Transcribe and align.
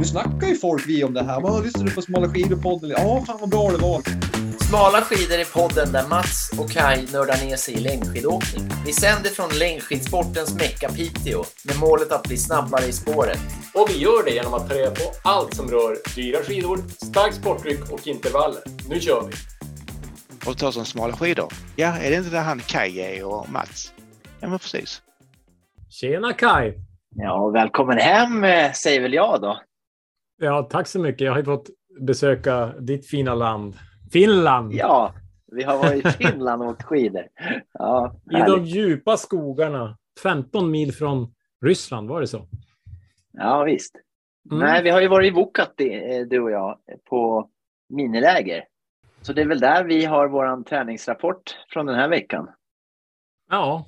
Nu 0.00 0.06
snackar 0.06 0.46
ju 0.46 0.54
folk 0.54 0.88
vi 0.88 1.04
om 1.04 1.14
det 1.14 1.22
här. 1.22 1.40
Vad 1.40 1.64
lyssnar 1.64 1.84
du 1.84 1.94
på 1.94 2.02
Smala 2.02 2.26
skidor-podden? 2.26 2.90
Ja, 2.90 3.24
fan 3.26 3.38
vad 3.40 3.50
bra 3.50 3.70
det 3.70 3.76
var. 3.76 4.02
Smala 4.68 5.00
skidor 5.00 5.38
är 5.38 5.44
podden 5.44 5.92
där 5.92 6.08
Mats 6.08 6.50
och 6.58 6.70
Kai 6.70 7.06
nördar 7.12 7.46
ner 7.46 7.56
sig 7.56 7.74
i 7.74 7.80
längdskidåkning. 7.80 8.70
Vi 8.86 8.92
sänder 8.92 9.30
från 9.30 9.48
längdskidsportens 9.58 10.54
mecka 10.54 10.88
Piteå 10.88 11.44
med 11.64 11.78
målet 11.80 12.12
att 12.12 12.22
bli 12.22 12.36
snabbare 12.36 12.84
i 12.84 12.92
spåret. 12.92 13.38
Och 13.74 13.90
vi 13.90 13.98
gör 13.98 14.24
det 14.24 14.30
genom 14.30 14.54
att 14.54 14.68
ta 14.68 14.74
reda 14.74 14.90
på 14.90 15.06
allt 15.24 15.54
som 15.54 15.68
rör 15.68 15.96
dyra 16.14 16.42
skidor, 16.42 16.78
starkt 16.88 17.36
sporttryck 17.36 17.92
och 17.92 18.06
intervaller. 18.06 18.62
Nu 18.88 19.00
kör 19.00 19.22
vi! 19.26 19.32
Och 20.46 20.58
ta 20.58 20.72
som 20.72 20.84
smala 20.84 21.12
skidor. 21.12 21.52
Ja, 21.76 21.96
är 21.96 22.10
det 22.10 22.16
inte 22.16 22.30
där 22.30 22.42
han 22.42 22.60
Kaj 22.60 23.00
är 23.00 23.24
och 23.24 23.48
Mats? 23.50 23.92
Ja, 24.40 24.48
men 24.48 24.58
precis. 24.58 25.02
Tjena 25.90 26.32
Kai! 26.32 26.72
Ja, 27.14 27.48
välkommen 27.48 27.98
hem 27.98 28.44
eh, 28.44 28.72
säger 28.72 29.00
väl 29.00 29.14
jag 29.14 29.40
då. 29.40 29.60
Ja, 30.42 30.62
tack 30.62 30.86
så 30.86 31.00
mycket. 31.00 31.20
Jag 31.20 31.32
har 31.32 31.38
ju 31.38 31.44
fått 31.44 31.70
besöka 32.00 32.66
ditt 32.66 33.06
fina 33.06 33.34
land, 33.34 33.76
Finland. 34.12 34.72
Ja, 34.72 35.14
vi 35.52 35.62
har 35.62 35.78
varit 35.78 36.06
i 36.06 36.10
Finland 36.24 36.62
och 36.62 36.68
åkt 36.68 36.82
skidor. 36.82 37.26
Ja, 37.72 38.16
I 38.30 38.50
de 38.50 38.64
djupa 38.64 39.16
skogarna, 39.16 39.98
15 40.22 40.70
mil 40.70 40.94
från 40.94 41.34
Ryssland, 41.64 42.08
var 42.08 42.20
det 42.20 42.26
så? 42.26 42.48
Ja, 43.32 43.64
visst. 43.64 43.94
Mm. 44.50 44.58
Nej, 44.58 44.82
vi 44.82 44.90
har 44.90 45.00
ju 45.00 45.08
varit 45.08 45.32
i 45.32 45.34
Vuokatti, 45.34 45.94
eh, 45.94 46.26
du 46.26 46.40
och 46.40 46.50
jag, 46.50 46.78
på 47.10 47.50
miniläger. 47.88 48.64
Så 49.22 49.32
det 49.32 49.42
är 49.42 49.46
väl 49.46 49.60
där 49.60 49.84
vi 49.84 50.04
har 50.04 50.28
vår 50.28 50.64
träningsrapport 50.64 51.42
från 51.72 51.86
den 51.86 51.96
här 51.96 52.08
veckan. 52.08 52.48
Ja, 53.50 53.86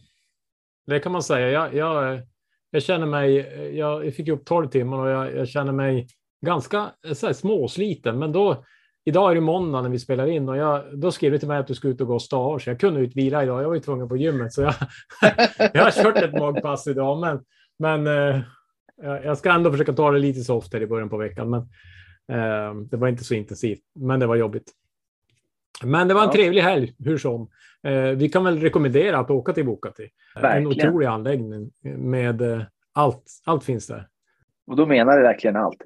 det 0.86 1.00
kan 1.00 1.12
man 1.12 1.22
säga. 1.22 1.50
Jag, 1.50 1.74
jag, 1.74 2.20
jag 2.70 2.82
känner 2.82 3.06
mig, 3.06 3.36
jag 3.78 4.14
fick 4.14 4.28
upp 4.28 4.44
12 4.44 4.68
timmar 4.68 4.98
och 4.98 5.08
jag, 5.08 5.36
jag 5.36 5.48
känner 5.48 5.72
mig 5.72 6.08
ganska 6.42 6.90
så 7.14 7.26
här, 7.26 7.32
småsliten. 7.32 8.18
Men 8.18 8.32
då, 8.32 8.64
idag 9.04 9.30
är 9.30 9.34
det 9.34 9.40
måndag 9.40 9.82
när 9.82 9.88
vi 9.88 9.98
spelar 9.98 10.26
in 10.26 10.48
och 10.48 10.56
jag, 10.56 10.98
då 10.98 11.12
skrev 11.12 11.32
du 11.32 11.38
till 11.38 11.48
mig 11.48 11.58
att 11.58 11.66
du 11.66 11.74
ska 11.74 11.88
ut 11.88 12.00
och 12.00 12.06
gå 12.06 12.14
och 12.14 12.22
så 12.22 12.60
jag 12.66 12.80
kunde 12.80 13.04
inte 13.04 13.16
vila 13.16 13.42
idag. 13.42 13.62
Jag 13.62 13.68
var 13.68 13.74
ju 13.74 13.80
tvungen 13.80 14.08
på 14.08 14.16
gymmet 14.16 14.52
så 14.52 14.62
jag, 14.62 14.74
jag 15.74 15.84
har 15.84 16.02
kört 16.02 16.16
ett 16.16 16.32
magpass 16.32 16.86
idag. 16.86 17.20
Men, 17.20 17.40
men 17.78 18.06
eh, 18.06 18.40
jag 19.02 19.38
ska 19.38 19.52
ändå 19.52 19.70
försöka 19.70 19.92
ta 19.92 20.10
det 20.10 20.18
lite 20.18 20.40
soft 20.40 20.72
här 20.72 20.80
i 20.80 20.86
början 20.86 21.08
på 21.08 21.16
veckan. 21.16 21.50
Men 21.50 21.60
eh, 22.38 22.74
det 22.90 22.96
var 22.96 23.08
inte 23.08 23.24
så 23.24 23.34
intensivt, 23.34 23.82
men 23.94 24.20
det 24.20 24.26
var 24.26 24.36
jobbigt. 24.36 24.72
Men 25.84 26.08
det 26.08 26.14
var 26.14 26.22
en 26.22 26.28
ja. 26.28 26.32
trevlig 26.32 26.62
helg 26.62 26.94
hur 26.98 27.18
som. 27.18 27.48
Eh, 27.82 28.10
vi 28.10 28.28
kan 28.28 28.44
väl 28.44 28.60
rekommendera 28.60 29.18
att 29.18 29.30
åka 29.30 29.52
till 29.52 29.66
Bokati. 29.66 30.08
En 30.42 30.66
otrolig 30.66 31.06
anläggning 31.06 31.70
med 31.82 32.40
eh, 32.40 32.62
allt. 32.92 33.24
Allt 33.44 33.64
finns 33.64 33.86
där. 33.86 34.08
Och 34.66 34.76
då 34.76 34.86
menar 34.86 35.16
du 35.16 35.22
verkligen 35.22 35.56
allt? 35.56 35.82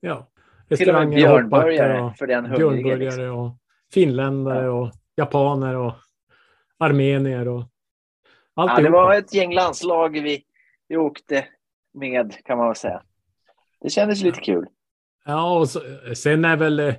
Ja. 0.00 0.28
Till 0.68 0.88
och 0.88 0.94
med 0.94 1.08
björnburgare 1.08 2.00
och, 2.00 2.16
för 2.16 2.26
den 2.26 2.46
hungrige. 2.46 2.96
Liksom. 2.96 3.24
och 3.24 3.56
finländare 3.94 4.64
ja. 4.64 4.70
och 4.70 4.90
japaner 5.16 5.76
och 5.76 5.92
armenier 6.78 7.48
och 7.48 7.64
allt. 8.54 8.72
Ja, 8.76 8.82
det 8.82 8.90
var 8.90 9.14
ett 9.14 9.34
gäng 9.34 9.54
landslag 9.54 10.20
vi, 10.20 10.44
vi 10.88 10.96
åkte 10.96 11.44
med 11.94 12.44
kan 12.44 12.58
man 12.58 12.66
väl 12.66 12.76
säga. 12.76 13.02
Det 13.80 13.90
kändes 13.90 14.22
lite 14.22 14.40
kul. 14.40 14.66
Ja, 15.24 15.58
och 15.58 15.68
så, 15.68 15.80
sen 16.14 16.44
är 16.44 16.56
väl 16.56 16.80
eh, 16.80 16.94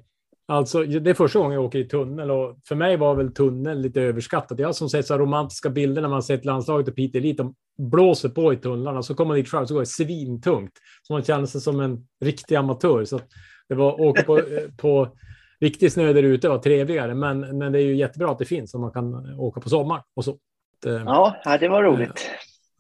Alltså, 0.50 0.83
det 0.83 1.09
är 1.09 1.14
första 1.14 1.39
gången 1.39 1.53
jag 1.53 1.66
åker 1.66 1.80
i 1.80 1.83
tunnel 1.83 2.31
och 2.31 2.59
för 2.67 2.75
mig 2.75 2.97
var 2.97 3.16
väl 3.16 3.33
tunneln 3.33 3.81
lite 3.81 4.02
överskattat. 4.02 4.59
Jag 4.59 4.67
har 4.67 4.73
som 4.73 4.89
sett 4.89 5.08
så 5.08 5.17
romantiska 5.17 5.69
bilder 5.69 6.02
när 6.02 6.09
man 6.09 6.23
sett 6.23 6.45
landslaget 6.45 6.88
och 6.88 6.95
Peter 6.95 7.19
Elit. 7.19 7.38
De 7.38 7.56
blåser 7.78 8.30
på 8.30 8.53
i 8.53 8.58
tunnlarna 8.58 9.03
så 9.03 9.16
kommer 9.16 9.28
man 9.28 9.38
dit 9.38 9.47
själv 9.47 9.66
så 9.66 9.73
går 9.73 9.81
det 9.81 9.86
svintungt. 9.86 10.72
Så 11.03 11.14
man 11.14 11.23
känner 11.23 11.45
sig 11.45 11.61
som 11.61 11.80
en 11.80 12.08
riktig 12.25 12.56
amatör. 12.56 13.06
Så 13.06 13.19
det 13.67 13.75
var 13.75 14.02
åka 14.02 14.23
på, 14.23 14.41
på 14.78 15.08
riktig 15.59 15.91
snö 15.91 16.14
där 16.14 16.24
ute 16.24 16.50
var 16.50 16.57
trevligare. 16.57 17.16
Men, 17.16 17.57
men 17.57 17.72
det 17.72 17.79
är 17.79 17.84
ju 17.84 17.95
jättebra 17.95 18.31
att 18.31 18.40
det 18.40 18.45
finns 18.45 18.74
och 18.74 18.79
man 18.79 18.91
kan 18.91 19.40
åka 19.40 19.62
på 19.62 19.69
sommaren 19.69 20.03
och 20.16 20.25
så. 20.25 20.38
Ja, 20.84 21.35
det 21.59 21.68
var 21.68 21.84
roligt. 21.84 22.29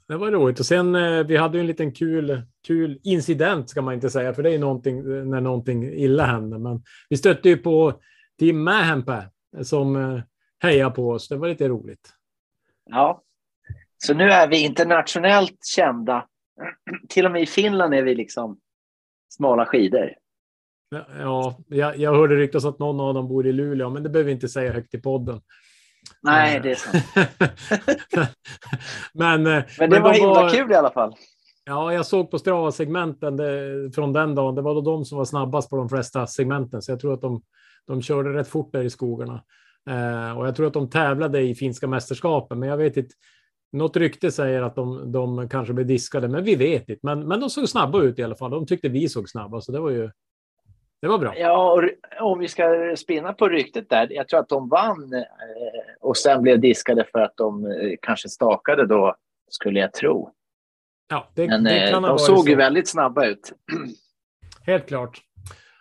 Det 0.09 0.17
var 0.17 0.31
roligt 0.31 0.59
och 0.59 0.65
sen 0.65 0.95
eh, 0.95 1.23
vi 1.23 1.37
hade 1.37 1.57
ju 1.57 1.61
en 1.61 1.67
liten 1.67 1.91
kul, 1.91 2.41
kul 2.67 2.99
incident 3.03 3.69
ska 3.69 3.81
man 3.81 3.93
inte 3.93 4.09
säga, 4.09 4.33
för 4.33 4.43
det 4.43 4.49
är 4.49 4.53
ju 4.53 4.59
någonting 4.59 4.97
eh, 4.99 5.25
när 5.25 5.41
någonting 5.41 5.83
illa 5.83 6.25
händer. 6.25 6.57
Men 6.57 6.83
vi 7.09 7.17
stötte 7.17 7.49
ju 7.49 7.57
på 7.57 8.01
Tim 8.39 8.63
Mähempä 8.63 9.29
som 9.61 9.95
eh, 9.95 10.21
hejar 10.59 10.89
på 10.89 11.09
oss. 11.09 11.27
Det 11.27 11.37
var 11.37 11.47
lite 11.47 11.67
roligt. 11.67 12.13
Ja, 12.85 13.23
så 13.97 14.13
nu 14.13 14.23
är 14.23 14.47
vi 14.47 14.63
internationellt 14.63 15.65
kända. 15.65 16.27
Till 17.09 17.25
och 17.25 17.31
med 17.31 17.41
i 17.41 17.45
Finland 17.45 17.93
är 17.93 18.03
vi 18.03 18.15
liksom 18.15 18.59
smala 19.29 19.65
skidor. 19.65 20.13
Ja, 21.19 21.59
jag, 21.67 21.97
jag 21.97 22.15
hörde 22.15 22.35
ryktas 22.35 22.65
att 22.65 22.79
någon 22.79 22.99
av 22.99 23.13
dem 23.13 23.27
bor 23.27 23.47
i 23.47 23.51
Luleå, 23.51 23.89
men 23.89 24.03
det 24.03 24.09
behöver 24.09 24.27
vi 24.27 24.33
inte 24.33 24.49
säga 24.49 24.73
högt 24.73 24.93
i 24.93 25.01
podden. 25.01 25.41
Nej, 26.21 26.57
eh. 26.57 26.63
det 26.63 26.71
är 26.71 26.75
sant. 26.75 27.03
men, 29.13 29.47
eh, 29.47 29.63
men 29.79 29.89
det 29.89 29.95
men 29.95 30.03
var 30.03 30.13
himla 30.13 30.33
var... 30.33 30.49
kul 30.49 30.71
i 30.71 30.75
alla 30.75 30.91
fall. 30.91 31.15
Ja, 31.65 31.93
jag 31.93 32.05
såg 32.05 32.31
på 32.31 32.39
Strava-segmenten 32.39 33.37
från 33.95 34.13
den 34.13 34.35
dagen. 34.35 34.55
Det 34.55 34.61
var 34.61 34.75
då 34.75 34.81
de 34.81 35.05
som 35.05 35.17
var 35.17 35.25
snabbast 35.25 35.69
på 35.69 35.75
de 35.75 35.89
flesta 35.89 36.27
segmenten, 36.27 36.81
så 36.81 36.91
jag 36.91 36.99
tror 36.99 37.13
att 37.13 37.21
de, 37.21 37.41
de 37.87 38.01
körde 38.01 38.33
rätt 38.33 38.47
fort 38.47 38.71
där 38.73 38.83
i 38.83 38.89
skogarna. 38.89 39.43
Eh, 39.89 40.37
och 40.37 40.47
jag 40.47 40.55
tror 40.55 40.67
att 40.67 40.73
de 40.73 40.89
tävlade 40.89 41.41
i 41.41 41.55
finska 41.55 41.87
mästerskapen, 41.87 42.59
men 42.59 42.69
jag 42.69 42.77
vet 42.77 42.97
inte. 42.97 43.15
Något 43.71 43.97
rykte 43.97 44.31
säger 44.31 44.61
att 44.61 44.75
de, 44.75 45.11
de 45.11 45.49
kanske 45.49 45.73
blev 45.73 45.87
diskade, 45.87 46.27
men 46.27 46.43
vi 46.43 46.55
vet 46.55 46.89
inte. 46.89 46.99
Men, 47.03 47.27
men 47.27 47.39
de 47.39 47.49
såg 47.49 47.69
snabba 47.69 48.01
ut 48.01 48.19
i 48.19 48.23
alla 48.23 48.35
fall. 48.35 48.51
De 48.51 48.65
tyckte 48.65 48.89
vi 48.89 49.09
såg 49.09 49.29
snabba, 49.29 49.61
så 49.61 49.71
det 49.71 49.79
var 49.79 49.89
ju 49.89 50.11
det 51.01 51.07
var 51.07 51.17
bra. 51.17 51.37
Ja, 51.37 51.71
och 51.71 51.83
om 52.31 52.39
vi 52.39 52.47
ska 52.47 52.95
spinna 52.97 53.33
på 53.33 53.47
ryktet 53.47 53.89
där. 53.89 54.07
Jag 54.11 54.27
tror 54.27 54.39
att 54.39 54.49
de 54.49 54.69
vann 54.69 55.13
eh, 55.13 55.23
och 56.01 56.17
sen 56.17 56.41
blev 56.41 56.59
diskade 56.59 57.05
för 57.11 57.19
att 57.19 57.37
de 57.37 57.65
eh, 57.65 57.95
kanske 58.01 58.29
stakade 58.29 58.85
då, 58.85 59.15
skulle 59.49 59.79
jag 59.79 59.93
tro. 59.93 60.33
Ja, 61.09 61.31
det, 61.35 61.47
Men 61.47 61.63
det 61.63 61.89
eh, 61.89 62.01
de 62.01 62.19
såg 62.19 62.39
så. 62.39 62.49
ju 62.49 62.55
väldigt 62.55 62.87
snabba 62.87 63.25
ut. 63.25 63.53
Helt 64.65 64.87
klart. 64.87 65.21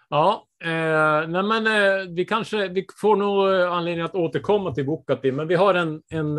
Ja, 0.09 0.47
eh, 0.65 1.29
nej 1.29 1.43
men 1.43 1.67
eh, 1.67 2.09
vi 2.09 2.25
kanske 2.25 2.69
vi 2.69 2.87
får 3.01 3.17
nog 3.17 3.49
anledning 3.73 4.05
att 4.05 4.15
återkomma 4.15 4.75
till 4.75 4.87
Bukati, 4.87 5.33
men 5.33 5.49
vi 5.49 5.55
har 5.55 5.75
en, 5.75 6.03
en, 6.11 6.39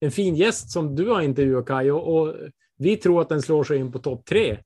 en 0.00 0.10
fin 0.10 0.34
gäst 0.34 0.70
som 0.70 0.96
du 0.96 1.08
har 1.08 1.20
intervjuat 1.20 1.66
Kaj 1.66 1.92
och, 1.92 2.16
och 2.16 2.34
vi 2.78 2.96
tror 2.96 3.20
att 3.22 3.28
den 3.28 3.42
slår 3.42 3.64
sig 3.64 3.78
in 3.78 3.92
på 3.92 3.98
topp 3.98 4.24
tre, 4.24 4.58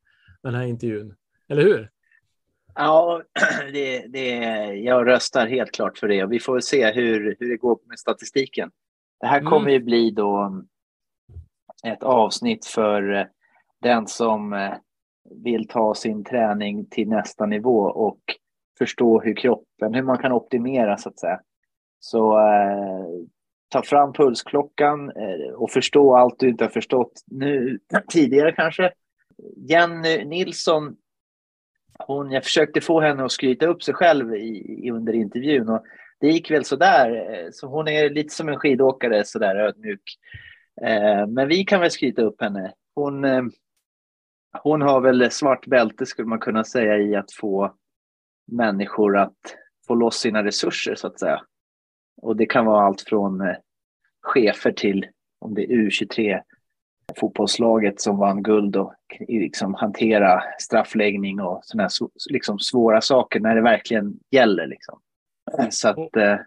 den 0.43 0.54
här 0.54 0.65
intervjun. 0.65 1.15
Eller 1.49 1.62
hur? 1.62 1.91
Ja, 2.83 3.23
det, 3.73 4.07
det, 4.07 4.29
jag 4.75 5.07
röstar 5.07 5.47
helt 5.47 5.73
klart 5.73 5.99
för 5.99 6.09
det 6.09 6.25
och 6.25 6.33
vi 6.33 6.41
får 6.41 6.61
se 6.61 6.93
hur, 6.93 7.37
hur 7.39 7.49
det 7.49 7.57
går 7.57 7.79
med 7.85 7.99
statistiken. 7.99 8.71
Det 9.21 9.27
här 9.27 9.41
kommer 9.41 9.61
mm. 9.61 9.73
ju 9.73 9.81
bli 9.81 10.11
då 10.11 10.63
ett 11.87 12.03
avsnitt 12.03 12.67
för 12.67 13.13
eh, 13.13 13.25
den 13.83 14.07
som 14.07 14.53
eh, 14.53 14.73
vill 15.45 15.69
ta 15.69 15.95
sin 15.95 16.25
träning 16.25 16.87
till 16.87 17.09
nästa 17.09 17.47
nivå 17.47 17.81
och 17.81 18.21
förstå 18.79 19.21
hur 19.21 19.37
kroppen, 19.37 19.95
hur 19.95 20.03
man 20.03 20.19
kan 20.19 20.33
optimera 20.33 20.97
så 20.97 21.09
att 21.09 21.19
säga. 21.19 21.41
Så 21.99 22.39
eh, 22.39 23.07
ta 23.69 23.83
fram 23.83 24.12
pulsklockan 24.12 25.11
eh, 25.11 25.55
och 25.55 25.71
förstå 25.71 26.17
allt 26.17 26.39
du 26.39 26.49
inte 26.49 26.65
har 26.65 26.71
förstått 26.71 27.12
nu 27.27 27.79
tidigare 28.09 28.53
kanske. 28.53 28.93
Jenny 29.57 30.25
Nilsson 30.25 30.97
hon, 32.06 32.31
jag 32.31 32.44
försökte 32.44 32.81
få 32.81 33.00
henne 33.00 33.25
att 33.25 33.33
skryta 33.33 33.66
upp 33.66 33.83
sig 33.83 33.94
själv 33.94 34.34
i, 34.34 34.77
i, 34.87 34.91
under 34.91 35.12
intervjun 35.12 35.69
och 35.69 35.84
det 36.21 36.28
gick 36.28 36.50
väl 36.50 36.65
sådär. 36.65 37.33
Eh, 37.33 37.49
så 37.53 37.66
hon 37.66 37.88
är 37.88 38.11
lite 38.11 38.34
som 38.34 38.49
en 38.49 38.59
skidåkare, 38.59 39.25
sådär 39.25 39.56
ödmjuk. 39.56 40.03
Eh, 40.83 41.27
men 41.27 41.49
vi 41.49 41.65
kan 41.65 41.81
väl 41.81 41.91
skryta 41.91 42.22
upp 42.22 42.41
henne. 42.41 42.72
Hon, 42.94 43.25
eh, 43.25 43.43
hon 44.62 44.82
har 44.82 45.00
väl 45.00 45.31
svart 45.31 45.67
bälte 45.67 46.06
skulle 46.06 46.29
man 46.29 46.38
kunna 46.38 46.64
säga 46.64 46.99
i 46.99 47.17
att 47.17 47.32
få 47.32 47.75
människor 48.52 49.19
att 49.19 49.56
få 49.87 49.94
loss 49.94 50.17
sina 50.17 50.44
resurser 50.44 50.94
så 50.94 51.06
att 51.06 51.20
säga. 51.20 51.43
Och 52.23 52.37
det 52.37 52.47
kan 52.47 52.67
vara 52.67 52.87
allt 52.87 53.00
från 53.00 53.41
eh, 53.41 53.56
chefer 54.23 54.73
till 54.73 55.06
om 55.38 55.55
det 55.55 55.64
är 55.64 55.76
U23 55.76 56.41
fotbollslaget 57.17 58.01
som 58.01 58.19
vann 58.19 58.43
guld 58.43 58.77
och 58.77 58.95
liksom 59.29 59.75
hantera 59.75 60.43
straffläggning 60.59 61.41
och 61.41 61.61
sådana 61.62 61.83
här 61.83 62.09
liksom 62.33 62.59
svåra 62.59 63.01
saker 63.01 63.41
när 63.41 63.55
det 63.55 63.62
verkligen 63.62 64.19
gäller. 64.31 64.67
Liksom. 64.67 65.01
Så 65.71 65.89
att, 65.89 65.99
och, 65.99 66.17
eh, 66.17 66.39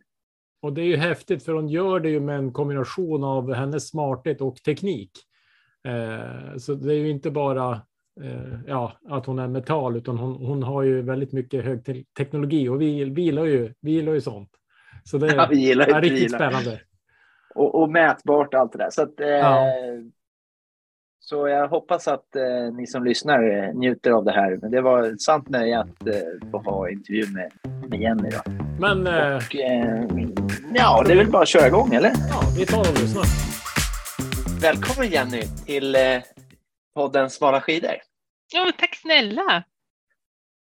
och 0.61 0.73
det 0.73 0.81
är 0.81 0.85
ju 0.85 0.97
häftigt 0.97 1.45
för 1.45 1.53
hon 1.53 1.67
gör 1.67 1.99
det 1.99 2.09
ju 2.09 2.19
med 2.19 2.35
en 2.35 2.53
kombination 2.53 3.23
av 3.23 3.53
hennes 3.53 3.87
smarthet 3.87 4.41
och 4.41 4.55
teknik. 4.55 5.11
Eh, 5.87 6.57
så 6.57 6.73
det 6.73 6.93
är 6.93 6.97
ju 6.97 7.09
inte 7.09 7.31
bara 7.31 7.71
eh, 8.21 8.59
ja, 8.67 8.93
att 9.09 9.25
hon 9.25 9.39
är 9.39 9.47
metall, 9.47 9.97
utan 9.97 10.17
hon, 10.17 10.45
hon 10.45 10.63
har 10.63 10.83
ju 10.83 11.01
väldigt 11.01 11.31
mycket 11.31 11.65
hög 11.65 11.85
te 11.85 12.03
teknologi 12.17 12.69
och 12.69 12.81
vi, 12.81 13.03
vi, 13.03 13.21
gillar 13.21 13.45
ju, 13.45 13.73
vi 13.81 13.91
gillar 13.91 14.13
ju 14.13 14.21
sånt. 14.21 14.49
Så 15.03 15.17
det 15.17 15.27
ja, 15.35 15.43
är 15.43 16.01
riktigt 16.01 16.35
spännande. 16.35 16.81
Och, 17.55 17.81
och 17.81 17.89
mätbart 17.89 18.53
allt 18.53 18.71
det 18.71 18.77
där. 18.77 18.89
Så 18.89 19.01
att, 19.01 19.19
eh, 19.19 19.27
ja 19.27 19.67
Så 21.25 21.47
jag 21.47 21.67
hoppas 21.67 22.07
att 22.07 22.35
eh, 22.35 22.73
ni 22.73 22.87
som 22.87 23.03
lyssnar 23.03 23.43
eh, 23.43 23.73
njuter 23.73 24.11
av 24.11 24.25
det 24.25 24.31
här. 24.31 24.57
Men 24.61 24.71
det 24.71 24.81
var 24.81 25.03
ett 25.03 25.21
sant 25.21 25.49
nöje 25.49 25.79
att 25.79 26.07
eh, 26.07 26.49
få 26.51 26.57
ha 26.57 26.89
intervju 26.89 27.27
med, 27.27 27.51
med 27.89 28.01
Jenny. 28.01 28.29
Då. 28.29 28.51
Men 28.79 29.07
eh, 29.07 29.35
Och, 29.35 29.55
eh, 29.55 30.05
ja, 30.73 31.03
det 31.05 31.11
är 31.13 31.17
väl 31.17 31.31
bara 31.31 31.41
att 31.41 31.47
köra 31.47 31.67
igång, 31.67 31.93
eller? 31.93 32.09
ja, 32.29 32.41
vi 32.57 32.65
tar 32.65 32.79
och 32.79 33.01
lyssnar. 33.01 33.23
Välkommen 34.61 35.11
Jenny 35.11 35.41
till 35.65 35.95
eh, 35.95 36.21
podden 36.95 37.29
Smala 37.29 37.61
skidor. 37.61 37.95
Ja, 38.53 38.71
tack 38.77 38.95
snälla. 38.95 39.63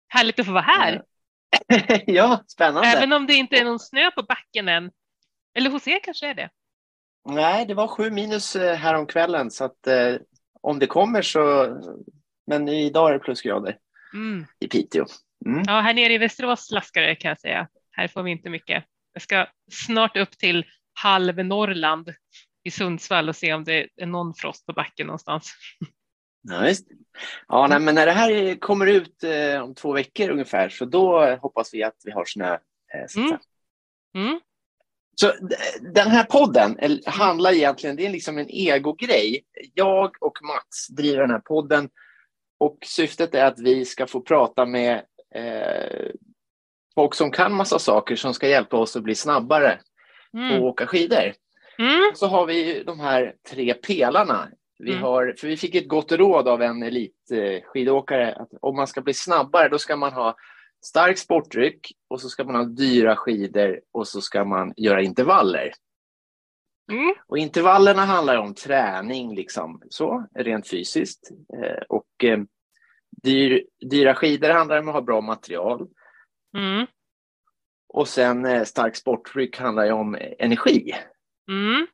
Härligt 0.07 0.39
att 0.39 0.45
få 0.45 0.51
vara 0.51 0.63
här. 0.63 1.03
ja, 2.05 2.43
spännande. 2.47 2.87
Även 2.87 3.13
om 3.13 3.27
det 3.27 3.33
inte 3.33 3.55
är 3.55 3.65
någon 3.65 3.79
snö 3.79 4.11
på 4.11 4.23
backen 4.23 4.69
än. 4.69 4.91
Eller 5.57 5.69
hos 5.69 5.87
er 5.87 5.99
kanske 6.03 6.29
är 6.29 6.33
det. 6.33 6.49
Nej, 7.29 7.65
det 7.65 7.73
var 7.73 7.87
sju 7.87 8.11
minus 8.11 8.55
häromkvällen 8.55 9.51
så 9.51 9.63
att 9.65 9.87
eh, 9.87 10.15
om 10.65 10.79
det 10.79 10.87
kommer 10.87 11.21
så... 11.21 11.67
Men 12.47 12.67
idag 12.69 13.09
är 13.09 13.13
det 13.13 13.19
plusgrader 13.19 13.77
Mm. 14.13 14.45
i 14.59 14.67
Piteå. 14.67 15.05
Mm. 15.45 15.63
Ja, 15.67 15.79
här 15.79 15.93
nere 15.93 16.13
i 16.13 16.17
Västerås 16.17 16.67
slaskar 16.67 17.01
det 17.01 17.15
kan 17.15 17.29
jag 17.29 17.39
säga. 17.39 17.67
Här 17.91 18.07
får 18.07 18.23
vi 18.23 18.31
inte 18.31 18.49
mycket. 18.49 18.83
Jag 19.13 19.21
ska 19.21 19.47
snart 19.71 20.17
upp 20.17 20.31
till 20.37 20.65
halv 20.93 21.45
Norrland 21.45 22.13
i 22.63 22.71
Sundsvall 22.71 23.29
och 23.29 23.35
se 23.35 23.53
om 23.53 23.63
det 23.63 23.89
är 23.95 24.05
någon 24.05 24.33
frost 24.33 24.65
på 24.65 24.73
backen 24.73 25.07
någonstans. 25.07 25.53
Ja, 26.41 26.67
just. 26.67 26.87
Ja, 27.47 27.67
nej, 27.67 27.79
men 27.79 27.95
när 27.95 28.05
det 28.05 28.11
här 28.11 28.59
kommer 28.59 28.87
ut 28.87 29.23
eh, 29.23 29.61
om 29.63 29.75
två 29.75 29.93
veckor 29.93 30.29
ungefär 30.29 30.69
så 30.69 30.85
då 30.85 31.35
hoppas 31.41 31.73
vi 31.73 31.83
att 31.83 31.95
vi 32.05 32.11
har 32.11 32.25
snö. 32.25 32.53
Eh, 32.53 32.59
Mm. 33.17 33.37
Mm. 34.15 34.39
Så 35.15 35.33
den 35.93 36.07
här 36.07 36.23
podden 36.23 36.77
handlar 37.05 37.51
egentligen, 37.53 37.95
det 37.95 38.05
är 38.05 38.09
liksom 38.09 38.37
en 38.37 38.49
egogrej. 38.49 39.43
Jag 39.73 40.11
och 40.23 40.37
Mats 40.43 40.87
driver 40.87 41.21
den 41.21 41.31
här 41.31 41.39
podden 41.39 41.89
och 42.57 42.77
syftet 42.85 43.35
är 43.35 43.45
att 43.45 43.59
vi 43.59 43.85
ska 43.85 44.07
få 44.07 44.21
prata 44.21 44.65
med 44.65 45.01
eh, 45.35 46.11
folk 46.95 47.13
som 47.15 47.31
kan 47.31 47.53
massa 47.53 47.79
saker 47.79 48.15
som 48.15 48.33
ska 48.33 48.47
hjälpa 48.47 48.77
oss 48.77 48.95
att 48.95 49.03
bli 49.03 49.15
snabbare 49.15 49.79
på 50.31 50.37
att 50.39 50.51
Mm. 50.51 50.63
åka 50.63 50.87
skidor. 50.87 51.33
Mm. 51.77 52.11
Så 52.15 52.27
har 52.27 52.45
vi 52.45 52.83
de 52.83 52.99
här 52.99 53.33
tre 53.49 53.73
pelarna. 53.73 54.47
Vi 54.79 54.91
Mm. 54.91 55.03
har, 55.03 55.35
för 55.37 55.47
vi 55.47 55.57
fick 55.57 55.75
ett 55.75 55.87
gott 55.87 56.11
råd 56.11 56.47
av 56.47 56.61
en 56.61 56.83
elitskidåkare 56.83 58.35
att 58.35 58.49
om 58.61 58.75
man 58.75 58.87
ska 58.87 59.01
bli 59.01 59.13
snabbare 59.13 59.69
då 59.69 59.77
ska 59.77 59.95
man 59.95 60.13
ha 60.13 60.35
stark 60.85 61.17
sportdryck 61.17 61.91
och 62.07 62.21
så 62.21 62.29
ska 62.29 62.43
man 62.43 62.55
ha 62.55 62.63
dyra 62.63 63.15
skidor 63.15 63.81
och 63.91 64.07
så 64.07 64.21
ska 64.21 64.45
man 64.45 64.73
göra 64.77 65.01
intervaller. 65.01 65.71
Mm. 66.91 67.15
Och 67.27 67.37
intervallerna 67.37 68.05
handlar 68.05 68.37
om 68.37 68.53
träning, 68.53 69.35
liksom, 69.35 69.81
så, 69.89 70.27
rent 70.35 70.69
fysiskt. 70.69 71.31
Eh, 71.53 71.83
och 71.89 72.23
eh, 72.23 72.39
dyr, 73.23 73.65
dyra 73.89 74.15
skidor 74.15 74.49
handlar 74.49 74.79
om 74.79 74.87
att 74.87 74.93
ha 74.93 75.01
bra 75.01 75.21
material. 75.21 75.87
Mm. 76.57 76.87
Och 77.87 78.07
sen 78.07 78.45
eh, 78.45 78.63
stark 78.63 78.95
sportdryck 78.95 79.57
handlar 79.57 79.85
ju 79.85 79.91
om 79.91 80.17
energi. 80.39 80.95
Mm. 81.49 81.87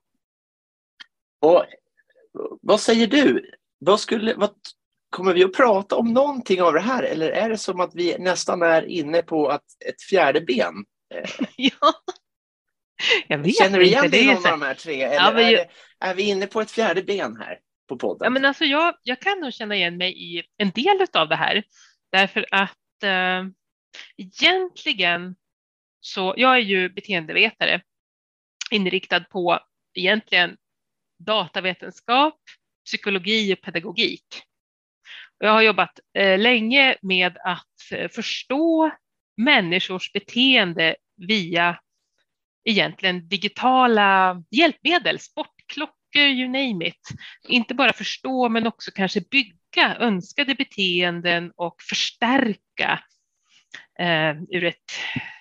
Och 1.41 1.65
vad 2.61 2.79
säger 2.79 3.07
du? 3.07 3.51
Vad 3.79 3.99
skulle, 3.99 4.33
vad, 4.33 4.55
kommer 5.11 5.33
vi 5.33 5.43
att 5.43 5.53
prata 5.53 5.95
om 5.95 6.13
någonting 6.13 6.61
av 6.61 6.73
det 6.73 6.81
här 6.81 7.03
eller 7.03 7.29
är 7.29 7.49
det 7.49 7.57
som 7.57 7.79
att 7.79 7.95
vi 7.95 8.17
nästan 8.19 8.61
är 8.61 8.85
inne 8.85 9.21
på 9.21 9.47
att 9.47 9.63
ett 9.85 10.01
fjärde 10.01 10.41
ben? 10.41 10.85
Ja. 11.55 11.93
Jag 13.27 13.37
vet 13.37 13.57
Känner 13.57 13.79
du 13.79 13.85
igen 13.85 14.11
dig 14.11 14.23
i 14.23 14.25
någon 14.25 14.41
så 14.41 14.47
av 14.47 14.59
de 14.59 14.65
här 14.65 14.73
tre? 14.73 15.01
Eller 15.01 15.15
Ja, 15.15 15.31
men 15.33 15.45
är, 15.45 15.51
det, 15.51 15.69
är 15.99 16.15
vi 16.15 16.23
inne 16.23 16.47
på 16.47 16.61
ett 16.61 16.71
fjärde 16.71 17.03
ben 17.03 17.37
här 17.37 17.59
på 17.89 17.97
podden? 17.97 18.25
Ja, 18.25 18.29
men 18.29 18.45
alltså 18.45 18.65
jag, 18.65 18.95
jag 19.03 19.19
kan 19.19 19.39
nog 19.39 19.53
känna 19.53 19.75
igen 19.75 19.97
mig 19.97 20.37
i 20.37 20.43
en 20.57 20.71
del 20.71 21.05
av 21.13 21.29
det 21.29 21.35
här. 21.35 21.63
Därför 22.11 22.45
att 22.51 23.03
eh, 23.03 23.43
egentligen 24.17 25.35
så, 25.99 26.33
jag 26.37 26.55
är 26.55 26.61
ju 26.61 26.89
beteendevetare 26.89 27.81
inriktad 28.71 29.19
på 29.19 29.59
egentligen 29.93 30.57
datavetenskap, 31.19 32.39
psykologi 32.85 33.53
och 33.53 33.61
pedagogik. 33.61 34.43
Jag 35.43 35.51
har 35.51 35.61
jobbat 35.61 35.99
eh, 36.13 36.39
länge 36.39 36.95
med 37.01 37.38
att 37.43 37.91
eh, 37.91 38.09
förstå 38.09 38.91
människors 39.38 40.13
beteende 40.13 40.95
via 41.17 41.79
egentligen 42.63 43.27
digitala 43.27 44.43
hjälpmedel, 44.51 45.19
sportklockor, 45.19 46.21
you 46.21 46.47
name 46.47 46.88
it. 46.88 47.09
Inte 47.47 47.73
bara 47.73 47.93
förstå 47.93 48.49
men 48.49 48.67
också 48.67 48.91
kanske 48.91 49.21
bygga 49.21 49.95
önskade 49.99 50.55
beteenden 50.55 51.51
och 51.55 51.75
förstärka 51.89 53.03
eh, 53.99 54.31
ur 54.49 54.63
ett, 54.63 54.91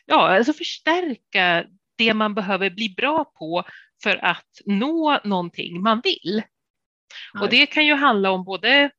ja, 0.06 0.36
alltså 0.36 0.52
förstärka 0.52 1.64
det 1.98 2.14
man 2.14 2.34
behöver 2.34 2.70
bli 2.70 2.94
bra 2.96 3.24
på 3.24 3.64
för 4.02 4.24
att 4.24 4.60
nå 4.66 5.20
någonting 5.24 5.82
man 5.82 6.00
vill. 6.04 6.42
Och 7.40 7.48
det 7.48 7.66
kan 7.66 7.86
ju 7.86 7.94
handla 7.94 8.30
om 8.30 8.44
både, 8.44 8.90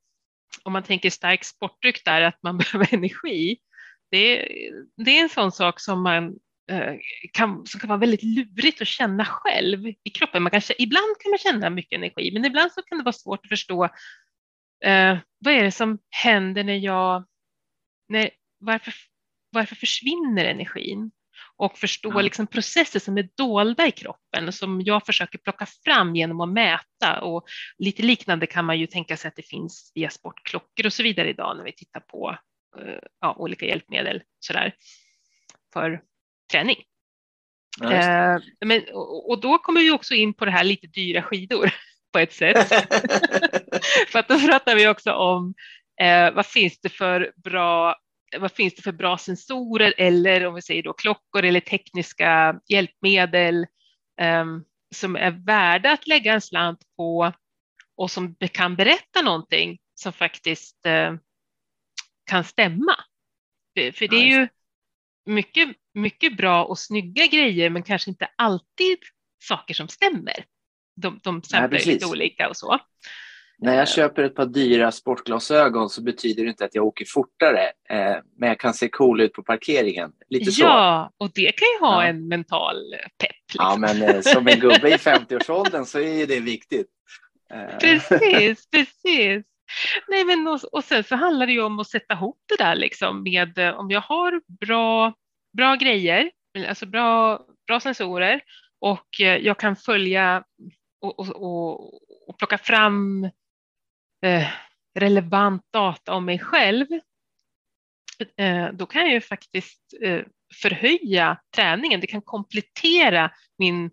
om 0.63 0.73
man 0.73 0.83
tänker 0.83 1.09
stark 1.09 1.43
sportdryck 1.43 2.05
där, 2.05 2.21
att 2.21 2.43
man 2.43 2.57
behöver 2.57 2.93
energi. 2.93 3.57
Det, 4.11 4.37
det 4.97 5.17
är 5.17 5.21
en 5.21 5.29
sån 5.29 5.51
sak 5.51 5.79
som 5.79 6.03
man 6.03 6.35
eh, 6.71 6.93
kan, 7.33 7.65
som 7.65 7.79
kan 7.79 7.87
vara 7.87 7.99
väldigt 7.99 8.23
lurigt 8.23 8.81
att 8.81 8.87
känna 8.87 9.25
själv 9.25 9.87
i 9.87 10.09
kroppen. 10.13 10.43
Man 10.43 10.51
kan, 10.51 10.61
ibland 10.77 11.17
kan 11.19 11.29
man 11.29 11.37
känna 11.37 11.69
mycket 11.69 11.97
energi, 11.97 12.31
men 12.33 12.45
ibland 12.45 12.71
så 12.71 12.81
kan 12.81 12.97
det 12.97 13.03
vara 13.03 13.13
svårt 13.13 13.45
att 13.45 13.49
förstå 13.49 13.83
eh, 14.85 15.17
vad 15.39 15.53
är 15.53 15.63
det 15.63 15.71
som 15.71 15.99
händer 16.09 16.63
när 16.63 16.77
jag, 16.77 17.25
när, 18.07 18.29
varför, 18.59 18.93
varför 19.51 19.75
försvinner 19.75 20.45
energin? 20.45 21.11
Och 21.61 21.77
förstå 21.77 22.11
Ja. 22.13 22.21
liksom 22.21 22.47
processer 22.47 22.99
som 22.99 23.17
är 23.17 23.29
dolda 23.37 23.87
i 23.87 23.91
kroppen 23.91 24.51
som 24.51 24.81
jag 24.81 25.05
försöker 25.05 25.37
plocka 25.37 25.65
fram 25.85 26.15
genom 26.15 26.41
att 26.41 26.49
mäta. 26.49 27.21
Och 27.21 27.47
lite 27.77 28.03
liknande 28.03 28.47
kan 28.47 28.65
man 28.65 28.79
ju 28.79 28.87
tänka 28.87 29.17
sig 29.17 29.29
att 29.29 29.35
det 29.35 29.47
finns 29.47 29.91
via 29.95 30.09
sportklockor 30.09 30.85
och 30.85 30.93
så 30.93 31.03
vidare 31.03 31.29
idag 31.29 31.57
när 31.57 31.63
vi 31.63 31.71
tittar 31.71 31.99
på 31.99 32.37
eh, 32.77 32.99
ja, 33.21 33.35
olika 33.37 33.65
hjälpmedel 33.65 34.21
sådär, 34.39 34.75
för 35.73 36.01
träning. 36.51 36.77
Ja. 37.81 37.91
Eh, 37.91 38.41
men, 38.65 38.81
och, 38.93 39.29
och 39.29 39.41
då 39.41 39.57
kommer 39.57 39.81
vi 39.81 39.91
också 39.91 40.13
in 40.13 40.33
på 40.33 40.45
det 40.45 40.51
här 40.51 40.63
lite 40.63 40.87
dyra 40.87 41.21
skidor 41.21 41.73
på 42.13 42.19
ett 42.19 42.33
sätt. 42.33 42.67
för 44.07 44.19
att 44.19 44.27
då 44.27 44.39
pratar 44.39 44.75
vi 44.75 44.87
också 44.87 45.13
om 45.13 45.53
eh, 46.01 46.31
vad 46.31 46.45
finns 46.45 46.81
det 46.81 46.89
för 46.89 47.33
bra 47.35 47.95
vad 48.39 48.51
finns 48.51 48.75
det 48.75 48.81
för 48.81 48.91
bra 48.91 49.17
sensorer 49.17 49.93
eller 49.97 50.45
om 50.45 50.55
vi 50.55 50.61
säger 50.61 50.83
då 50.83 50.93
klockor 50.93 51.43
eller 51.43 51.59
tekniska 51.59 52.59
hjälpmedel 52.67 53.67
eh, 54.21 54.45
som 54.95 55.15
är 55.15 55.31
värda 55.31 55.91
att 55.91 56.07
lägga 56.07 56.33
en 56.33 56.41
slant 56.41 56.79
på 56.97 57.33
och 57.95 58.11
som 58.11 58.35
kan 58.35 58.75
berätta 58.75 59.21
någonting 59.21 59.79
som 59.95 60.13
faktiskt 60.13 60.85
eh, 60.85 61.13
kan 62.25 62.43
stämma. 62.43 62.95
För, 63.77 63.91
för 63.91 64.07
det 64.07 64.15
är 64.15 64.25
ju 64.25 64.47
mycket, 65.25 65.69
mycket 65.93 66.37
bra 66.37 66.65
och 66.65 66.79
snygga 66.79 67.27
grejer 67.27 67.69
men 67.69 67.83
kanske 67.83 68.09
inte 68.09 68.29
alltid 68.35 68.97
saker 69.43 69.73
som 69.73 69.87
stämmer. 69.87 70.45
De, 70.95 71.19
de 71.23 71.43
samplar 71.43 71.79
lite 71.85 72.05
olika 72.05 72.49
och 72.49 72.57
så. 72.57 72.79
När 73.61 73.75
jag 73.75 73.89
köper 73.89 74.23
ett 74.23 74.35
par 74.35 74.45
dyra 74.45 74.91
sportglasögon 74.91 75.89
så 75.89 76.01
betyder 76.03 76.43
det 76.43 76.49
inte 76.49 76.65
att 76.65 76.75
jag 76.75 76.85
åker 76.85 77.05
fortare, 77.05 77.63
eh, 77.89 78.17
men 78.37 78.49
jag 78.49 78.59
kan 78.59 78.73
se 78.73 78.89
cool 78.89 79.21
ut 79.21 79.33
på 79.33 79.43
parkeringen. 79.43 80.11
Lite 80.29 80.51
så. 80.51 80.61
Ja, 80.63 81.11
och 81.17 81.31
det 81.35 81.51
kan 81.51 81.67
ju 81.79 81.85
ha 81.87 82.03
Ja. 82.03 82.09
en 82.09 82.27
mental 82.27 82.75
pepp. 83.17 83.31
Ja, 83.53 83.77
Liksom. 83.77 83.81
men 83.99 84.15
eh, 84.15 84.21
som 84.21 84.47
en 84.47 84.59
gubbe 84.59 84.89
i 84.89 84.93
50-årsåldern 84.97 85.85
så 85.85 85.99
är 85.99 86.13
ju 86.17 86.25
det 86.25 86.39
viktigt. 86.39 86.87
Eh, 87.53 87.77
Precis, 87.77 88.69
precis. 88.71 89.45
Nej, 90.07 90.25
men 90.25 90.47
och, 90.47 90.59
och 90.71 90.83
sen 90.83 91.03
så 91.03 91.15
handlar 91.15 91.45
det 91.47 91.53
ju 91.53 91.61
om 91.61 91.79
att 91.79 91.87
sätta 91.87 92.13
ihop 92.13 92.37
det 92.49 92.63
där 92.63 92.75
liksom 92.75 93.23
med 93.23 93.57
eh, 93.57 93.79
om 93.79 93.91
jag 93.91 94.01
har 94.01 94.41
bra, 94.65 95.13
bra 95.57 95.75
grejer, 95.75 96.31
alltså 96.67 96.85
bra, 96.85 97.39
bra 97.67 97.79
sensorer 97.79 98.41
och 98.81 99.21
eh, 99.21 99.37
jag 99.37 99.57
kan 99.59 99.75
följa 99.75 100.43
och, 101.01 101.19
och, 101.19 101.29
och, 101.29 101.93
och 102.29 102.37
plocka 102.37 102.57
fram 102.57 103.29
eh, 104.21 104.47
relevant 104.99 105.63
data 105.73 106.13
om 106.13 106.25
mig 106.25 106.39
själv. 106.39 106.87
Eh, 108.37 108.67
då 108.73 108.85
kan 108.85 109.01
jag 109.01 109.11
ju 109.11 109.21
faktiskt 109.21 109.81
eh, 110.01 110.21
förhöja 110.61 111.37
träningen. 111.55 111.99
Det 112.01 112.07
kan 112.07 112.21
komplettera 112.21 113.31
min, 113.57 113.91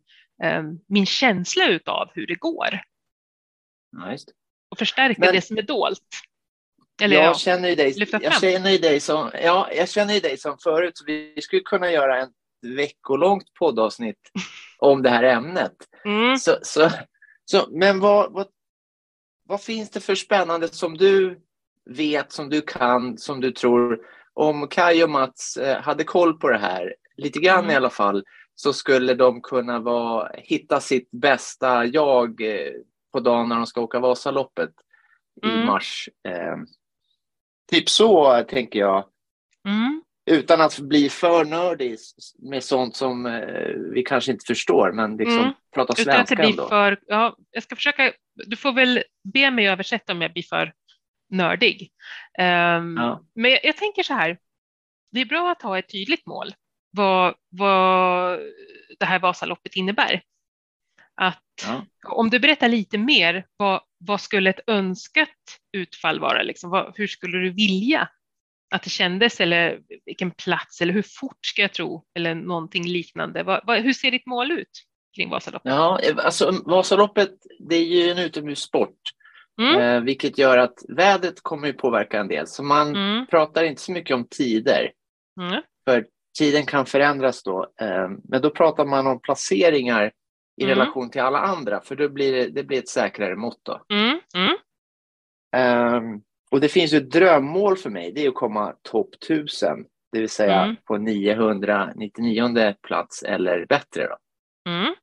min 0.89 1.07
känsla 1.07 1.67
utav 1.69 2.11
hur 2.15 2.27
det 2.27 2.35
går 2.35 2.81
Ja, 3.91 4.13
just 4.13 4.29
och 4.71 4.79
förstärka 4.79 5.21
Men- 5.21 5.35
det 5.35 5.41
som 5.41 5.59
är 5.59 5.63
dolt. 5.63 6.03
Eller 7.03 7.17
jag 7.17 7.25
ja, 7.25 7.35
känner 7.35 7.69
ju 7.69 7.75
dig, 7.75 7.95
jag 8.23 8.41
känner 8.41 8.71
ju 8.71 8.79
dig 8.79 9.01
som, 9.01 9.31
ja, 9.43 9.71
jag 9.73 9.89
känner 9.89 10.15
ju 10.15 10.21
dig 10.21 10.39
som 10.39 10.59
förut, 10.59 10.99
så 10.99 11.05
vi 11.05 11.41
skulle 11.43 11.63
kunna 11.63 11.91
göra 11.91 12.21
en 12.23 12.33
veckolångt 12.77 13.55
poddavsnitt 13.55 14.31
om 14.79 15.03
det 15.03 15.11
här 15.11 15.23
ämnet. 15.23 15.73
mm, 16.05 16.37
Så, 16.39 16.59
så, 16.63 16.91
så, 17.45 17.67
men 17.71 18.01
vad, 18.01 18.33
vad, 18.33 18.49
vad 19.49 19.61
finns 19.63 19.91
det 19.91 20.01
för 20.01 20.15
spännande 20.15 20.69
som 20.69 20.97
du 20.97 21.41
vet, 21.85 22.33
som 22.33 22.49
du 22.49 22.61
kan, 22.61 23.19
som 23.19 23.41
du 23.41 23.53
tror 23.53 24.01
om 24.35 24.69
Kaj 24.69 25.05
och 25.05 25.11
Mats 25.11 25.57
eh, 25.57 25.83
hade 25.83 26.05
koll 26.05 26.39
på 26.39 26.49
det 26.49 26.59
här, 26.59 26.95
lite 27.17 27.39
grann 27.39 27.59
Mm. 27.59 27.71
i 27.71 27.75
alla 27.75 27.91
fall, 27.91 28.25
så 28.55 28.73
skulle 28.73 29.15
de 29.15 29.41
kunna 29.41 29.79
vara, 29.79 30.31
hitta 30.35 30.81
sitt 30.81 31.11
bästa 31.11 31.85
jag 31.85 32.41
eh, 32.41 32.73
på 33.13 33.21
dagen 33.21 33.49
när 33.49 33.57
de 33.57 33.67
ska 33.67 33.81
åka 33.81 33.99
Vasaloppet 34.01 34.71
i 35.43 35.49
Mm. 35.51 35.67
mars. 35.67 36.09
Eh, 36.29 36.57
typ 37.71 37.89
så 37.89 38.43
tänker 38.49 38.79
jag, 38.79 39.05
Mm. 39.65 40.03
Utan 40.29 40.61
att 40.61 40.79
bli 40.79 41.09
för 41.09 41.45
nördig 41.45 41.97
med 42.39 42.65
sånt 42.65 42.97
som 42.97 43.27
eh, 43.27 43.69
vi 43.95 44.03
kanske 44.03 44.33
inte 44.33 44.45
förstår, 44.47 44.93
men 44.93 45.17
liksom 45.17 45.39
Mm. 45.39 45.53
prata 45.75 46.03
Utan 46.03 46.21
att 46.21 46.29
svenska 46.29 46.49
ändå. 46.49 46.69
för, 46.69 47.01
ja, 47.07 47.37
jag 47.51 47.63
ska 47.63 47.77
försöka, 47.77 48.13
du 48.47 48.57
får 48.57 48.73
väl 48.73 49.03
be 49.35 49.51
mig 49.51 49.69
översätta 49.69 50.13
om 50.13 50.23
jag 50.23 50.33
blir 50.33 50.43
för 50.43 50.73
nördig. 51.31 51.91
Ehm, 52.39 52.97
Ja. 52.97 53.23
Men 53.35 53.51
jag, 53.51 53.61
jag 53.65 53.77
tänker 53.77 54.03
så 54.03 54.15
här, 54.15 54.39
det 55.13 55.21
är 55.21 55.25
bra 55.25 55.51
att 55.51 55.63
ha 55.63 55.79
ett 55.79 55.89
tydligt 55.93 56.27
mål, 56.27 56.55
vad, 56.91 57.35
vad 57.49 58.39
det 58.99 59.05
här 59.07 59.19
Vasaloppet 59.19 59.77
innebär. 59.77 60.23
Att 61.21 61.43
Ja. 61.67 61.85
om 62.09 62.31
du 62.31 62.39
berättar 62.41 62.69
lite 62.69 62.99
mer, 62.99 63.47
vad, 63.57 63.81
vad 63.99 64.21
skulle 64.21 64.51
ett 64.51 64.61
önskat 64.67 65.29
utfall 65.73 66.21
vara? 66.21 66.43
Liksom? 66.43 66.71
Vad, 66.71 66.93
hur 66.97 67.07
skulle 67.07 67.39
du 67.39 67.51
vilja 67.51 68.09
att 68.71 68.83
det 68.83 68.91
kändes 68.91 69.41
eller 69.41 69.81
vilken 70.05 70.31
plats 70.31 70.81
eller 70.81 70.93
hur 70.93 71.05
fort 71.21 71.39
ska 71.47 71.63
jag 71.63 71.73
tro 71.73 72.05
eller 72.15 72.35
någonting 72.35 72.87
liknande? 72.87 73.43
Vad, 73.43 73.61
vad, 73.67 73.79
hur 73.81 73.93
ser 73.93 74.11
ditt 74.11 74.27
mål 74.27 74.51
ut 74.51 74.85
kring 75.17 75.31
Vasaloppet? 75.31 75.73
Ja, 75.73 76.01
alltså 76.17 76.53
Vasaloppet, 76.67 77.31
det 77.69 77.77
är 77.77 77.85
ju 77.85 78.11
en 78.11 78.19
utomhussport, 78.19 78.99
Mm. 79.61 79.81
eh, 79.81 80.01
vilket 80.01 80.39
gör 80.39 80.59
att 80.59 80.79
vädret 80.89 81.41
kommer 81.43 81.67
ju 81.67 81.73
påverka 81.73 82.21
en 82.21 82.29
del. 82.29 82.47
Så 82.47 82.63
man 82.63 82.97
Mm. 82.97 83.27
pratar 83.27 83.65
inte 83.65 83.83
så 83.83 83.93
mycket 83.93 84.15
om 84.15 84.27
tider, 84.31 84.93
Mm. 85.41 85.63
för 85.85 86.07
tiden 86.39 86.67
kan 86.67 86.87
förändras 86.87 87.43
då. 87.43 87.73
Eh, 87.81 88.09
men 88.25 88.43
då 88.43 88.51
pratar 88.51 88.85
man 88.85 89.07
om 89.07 89.21
placeringar 89.21 90.13
i 90.61 90.65
Mm. 90.65 90.79
relation 90.79 91.11
till 91.11 91.21
alla 91.21 91.39
andra, 91.39 91.81
för 91.81 91.97
då 91.97 92.09
blir 92.09 92.33
det, 92.33 92.47
det 92.49 92.65
blir 92.65 92.79
ett 92.79 92.89
säkrare 92.89 93.37
mått. 93.37 93.61
Då. 93.63 93.81
Mm. 93.93 94.21
Och 96.51 96.61
det 96.61 96.69
finns 96.69 96.93
ju 96.93 96.99
ett 96.99 97.11
drömmål 97.11 97.77
för 97.77 97.91
mig, 97.91 98.13
det 98.13 98.25
är 98.25 98.29
att 98.29 98.35
komma 98.35 98.75
topp 98.83 99.15
1000, 99.15 99.85
det 100.13 100.21
vill 100.21 100.29
säga 100.29 100.63
Mm. 100.63 100.77
på 100.85 100.97
999 100.97 102.75
plats 102.83 103.23
eller 103.23 103.67
bättre. 103.67 104.09
Då. 104.09 104.17
Mm. 104.71 104.95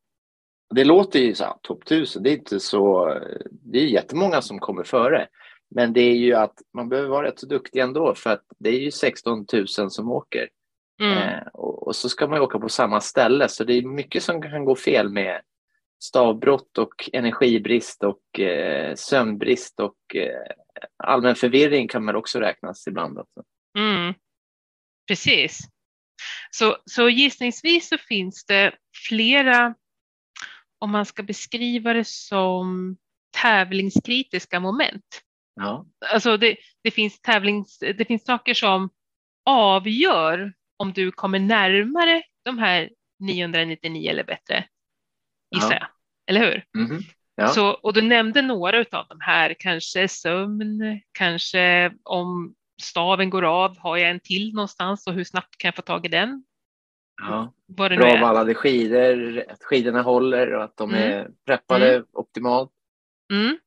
Det 0.75 0.83
låter 0.83 1.19
ju 1.19 1.35
så 1.35 1.43
här, 1.43 1.53
topp 1.61 1.83
1000, 1.83 2.23
det 2.23 2.29
är 2.29 2.33
inte 2.37 2.59
så, 2.59 3.13
det 3.51 3.79
är 3.79 3.85
jättemånga 3.85 4.41
som 4.41 4.59
kommer 4.59 4.83
före. 4.83 5.27
Men 5.75 5.93
det 5.93 6.01
är 6.01 6.15
ju 6.15 6.33
att 6.33 6.53
man 6.73 6.89
behöver 6.89 7.09
vara 7.09 7.27
rätt 7.27 7.39
så 7.39 7.45
duktig 7.45 7.79
ändå 7.79 8.15
för 8.15 8.29
att 8.29 8.43
det 8.59 8.69
är 8.69 8.79
ju 8.79 8.91
16 8.91 9.45
000 9.53 9.67
som 9.67 10.11
åker. 10.11 10.49
Mm. 11.01 11.17
Eh, 11.17 11.47
och, 11.53 11.87
och 11.87 11.95
så 11.95 12.09
ska 12.09 12.27
man 12.27 12.41
åka 12.41 12.59
på 12.59 12.69
samma 12.69 13.01
ställe 13.01 13.47
så 13.47 13.63
det 13.63 13.73
är 13.73 13.81
mycket 13.81 14.23
som 14.23 14.41
kan 14.41 14.65
gå 14.65 14.75
fel 14.75 15.09
med 15.09 15.41
stavbrott 15.99 16.77
och 16.77 17.09
energibrist 17.13 18.03
och 18.03 18.39
eh, 18.39 18.95
sömnbrist 18.95 19.79
och 19.79 20.15
eh, 20.15 20.51
allmän 21.03 21.35
förvirring 21.35 21.87
kan 21.87 22.05
man 22.05 22.15
också 22.15 22.39
räknas 22.39 22.87
ibland. 22.87 23.19
Också. 23.19 23.43
Mm. 23.77 24.13
Precis. 25.07 25.59
Så, 26.51 26.77
så 26.85 27.09
gissningsvis 27.09 27.89
så 27.89 27.97
finns 27.97 28.45
det 28.45 28.75
flera, 29.07 29.75
om 30.79 30.91
man 30.91 31.05
ska 31.05 31.23
beskriva 31.23 31.93
det 31.93 32.07
som 32.07 32.97
tävlingskritiska 33.41 34.59
moment. 34.59 35.21
Ja. 35.55 35.85
Alltså 36.13 36.37
det, 36.37 36.57
det, 36.83 36.91
finns 36.91 37.21
tävlings, 37.21 37.79
det 37.79 38.07
finns 38.07 38.25
saker 38.25 38.53
som 38.53 38.89
avgör 39.45 40.53
om 40.77 40.93
du 40.93 41.11
kommer 41.11 41.39
närmare 41.39 42.23
de 42.45 42.57
här 42.57 42.89
999 43.19 44.09
eller 44.09 44.23
bättre, 44.23 44.67
gissar 45.55 45.71
Ja. 45.71 45.77
jag. 45.79 45.87
Eller 46.27 46.45
hur? 46.45 46.83
Mhm. 46.83 47.03
Ja. 47.35 47.47
Så, 47.47 47.69
och 47.69 47.93
du 47.93 48.01
nämnde 48.01 48.41
några 48.41 48.79
av 48.79 49.05
de 49.09 49.17
här, 49.21 49.55
kanske 49.59 50.07
sömn, 50.07 51.01
kanske 51.11 51.91
om 52.03 52.55
staven 52.81 53.29
går 53.29 53.43
av, 53.43 53.77
har 53.77 53.97
jag 53.97 54.09
en 54.09 54.19
till 54.19 54.53
någonstans 54.53 55.07
och 55.07 55.13
hur 55.13 55.23
snabbt 55.23 55.57
kan 55.57 55.67
jag 55.67 55.75
få 55.75 55.81
tag 55.81 56.05
i 56.05 56.09
den? 56.09 56.43
Ja. 57.21 57.53
Vad 57.67 57.91
det 57.91 57.97
Bra 57.97 58.07
är. 58.07 58.21
vallade 58.21 58.53
skidor, 58.53 59.43
att 59.49 59.63
skidorna 59.63 60.01
håller 60.01 60.53
och 60.53 60.63
att 60.63 60.77
de 60.77 60.89
Mm. 60.93 61.01
är 61.11 61.27
preppade 61.45 62.03
optimalt. 62.13 62.71
Mm. 63.33 63.57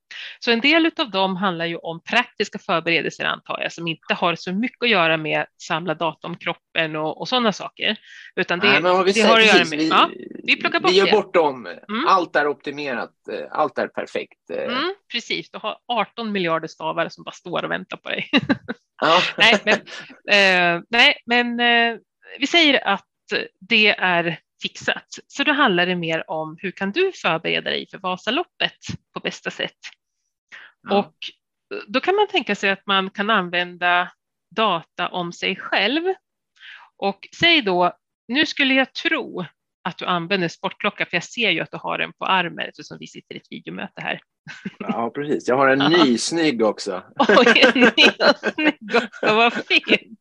Så 0.41 0.51
en 0.51 0.61
del 0.61 0.91
av 0.99 1.11
dem 1.11 1.37
handlar 1.37 1.65
ju 1.65 1.77
om 1.77 2.03
praktiska 2.03 2.59
förberedelser 2.59 3.25
antar 3.25 3.61
jag, 3.61 3.73
som 3.73 3.89
inte 3.89 4.15
har 4.15 4.35
så 4.35 4.53
mycket 4.53 4.83
att 4.83 4.89
göra 4.89 5.17
med 5.17 5.47
samla 5.63 5.95
data 5.95 6.27
om 6.27 6.37
kroppen 6.37 6.97
och, 6.97 7.21
och 7.21 7.29
sådana 7.29 7.53
saker. 7.53 7.97
Utan 8.37 8.59
det, 8.59 8.81
Nej, 8.81 9.05
vi 9.05 9.13
det 9.13 9.21
har 9.21 9.41
att 9.41 9.47
göra 9.47 9.59
med... 9.59 9.79
vi, 9.79 9.89
ja, 9.89 10.11
vi 10.45 10.57
plockar 10.57 10.81
bort 10.81 10.91
vi 10.91 10.97
gör 10.97 11.07
det. 11.07 11.13
bort 11.13 11.35
dem. 11.35 11.67
Mm. 11.67 12.07
Allt 12.09 12.37
är 12.37 12.47
optimerat, 12.47 13.29
eh, 13.33 13.47
allt 13.51 13.79
är 13.79 13.89
perfekt. 13.89 14.51
eh. 14.53 14.63
mm, 14.63 14.95
precis, 15.13 15.51
du 15.51 15.59
har 15.59 15.79
18 15.89 16.33
miljarder 16.33 16.69
stavar 16.69 17.09
som 17.09 17.25
bara 17.25 17.33
står 17.33 17.65
och 17.65 17.71
väntar 17.71 17.97
på 17.97 18.09
dig. 18.09 18.31
Ja. 19.01 19.21
nej, 19.37 19.61
men, 19.65 19.75
eh, 20.31 20.83
nej, 20.91 21.23
men 21.27 21.61
eh, 21.61 21.99
vi 22.39 22.47
säger 22.47 22.87
att 22.87 23.05
det 23.61 23.89
är 23.89 24.39
fixat. 24.63 25.07
Så 25.27 25.45
då 25.45 25.53
handlar 25.53 25.87
det 25.87 25.97
mer 25.97 26.31
om 26.31 26.57
hur 26.61 26.71
kan 26.71 26.93
du 26.93 27.13
förbereda 27.13 27.71
dig 27.71 27.87
för 27.91 27.99
Vasaloppet 27.99 28.79
på 29.15 29.21
bästa 29.21 29.51
sätt? 29.51 29.77
Ja. 30.89 30.99
Och 30.99 31.15
då 31.87 32.01
kan 32.01 32.15
man 32.17 32.29
tänka 32.29 32.55
sig 32.55 32.71
att 32.71 32.87
man 32.87 33.11
kan 33.11 33.31
använda 33.31 34.13
data 34.57 35.09
om 35.09 35.33
sig 35.33 35.57
själv. 35.57 36.03
Och 36.97 37.29
säg 37.41 37.63
då, 37.63 37.93
nu 38.29 38.47
skulle 38.47 38.75
jag 38.75 38.93
tro 38.95 39.45
att 39.85 39.99
du 39.99 40.05
använder 40.05 40.49
sportklocka, 40.49 41.07
för 41.07 41.17
jag 41.17 41.25
ser 41.25 41.51
ju 41.51 41.61
att 41.61 41.71
du 41.71 41.77
har 41.77 41.99
den 41.99 42.13
på 42.13 42.25
armen 42.27 42.69
eftersom 42.69 42.97
vi 43.01 43.07
sitter 43.07 43.35
i 43.35 43.39
ett 43.39 43.47
videomöte 43.51 44.01
här. 44.01 44.21
ja, 44.79 45.11
precis. 45.15 45.49
Jag 45.49 45.57
har 45.57 45.69
en 45.69 45.81
Ja. 45.93 46.05
ny 46.05 46.19
snygg 46.19 46.63
också. 46.63 47.03
Oj, 47.29 47.63
en 47.75 47.81
ny 47.81 47.87
snygg 48.55 48.97
också, 48.97 49.35
vad 49.35 49.53
fint. 49.53 50.19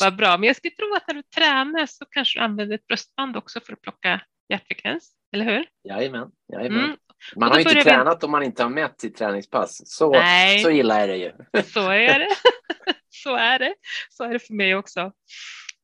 Vad 0.00 0.16
bra, 0.16 0.38
men 0.38 0.46
jag 0.46 0.56
skulle 0.56 0.74
tro 0.74 0.94
att 0.94 1.06
när 1.08 1.14
du 1.14 1.22
tränar 1.22 1.86
så 1.86 2.04
kanske 2.10 2.38
du 2.38 2.42
använder 2.44 2.74
ett 2.74 2.86
bröstband 2.86 3.36
också 3.36 3.60
för 3.60 3.72
att 3.72 3.80
plocka 3.82 4.20
hjärtfrekvens, 4.48 5.12
eller 5.32 5.44
hur? 5.44 5.66
Jajamän. 5.88 6.30
Jajamän. 6.52 6.84
Mm. 6.84 6.96
Man 7.36 7.48
har 7.48 7.56
ju 7.56 7.60
inte 7.62 7.74
börjar 7.74 7.84
vi- 7.84 7.90
tränat 7.90 8.24
om 8.24 8.30
man 8.30 8.42
inte 8.42 8.62
har 8.62 8.70
mätt 8.70 9.00
sitt 9.00 9.16
träningspass. 9.16 9.80
Så, 9.84 10.12
Nej. 10.12 10.62
så 10.62 10.70
illa 10.70 11.00
är 11.00 11.08
det 11.08 11.16
ju. 11.16 11.32
Så 11.62 11.90
är 11.90 12.18
det. 12.18 12.28
Så 13.08 13.36
är 13.36 13.58
det. 13.58 13.74
Så 14.10 14.24
är 14.24 14.32
det 14.32 14.38
för 14.38 14.54
mig 14.54 14.74
också. 14.76 15.12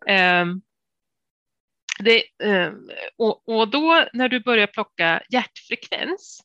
Ehm, 0.06 0.62
det, 1.98 2.22
ehm, 2.44 2.74
och, 3.16 3.48
och 3.48 3.68
då 3.68 4.04
när 4.12 4.28
du 4.28 4.40
börjar 4.40 4.66
plocka 4.66 5.22
hjärtfrekvens, 5.30 6.40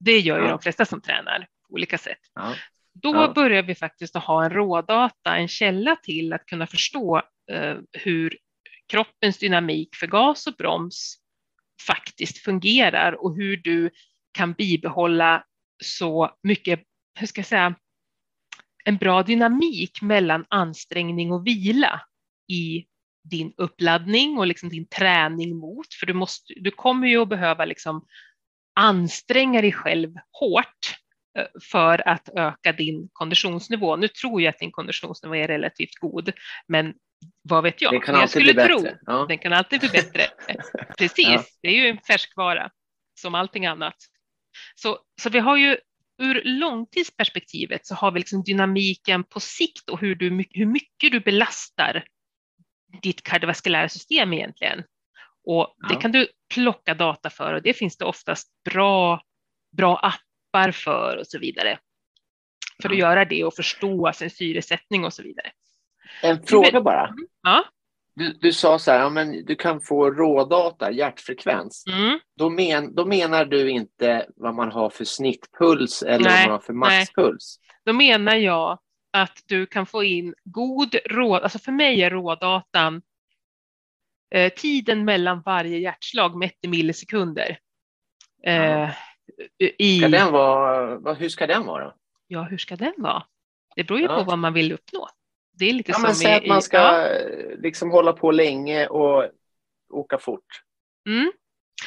det 0.00 0.18
gör 0.18 0.38
ju 0.38 0.44
Ja. 0.44 0.50
de 0.50 0.58
flesta 0.60 0.84
som 0.84 1.00
tränar 1.00 1.38
på 1.68 1.74
olika 1.74 1.98
sätt. 1.98 2.18
Ja. 2.34 2.54
Då 2.94 3.14
Ja. 3.14 3.32
börjar 3.34 3.62
vi 3.62 3.74
faktiskt 3.74 4.16
att 4.16 4.24
ha 4.24 4.44
en 4.44 4.50
rådata, 4.50 5.36
en 5.36 5.48
källa 5.48 5.96
till 5.96 6.32
att 6.32 6.46
kunna 6.46 6.66
förstå 6.66 7.22
eh, 7.52 7.76
hur 7.92 8.36
kroppens 8.88 9.38
dynamik 9.38 9.96
för 9.96 10.06
gas 10.06 10.46
och 10.46 10.54
broms 10.58 11.16
faktiskt 11.86 12.38
fungerar 12.38 13.12
och 13.24 13.36
hur 13.36 13.56
du 13.56 13.90
kan 14.32 14.52
bibehålla 14.52 15.44
så 15.84 16.30
mycket, 16.42 16.82
hur 17.18 17.26
ska 17.26 17.38
jag 17.38 17.46
säga, 17.46 17.74
en 18.84 18.96
bra 18.96 19.22
dynamik 19.22 20.02
mellan 20.02 20.44
ansträngning 20.48 21.32
och 21.32 21.46
vila 21.46 22.00
i 22.48 22.86
din 23.24 23.52
uppladdning 23.56 24.38
och 24.38 24.46
liksom 24.46 24.68
din 24.68 24.86
träning 24.86 25.56
mot, 25.56 25.94
för 25.94 26.06
du, 26.06 26.12
måste, 26.12 26.54
du 26.56 26.70
kommer 26.70 27.08
ju 27.08 27.22
att 27.22 27.28
behöva 27.28 27.64
liksom 27.64 28.06
anstränga 28.80 29.60
dig 29.60 29.72
själv 29.72 30.14
hårt 30.40 30.96
eh, 31.38 31.46
för 31.70 32.08
att 32.08 32.28
öka 32.36 32.72
din 32.72 33.08
konditionsnivå. 33.12 33.96
Nu 33.96 34.08
tror 34.08 34.42
jag 34.42 34.50
att 34.50 34.58
din 34.58 34.72
konditionsnivå 34.72 35.34
är 35.34 35.48
relativt 35.48 35.94
god, 36.00 36.32
men 36.68 36.94
vad 37.42 37.62
vet 37.62 37.82
jag? 37.82 37.92
Det 37.92 38.00
kan 38.00 38.14
jag 38.14 38.22
alltid 38.22 38.42
bli 38.42 38.52
skulle 38.52 38.66
tro 38.66 38.82
bättre. 38.82 38.98
Ja. 39.06 39.26
den 39.28 39.38
kan 39.38 39.52
alltid 39.52 39.80
bli 39.80 39.88
bättre. 39.88 40.22
Precis, 40.98 41.28
Ja. 41.28 41.44
det 41.62 41.68
är 41.68 41.74
ju 41.74 41.88
en 41.88 41.98
färskvara 41.98 42.70
som 43.20 43.34
allting 43.34 43.66
annat. 43.66 43.96
Så, 44.82 44.98
så 45.22 45.30
vi 45.30 45.38
har 45.38 45.56
ju 45.56 45.76
ur 46.18 46.42
långtidsperspektivet 46.44 47.86
så 47.86 47.94
har 47.94 48.10
vi 48.12 48.18
liksom 48.18 48.42
dynamiken 48.42 49.24
på 49.24 49.40
sikt 49.40 49.88
och 49.90 50.00
hur, 50.00 50.14
du, 50.14 50.44
hur 50.50 50.66
mycket 50.66 51.12
du 51.12 51.20
belastar 51.20 52.04
ditt 53.02 53.22
kardiovaskulära 53.22 53.88
system 53.88 54.32
egentligen. 54.32 54.82
Och 55.44 55.74
det 55.88 55.94
Ja. 55.94 56.00
kan 56.00 56.12
du 56.12 56.28
plocka 56.54 56.94
data 56.94 57.30
för 57.30 57.54
och 57.54 57.62
det 57.62 57.74
finns 57.74 57.96
det 57.96 58.04
oftast 58.04 58.48
bra, 58.64 59.22
bra 59.76 59.96
appar 59.98 60.70
för 60.70 61.16
och 61.16 61.26
så 61.26 61.38
vidare. 61.38 61.78
För 62.82 62.88
att 62.88 62.98
Ja. 62.98 63.00
göra 63.00 63.24
det 63.24 63.44
och 63.44 63.54
förstå 63.54 64.12
sin 64.12 64.30
syresättning 64.30 65.04
och 65.04 65.12
så 65.12 65.22
vidare. 65.22 65.52
En 66.22 66.46
fråga 66.46 66.80
bara. 66.80 67.14
Ja. 67.42 67.64
Du, 68.14 68.32
du 68.32 68.52
sa 68.52 68.78
så 68.78 68.90
här, 68.90 68.98
ja, 68.98 69.10
men 69.10 69.44
du 69.44 69.54
kan 69.56 69.80
få 69.80 70.10
rådata, 70.10 70.90
hjärtfrekvens. 70.90 71.84
Mm. 71.86 72.18
Då, 72.36 72.50
men, 72.50 72.94
då 72.94 73.06
menar 73.06 73.44
du 73.44 73.70
inte 73.70 74.26
vad 74.36 74.54
man 74.54 74.72
har 74.72 74.90
för 74.90 75.04
snittpuls 75.04 76.02
eller 76.02 76.24
Nej, 76.24 76.38
vad 76.38 76.46
man 76.46 76.52
har 76.52 76.58
för 76.58 76.72
maxpuls? 76.72 77.58
Då 77.84 77.92
menar 77.92 78.34
jag 78.34 78.78
att 79.12 79.42
du 79.46 79.66
kan 79.66 79.86
få 79.86 80.04
in 80.04 80.34
god 80.44 80.94
råd, 81.10 81.42
alltså 81.42 81.58
för 81.58 81.72
mig 81.72 82.02
är 82.02 82.10
rådatan 82.10 83.02
eh, 84.34 84.52
tiden 84.52 85.04
mellan 85.04 85.42
varje 85.42 85.78
hjärtslag 85.78 86.36
mätt 86.38 86.58
i 86.62 86.68
millisekunder. 86.68 87.58
Eh, 88.46 88.90
i, 89.78 89.98
Ska 89.98 90.08
den 90.08 90.32
vara, 90.32 91.14
hur 91.14 91.28
ska 91.28 91.46
den 91.46 91.66
vara? 91.66 91.94
Ja, 92.26 92.42
hur 92.42 92.58
ska 92.58 92.76
den 92.76 92.94
vara? 92.98 93.22
Det 93.76 93.84
beror 93.84 94.00
ju 94.00 94.06
Ja. 94.06 94.16
på 94.18 94.24
vad 94.24 94.38
man 94.38 94.52
vill 94.52 94.72
uppnå. 94.72 95.08
Det 95.52 95.64
är 95.64 95.72
lite 95.72 95.90
Ja, 95.90 95.94
som 95.94 96.02
men 96.02 96.14
säg 96.14 96.34
att 96.34 96.46
man 96.46 96.62
ska 96.62 96.76
ja. 96.76 97.08
liksom 97.58 97.90
hålla 97.90 98.12
på 98.12 98.30
länge 98.30 98.86
och 98.86 99.30
åka 99.92 100.18
fort. 100.18 100.62
Mm. 101.08 101.32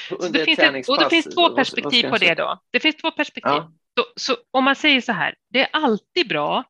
Så 0.09 0.15
Under 0.15 0.39
det 0.39 0.45
finns 0.45 0.59
ett, 0.59 0.89
och 0.89 0.99
det 0.99 1.09
finns 1.09 1.25
två 1.35 1.49
perspektiv 1.49 2.09
på 2.09 2.17
det 2.17 2.35
då. 2.35 2.59
Det 2.71 2.79
finns 2.79 2.95
två 2.95 3.11
perspektiv. 3.11 3.51
Ja. 3.51 3.71
Så, 3.99 4.05
så 4.15 4.37
om 4.51 4.63
man 4.63 4.75
säger 4.75 5.01
så 5.01 5.11
här, 5.11 5.35
det 5.49 5.59
är 5.59 5.69
alltid 5.71 6.27
bra 6.27 6.63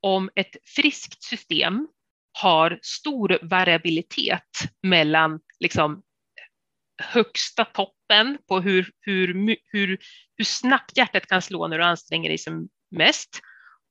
om 0.00 0.30
ett 0.34 0.56
friskt 0.76 1.22
system 1.22 1.88
har 2.32 2.78
stor 2.82 3.38
variabilitet 3.42 4.42
mellan 4.82 5.40
liksom 5.60 6.02
högsta 7.02 7.64
toppen 7.64 8.38
på 8.48 8.60
hur, 8.60 8.90
hur, 9.00 9.56
hur, 9.64 9.98
hur 10.36 10.44
snabbt 10.44 10.96
hjärtat 10.96 11.26
kan 11.26 11.42
slå 11.42 11.68
när 11.68 11.78
du 11.78 11.84
anstränger 11.84 12.28
dig 12.28 12.38
som 12.38 12.68
mest 12.90 13.40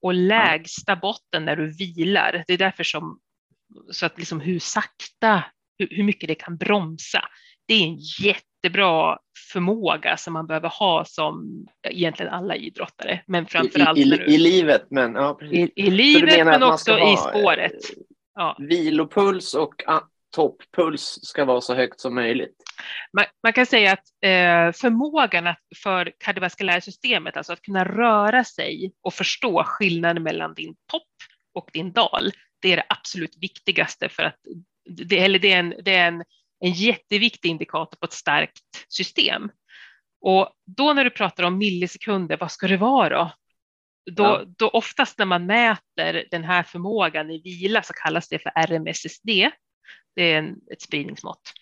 och 0.06 0.14
lägsta 0.14 0.96
botten 0.96 1.46
när 1.46 1.56
du 1.56 1.72
vilar. 1.72 2.44
Det 2.48 2.54
är 2.54 2.58
därför 2.58 2.84
som 2.84 3.20
så 3.92 4.06
att 4.06 4.18
liksom 4.18 4.40
hur 4.40 4.60
sakta, 4.60 5.44
hur, 5.78 5.88
hur 5.92 6.04
mycket 6.04 6.28
det 6.28 6.36
kan 6.36 6.58
bromsa. 6.58 7.22
Det 7.68 7.74
är 7.74 7.84
en 7.88 7.98
jättebra 8.24 9.18
förmåga 9.54 10.18
som 10.18 10.34
man 10.34 10.48
behöver 10.48 10.70
ha 10.70 11.06
som 11.06 11.66
egentligen 11.90 12.34
alla 12.34 12.56
idrottare, 12.56 13.22
men 13.28 13.46
framför 13.46 13.80
allt 13.80 13.98
I, 13.98 14.02
i, 14.02 14.36
i 14.36 14.38
livet, 14.38 14.86
men 14.90 15.14
ja, 15.16 15.34
precis. 15.34 15.60
i, 15.60 15.72
i 15.76 15.90
livet 15.90 16.46
men 16.46 16.64
också 16.64 16.98
i 16.98 17.02
ha, 17.02 17.18
spåret. 17.18 17.74
eh, 17.74 18.04
Ja. 18.38 18.58
Vilopuls 18.60 19.54
och 19.54 19.74
topppuls 20.36 21.20
ska 21.24 21.46
vara 21.46 21.62
så 21.62 21.76
högt 21.76 22.00
som 22.00 22.16
möjligt. 22.16 22.56
Man, 23.14 23.26
man 23.44 23.54
kan 23.54 23.66
säga 23.66 23.92
att 23.92 24.04
eh, 24.22 24.82
förmågan 24.82 25.48
att, 25.48 25.60
för 25.84 26.12
kardiovaskulära 26.20 26.82
systemet, 26.82 27.38
alltså 27.38 27.54
att 27.54 27.62
kunna 27.62 27.86
röra 27.86 28.44
sig 28.44 28.94
och 29.02 29.14
förstå 29.14 29.64
skillnaden 29.64 30.24
mellan 30.24 30.54
din 30.54 30.76
topp 30.92 31.04
och 31.54 31.70
din 31.74 31.92
dal, 31.92 32.32
det 32.62 32.72
är 32.74 32.78
det 32.78 32.86
absolut 32.90 33.38
viktigaste 33.42 34.10
för 34.10 34.24
att 34.24 34.40
det, 34.90 35.20
eller 35.20 35.40
det 35.40 35.52
är, 35.52 35.60
en, 35.60 35.74
det 35.86 35.96
är 35.96 36.08
en, 36.08 36.24
en 36.60 36.72
jätteviktig 36.72 37.50
indikator 37.50 37.98
på 37.98 38.06
ett 38.06 38.14
starkt 38.14 38.86
system. 38.88 39.50
Och 40.22 40.50
då 40.66 40.94
när 40.94 41.04
du 41.04 41.10
pratar 41.10 41.44
om 41.44 41.58
millisekunder, 41.58 42.38
vad 42.38 42.52
ska 42.52 42.68
det 42.68 42.78
vara 42.78 43.10
då? 43.10 43.32
Då, 44.12 44.24
Ja. 44.24 44.44
då 44.58 44.70
oftast 44.70 45.18
när 45.18 45.26
man 45.26 45.46
mäter 45.46 46.28
den 46.32 46.44
här 46.44 46.64
förmågan 46.64 47.32
i 47.32 47.42
vila 47.42 47.82
så 47.82 47.94
kallas 47.94 48.30
det 48.30 48.40
för 48.40 48.52
RMSSD. 48.56 49.30
Det 50.16 50.34
är 50.34 50.38
en, 50.38 50.56
ett 50.72 50.82
spridningsmått. 50.82 51.54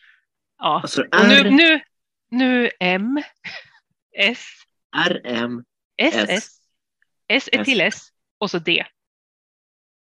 Ja. 0.58 0.80
Alltså 0.82 1.02
Och 1.02 1.28
nu, 1.28 1.36
R, 1.36 1.52
nu, 1.52 1.82
nu 2.32 2.70
M, 2.80 3.24
S, 4.18 4.48
RM, 5.10 5.64
S, 5.98 6.16
S. 6.18 6.30
S, 6.30 6.60
S 7.28 7.50
är 7.52 7.64
till 7.64 7.82
S 7.82 8.08
och 8.38 8.52
så 8.52 8.60
D. 8.60 8.86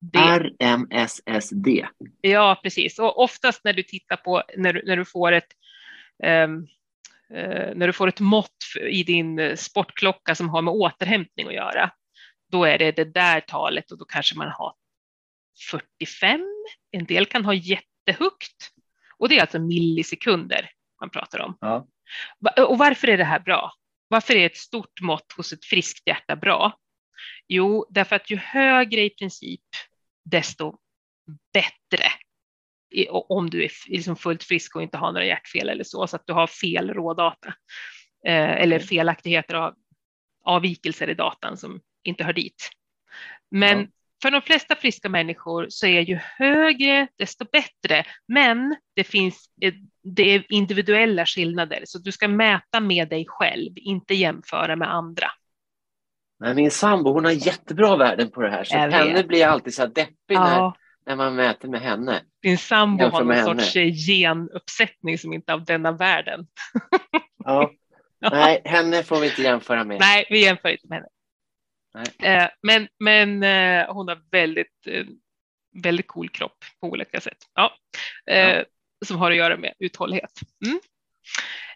D. 0.02 0.20
RMSSD. 0.20 1.68
Ja, 2.22 2.60
precis. 2.64 3.00
Och 3.00 3.20
oftast 3.24 3.64
när 3.64 3.74
du 3.74 3.84
tittar 3.84 4.16
på 4.16 4.44
när 4.58 4.74
du, 4.74 4.84
när 4.86 4.98
du 4.98 5.06
får 5.06 5.32
ett 5.32 5.54
eh, 6.24 6.48
när 7.75 7.88
du 7.88 7.94
får 7.94 8.08
ett 8.08 8.20
mått 8.20 8.58
i 8.90 9.04
din 9.04 9.58
sportklocka 9.58 10.36
som 10.36 10.50
har 10.50 10.62
med 10.62 10.74
återhämtning 10.74 11.48
att 11.48 11.54
göra, 11.54 11.92
då 12.52 12.66
är 12.66 12.78
det 12.78 12.92
det 12.92 13.06
där 13.06 13.42
talet 13.42 13.92
och 13.92 13.98
då 13.98 14.06
kanske 14.06 14.38
man 14.38 14.48
har 14.48 14.74
45. 15.70 16.42
En 16.92 17.06
del 17.06 17.25
kan 17.25 17.46
ha 17.46 17.53
jättehögt 18.07 18.72
och 19.18 19.29
det 19.29 19.37
är 19.37 19.41
alltså 19.41 19.59
millisekunder 19.59 20.70
man 21.00 21.09
pratar 21.09 21.39
om. 21.39 21.57
Ja. 21.61 21.87
Och 22.68 22.77
varför 22.77 23.07
är 23.07 23.18
det 23.18 23.24
här 23.24 23.39
bra? 23.39 23.72
Varför 24.07 24.35
är 24.35 24.46
ett 24.46 24.57
stort 24.57 25.01
mått 25.01 25.31
hos 25.37 25.53
ett 25.53 25.65
friskt 25.65 26.07
hjärta 26.07 26.35
bra? 26.35 26.79
Jo, 27.48 27.85
därför 27.89 28.15
att 28.15 28.31
ju 28.31 28.37
högre 28.37 29.01
i 29.01 29.09
princip, 29.09 29.63
desto 30.25 30.77
bättre. 31.53 32.05
Om 33.09 33.50
du 33.50 33.63
är 33.63 33.72
liksom 33.87 34.15
fullt 34.15 34.44
frisk 34.44 34.75
och 34.75 34.83
inte 34.83 34.98
har 34.98 35.11
några 35.11 35.25
hjärtfel 35.25 35.70
eller 35.70 35.83
så, 35.83 36.07
så 36.07 36.15
att 36.15 36.27
du 36.27 36.33
har 36.33 36.48
fel 36.48 36.94
rådata. 36.94 37.53
Eh, 38.25 38.51
eller 38.61 38.79
felaktigheter 38.79 39.55
av 39.55 39.75
avvikelser 40.44 41.09
i 41.09 41.13
datan 41.13 41.57
som 41.57 41.81
inte 42.03 42.24
hör 42.24 42.33
dit. 42.33 42.70
Men 43.51 43.79
Ja. 43.79 43.87
För 44.22 44.32
de 44.32 44.42
flesta 44.42 44.75
friska 44.75 45.10
människor 45.10 45.66
så 45.70 45.88
är 45.88 46.01
ju 46.01 46.20
högre 46.38 47.08
desto 47.18 47.46
bättre. 47.51 48.04
Men 48.28 48.75
det 48.96 49.04
finns 49.04 49.46
eh, 49.62 49.74
det 50.16 50.24
är 50.36 50.46
individuella 50.50 51.25
skillnader, 51.25 51.82
så 51.86 52.00
du 52.00 52.12
ska 52.12 52.28
mäta 52.28 52.80
med 52.80 53.10
dig 53.10 53.25
själv, 53.28 53.72
inte 53.75 54.14
jämföra 54.14 54.75
med 54.75 54.94
andra. 54.94 55.28
Men 56.40 56.56
min 56.56 56.72
sambo 56.72 57.12
hon 57.14 57.25
har 57.25 57.32
jättebra 57.32 57.96
värden 57.98 58.32
på 58.32 58.42
det 58.42 58.51
här. 58.51 58.64
Så 58.64 58.78
henne 58.78 59.24
blir 59.24 59.40
jag 59.40 59.50
alltid 59.50 59.74
så 59.74 59.82
här 59.82 59.90
deppig 59.90 60.14
när, 60.30 60.56
Ja, 60.56 60.75
när 61.06 61.16
man 61.16 61.36
mäter 61.36 61.68
med 61.68 61.82
henne. 61.82 62.22
din 62.42 62.58
sambo 62.58 63.04
har 63.06 63.24
någon 63.24 63.36
henne. 63.36 63.62
sorts 63.62 63.75
eh, 63.75 63.92
genuppsättning 64.08 65.18
som 65.18 65.34
inte 65.34 65.51
är 65.51 65.54
av 65.54 65.66
denna 65.66 65.92
världen. 65.92 66.48
Ja. 67.44 67.72
Nej, 68.32 68.62
henne 68.66 69.04
får 69.04 69.20
vi 69.20 69.25
inte 69.30 69.42
jämföra 69.42 69.84
med. 69.84 70.00
Nej, 70.00 70.25
vi 70.30 70.44
jämför 70.44 70.70
inte 70.70 70.88
med 70.88 70.98
henne. 70.98 71.08
Eh, 72.24 72.50
men 72.62 72.88
men 73.00 73.44
eh, 73.44 73.94
hon 73.94 74.08
har 74.08 74.22
väldigt, 74.31 74.88
eh, 74.88 75.05
väldigt 75.84 76.08
cool 76.08 76.29
kropp 76.29 76.58
på 76.81 76.88
olika 76.88 77.22
sätt. 77.22 77.38
Ja. 77.53 77.72
Ja. 78.25 78.64
Som 79.05 79.18
har 79.18 79.31
att 79.31 79.38
göra 79.38 79.58
med 79.58 79.74
uthållighet. 79.79 80.31
Mm. 80.66 80.79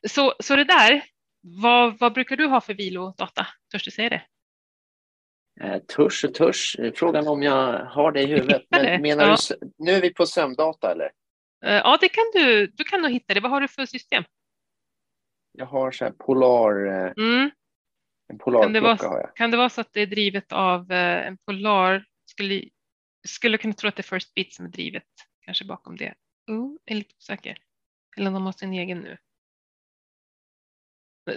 Så, 0.08 0.34
så 0.40 0.56
det 0.56 0.64
där, 0.64 1.04
vad, 1.42 2.00
vad 2.00 2.14
brukar 2.14 2.36
du 2.36 2.46
ha 2.48 2.62
för 2.62 2.74
vilodata? 2.74 3.48
Törs 3.72 3.86
du 3.86 3.92
säga 3.92 4.10
det? 4.10 4.22
Törs 5.96 6.24
och 6.24 6.34
törs. 6.34 6.76
Frågan 6.96 7.28
om 7.28 7.44
jag 7.44 7.86
har 7.86 8.12
det 8.12 8.22
i 8.22 8.26
huvudet. 8.26 8.64
Men 8.70 9.02
menar 9.02 9.28
Ja. 9.28 9.38
du, 9.50 9.72
nu 9.78 9.92
är 9.92 10.02
vi 10.02 10.14
på 10.14 10.26
sömndata 10.26 10.92
eller? 10.92 11.12
Ja, 11.62 11.98
det 12.02 12.10
kan 12.10 12.24
du. 12.34 12.68
Du 12.68 12.84
kan 12.84 13.02
nog 13.02 13.12
hitta 13.12 13.34
det. 13.34 13.40
Vad 13.40 13.52
har 13.52 13.62
du 13.62 13.68
för 13.68 13.86
system? 13.86 14.24
Jag 15.52 15.66
har 15.66 15.92
så 15.92 16.06
här 16.06 16.12
polar, 16.12 16.74
Mm. 17.18 17.52
En 18.30 18.38
Kan, 18.40 18.74
det 18.74 18.80
vara, 18.80 19.28
kan 19.36 19.52
det 19.52 19.58
vara 19.58 19.70
så 19.70 19.82
att 19.82 19.94
det 19.94 20.02
är 20.02 20.08
drivet 20.08 20.52
av 20.52 20.92
eh, 20.92 21.28
en 21.28 21.38
Polar? 21.38 22.06
Skulle, 22.26 22.64
skulle 23.28 23.58
kunna 23.58 23.74
tro 23.74 23.88
att 23.88 23.96
det 23.96 24.02
är 24.02 24.20
First 24.20 24.34
Beat 24.34 24.54
som 24.54 24.66
är 24.66 24.70
drivet 24.70 25.04
kanske 25.46 25.66
bakom 25.66 25.98
det. 25.98 26.14
Oh, 26.48 26.78
jag 26.86 26.92
är 26.96 26.96
lite 26.96 27.16
osäker. 27.18 27.58
Eller 28.18 28.28
om 28.28 28.34
de 28.34 28.46
har 28.46 28.52
sin 28.52 28.74
egen 28.74 29.00
nu. 29.00 29.18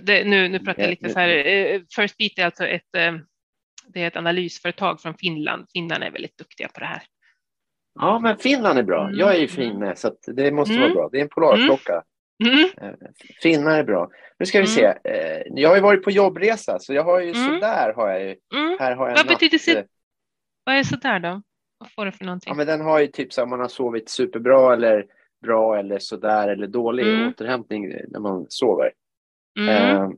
Det, 0.02 0.24
nu, 0.24 0.48
nu 0.48 0.59
pratar 0.59 0.83
jag 0.83 0.90
lite 0.90 1.09
så 1.11 1.18
här. 1.18 1.28
eh, 1.46 1.81
First 1.96 2.16
Beat 2.18 2.33
är 2.38 2.44
alltså 2.44 2.66
ett, 2.66 2.94
eh, 2.96 3.16
det 3.87 4.02
är 4.02 4.07
ett 4.07 4.16
analysföretag 4.16 5.00
från 5.00 5.14
Finland. 5.14 5.66
Finnarna 5.72 6.07
är 6.07 6.11
väldigt 6.11 6.37
duktiga 6.38 6.68
på 6.68 6.81
det 6.81 6.87
här. 6.87 7.02
Ja, 7.94 8.18
men 8.18 8.37
Finland 8.38 8.78
är 8.78 8.83
bra. 8.83 9.05
Mm. 9.05 9.18
Jag 9.18 9.35
är 9.37 9.40
ju 9.40 9.48
finne 9.48 9.96
så 9.96 10.09
att 10.09 10.18
det 10.26 10.52
måste 10.52 10.74
Mm. 10.74 10.83
vara 10.83 10.94
bra. 10.94 11.09
Det 11.12 11.18
är 11.18 11.22
en 11.22 11.28
polarklocka. 11.28 11.92
Mm. 11.92 12.05
Eh, 12.46 12.90
Finnar 13.42 13.78
är 13.78 13.85
bra. 13.85 14.11
Nu 14.38 14.46
ska 14.46 14.59
vi 14.61 14.64
Mm. 14.81 14.94
se. 15.02 15.11
Eh, 15.11 15.42
Jag 15.50 15.68
har 15.68 15.76
ju 15.76 15.83
varit 15.83 16.02
på 16.05 16.11
jobbresa 16.11 16.78
så 16.78 16.94
jag 16.94 17.05
har 17.05 17.20
ju 17.20 17.31
Mm. 17.31 17.44
sådär 17.44 17.92
har 17.96 18.09
jag 18.09 18.20
ju. 18.22 18.37
Mm. 18.55 18.76
Här 18.81 18.96
har 18.96 19.09
jag 19.09 19.16
Vad 19.16 19.26
betyder 19.26 19.59
så- 19.59 19.78
eh, 19.78 19.85
Vad 20.64 20.74
är 20.74 20.83
sådär 20.83 21.18
då? 21.20 21.42
Vad 21.78 21.92
får 21.92 22.05
du 22.05 22.12
för 22.12 22.24
någonting? 22.24 22.50
Ja, 22.50 22.55
men 22.55 22.66
den 22.66 22.81
har 22.81 23.00
ju 23.00 23.07
typ 23.07 23.33
så 23.33 23.40
här, 23.40 23.46
man 23.48 23.61
har 23.61 23.68
sovit 23.68 24.11
superbra 24.11 24.72
eller 24.74 25.07
bra 25.44 25.78
eller 25.78 25.98
sådär 25.98 26.48
eller 26.48 26.66
dålig 26.66 27.07
Mm. 27.14 27.28
återhämtning 27.28 27.88
när 28.09 28.20
man 28.20 28.46
sover. 28.48 28.92
Mm. 29.59 29.68
Ehm, 29.96 30.12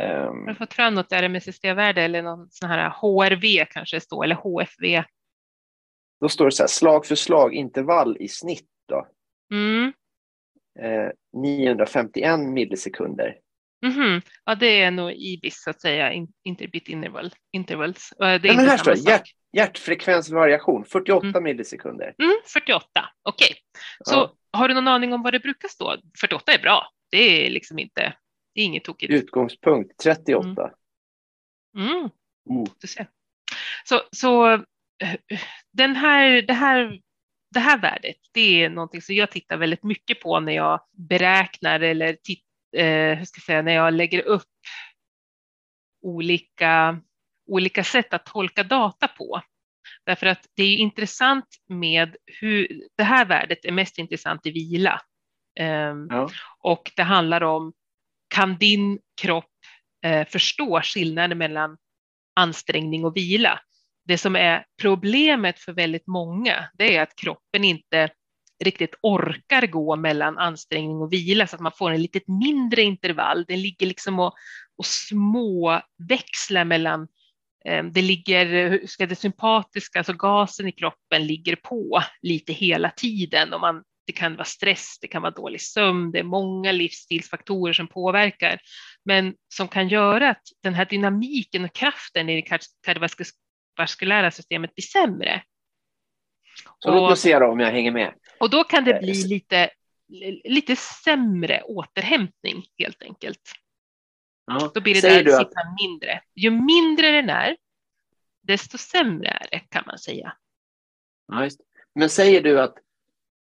ehm, 0.00 0.38
Har 0.40 0.46
du 0.48 0.54
fått 0.54 0.74
fram 0.74 0.94
något 0.94 1.12
RMSSD-värde 1.12 2.02
eller 2.02 2.22
någon 2.22 2.48
sån 2.50 2.68
här 2.70 2.90
HRV 2.90 3.64
kanske 3.70 3.96
det 3.96 4.00
står, 4.00 4.24
eller 4.24 4.34
HFV? 4.34 5.04
då 6.20 6.28
står 6.28 6.44
det 6.44 6.52
så 6.52 6.62
här, 6.62 6.68
slag 6.68 7.06
för 7.06 7.14
slag 7.14 7.54
intervall 7.54 8.16
i 8.20 8.28
snitt 8.28 8.68
då. 8.88 9.06
Mm. 9.52 9.92
Eh, 10.82 11.10
951 11.42 12.40
millisekunder. 12.40 13.36
Mhm. 13.86 14.20
Ja, 14.44 14.54
det 14.54 14.82
är 14.82 14.90
nog 14.90 15.12
IBIS 15.12 15.62
så 15.62 15.70
att 15.70 15.80
säga, 15.80 16.12
in, 16.12 16.28
interbit 16.44 16.88
interval, 16.88 17.30
intervals. 17.52 18.12
Eh, 18.12 18.18
Det 18.18 18.24
är 18.24 18.38
Nej, 18.38 18.56
men 18.56 18.66
här 18.66 18.76
står 18.76 18.90
det, 18.90 18.96
sak. 18.96 19.22
Hjärtfrekvensvariation 19.56 20.84
48 20.84 21.40
millisekunder. 21.40 22.14
Mm, 22.22 22.36
48, 22.52 22.84
okej. 23.22 23.48
Så 24.04 24.14
Ja. 24.14 24.34
har 24.58 24.68
du 24.68 24.74
någon 24.74 24.88
aning 24.88 25.12
om 25.12 25.22
vad 25.22 25.32
det 25.32 25.40
brukar 25.40 25.68
stå? 25.68 25.96
48 26.20 26.52
är 26.52 26.58
bra. 26.58 26.86
Det 27.10 27.46
är 27.46 27.50
liksom 27.50 27.78
inte, 27.78 28.14
det 28.54 28.60
är 28.60 28.64
inget 28.64 28.84
tokigt. 28.84 29.12
Utgångspunkt 29.12 29.98
38. 30.02 30.70
Mm. 31.76 32.10
Du 32.80 32.88
ser. 32.88 33.06
Så, 33.84 34.02
så 34.10 34.52
eh, 34.52 34.60
den 35.72 35.96
här, 35.96 36.42
det 36.42 36.52
här, 36.52 37.00
det 37.56 37.60
här 37.60 37.78
värdet, 37.78 38.16
det 38.32 38.62
är 38.64 38.70
någonting 38.70 39.02
som 39.02 39.14
jag 39.14 39.30
tittar 39.30 39.56
väldigt 39.56 39.82
mycket 39.82 40.20
på 40.20 40.40
när 40.40 40.52
jag 40.52 40.80
beräknar 40.92 41.80
eller 41.80 42.16
titt, 42.22 42.44
eh, 42.76 43.18
hur 43.18 43.24
ska 43.24 43.38
jag 43.38 43.44
säga, 43.44 43.62
när 43.62 43.72
jag 43.72 43.94
lägger 43.94 44.22
upp 44.22 44.42
olika, 46.02 47.00
olika 47.46 47.84
sätt 47.84 48.14
att 48.14 48.26
tolka 48.26 48.62
data 48.62 49.08
på. 49.08 49.40
Därför 50.06 50.26
att 50.26 50.46
det 50.56 50.62
är 50.62 50.76
intressant 50.76 51.46
med 51.68 52.16
hur 52.40 52.82
det 52.96 53.04
här 53.04 53.24
värdet 53.24 53.64
är 53.64 53.72
mest 53.72 53.98
intressant 53.98 54.46
i 54.46 54.50
vila. 54.50 55.00
Um, 55.60 56.08
Ja. 56.10 56.30
Och 56.58 56.92
det 56.96 57.02
handlar 57.02 57.42
om, 57.42 57.72
kan 58.34 58.58
din 58.58 58.98
kropp 59.22 59.54
eh, 60.04 60.26
förstå 60.28 60.80
skillnaden 60.82 61.38
mellan 61.38 61.76
ansträngning 62.34 63.04
och 63.04 63.16
vila? 63.16 63.60
Det 64.06 64.18
som 64.18 64.36
är 64.36 64.64
problemet 64.82 65.58
för 65.58 65.72
väldigt 65.72 66.06
många, 66.06 66.68
det 66.74 66.96
är 66.96 67.02
att 67.02 67.16
kroppen 67.16 67.64
inte 67.64 68.10
riktigt 68.64 68.94
orkar 69.02 69.66
gå 69.66 69.96
mellan 69.96 70.38
ansträngning 70.38 70.96
och 70.96 71.12
vila 71.12 71.46
så 71.46 71.56
att 71.56 71.62
man 71.62 71.72
får 71.72 71.90
en 71.90 72.02
lite 72.02 72.20
mindre 72.26 72.82
intervall. 72.82 73.44
Den 73.48 73.62
ligger 73.62 73.86
liksom 73.86 74.18
och, 74.18 74.34
och 74.78 74.86
småväxlar 74.86 76.64
mellan 76.64 77.08
eh, 77.64 77.84
det 77.84 78.02
ligger, 78.02 78.46
hur 78.70 78.86
ska 78.86 79.06
det 79.06 79.16
sympatiska, 79.16 79.98
alltså 79.98 80.12
gasen 80.12 80.68
i 80.68 80.72
kroppen 80.72 81.26
ligger 81.26 81.56
på 81.56 82.02
lite 82.22 82.52
hela 82.52 82.90
tiden 82.90 83.52
och 83.52 83.60
man, 83.60 83.82
det 84.06 84.12
kan 84.12 84.36
vara 84.36 84.44
stress, 84.44 84.98
det 85.00 85.08
kan 85.08 85.22
vara 85.22 85.32
dålig 85.32 85.60
sömn, 85.60 86.10
det 86.12 86.18
är 86.18 86.24
många 86.24 86.72
livsstilsfaktorer 86.72 87.72
som 87.72 87.88
påverkar, 87.88 88.58
men 89.04 89.34
som 89.54 89.68
kan 89.68 89.88
göra 89.88 90.30
att 90.30 90.42
den 90.62 90.74
här 90.74 90.84
dynamiken 90.84 91.64
och 91.64 91.72
kraften 91.72 92.28
i 92.28 92.34
det 92.34 92.42
kardiovaskulära 93.76 94.30
systemet 94.30 94.74
blir 94.74 94.82
sämre. 94.82 95.42
Så 96.78 96.90
låt 96.90 97.00
Och- 97.02 97.08
mig 97.08 97.16
se 97.16 97.38
då 97.38 97.46
om 97.46 97.60
jag 97.60 97.70
hänger 97.70 97.90
med. 97.92 98.14
och 98.40 98.50
då 98.50 98.64
kan 98.64 98.84
det 98.84 98.92
Eh, 98.92 98.98
bli 98.98 99.12
lite, 99.28 99.70
lite 100.44 100.76
sämre 100.76 101.62
återhämtning 101.62 102.64
helt 102.78 103.02
enkelt. 103.02 103.40
Ja. 104.46 104.70
Då 104.74 104.80
blir 104.80 104.94
det 104.94 105.00
där 105.00 105.24
du 105.24 105.36
att, 105.36 105.52
mindre. 105.82 106.20
Ju 106.34 106.50
mindre 106.50 107.10
den 107.10 107.30
är, 107.30 107.56
desto 108.42 108.78
sämre 108.78 109.28
är 109.28 109.46
det 109.50 109.58
kan 109.58 109.82
man 109.86 109.98
säga. 109.98 110.36
ja. 111.28 111.48
Men 111.94 112.10
säger 112.10 112.40
du 112.42 112.60
att 112.60 112.74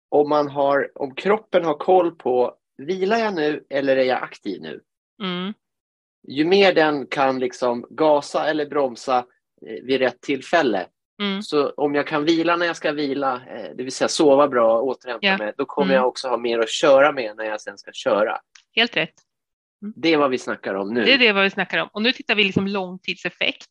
om, 0.09 0.29
man 0.29 0.49
har, 0.49 0.91
om 0.95 1.15
kroppen 1.15 1.65
har 1.65 1.75
koll 1.75 2.15
på 2.17 2.57
vilar 2.77 3.19
jag 3.19 3.35
nu 3.35 3.67
eller 3.71 3.97
är 3.97 4.05
jag 4.05 4.23
aktiv 4.23 4.61
nu? 4.63 4.81
Mm. 5.23 5.55
Ju 6.29 6.45
mer 6.45 6.75
den 6.75 7.07
kan 7.07 7.39
liksom 7.39 7.87
gasa 7.91 8.47
eller 8.51 8.67
bromsa 8.67 9.27
vid 9.61 9.99
rätt 10.01 10.21
tillfälle. 10.21 10.87
Mm. 11.23 11.43
Så 11.43 11.71
om 11.71 11.95
jag 11.95 12.07
kan 12.07 12.25
vila 12.25 12.57
när 12.57 12.67
jag 12.67 12.77
ska 12.77 12.93
vila, 12.93 13.35
eh, 13.35 13.71
det 13.77 13.83
vill 13.83 13.93
säga 13.93 14.09
sova 14.09 14.49
bra, 14.49 14.81
återhämta 14.81 15.27
Ja. 15.27 15.39
mig, 15.39 15.53
då 15.57 15.65
kommer 15.65 15.87
Mm. 15.93 15.97
jag 15.97 16.09
också 16.09 16.29
ha 16.29 16.37
mer 16.37 16.59
att 16.59 16.71
köra 16.71 17.13
med 17.13 17.37
när 17.37 17.45
jag 17.45 17.61
sen 17.61 17.79
ska 17.79 17.91
köra. 17.93 18.39
Helt 18.77 18.97
rätt. 18.97 19.15
Det 19.97 20.13
är 20.13 20.17
vad 20.17 20.31
vi 20.31 20.39
snackar 20.39 20.75
om 20.75 20.95
nu. 20.95 21.05
Det 21.05 21.13
är 21.15 21.19
det 21.19 21.33
vad 21.33 21.45
vi 21.45 21.51
snackar 21.51 21.79
om. 21.79 21.89
Och 21.93 22.03
nu 22.03 22.13
tittar 22.13 22.35
vi 22.35 22.45
liksom 22.45 22.67
långtidseffekt. 22.67 23.71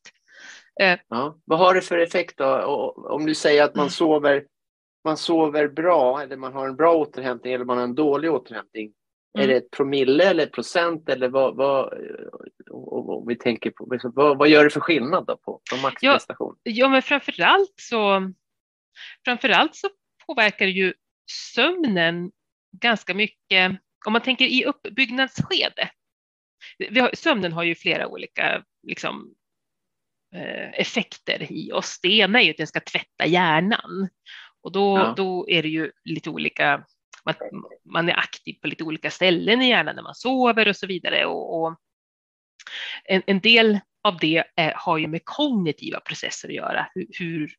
Ja. 0.76 1.38
Vad 1.46 1.60
har 1.60 1.74
det 1.74 1.82
för 1.82 1.98
effekt 1.98 2.38
då? 2.38 2.46
Och- 2.48 3.12
Om 3.12 3.26
du 3.26 3.36
säger 3.36 3.64
att 3.64 3.76
man 3.76 3.84
Mm. 3.84 3.90
sover, 3.92 4.44
man 5.06 5.18
sover 5.18 5.68
bra 5.68 6.22
eller 6.22 6.38
man 6.38 6.54
har 6.54 6.68
en 6.68 6.76
bra 6.76 6.94
återhämtning 6.96 7.54
eller 7.54 7.66
man 7.66 7.78
har 7.78 7.84
en 7.84 7.96
dålig 7.96 8.32
återhämtning. 8.32 8.92
Är 9.34 9.40
Mm. 9.44 9.50
det 9.50 9.56
ett 9.58 9.72
promille 9.72 10.24
eller 10.30 10.46
procent 10.46 11.10
eller 11.10 11.30
vad, 11.30 11.56
vad, 11.56 11.94
om 12.72 13.28
vi 13.28 13.36
tänker 13.36 13.72
på, 13.72 13.98
vad, 14.16 14.38
vad 14.38 14.50
gör 14.50 14.64
det 14.64 14.70
för 14.70 14.80
skillnad 14.80 15.26
då 15.26 15.38
på, 15.38 15.62
på 15.72 15.78
maxprestation? 15.78 16.56
Ja, 16.64 16.90
men 16.90 17.02
framför 17.02 17.42
allt 17.42 17.74
så, 17.82 18.32
framför 19.26 19.50
allt 19.50 19.76
så 19.76 19.90
påverkar 20.28 20.66
ju 20.66 20.94
sömnen 21.56 22.32
ganska 22.82 23.14
mycket. 23.14 23.72
Om 24.06 24.14
man 24.14 24.22
tänker 24.22 24.46
i 24.46 24.66
uppbyggnadsskede. 24.66 25.90
Vi 26.90 27.00
har, 27.00 27.12
sömnen 27.14 27.54
har 27.54 27.64
ju 27.64 27.76
flera 27.76 28.08
olika 28.08 28.64
liksom, 28.88 29.34
eh, 30.36 30.80
effekter 30.80 31.52
i 31.52 31.72
oss. 31.72 32.00
Det 32.02 32.08
ena 32.18 32.40
är 32.42 32.46
ju 32.46 32.52
att 32.52 32.58
den 32.58 32.68
ska 32.68 32.80
tvätta 32.80 33.26
hjärnan 33.26 34.10
och 34.62 34.72
då, 34.72 34.98
Ja. 34.98 35.14
då 35.18 35.50
är 35.50 35.62
det 35.64 35.70
ju 35.70 35.92
lite 36.04 36.30
olika. 36.30 36.86
Man, 37.52 37.64
man 37.86 38.10
är 38.10 38.20
aktiv 38.20 38.54
på 38.62 38.68
lite 38.68 38.84
olika 38.84 39.12
ställen 39.12 39.62
i 39.62 39.70
hjärnan 39.70 39.96
när 39.96 40.04
man 40.04 40.16
sover 40.16 40.68
och 40.68 40.76
så 40.76 40.88
vidare. 40.88 41.26
Och, 41.26 41.62
och 41.62 41.76
en, 43.06 43.22
en 43.28 43.40
del 43.40 43.80
av 44.04 44.18
det 44.18 44.44
är, 44.56 44.74
har 44.76 44.98
ju 44.98 45.08
med 45.08 45.22
kognitiva 45.26 46.00
processer 46.00 46.48
att 46.48 46.56
göra. 46.56 46.88
Hur, 46.94 47.08
hur, 47.20 47.52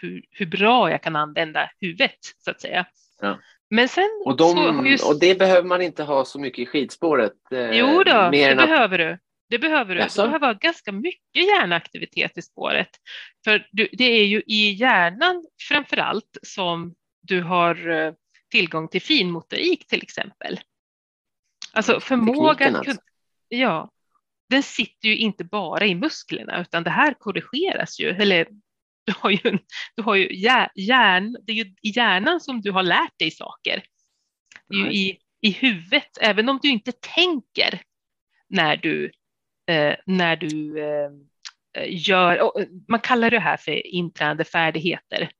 hur, 0.00 0.24
hur 0.30 0.46
bra 0.46 0.90
jag 0.90 1.02
kan 1.02 1.16
använda 1.16 1.70
huvudet 1.80 2.18
så 2.38 2.50
att 2.50 2.60
säga. 2.60 2.86
Ja. 3.20 3.38
Men 3.70 3.88
sen 3.88 4.22
Och, 4.24 4.36
de, 4.36 4.86
ju 4.86 4.96
och 5.08 5.20
det 5.20 5.38
behöver 5.38 5.68
man 5.68 5.82
inte 5.82 6.02
ha 6.02 6.24
så 6.24 6.40
mycket 6.40 6.58
i 6.58 6.66
skidspåret. 6.66 7.32
eh, 7.52 7.70
Jo 7.70 8.02
då, 8.02 8.12
mer 8.12 8.30
det 8.30 8.44
än 8.44 8.58
att, 8.58 8.68
behöver 8.68 8.98
du. 8.98 9.18
Det 9.50 9.58
behöver 9.58 9.94
du. 9.94 10.00
Jaså? 10.00 10.22
Du 10.22 10.28
behöver 10.28 10.46
ha 10.46 10.52
ganska 10.52 10.92
mycket 10.92 11.46
hjärnaktivitet 11.46 12.38
i 12.38 12.42
spåret. 12.42 12.90
För 13.44 13.68
du, 13.72 13.88
det 13.92 14.04
är 14.04 14.24
ju 14.24 14.42
i 14.46 14.70
hjärnan 14.70 15.46
framför 15.68 15.96
allt 15.96 16.38
som 16.42 16.94
du 17.22 17.42
har 17.42 17.88
eh, 17.88 18.12
tillgång 18.50 18.88
till 18.88 19.02
finmotorik 19.02 19.86
till 19.86 20.02
exempel. 20.02 20.60
Alltså 21.72 22.00
förmågan... 22.00 22.76
alltså. 22.76 23.02
Ja, 23.48 23.90
den 24.48 24.62
sitter 24.62 25.08
ju 25.08 25.16
inte 25.16 25.44
bara 25.44 25.86
i 25.86 25.94
musklerna 25.94 26.60
utan 26.60 26.82
det 26.82 26.90
här 26.90 27.14
korrigeras 27.14 28.00
ju. 28.00 28.08
Eller 28.08 28.48
du 29.06 29.12
har 29.16 29.30
ju, 29.30 29.38
en- 29.44 29.58
du 29.96 30.02
har 30.02 30.14
ju 30.14 30.36
hjär, 30.36 30.70
hjärn, 30.74 31.36
det 31.42 31.52
är 31.52 31.56
ju 31.56 31.74
i 31.82 31.90
hjärnan 31.90 32.40
som 32.40 32.60
du 32.60 32.70
har 32.70 32.82
lärt 32.82 33.18
dig 33.18 33.30
saker. 33.30 33.82
Det 34.68 34.76
är 34.76 34.78
ju 34.78 34.92
i, 34.92 35.18
i 35.40 35.50
huvudet, 35.50 36.18
även 36.20 36.48
om 36.48 36.58
du 36.62 36.68
inte 36.68 36.92
tänker 36.92 37.82
när 38.48 38.76
du, 38.76 39.10
eh, 39.70 39.94
när 40.06 40.36
du 40.36 40.80
eh, 40.80 41.10
gör, 41.88 42.40
och, 42.40 42.60
eh, 42.60 42.66
man 42.88 43.00
kallar 43.00 43.30
det 43.30 43.40
här 43.40 43.56
för 43.56 43.86
intränade 43.86 44.44
färdigheter. 44.44 45.30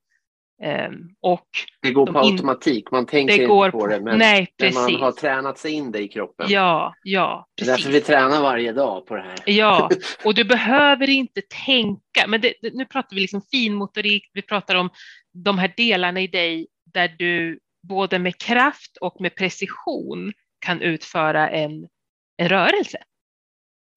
Eh, 0.62 0.90
och 1.20 1.48
det 1.82 1.92
går 1.92 2.06
på 2.06 2.12
de 2.12 2.26
in- 2.26 2.32
automatik, 2.32 2.90
man 2.90 3.06
tänker 3.06 3.34
inte 3.34 3.46
går 3.46 3.70
på 3.70 3.86
det. 3.86 4.00
Men 4.00 4.18
nej, 4.18 4.48
när 4.58 4.72
man 4.72 4.84
precis. 4.84 5.00
har 5.00 5.12
tränat 5.12 5.58
sig 5.58 5.72
in 5.72 5.92
det 5.92 6.02
i 6.02 6.08
kroppen. 6.08 6.46
Ja, 6.48 6.94
ja, 7.02 7.48
det 7.54 7.62
är 7.62 7.66
därför 7.66 7.82
precis. 7.82 7.94
vi 7.94 8.00
tränar 8.00 8.42
varje 8.42 8.72
dag 8.72 9.06
på 9.06 9.14
det 9.14 9.22
här. 9.22 9.38
Ja, 9.46 9.90
och 10.24 10.34
du 10.34 10.44
behöver 10.44 11.10
inte 11.10 11.42
tänka. 11.66 12.26
Men 12.28 12.40
det, 12.40 12.54
nu 12.72 12.84
pratar 12.84 13.14
vi 13.14 13.20
liksom 13.20 13.42
finmotorik, 13.50 14.30
vi 14.32 14.42
pratar 14.42 14.74
om 14.74 14.90
de 15.32 15.58
här 15.58 15.72
delarna 15.76 16.20
i 16.20 16.26
dig 16.26 16.66
där 16.94 17.14
du 17.18 17.58
både 17.88 18.18
med 18.18 18.38
kraft 18.38 18.96
och 19.00 19.20
med 19.20 19.34
precision 19.34 20.32
kan 20.58 20.80
utföra 20.82 21.50
en, 21.50 21.88
en 22.36 22.48
rörelse. 22.48 22.98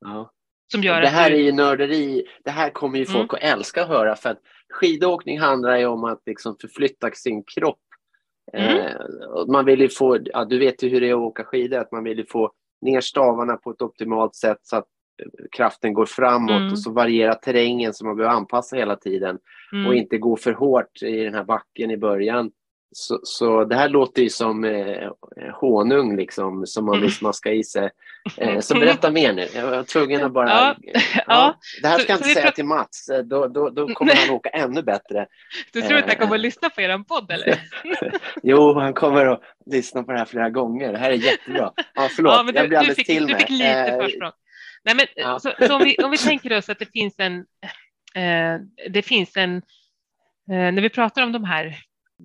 Ja. 0.06 0.32
Som 0.72 0.84
gör 0.84 1.02
Det 1.02 1.08
här 1.08 1.30
du, 1.30 1.36
är 1.36 1.40
ju 1.40 1.52
nörderi. 1.52 2.26
Det 2.44 2.52
här 2.52 2.70
kommer 2.70 3.00
ju 3.00 3.06
folk 3.06 3.34
att 3.34 3.44
älska 3.44 3.82
att 3.82 3.88
höra 3.88 4.16
för 4.16 4.30
att 4.30 4.42
skidåkning 4.72 5.40
handlar 5.40 5.78
ju 5.78 5.86
om 5.86 6.04
att 6.04 6.22
liksom 6.26 6.56
förflytta 6.62 7.12
sin 7.12 7.44
kropp. 7.44 7.80
Mm. 8.54 8.78
Eh, 8.78 8.96
man 9.48 9.66
vill 9.66 9.82
ju 9.82 9.90
få, 9.90 10.20
ja, 10.24 10.46
du 10.46 10.60
vet 10.60 10.84
ju 10.84 10.90
hur 10.90 11.02
det 11.02 11.10
är 11.10 11.14
att 11.14 11.20
åka 11.20 11.44
skidor, 11.44 11.78
att 11.78 11.92
man 11.92 12.04
vill 12.04 12.18
ju 12.18 12.26
få 12.26 12.52
ner 12.82 13.02
stavarna 13.02 13.58
på 13.58 13.72
ett 13.72 13.82
optimalt 13.82 14.36
sätt 14.36 14.60
så 14.62 14.78
att 14.78 14.86
eh, 15.24 15.46
kraften 15.52 15.94
går 15.94 16.06
framåt 16.06 16.52
Mm. 16.52 16.72
och 16.72 16.80
så 16.80 16.92
varierar 16.92 17.34
terrängen 17.34 17.94
så 17.94 18.06
man 18.06 18.18
behöver 18.18 18.36
anpassa 18.36 18.76
hela 18.76 18.96
tiden 18.96 19.40
mm, 19.74 19.88
och 19.88 19.96
inte 19.96 20.18
gå 20.18 20.38
för 20.38 20.54
hårt 20.54 21.04
i 21.04 21.24
den 21.24 21.34
här 21.34 21.44
backen 21.44 21.92
i 21.92 21.98
början. 21.98 22.52
Så, 22.94 23.20
så 23.24 23.66
det 23.66 23.76
här 23.76 23.90
låter 23.90 24.22
ju 24.22 24.30
som 24.30 24.64
eh, 24.64 25.10
honung 25.62 26.16
liksom, 26.18 26.66
som 26.68 26.86
man 26.86 27.02
vill 27.02 27.14
smaska 27.16 27.52
i 27.52 27.64
sig. 27.64 27.90
Eh, 28.38 28.60
så 28.60 28.74
berätta 28.74 29.12
mer 29.12 29.34
nu. 29.34 29.48
Jag 29.56 29.68
var 29.72 29.84
tvungen 29.84 30.24
att 30.24 30.32
bara... 30.34 30.50
Ja, 30.50 30.76
Ja. 31.28 31.60
Det 31.82 31.88
här 31.88 31.98
Så- 31.98 32.04
ska 32.04 32.12
jag 32.14 32.18
inte 32.20 32.30
säga 32.30 32.42
pratar- 32.42 32.56
till 32.56 32.66
Mats, 32.66 33.10
eh, 33.10 33.20
då, 33.24 33.48
då, 33.48 33.70
då 33.70 33.88
kommer 33.88 34.16
han 34.16 34.30
åka 34.36 34.50
ännu 34.50 34.82
bättre. 34.84 35.28
du 35.74 35.82
tror 35.82 35.98
att 35.98 36.08
jag 36.08 36.18
kommer 36.18 36.32
eh, 36.32 36.36
att 36.36 36.40
lyssna 36.42 36.70
på 36.70 36.82
er 36.82 36.98
podd 37.04 37.32
eller? 37.32 37.60
Jo, 38.44 38.80
han 38.80 38.94
kommer 38.94 39.26
att 39.26 39.42
lyssna 39.66 40.04
på 40.04 40.12
det 40.12 40.18
här 40.18 40.26
flera 40.26 40.50
gånger. 40.50 40.92
Det 40.92 40.98
här 40.98 41.10
är 41.12 41.16
jättebra. 41.16 41.72
Ja, 41.96 42.08
förlåt, 42.16 42.34
Ja, 42.34 42.44
men 42.44 42.56
jag 42.56 42.64
du, 42.64 42.68
blir 42.68 42.70
du, 42.70 42.78
alldeles 42.78 42.96
fick, 42.98 43.08
till 43.08 43.28
du 43.28 43.34
mig. 43.34 43.40
fick 43.42 43.50
lite 43.50 43.66
Eh, 43.70 44.02
försprång. 44.04 44.32
Nej, 44.84 44.96
men, 44.96 45.06
ja. 45.16 45.40
så, 45.40 45.52
så 45.68 45.76
om, 45.76 45.84
vi, 45.84 45.98
om 45.98 46.12
vi 46.12 46.18
tänker 46.18 46.58
oss 46.58 46.70
att 46.70 46.80
det 46.80 46.92
finns 46.94 47.16
en, 47.18 47.36
eh, 48.16 48.60
det 48.90 49.02
finns 49.02 49.38
en, 49.38 49.56
eh, 49.58 49.62
när 50.74 50.82
vi 50.82 50.90
pratar 50.90 51.24
om 51.24 51.32
de 51.32 51.44
här 51.44 51.76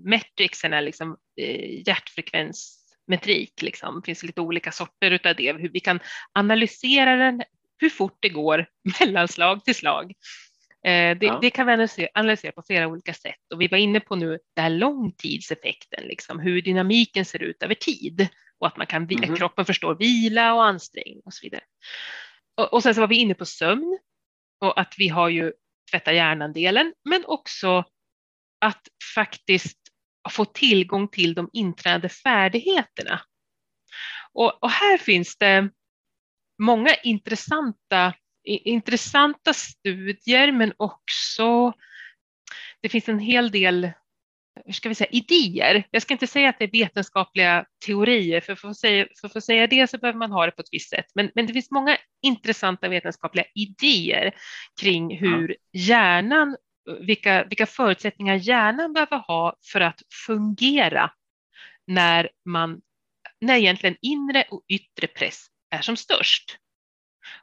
metricserna, 0.05 0.81
liksom, 0.81 1.17
eh, 1.41 1.83
hjärtfrekvensmetrik, 1.87 3.63
liksom, 3.63 4.03
finns 4.03 4.21
det 4.21 4.27
lite 4.27 4.41
olika 4.41 4.73
sorter 4.73 5.11
utav 5.11 5.35
det, 5.37 5.53
hur 5.53 5.69
vi 5.69 5.81
kan 5.81 6.01
analysera 6.33 7.17
den, 7.17 7.43
hur 7.79 7.91
fort 7.91 8.19
det 8.21 8.29
går 8.29 8.67
mellan 9.01 9.29
slag 9.29 9.65
till 9.65 9.75
slag. 9.75 10.13
Eh, 10.87 11.19
det, 11.19 11.27
Ja. 11.27 11.39
det 11.43 11.51
kan 11.51 11.67
vi 11.67 11.73
analysera, 11.73 12.09
analysera 12.15 12.53
på 12.53 12.63
flera 12.67 12.87
olika 12.87 13.15
sätt 13.15 13.53
och 13.55 13.61
vi 13.61 13.69
var 13.69 13.79
inne 13.79 14.01
på 14.01 14.17
nu 14.17 14.39
den 14.57 14.63
här 14.63 14.71
långtidseffekten, 14.71 16.05
liksom, 16.05 16.39
hur 16.41 16.63
dynamiken 16.63 17.25
ser 17.25 17.43
ut 17.43 17.63
över 17.63 17.75
tid 17.75 18.29
och 18.59 18.67
att 18.67 18.77
man 18.77 18.87
kan, 18.87 19.03
Mhm. 19.03 19.37
kroppen 19.37 19.65
förstår 19.65 19.95
vila 19.95 20.55
och 20.55 20.65
ansträngning 20.65 21.21
och 21.25 21.35
så 21.35 21.41
vidare. 21.43 21.63
Och, 22.57 22.73
och 22.73 22.83
sen 22.83 22.95
så 22.95 23.01
var 23.01 23.09
vi 23.09 23.17
inne 23.17 23.35
på 23.35 23.45
sömn 23.45 23.99
och 24.61 24.81
att 24.81 24.95
vi 24.99 25.09
har 25.09 25.29
ju 25.29 25.53
tvätta 25.91 26.13
hjärnan-delen, 26.13 26.95
men 27.05 27.25
också 27.27 27.85
att 28.61 28.89
faktiskt 29.15 29.79
få 30.33 30.45
tillgång 30.45 31.09
till 31.09 31.35
de 31.35 31.51
intränade 31.53 32.09
färdigheterna. 32.09 33.21
Och, 34.33 34.63
och 34.63 34.71
här 34.71 34.99
finns 34.99 35.37
det 35.39 35.71
många 36.63 36.95
intressanta, 36.95 38.15
intressanta 38.45 39.55
studier, 39.55 40.53
men 40.53 40.73
också 40.77 41.73
det 42.81 42.89
finns 42.89 43.09
en 43.09 43.19
hel 43.19 43.51
del 43.51 43.91
hur 44.65 44.73
ska 44.73 44.89
vi 44.89 44.95
säga, 44.95 45.11
idéer. 45.11 45.87
Jag 45.91 46.03
ska 46.03 46.15
inte 46.15 46.27
säga 46.27 46.49
att 46.49 46.59
det 46.59 46.65
är 46.65 46.71
vetenskapliga 46.71 47.67
teorier, 47.87 48.41
för 48.41 48.55
för 48.55 48.69
att 48.69 48.77
säga, 48.77 49.07
för 49.21 49.39
att 49.39 49.45
säga 49.45 49.67
det 49.67 49.91
så 49.91 49.99
behöver 49.99 50.19
man 50.19 50.33
ha 50.33 50.47
det 50.47 50.53
på 50.53 50.63
ett 50.63 50.69
visst 50.73 50.91
sätt. 50.91 51.07
Men, 51.15 51.31
men 51.35 51.47
det 51.47 51.53
finns 51.53 51.71
många 51.71 51.97
intressanta 52.23 52.89
vetenskapliga 52.89 53.45
idéer 53.55 54.35
kring 54.81 55.19
hur 55.19 55.57
hjärnan, 55.73 56.57
vilka, 57.01 57.45
vilka 57.45 57.67
förutsättningar 57.67 58.35
hjärnan 58.35 58.93
behöver 58.93 59.19
ha 59.19 59.57
för 59.73 59.81
att 59.81 60.03
fungera 60.27 61.11
när 61.87 62.29
man, 62.45 62.81
när 63.41 63.57
egentligen 63.57 63.97
inre 64.03 64.45
och 64.51 64.65
yttre 64.69 65.07
press 65.07 65.47
är 65.71 65.81
som 65.81 65.97
störst. 65.97 66.59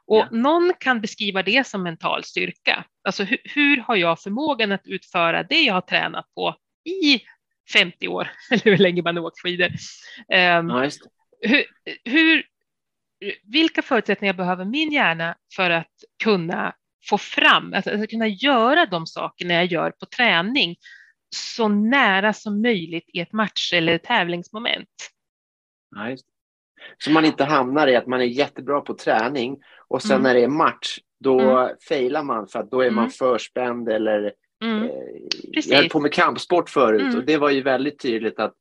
Och 0.06 0.18
ja. 0.18 0.28
någon 0.30 0.72
kan 0.80 1.00
beskriva 1.00 1.42
det 1.42 1.66
som 1.66 1.82
mental 1.82 2.24
styrka. 2.24 2.84
Alltså 3.04 3.24
hur, 3.24 3.38
hur, 3.44 3.76
har 3.76 3.96
jag 3.96 4.20
förmågan 4.20 4.72
att 4.72 4.86
utföra 4.86 5.42
det 5.42 5.62
jag 5.62 5.74
har 5.74 5.80
tränat 5.80 6.34
på 6.34 6.56
i 6.84 7.20
50 7.72 8.08
år, 8.08 8.30
eller 8.50 8.64
hur 8.64 8.78
länge 8.78 9.02
man 9.02 9.16
har 9.16 9.24
åkt 9.24 9.40
skidor. 9.40 9.68
Um, 9.68 10.70
ja, 10.70 10.90
hur, 11.40 11.64
hur, 12.04 12.46
vilka 13.42 13.82
förutsättningar 13.82 14.34
behöver 14.34 14.64
min 14.64 14.92
hjärna 14.92 15.36
för 15.56 15.70
att 15.70 15.92
kunna 16.22 16.74
få 17.08 17.18
fram, 17.18 17.74
att, 17.74 17.86
att 17.86 18.10
kunna 18.10 18.26
göra 18.26 18.86
de 18.86 19.06
sakerna 19.06 19.54
jag 19.54 19.66
gör 19.66 19.90
på 19.90 20.06
träning 20.06 20.76
så 21.36 21.68
nära 21.68 22.32
som 22.32 22.62
möjligt 22.62 23.10
i 23.12 23.20
ett 23.20 23.32
match 23.32 23.72
eller 23.72 23.98
tävlingsmoment. 23.98 24.88
Ja, 25.96 26.16
så 26.98 27.10
man 27.10 27.24
inte 27.24 27.44
hamnar 27.44 27.86
i 27.86 27.96
att 27.96 28.06
man 28.06 28.20
är 28.20 28.24
jättebra 28.24 28.80
på 28.80 28.94
träning 28.94 29.56
och 29.88 30.02
sen 30.02 30.10
mm. 30.10 30.22
när 30.22 30.34
det 30.34 30.44
är 30.44 30.48
match, 30.48 30.98
då 31.20 31.40
mm. 31.40 31.76
failar 31.88 32.22
man 32.22 32.48
för 32.48 32.58
att 32.58 32.70
då 32.70 32.80
är 32.80 32.90
man 32.90 33.04
mm. 33.04 33.10
förspänd 33.10 33.88
eller 33.88 34.32
Mm. 34.64 34.82
Eh, 34.82 34.90
jag 35.52 35.76
höll 35.76 35.88
på 35.88 36.00
med 36.00 36.12
kampsport 36.12 36.70
förut 36.70 37.02
mm. 37.02 37.16
och 37.16 37.24
det 37.24 37.36
var 37.36 37.50
ju 37.50 37.62
väldigt 37.62 37.98
tydligt 37.98 38.38
att, 38.38 38.54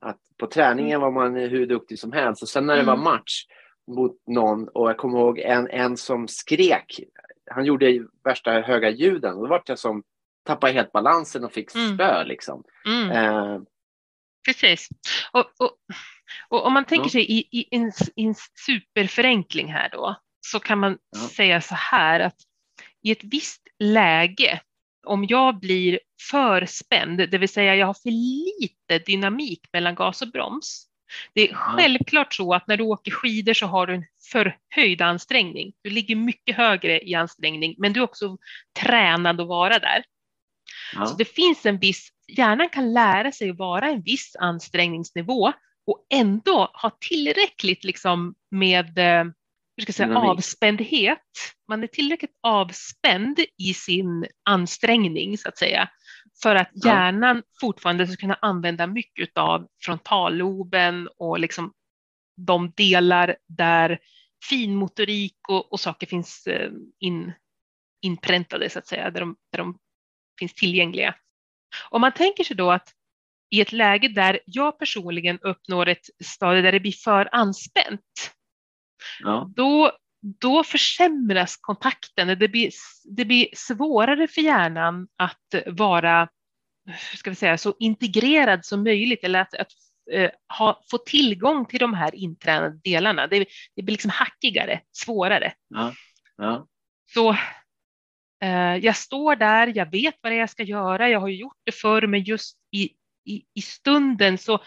att 0.00 0.18
på 0.38 0.46
träningen 0.46 1.00
var 1.00 1.10
man 1.10 1.34
hur 1.34 1.66
duktig 1.66 1.98
som 1.98 2.12
helst 2.12 2.42
och 2.42 2.48
sen 2.48 2.66
när 2.66 2.76
det 2.76 2.82
var 2.82 2.92
mm. 2.92 3.04
match 3.04 3.44
mot 3.96 4.16
någon 4.26 4.68
och 4.68 4.88
jag 4.88 4.96
kommer 4.96 5.18
ihåg 5.18 5.38
en, 5.38 5.68
en 5.70 5.96
som 5.96 6.28
skrek. 6.28 7.00
Han 7.50 7.64
gjorde 7.64 8.06
värsta 8.24 8.60
höga 8.60 8.90
ljuden 8.90 9.34
och 9.34 9.42
då 9.42 9.48
var 9.48 9.62
jag 9.66 9.78
som 9.78 10.02
tappade 10.44 10.72
helt 10.72 10.92
balansen 10.92 11.44
och 11.44 11.52
fick 11.52 11.74
mm. 11.74 11.94
spö 11.94 12.24
liksom. 12.24 12.64
Mm. 12.86 13.10
Eh. 13.10 13.60
Precis. 14.46 14.88
Och, 15.32 15.50
och, 15.58 15.70
och, 16.48 16.66
om 16.66 16.72
man 16.72 16.84
tänker 16.84 17.06
ja. 17.06 17.10
sig 17.10 17.32
i, 17.32 17.48
i 17.50 17.68
en, 17.70 17.92
en 18.16 18.34
superförenkling 18.66 19.72
här 19.72 19.88
då 19.88 20.16
så 20.40 20.60
kan 20.60 20.78
man 20.78 20.98
ja. 21.10 21.28
säga 21.28 21.60
så 21.60 21.74
här 21.74 22.20
att 22.20 22.36
i 23.02 23.10
ett 23.10 23.24
visst 23.24 23.62
läge 23.78 24.60
om 25.06 25.24
jag 25.24 25.58
blir 25.60 26.00
för 26.30 26.66
spänd, 26.66 27.30
det 27.30 27.38
vill 27.38 27.48
säga 27.48 27.76
jag 27.76 27.86
har 27.86 27.94
för 27.94 28.10
lite 28.10 28.98
dynamik 28.98 29.60
mellan 29.72 29.94
gas 29.94 30.22
och 30.22 30.28
broms. 30.28 30.87
Det 31.34 31.50
är 31.50 31.54
självklart 31.54 32.34
så 32.34 32.54
att 32.54 32.66
när 32.66 32.76
du 32.76 32.84
åker 32.84 33.10
skidor 33.10 33.54
så 33.54 33.66
har 33.66 33.86
du 33.86 33.94
en 33.94 34.04
förhöjd 34.32 35.02
ansträngning. 35.02 35.72
Du 35.82 35.90
ligger 35.90 36.16
mycket 36.16 36.56
högre 36.56 37.00
i 37.00 37.14
ansträngning, 37.14 37.74
men 37.78 37.92
du 37.92 38.00
är 38.00 38.04
också 38.04 38.38
tränad 38.80 39.40
att 39.40 39.48
vara 39.48 39.78
där. 39.78 40.04
Ja. 40.94 41.06
Så 41.06 41.16
det 41.16 41.24
finns 41.24 41.66
en 41.66 41.78
viss, 41.78 42.08
hjärnan 42.28 42.68
kan 42.68 42.92
lära 42.92 43.32
sig 43.32 43.50
att 43.50 43.58
vara 43.58 43.88
en 43.88 44.02
viss 44.02 44.36
ansträngningsnivå 44.36 45.52
och 45.86 46.06
ändå 46.10 46.70
ha 46.74 46.90
tillräckligt 47.00 47.84
liksom 47.84 48.34
med 48.50 48.98
eh, 48.98 49.24
hur 49.76 49.82
ska 49.82 49.90
jag 49.90 49.94
säga, 49.94 50.18
avspändhet. 50.18 51.18
Man 51.68 51.82
är 51.82 51.86
tillräckligt 51.86 52.38
avspänd 52.42 53.40
i 53.58 53.74
sin 53.74 54.26
ansträngning 54.44 55.38
så 55.38 55.48
att 55.48 55.58
säga 55.58 55.88
för 56.42 56.54
att 56.54 56.70
hjärnan 56.84 57.36
ja. 57.36 57.42
fortfarande 57.60 58.06
ska 58.06 58.16
kunna 58.16 58.38
använda 58.42 58.86
mycket 58.86 59.38
av 59.38 59.68
frontalloben 59.80 61.08
och 61.16 61.38
liksom 61.38 61.72
de 62.36 62.72
delar 62.76 63.36
där 63.46 63.98
finmotorik 64.48 65.36
och, 65.48 65.72
och 65.72 65.80
saker 65.80 66.06
finns 66.06 66.46
eh, 66.46 66.70
in, 66.98 67.32
inpräntade 68.02 68.70
så 68.70 68.78
att 68.78 68.86
säga, 68.86 69.10
där 69.10 69.20
de, 69.20 69.36
där 69.52 69.58
de 69.58 69.78
finns 70.38 70.54
tillgängliga. 70.54 71.14
Om 71.90 72.00
man 72.00 72.12
tänker 72.12 72.44
sig 72.44 72.56
då 72.56 72.70
att 72.70 72.94
i 73.50 73.60
ett 73.60 73.72
läge 73.72 74.08
där 74.08 74.40
jag 74.44 74.78
personligen 74.78 75.38
uppnår 75.38 75.88
ett 75.88 76.06
stadie 76.24 76.62
där 76.62 76.72
det 76.72 76.80
blir 76.80 76.92
för 76.92 77.28
anspänt, 77.32 78.34
ja. 79.20 79.50
då, 79.56 79.92
då 80.20 80.64
försämras 80.64 81.56
kontakten. 81.56 82.38
Det 82.38 82.48
blir, 82.48 82.70
det 83.04 83.24
blir 83.24 83.48
svårare 83.56 84.28
för 84.28 84.40
hjärnan 84.40 85.08
att 85.16 85.54
vara 85.66 86.28
ska 87.14 87.30
vi 87.30 87.36
säga, 87.36 87.58
så 87.58 87.74
integrerad 87.78 88.64
som 88.64 88.82
möjligt 88.82 89.24
eller 89.24 89.40
att, 89.40 89.54
att 89.54 89.72
uh, 90.14 90.28
ha, 90.58 90.82
få 90.90 90.98
tillgång 90.98 91.66
till 91.66 91.78
de 91.78 91.94
här 91.94 92.14
intränade 92.14 92.80
delarna. 92.84 93.26
Det, 93.26 93.46
det 93.76 93.82
blir 93.82 93.92
liksom 93.92 94.10
hackigare, 94.10 94.80
svårare. 94.92 95.52
Ja. 95.68 95.94
Ja. 96.36 96.66
Så 97.14 97.30
uh, 98.44 98.76
jag 98.76 98.96
står 98.96 99.36
där, 99.36 99.72
jag 99.76 99.90
vet 99.90 100.18
vad 100.20 100.32
det 100.32 100.36
är 100.36 100.40
jag 100.40 100.50
ska 100.50 100.62
göra, 100.62 101.08
jag 101.08 101.20
har 101.20 101.28
gjort 101.28 101.60
det 101.64 101.72
förr, 101.72 102.06
men 102.06 102.22
just 102.22 102.58
i, 102.72 102.90
i, 103.24 103.44
i 103.54 103.62
stunden 103.62 104.38
så, 104.38 104.64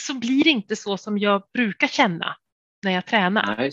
så 0.00 0.14
blir 0.14 0.44
det 0.44 0.50
inte 0.50 0.76
så 0.76 0.96
som 0.96 1.18
jag 1.18 1.42
brukar 1.52 1.86
känna 1.86 2.36
när 2.82 2.92
jag 2.92 3.06
tränar. 3.06 3.62
Ja, 3.62 3.70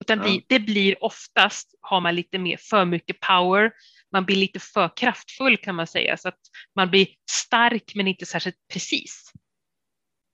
Utan 0.00 0.18
ja. 0.18 0.24
det, 0.24 0.42
det, 0.48 0.60
blir 0.60 1.04
oftast, 1.04 1.74
har 1.80 2.00
man 2.00 2.14
lite 2.14 2.38
mer 2.38 2.56
för 2.56 2.84
mycket 2.84 3.20
power, 3.20 3.72
man 4.12 4.24
blir 4.24 4.36
lite 4.36 4.60
för 4.60 4.90
kraftfull 4.96 5.56
kan 5.56 5.74
man 5.74 5.86
säga, 5.86 6.16
så 6.16 6.28
att 6.28 6.40
man 6.76 6.90
blir 6.90 7.08
stark 7.30 7.94
men 7.94 8.08
inte 8.08 8.26
särskilt 8.26 8.56
precis. 8.72 9.32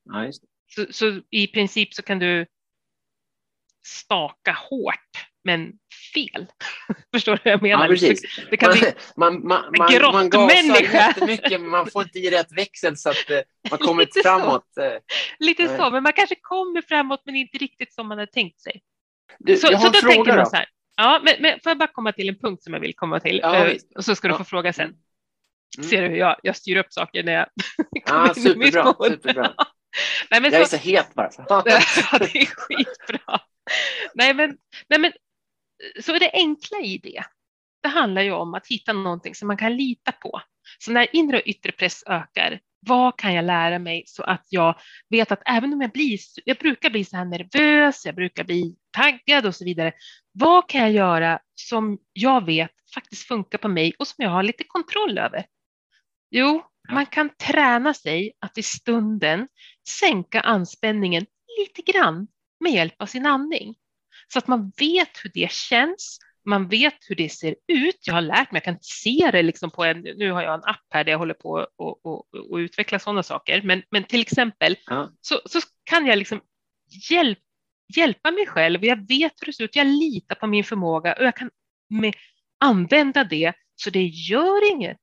Ja, 0.05 0.31
så, 0.67 0.87
så, 0.91 1.21
i 1.31 1.47
princip 1.47 1.95
så 1.95 2.03
kan 2.03 2.19
du 2.19 2.47
staka 3.87 4.53
hårt 4.71 5.27
men 5.45 5.73
fel. 6.15 6.47
Förstår 7.15 7.33
du 7.33 7.41
vad 7.45 7.53
jag 7.53 7.63
menar? 7.63 7.85
Ja, 7.85 7.89
precis. 7.89 8.41
Det 8.51 8.57
kan 8.57 8.73
bli 8.73 8.93
man, 9.17 9.47
man, 9.47 9.65
man, 9.79 9.93
en 9.93 9.99
grottmänniska. 9.99 11.07
jättemycket 11.09 11.61
men 11.61 11.71
man 11.71 11.91
får 11.91 12.03
inte 12.03 12.19
i 12.19 12.31
rätt 12.31 12.53
växel 12.53 12.97
så 12.97 13.11
att 13.11 13.31
eh, 13.31 13.41
man 13.71 13.79
kommer 13.79 14.09
framåt. 14.23 14.67
Så. 14.75 14.83
Eh. 14.83 15.01
Lite 15.39 15.77
så, 15.77 15.91
men 15.91 16.03
man 16.03 16.13
kanske 16.13 16.35
kommer 16.41 16.83
framåt 16.83 17.23
men 17.25 17.37
inte 17.37 17.59
riktigt 17.59 17.95
som 17.95 18.09
man 18.09 18.19
hade 18.19 18.33
tänkt 18.33 18.61
sig. 18.61 18.83
Du, 19.39 19.57
så, 19.57 19.67
jag 19.71 19.79
har 19.79 19.93
så 19.93 20.09
en 20.09 20.15
fråga 20.15 20.37
då. 20.37 20.45
Så 20.45 20.57
här. 20.57 20.67
Ja, 20.97 21.21
men, 21.25 21.35
men 21.41 21.61
får 21.63 21.71
jag 21.71 21.79
bara 21.79 21.93
komma 21.93 22.13
till 22.13 22.29
en 22.29 22.39
punkt 22.39 22.63
som 22.63 22.75
jag 22.75 22.81
vill 22.81 22.95
komma 22.95 23.21
till 23.21 23.41
ja, 23.43 23.67
uh, 23.67 23.77
och 23.97 24.05
så 24.05 24.15
ska 24.15 24.29
du 24.29 24.35
få 24.35 24.45
fråga 24.45 24.73
sen. 24.73 24.95
Mm. 25.79 25.91
Ser 25.91 26.03
du 26.03 26.09
hur 26.09 26.17
jag, 26.17 26.37
jag 26.43 26.57
styr 26.57 26.77
upp 26.77 26.93
saker 26.93 27.25
när 27.25 27.33
jag 27.33 27.47
kommer 28.07 28.29
ja, 28.29 28.35
superbra, 28.35 28.95
superbra. 29.11 29.55
nej, 30.31 30.41
men 30.41 30.53
jag 30.53 30.69
så, 30.69 30.77
är 30.77 30.81
så 30.81 30.89
het 30.89 31.15
bara. 31.15 31.31
ja, 31.49 31.63
det 32.19 32.39
är 32.39 32.47
skitbra. 32.47 33.41
nej, 34.15 34.35
men, 34.35 34.59
nej, 34.89 35.01
men 35.01 35.13
så 36.03 36.15
är 36.15 36.21
det 36.21 36.31
enkla 36.33 36.79
i 36.79 36.99
det. 36.99 37.23
Det 37.83 37.89
handlar 37.89 38.23
ju 38.23 38.33
om 38.33 38.55
att 38.55 38.67
hitta 38.67 38.93
någonting 38.93 39.35
som 39.35 39.49
man 39.49 39.57
kan 39.57 39.77
lita 39.77 40.13
på. 40.13 40.41
Så 40.79 40.93
när 40.93 41.17
inre 41.17 41.37
och 41.37 41.47
yttre 41.47 41.73
press 41.73 42.03
ökar, 42.07 42.61
vad 42.81 43.19
kan 43.19 43.35
jag 43.35 43.45
lära 43.45 43.79
mig 43.79 44.05
så 44.07 44.23
att 44.23 44.47
jag 44.49 44.81
vet 45.09 45.33
att 45.33 45.43
även 45.47 45.73
om 45.73 45.81
jag 45.81 45.91
blir, 45.91 46.19
jag 46.45 46.57
brukar 46.57 46.91
bli 46.91 47.05
så 47.05 47.17
här 47.17 47.25
nervös, 47.25 48.07
jag 48.07 48.15
brukar 48.15 48.45
bli 48.45 48.77
taggad 48.91 49.47
och 49.47 49.55
så 49.55 49.65
vidare. 49.65 49.93
Vad 50.33 50.69
kan 50.69 50.81
jag 50.81 50.91
göra 50.91 51.39
som 51.55 51.99
jag 52.13 52.47
vet 52.47 52.71
faktiskt 52.95 53.29
funkar 53.29 53.59
på 53.59 53.69
mig 53.69 53.95
och 53.99 54.07
som 54.07 54.25
jag 54.25 54.31
har 54.31 54.43
lite 54.43 54.65
kontroll 54.65 55.19
över? 55.19 55.47
Jo, 56.31 56.63
man 56.93 57.07
kan 57.07 57.29
träna 57.29 57.95
sig 57.95 58.33
att 58.39 58.59
i 58.59 58.63
stunden 58.63 59.49
sänka 59.89 60.41
anspänningen 60.41 61.27
lite 61.59 61.93
grann 61.93 62.29
med 62.61 62.73
hjälp 62.73 63.03
av 63.03 63.07
sin 63.07 63.27
andning 63.27 63.75
så 64.33 64.39
att 64.39 64.47
man 64.47 64.73
vet 64.79 65.25
hur 65.25 65.31
det 65.35 65.53
känns. 65.53 66.19
Man 66.47 66.69
vet 66.69 66.97
hur 67.09 67.15
det 67.15 67.29
ser 67.29 67.57
ut. 67.69 67.99
Jag 68.07 68.15
har 68.15 68.21
lärt 68.21 68.53
mig, 68.53 68.57
jag 68.57 68.65
kan 68.65 68.79
se 68.81 69.31
det 69.33 69.43
liksom 69.43 69.71
på 69.71 69.85
en, 69.85 70.01
nu 70.01 70.31
har 70.31 70.43
jag 70.43 70.55
en 70.55 70.65
app 70.65 70.87
här 70.91 71.05
där 71.05 71.13
jag 71.13 71.19
håller 71.19 71.35
på 71.35 71.59
att 71.59 71.69
och, 71.77 72.07
och, 72.07 72.35
och 72.51 72.57
utveckla 72.57 72.99
sådana 72.99 73.23
saker. 73.23 73.63
Men, 73.63 73.83
men 73.91 74.05
till 74.05 74.21
exempel 74.21 74.77
ja. 74.87 75.11
så, 75.21 75.41
så 75.45 75.61
kan 75.85 76.07
jag 76.07 76.19
liksom 76.19 76.41
hjälp, 77.11 77.39
hjälpa 77.97 78.31
mig 78.31 78.47
själv. 78.47 78.85
Jag 78.85 79.09
vet 79.09 79.33
hur 79.41 79.47
det 79.47 79.53
ser 79.53 79.65
ut. 79.65 79.77
Jag 79.77 79.87
litar 79.87 80.35
på 80.35 80.47
min 80.47 80.65
förmåga 80.65 81.13
och 81.13 81.25
jag 81.25 81.37
kan 81.37 81.51
med, 81.91 82.15
använda 82.61 83.25
det. 83.25 83.53
Så 83.75 83.91
det 83.91 84.07
gör 84.07 84.73
inget 84.73 85.01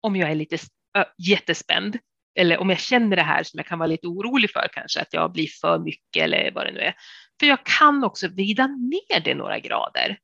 om 0.00 0.16
jag 0.16 0.30
är 0.30 0.34
lite 0.34 0.56
ö, 0.98 1.04
jättespänd 1.18 1.98
eller 2.36 2.58
om 2.58 2.70
jag 2.70 2.78
känner 2.78 3.16
det 3.16 3.22
här 3.22 3.42
som 3.42 3.58
jag 3.58 3.66
kan 3.66 3.78
vara 3.78 3.86
lite 3.86 4.06
orolig 4.06 4.50
för 4.50 4.68
kanske, 4.72 5.00
att 5.00 5.14
jag 5.14 5.32
blir 5.32 5.46
för 5.46 5.78
mycket 5.78 6.22
eller 6.22 6.50
vad 6.50 6.66
det 6.66 6.72
nu 6.72 6.80
är. 6.80 6.94
För 7.40 7.46
jag 7.46 7.64
kan 7.64 8.04
också 8.04 8.28
vrida 8.28 8.66
ner 8.66 9.20
det 9.24 9.34
några 9.34 9.58
grader. 9.58 10.18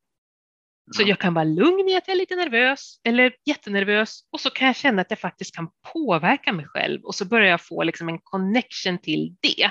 Så 0.90 1.02
Ja. 1.02 1.08
jag 1.08 1.18
kan 1.18 1.34
vara 1.34 1.44
lugn 1.44 1.88
i 1.88 1.96
att 1.96 2.08
jag 2.08 2.14
är 2.14 2.18
lite 2.18 2.36
nervös 2.36 3.00
eller 3.04 3.34
jättenervös 3.46 4.28
och 4.32 4.40
så 4.40 4.50
kan 4.50 4.66
jag 4.66 4.76
känna 4.76 5.02
att 5.02 5.10
jag 5.10 5.18
faktiskt 5.18 5.56
kan 5.56 5.68
påverka 5.92 6.52
mig 6.52 6.66
själv 6.66 7.04
och 7.04 7.14
så 7.14 7.24
börjar 7.24 7.48
jag 7.48 7.60
få 7.60 7.82
liksom 7.82 8.08
en 8.08 8.18
connection 8.22 8.98
till 8.98 9.36
det. 9.40 9.70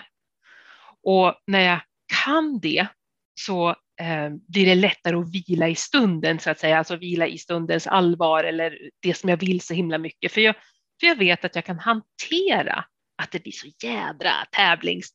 Och 1.04 1.36
när 1.48 1.60
jag 1.62 1.80
kan 2.24 2.60
det 2.60 2.88
så 3.34 3.70
eh, 4.02 4.30
blir 4.48 4.66
det 4.66 4.76
lättare 4.76 5.16
att 5.16 5.34
vila 5.34 5.68
i 5.70 5.76
stunden 5.76 6.40
så 6.40 6.50
att 6.50 6.60
säga, 6.60 6.78
alltså 6.78 6.96
vila 6.96 7.28
i 7.28 7.38
stundens 7.38 7.88
allvar 7.88 8.44
eller 8.44 8.78
det 9.02 9.14
som 9.14 9.30
jag 9.30 9.38
vill 9.38 9.62
så 9.62 9.74
himla 9.74 9.98
mycket. 9.98 10.32
För 10.32 10.42
jag, 10.42 10.56
för 11.00 11.08
jag 11.08 11.16
vet 11.16 11.46
att 11.46 11.56
jag 11.56 11.66
kan 11.66 11.80
hantera 11.80 12.86
att 13.24 13.32
det 13.32 13.44
blir 13.44 13.52
så 13.52 13.68
jädra 13.88 14.32
tävlings... 14.52 15.10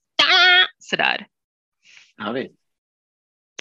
Sådär. 0.79 1.27
Ja, 2.17 2.33
visst. 2.33 2.55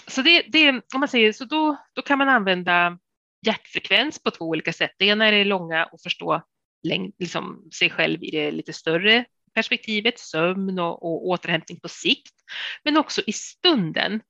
Så, 0.08 0.22
det, 0.22 0.42
det, 0.42 0.68
om 0.70 1.00
man 1.00 1.08
säger, 1.08 1.32
så 1.32 1.44
då, 1.44 1.76
då 1.92 2.02
kan 2.02 2.18
man 2.18 2.28
använda 2.28 2.98
hjärtfrekvens 3.46 4.22
på 4.22 4.30
två 4.30 4.44
olika 4.44 4.72
sätt. 4.72 4.90
Det 4.98 5.06
ena 5.06 5.26
är 5.26 5.32
det 5.32 5.44
långa 5.44 5.84
och 5.84 6.00
förstå 6.00 6.42
längd, 6.82 7.14
liksom 7.18 7.68
sig 7.78 7.90
själv 7.90 8.24
i 8.24 8.30
det 8.30 8.50
lite 8.50 8.72
större 8.72 9.24
perspektivet, 9.54 10.18
sömn 10.18 10.78
och, 10.78 11.02
och 11.02 11.26
återhämtning 11.26 11.80
på 11.80 11.88
sikt, 11.88 12.34
men 12.84 12.96
också 12.96 13.22
i 13.26 13.32
stunden. 13.32 14.20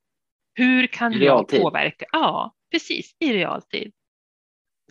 Hur 0.55 0.87
kan 0.87 1.13
I 1.13 1.17
jag 1.17 1.23
realtid? 1.23 1.61
påverka? 1.61 2.05
Ja, 2.13 2.55
precis 2.71 3.17
i 3.19 3.33
realtid. 3.33 3.93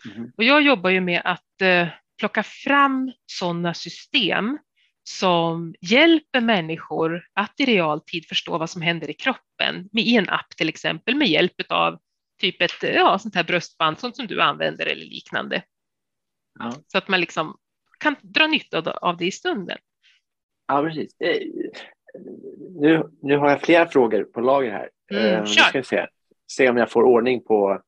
Mhm. 0.05 0.31
Och 0.37 0.43
jag 0.43 0.61
jobbar 0.61 0.89
ju 0.89 1.01
med 1.01 1.21
att 1.25 1.61
eh, 1.61 1.87
plocka 2.19 2.43
fram 2.43 3.11
sådana 3.25 3.73
system 3.73 4.57
som 5.09 5.75
hjälper 5.81 6.41
människor 6.41 7.27
att 7.33 7.59
i 7.59 7.65
realtid 7.65 8.25
förstå 8.25 8.57
vad 8.57 8.69
som 8.69 8.81
händer 8.81 9.09
i 9.09 9.13
kroppen 9.13 9.89
i 9.93 10.17
en 10.17 10.29
app 10.29 10.49
till 10.57 10.69
exempel 10.69 11.15
med 11.15 11.27
hjälp 11.27 11.53
av 11.69 11.99
typ 12.41 12.61
ett 12.61 12.71
ja, 12.81 13.19
sånt 13.19 13.35
här 13.35 13.43
bröstband, 13.43 13.99
sånt 13.99 14.15
som 14.15 14.27
du 14.27 14.41
använder 14.41 14.85
eller 14.85 15.05
liknande. 15.05 15.63
Ja. 16.59 16.71
Så 16.87 16.97
att 16.97 17.07
man 17.07 17.19
liksom 17.21 17.57
kan 17.99 18.15
dra 18.21 18.47
nytta 18.47 18.91
av- 19.01 19.17
det 19.17 19.25
i 19.25 19.31
stunden. 19.31 19.77
Ja, 20.67 20.81
precis. 20.83 21.15
Nu, 22.79 23.09
nu 23.21 23.37
har 23.37 23.49
jag 23.49 23.61
flera 23.61 23.87
frågor 23.87 24.23
på 24.23 24.41
lager 24.41 24.71
här. 24.71 24.89
Mm, 25.11 25.25
Eh, 25.25 25.39
nu 25.41 25.47
ska 25.47 25.77
vi 25.79 25.83
se. 25.83 26.07
se 26.47 26.69
om 26.69 26.77
jag 26.77 26.91
får 26.91 27.03
ordning 27.03 27.43
på... 27.43 27.81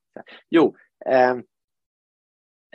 Jo, 0.50 0.76
eh, 1.12 1.36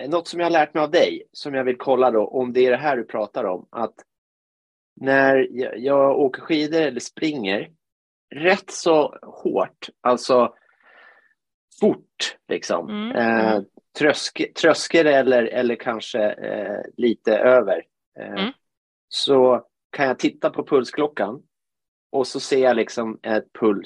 något 0.08 0.28
som 0.28 0.40
jag 0.40 0.46
har 0.46 0.50
lärt 0.50 0.74
mig 0.74 0.82
av 0.82 0.90
dig, 0.90 1.22
som 1.32 1.54
jag 1.54 1.64
vill 1.64 1.76
kolla 1.78 2.10
då, 2.10 2.26
om 2.26 2.52
det 2.52 2.66
är 2.66 2.70
det 2.70 2.76
här 2.76 2.96
du 2.96 3.04
pratar 3.04 3.44
om, 3.44 3.68
att 3.70 3.94
när 5.00 5.48
jag, 5.50 5.78
jag 5.78 6.18
åker 6.18 6.42
skidor 6.42 6.80
eller 6.80 7.00
springer, 7.00 7.70
rätt 8.34 8.70
så 8.70 9.18
hårt, 9.22 9.88
alltså 10.00 10.54
fort 11.80 12.36
liksom, 12.48 12.88
Mm, 12.90 13.10
eh, 13.16 13.50
mm. 13.52 13.64
tröske, 13.98 14.52
tröskel 14.52 15.06
eller, 15.06 15.42
eller 15.42 15.74
kanske 15.74 16.30
eh, 16.30 16.80
lite 16.96 17.38
över, 17.38 17.82
eh, 18.18 18.32
Mm. 18.32 18.52
så 19.08 19.66
kan 19.90 20.06
jag 20.06 20.18
titta 20.18 20.50
på 20.50 20.66
pulsklockan 20.66 21.42
och 22.12 22.26
så 22.26 22.40
ser 22.40 22.62
jag 22.62 22.76
liksom 22.76 23.18
ett, 23.22 23.52
pul, 23.60 23.84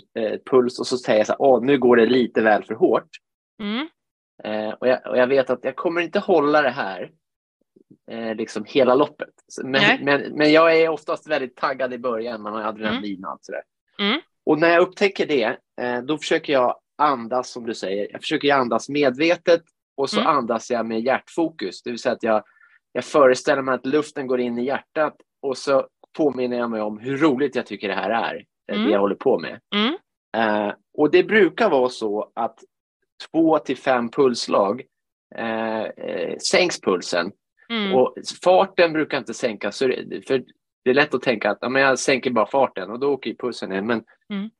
puls 0.51 0.81
och 0.81 0.87
så 0.87 0.99
säger 0.99 1.19
jag 1.21 1.27
så 1.27 1.33
här, 1.33 1.43
åh, 1.43 1.63
nu 1.63 1.79
går 1.79 1.97
det 1.97 2.07
lite 2.07 2.43
väl 2.43 2.65
för 2.65 2.75
hårt. 2.75 3.09
Mm, 3.63 3.89
Eh, 4.45 4.71
och, 4.71 4.89
jag, 4.89 5.07
och 5.07 5.19
jag 5.19 5.27
vet 5.27 5.51
att 5.51 5.65
jag 5.65 5.77
kommer 5.77 6.01
inte 6.01 6.19
hålla 6.19 6.63
det 6.63 6.71
här 6.71 7.11
eh, 8.11 8.35
liksom 8.35 8.65
hela 8.65 8.95
loppet. 8.95 9.35
Men, 9.65 10.05
men, 10.05 10.21
men 10.33 10.53
jag 10.53 10.81
är 10.81 10.89
oftast 10.89 11.27
väldigt 11.27 11.57
taggad 11.57 11.93
i 11.93 11.99
början, 11.99 12.43
man 12.43 12.53
har 12.53 12.63
adrenalin 12.63 13.25
och 13.25 13.31
allt 13.31 13.45
sådär. 13.45 13.63
Mm. 14.01 14.21
Och 14.47 14.59
när 14.59 14.69
jag 14.71 14.83
upptäcker 14.83 15.27
det, 15.27 15.57
eh, 15.81 16.03
då 16.03 16.19
försöker 16.19 16.53
jag 16.53 16.79
andas 16.99 17.51
som 17.51 17.67
du 17.67 17.75
säger. 17.75 18.09
Jag 18.13 18.21
försöker 18.21 18.55
andas 18.55 18.89
medvetet 18.89 19.63
och 19.97 20.11
så 20.11 20.21
Mm. 20.21 20.33
andas 20.37 20.71
jag 20.71 20.87
med 20.87 21.01
hjärtfokus. 21.01 21.83
Det 21.83 21.91
vill 21.91 21.99
säga 21.99 22.13
att 22.13 22.23
jag, 22.23 22.43
jag 22.93 23.05
föreställer 23.05 23.63
mig 23.63 23.75
att 23.75 23.87
luften 23.87 24.27
går 24.27 24.41
in 24.41 24.59
i 24.59 24.65
hjärtat 24.65 25.17
och 25.43 25.59
så 25.59 25.87
påminner 26.19 26.57
jag 26.59 26.71
mig 26.71 26.81
om 26.81 26.99
hur 26.99 27.17
roligt 27.19 27.55
jag 27.57 27.67
tycker 27.67 27.89
det 27.89 27.95
här 27.95 28.11
är, 28.11 28.35
eh, 28.69 28.75
Mm. 28.77 28.87
det 28.87 28.93
jag 28.93 29.01
håller 29.01 29.15
på 29.15 29.39
med. 29.39 29.61
mm, 29.75 29.97
Eh, 30.37 30.73
och 30.99 31.11
det 31.11 31.25
brukar 31.25 31.71
vara 31.71 31.89
så 31.89 32.31
att 32.35 32.59
två 33.31 33.59
till 33.59 33.77
fem 33.77 34.09
pulsslag 34.11 34.83
eh, 35.35 35.83
eh, 35.83 36.37
sänks 36.39 36.81
pulsen. 36.81 37.33
Mm. 37.71 37.95
Och 37.95 38.15
farten 38.45 38.93
brukar 38.93 39.19
inte 39.19 39.35
sänkas. 39.35 39.79
Det, 39.79 40.27
för 40.27 40.43
det 40.85 40.91
är 40.91 40.95
lätt 40.95 41.15
att 41.15 41.23
tänka 41.23 41.51
att 41.51 41.59
ja, 41.61 41.69
men 41.69 41.83
jag 41.83 41.99
sänker 41.99 42.31
bara 42.31 42.47
farten 42.47 42.91
och 42.91 43.01
då 43.01 43.13
åker 43.13 43.31
ju 43.31 43.37
pulsen 43.37 43.69
ner. 43.71 43.83
Men 43.83 44.03
Mm. 44.33 44.51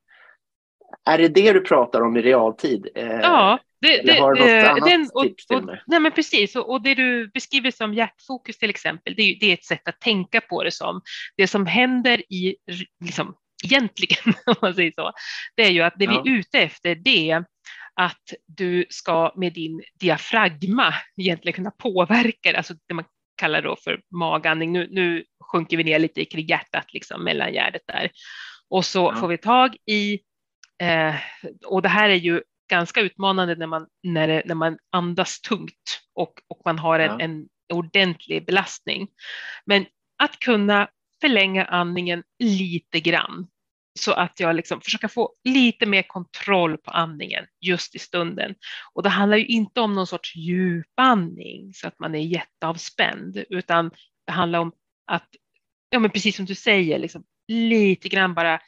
är 1.09 1.17
det 1.17 1.27
det 1.27 1.53
du 1.53 1.61
pratar 1.61 2.01
om 2.01 2.17
i 2.17 2.21
realtid? 2.21 2.87
Eh, 2.95 3.07
Ja, 3.07 3.59
det, 3.81 3.99
eller 3.99 4.13
det, 4.13 4.19
har 4.19 4.35
något 4.35 4.47
eh, 4.47 4.71
annat 4.71 4.89
den, 4.89 5.09
och, 5.13 5.23
tips 5.23 5.47
till 5.47 5.57
och, 5.57 5.63
mig? 5.63 5.81
nej 5.87 5.99
men 5.99 6.11
precis, 6.11 6.55
och, 6.55 6.69
och 6.69 6.81
det 6.81 6.95
du 6.95 7.27
beskriver 7.33 7.71
som 7.71 7.93
hjärtfokus 7.93 8.57
till 8.57 8.69
exempel, 8.69 9.13
det 9.17 9.21
är, 9.21 9.39
det 9.39 9.45
är 9.45 9.53
ett 9.53 9.65
sätt 9.65 9.87
att 9.87 10.01
tänka 10.01 10.41
på 10.41 10.63
det 10.63 10.71
som. 10.71 11.01
Det 11.37 11.47
som 11.47 11.65
händer 11.65 12.33
i, 12.33 12.55
liksom, 13.03 13.35
egentligen, 13.65 14.33
om 14.45 14.55
man 14.61 14.73
säger 14.73 14.91
så, 14.95 15.11
det 15.55 15.63
är 15.63 15.71
ju 15.71 15.81
att 15.81 15.93
det 15.97 16.05
Ja. 16.05 16.21
vi 16.25 16.31
är 16.31 16.35
ute 16.37 16.59
efter 16.59 16.95
det 16.95 17.43
att 17.97 18.33
du 18.45 18.85
ska 18.89 19.33
med 19.35 19.53
din 19.53 19.83
diafragma 19.99 20.93
egentligen 21.17 21.53
kunna 21.53 21.71
påverka 21.71 22.51
det, 22.51 22.57
alltså 22.57 22.73
det 22.87 22.93
man 22.93 23.05
kallar 23.37 23.61
då 23.61 23.75
för 23.83 24.01
magandning. 24.15 24.71
Nu, 24.73 24.87
nu 24.91 25.23
sjunker 25.51 25.77
vi 25.77 25.83
ner 25.83 25.99
lite 25.99 26.25
kring 26.25 26.45
hjärtat, 26.45 26.93
liksom 26.93 27.23
mellangärdet 27.23 27.81
där. 27.87 28.09
Och 28.69 28.85
så 28.85 28.99
Ja. 28.99 29.19
får 29.19 29.27
vi 29.27 29.37
tag 29.37 29.75
i, 29.85 30.19
eh, 30.83 31.15
och 31.65 31.81
det 31.81 31.89
här 31.89 32.09
är 32.09 32.15
ju 32.15 32.41
ganska 32.69 33.01
utmanande 33.01 33.55
när 33.55 33.67
man, 33.67 33.87
när 34.03 34.27
det, 34.27 34.41
när 34.45 34.55
man 34.55 34.77
andas 34.91 35.41
tungt 35.41 36.01
och, 36.13 36.33
och 36.47 36.61
man 36.65 36.79
har 36.79 36.99
en, 36.99 37.11
Ja. 37.11 37.19
en 37.19 37.47
ordentlig 37.73 38.45
belastning. 38.45 39.07
Men 39.65 39.85
att 40.23 40.39
kunna 40.39 40.87
förlänga 41.21 41.65
andningen 41.65 42.23
lite 42.39 42.99
grann 42.99 43.47
så 43.97 44.11
att 44.13 44.39
jag 44.39 44.55
liksom 44.55 44.81
försöker 44.81 45.07
få 45.07 45.33
lite 45.43 45.85
mer 45.85 46.01
kontroll 46.01 46.77
på 46.77 46.91
andningen 46.91 47.45
just 47.61 47.95
i 47.95 47.99
stunden. 47.99 48.55
Och 48.93 49.03
det 49.03 49.09
handlar 49.09 49.37
ju 49.37 49.45
inte 49.45 49.81
om 49.81 49.93
någon 49.95 50.07
sorts 50.07 50.35
djupandning 50.35 51.73
så 51.73 51.87
att 51.87 51.99
man 51.99 52.15
är 52.15 52.19
jätteavspänd, 52.19 53.43
utan 53.49 53.91
det 54.25 54.31
handlar 54.31 54.59
om 54.59 54.71
att, 55.11 55.27
ja 55.89 55.99
men 55.99 56.11
precis 56.11 56.35
som 56.35 56.45
du 56.45 56.55
säger, 56.55 56.99
liksom, 56.99 57.23
lite 57.47 58.09
grann 58.09 58.33
bara, 58.33 58.59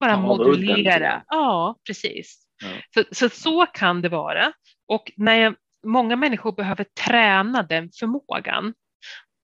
bara 0.00 0.10
Ja, 0.10 0.20
modulera. 0.20 0.98
grann. 0.98 1.22
Ja, 1.28 1.76
precis. 1.86 2.44
Ja. 2.62 2.68
Så, 2.94 3.04
så 3.14 3.28
så 3.28 3.66
kan 3.66 4.02
det 4.02 4.08
vara. 4.08 4.52
Och 4.88 5.12
när 5.16 5.34
jag, 5.34 5.54
många 5.86 6.16
människor 6.16 6.52
behöver 6.52 6.86
träna 7.06 7.62
den 7.62 7.90
förmågan. 8.00 8.74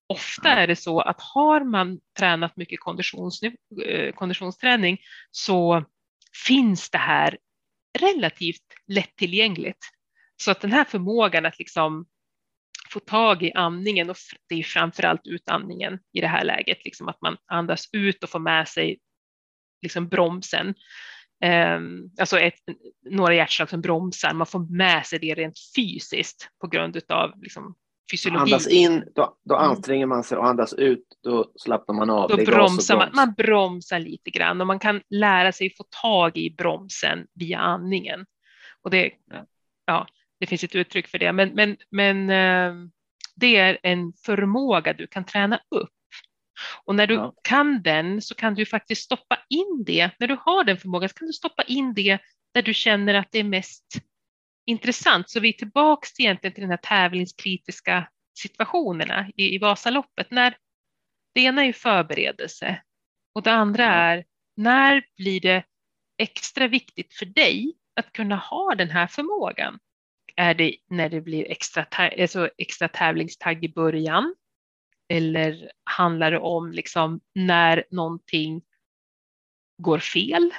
Ofta 0.07 0.49
är 0.49 0.67
det 0.67 0.75
så 0.75 0.99
att 0.99 1.21
har 1.21 1.63
man 1.63 1.99
tränat 2.19 2.57
mycket 2.57 2.79
konditions, 2.79 3.41
eh, 3.85 4.13
konditionsträning 4.13 4.97
så 5.31 5.85
finns 6.47 6.89
det 6.89 6.97
här 6.97 7.37
relativt 7.99 8.63
lättillgängligt. 8.87 9.85
Så 10.37 10.51
att 10.51 10.61
den 10.61 10.71
här 10.71 10.83
förmågan 10.83 11.45
att 11.45 11.59
liksom 11.59 12.05
få 12.89 12.99
tag 12.99 13.43
i 13.43 13.53
andningen, 13.53 14.09
och 14.09 14.17
det 14.49 14.55
är 14.55 14.63
framförallt 14.63 15.27
utandningen 15.27 15.99
i 16.13 16.21
det 16.21 16.27
här 16.27 16.43
läget, 16.43 16.85
liksom 16.85 17.07
att 17.07 17.21
man 17.21 17.37
andas 17.45 17.89
ut 17.91 18.23
och 18.23 18.29
får 18.29 18.39
med 18.39 18.67
sig 18.67 18.99
liksom 19.81 20.07
bromsen. 20.07 20.75
Um, 21.45 22.11
alltså 22.19 22.39
ett, 22.39 22.59
några 23.09 23.35
hjärtslag 23.35 23.69
som 23.69 23.81
bromsar, 23.81 24.33
man 24.33 24.47
får 24.47 24.77
med 24.77 25.05
sig 25.05 25.19
det 25.19 25.35
rent 25.35 25.59
fysiskt 25.75 26.49
på 26.61 26.67
grund 26.67 27.01
av 27.09 27.43
liksom, 27.43 27.75
fysiologi. 28.11 28.41
Andas 28.41 28.67
in, 28.67 29.03
då, 29.15 29.37
då 29.45 29.55
anstränger 29.55 30.05
man 30.05 30.23
sig 30.23 30.37
och 30.37 30.47
andas 30.47 30.73
ut, 30.73 31.05
då 31.23 31.51
slappnar 31.55 31.95
man 31.95 32.09
av. 32.09 32.29
Då 32.29 32.37
bromsar 32.37 32.97
man, 32.97 33.09
man 33.13 33.33
bromsar 33.33 33.99
lite 33.99 34.29
grann 34.29 34.61
och 34.61 34.67
man 34.67 34.79
kan 34.79 35.01
lära 35.09 35.51
sig 35.51 35.75
få 35.75 35.83
tag 36.01 36.37
i 36.37 36.49
bromsen 36.57 37.27
via 37.33 37.59
andningen. 37.59 38.25
Och 38.81 38.89
det, 38.91 39.11
Ja. 39.85 40.07
det 40.39 40.45
finns 40.45 40.63
ett 40.63 40.75
uttryck 40.75 41.07
för 41.07 41.19
det, 41.19 41.31
men, 41.33 41.49
men, 41.49 41.77
men 41.91 42.29
eh, 42.29 42.73
det 43.35 43.55
är 43.55 43.77
en 43.83 44.13
förmåga 44.25 44.93
du 44.93 45.07
kan 45.07 45.25
träna 45.25 45.59
upp. 45.71 45.89
Och 46.85 46.95
när 46.95 47.07
du 47.07 47.13
Ja. 47.13 47.33
kan 47.41 47.81
den 47.81 48.21
så 48.21 48.35
kan 48.35 48.55
du 48.55 48.65
faktiskt 48.65 49.01
stoppa 49.03 49.37
in 49.49 49.83
det, 49.85 50.09
när 50.19 50.27
du 50.27 50.37
har 50.45 50.63
den 50.63 50.77
förmågan 50.77 51.09
så 51.09 51.15
kan 51.15 51.27
du 51.27 51.33
stoppa 51.33 51.63
in 51.63 51.93
det 51.93 52.19
där 52.53 52.61
du 52.61 52.73
känner 52.73 53.13
att 53.13 53.27
det 53.31 53.39
är 53.39 53.43
mest 53.43 53.85
intressant. 54.65 55.29
Så 55.29 55.39
vi 55.39 55.49
är 55.49 55.53
tillbaks 55.53 56.13
till 56.13 56.25
egentligen 56.25 56.53
till 56.53 56.61
den 56.61 56.71
här 56.71 56.77
tävlingskritiska 56.77 58.07
situationerna 58.39 59.31
i, 59.35 59.55
i 59.55 59.57
Vasaloppet. 59.57 60.31
När 60.31 60.57
det 61.33 61.41
ena 61.41 61.61
är 61.61 61.65
ju 61.65 61.73
förberedelse 61.73 62.81
och 63.35 63.43
det 63.43 63.51
andra 63.51 63.83
Ja. 63.83 63.89
är 63.89 64.25
när 64.55 65.05
blir 65.17 65.41
det 65.41 65.63
extra 66.17 66.67
viktigt 66.67 67.13
för 67.13 67.25
dig 67.25 67.73
att 67.95 68.13
kunna 68.13 68.35
ha 68.35 68.75
den 68.75 68.89
här 68.89 69.07
förmågan? 69.07 69.79
Är 70.35 70.53
det 70.53 70.75
när 70.89 71.09
det 71.09 71.21
blir 71.21 71.51
extra, 71.51 71.85
alltså 72.21 72.49
extra 72.57 72.87
tävlingstagg 72.87 73.65
i 73.65 73.69
början? 73.69 74.35
Eller 75.09 75.71
handlar 75.83 76.31
det 76.31 76.39
om 76.39 76.71
liksom 76.71 77.21
när 77.33 77.85
någonting 77.91 78.61
går 79.77 79.99
fel? 79.99 80.53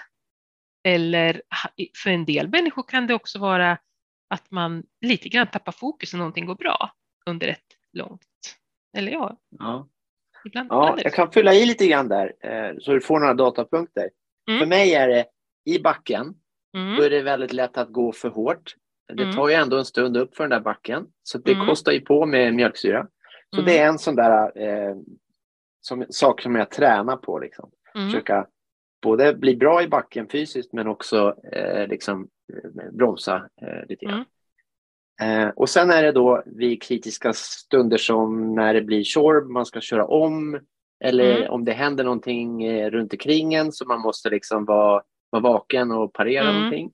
Eller 0.84 1.42
för 2.02 2.11
en 2.11 2.24
del 2.24 2.48
människor 2.48 2.82
kan 2.82 3.07
det 3.07 3.14
också 3.14 3.38
vara 3.38 3.78
att 4.29 4.51
man 4.51 4.83
lite 5.01 5.29
grann 5.29 5.47
tappar 5.47 5.72
fokus 5.72 6.12
när 6.12 6.18
någonting 6.18 6.47
går 6.47 6.55
bra 6.55 6.91
under 7.27 7.49
ett 7.49 7.64
långt, 7.93 8.20
eller 8.97 9.12
ja, 9.12 9.37
Ja. 9.59 9.89
ibland. 10.45 10.68
Ja, 10.72 10.85
ibland 10.89 11.01
jag 11.05 11.14
kan 11.14 11.31
fylla 11.33 11.55
i 11.55 11.66
lite 11.66 11.87
grann 11.87 12.09
där 12.09 12.33
eh, 12.41 12.74
så 12.81 12.93
du 12.93 13.01
får 13.01 13.20
några 13.20 13.35
datapunkter. 13.35 14.11
Mm. 14.49 14.61
För 14.61 14.66
mig 14.66 14.95
är 14.95 15.09
det 15.09 15.24
i 15.64 15.79
backen, 15.79 16.35
då 16.72 16.79
Mm, 16.79 17.03
är 17.05 17.11
det 17.11 17.22
väldigt 17.22 17.53
lätt 17.53 17.77
att 17.79 17.89
gå 17.93 18.12
för 18.12 18.29
hårt. 18.29 18.74
Det 19.14 19.22
Mm. 19.22 19.35
tar 19.37 19.49
ju 19.49 19.55
ändå 19.55 19.79
en 19.79 19.85
stund 19.85 20.16
upp 20.16 20.37
för 20.37 20.45
den 20.45 20.51
där 20.51 20.61
backen, 20.61 21.07
så 21.22 21.39
det 21.39 21.53
Mm. 21.53 21.66
kostar 21.66 21.93
ju 21.93 22.01
på 22.01 22.27
med 22.27 22.55
mjölksyra. 22.55 23.07
Så 23.51 23.61
Mm. 23.61 23.64
det 23.66 23.79
är 23.79 23.89
en 23.89 23.99
sån 23.99 24.14
där 24.16 24.59
eh, 24.62 24.97
som, 25.81 26.07
sak 26.11 26.43
som 26.43 26.55
jag 26.57 26.70
tränar 26.70 27.16
på. 27.16 27.39
Liksom. 27.39 27.70
mm, 27.95 28.07
Försöka 28.11 28.47
både 29.03 29.34
bli 29.34 29.57
bra 29.57 29.82
i 29.82 29.88
backen 29.88 30.28
fysiskt 30.28 30.72
men 30.72 30.86
också 30.86 31.34
eh, 31.53 31.86
liksom, 31.88 32.28
eh, 32.53 32.90
bromsa 32.92 33.49
eh, 33.62 33.88
lite 33.88 34.05
grann. 34.07 34.24
Eh, 35.22 35.49
och 35.49 35.68
sen 35.68 35.90
är 35.90 36.03
det 36.03 36.12
då 36.12 36.42
vid 36.47 36.82
kritiska 36.82 37.32
stunder 37.32 37.97
som 37.99 38.55
när 38.55 38.74
det 38.74 38.82
blir 38.82 39.05
shore, 39.05 39.44
man 39.44 39.66
ska 39.66 39.80
köra 39.80 40.05
om 40.07 40.61
eller 41.05 41.36
Mm. 41.38 41.51
om 41.53 41.64
det 41.64 41.72
händer 41.72 42.05
någonting 42.05 42.64
eh, 42.64 42.90
runt 42.90 43.12
omkring 43.12 43.55
en 43.55 43.72
så 43.72 43.84
man 43.86 44.01
måste 44.01 44.30
liksom 44.30 44.64
vara, 44.64 45.03
vara 45.30 45.42
vaken 45.42 45.90
och 45.92 46.12
parera 46.12 46.42
Mm. 46.49 46.55
någonting. 46.55 46.92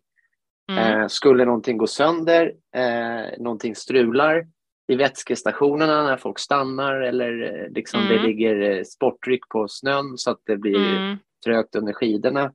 mm, 0.70 1.00
Eh, 1.00 1.06
skulle 1.08 1.44
någonting 1.44 1.78
gå 1.78 1.86
sönder, 1.86 2.52
eh, 2.76 3.38
någonting 3.38 3.74
strular 3.76 4.46
i 4.88 4.94
vätskestationerna 4.96 6.02
när 6.02 6.16
folk 6.16 6.38
stannar 6.38 7.00
eller 7.00 7.68
liksom 7.74 8.00
Mm. 8.00 8.12
det 8.12 8.22
ligger 8.22 8.84
sporttryck 8.84 9.48
på 9.48 9.68
snön 9.68 10.18
så 10.18 10.30
att 10.30 10.40
det 10.46 10.56
blir 10.56 10.96
mm, 10.96 11.16
trögt 11.44 11.74
under 11.74 11.92
skidorna. 11.92 12.52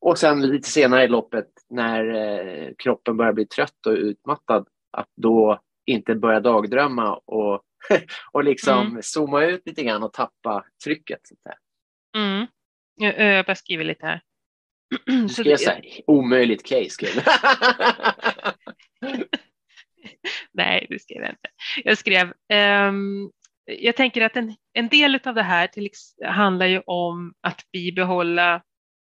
Och 0.00 0.18
sen 0.18 0.42
lite 0.46 0.68
senare 0.68 1.04
i 1.04 1.08
loppet 1.08 1.48
när 1.70 2.14
eh, 2.14 2.70
kroppen 2.78 3.16
börjar 3.16 3.32
bli 3.32 3.46
trött 3.46 3.86
och 3.86 3.92
utmattad 3.92 4.68
att 4.90 5.08
då 5.16 5.60
inte 5.86 6.14
börja 6.14 6.40
dagdrömma 6.40 7.14
och, 7.16 7.62
och 8.32 8.44
liksom 8.44 8.86
Mm. 8.86 9.02
zooma 9.02 9.44
ut 9.44 9.62
lite 9.66 9.82
grann 9.84 10.02
och 10.02 10.12
tappa 10.12 10.64
trycket. 10.84 11.20
Så 11.26 11.34
att 11.44 11.56
mm. 12.16 12.46
Jag, 12.94 13.36
jag 13.36 13.46
bara 13.46 13.54
skriver 13.54 13.84
lite 13.84 14.06
här. 14.06 14.20
Du 15.06 15.28
skrev 15.28 15.44
det- 15.44 15.58
så 15.58 15.70
här, 15.70 15.84
omöjligt 16.06 16.62
case. 16.66 17.06
Nej, 20.52 20.86
det 20.90 20.98
skrev 20.98 21.22
jag 21.22 21.30
inte. 21.30 21.48
Jag 21.84 21.98
skrev, 21.98 22.32
ehm, 22.48 23.30
jag 23.64 23.96
tänker 23.96 24.20
att 24.20 24.36
en, 24.36 24.54
en 24.72 24.88
del 24.88 25.20
av 25.24 25.34
det 25.34 25.42
här 25.42 25.66
till, 25.66 25.90
handlar 26.24 26.66
ju 26.66 26.80
om 26.86 27.34
att 27.40 27.70
bibehålla 27.72 28.62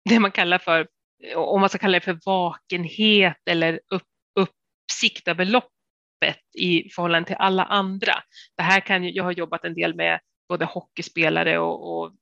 det 0.08 0.18
man 0.18 0.30
kallar 0.30 0.58
för, 0.58 0.88
om 1.36 1.60
man 1.60 1.68
ska 1.68 1.78
kalla 1.78 1.98
det 1.98 2.04
för 2.04 2.18
vakenhet 2.26 3.40
eller 3.50 3.80
upp, 3.90 4.02
uppsikt 4.34 5.28
över 5.28 5.44
loppet 5.44 6.40
i 6.58 6.90
förhållande 6.90 7.26
till 7.26 7.36
alla 7.38 7.64
andra. 7.64 8.14
Det 8.56 8.62
här 8.62 8.80
kan 8.80 9.08
jag 9.14 9.24
har 9.24 9.32
jobbat 9.32 9.64
en 9.64 9.74
del 9.74 9.94
med 9.94 10.20
både 10.48 10.64
hockeyspelare 10.64 11.58
och, 11.58 12.04
och 12.04 12.12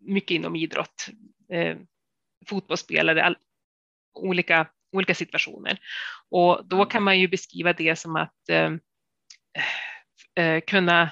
mycket 0.00 0.30
inom 0.30 0.56
idrott, 0.56 1.08
eh, 1.52 1.76
fotbollsspelare, 2.46 3.24
all, 3.24 3.36
olika, 4.14 4.66
olika 4.92 5.14
situationer. 5.14 5.78
Och 6.30 6.66
då 6.68 6.84
kan 6.84 7.02
man 7.02 7.18
ju 7.18 7.28
beskriva 7.28 7.72
det 7.72 7.96
som 7.96 8.16
att 8.16 8.48
eh, 8.48 8.72
eh, 10.44 10.60
kunna, 10.60 11.10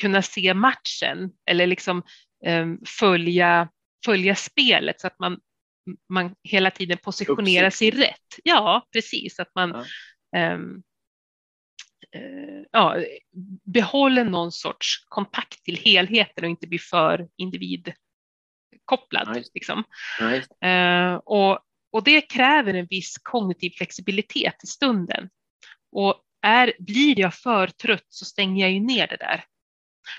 kunna 0.00 0.22
se 0.22 0.54
matchen 0.54 1.30
eller 1.50 1.66
liksom 1.66 2.02
eh, 2.44 2.66
följa, 3.00 3.68
följa 4.04 4.34
spelet 4.34 5.00
så 5.00 5.06
att 5.06 5.18
man, 5.18 5.40
man 6.12 6.34
hela 6.42 6.70
tiden 6.70 6.98
positionerar 6.98 7.70
sig 7.70 7.90
rätt. 7.90 8.38
Ja, 8.44 8.86
precis. 8.92 9.38
Att 9.38 9.54
man 9.54 9.70
Ja. 9.70 9.84
ehm, 10.38 10.82
eh, 12.14 12.62
ja, 12.72 12.96
behåller 13.64 14.24
någon 14.24 14.52
sorts 14.52 15.04
kontakt 15.08 15.64
till 15.64 15.76
helheten 15.76 16.44
och 16.44 16.50
inte 16.50 16.66
blir 16.66 16.78
för 16.78 17.28
individkopplad. 17.36 19.36
Just 19.36 19.54
Liksom. 19.54 19.84
Det. 20.18 20.66
Eh, 20.68 21.14
och, 21.14 21.58
och 21.92 22.04
det 22.04 22.20
kräver 22.20 22.74
en 22.74 22.86
viss 22.86 23.18
kognitiv 23.22 23.70
flexibilitet 23.70 24.64
i 24.64 24.66
stunden. 24.66 25.28
Och 25.92 26.24
är, 26.42 26.72
blir 26.78 27.20
jag 27.20 27.34
för 27.34 27.66
trött 27.66 28.06
så 28.08 28.24
stänger 28.24 28.64
jag 28.64 28.72
ju 28.72 28.80
ner 28.80 29.06
det 29.06 29.16
där. 29.16 29.44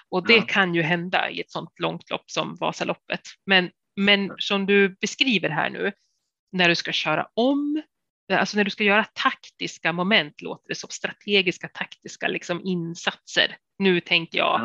Och 0.09 0.27
det 0.27 0.35
Ja. 0.35 0.45
kan 0.47 0.75
ju 0.75 0.81
hända 0.81 1.29
i 1.29 1.41
ett 1.41 1.51
sånt 1.51 1.79
långt 1.79 2.09
lopp 2.09 2.31
som 2.31 2.55
Vasaloppet. 2.55 3.21
Men, 3.45 3.71
men 3.95 4.31
som 4.37 4.65
du 4.65 4.89
beskriver 4.89 5.49
här 5.49 5.69
nu, 5.69 5.91
när 6.51 6.69
du 6.69 6.75
ska 6.75 6.91
köra 6.91 7.27
om, 7.33 7.81
alltså 8.31 8.57
när 8.57 8.63
du 8.63 8.69
ska 8.71 8.83
göra 8.83 9.03
taktiska 9.13 9.93
moment, 9.93 10.41
låter 10.41 10.67
det 10.67 10.75
som 10.75 10.89
strategiska 10.89 11.67
taktiska 11.67 12.27
liksom 12.27 12.61
insatser. 12.65 13.57
Nu 13.79 13.99
tänker 14.01 14.37
jag, 14.37 14.59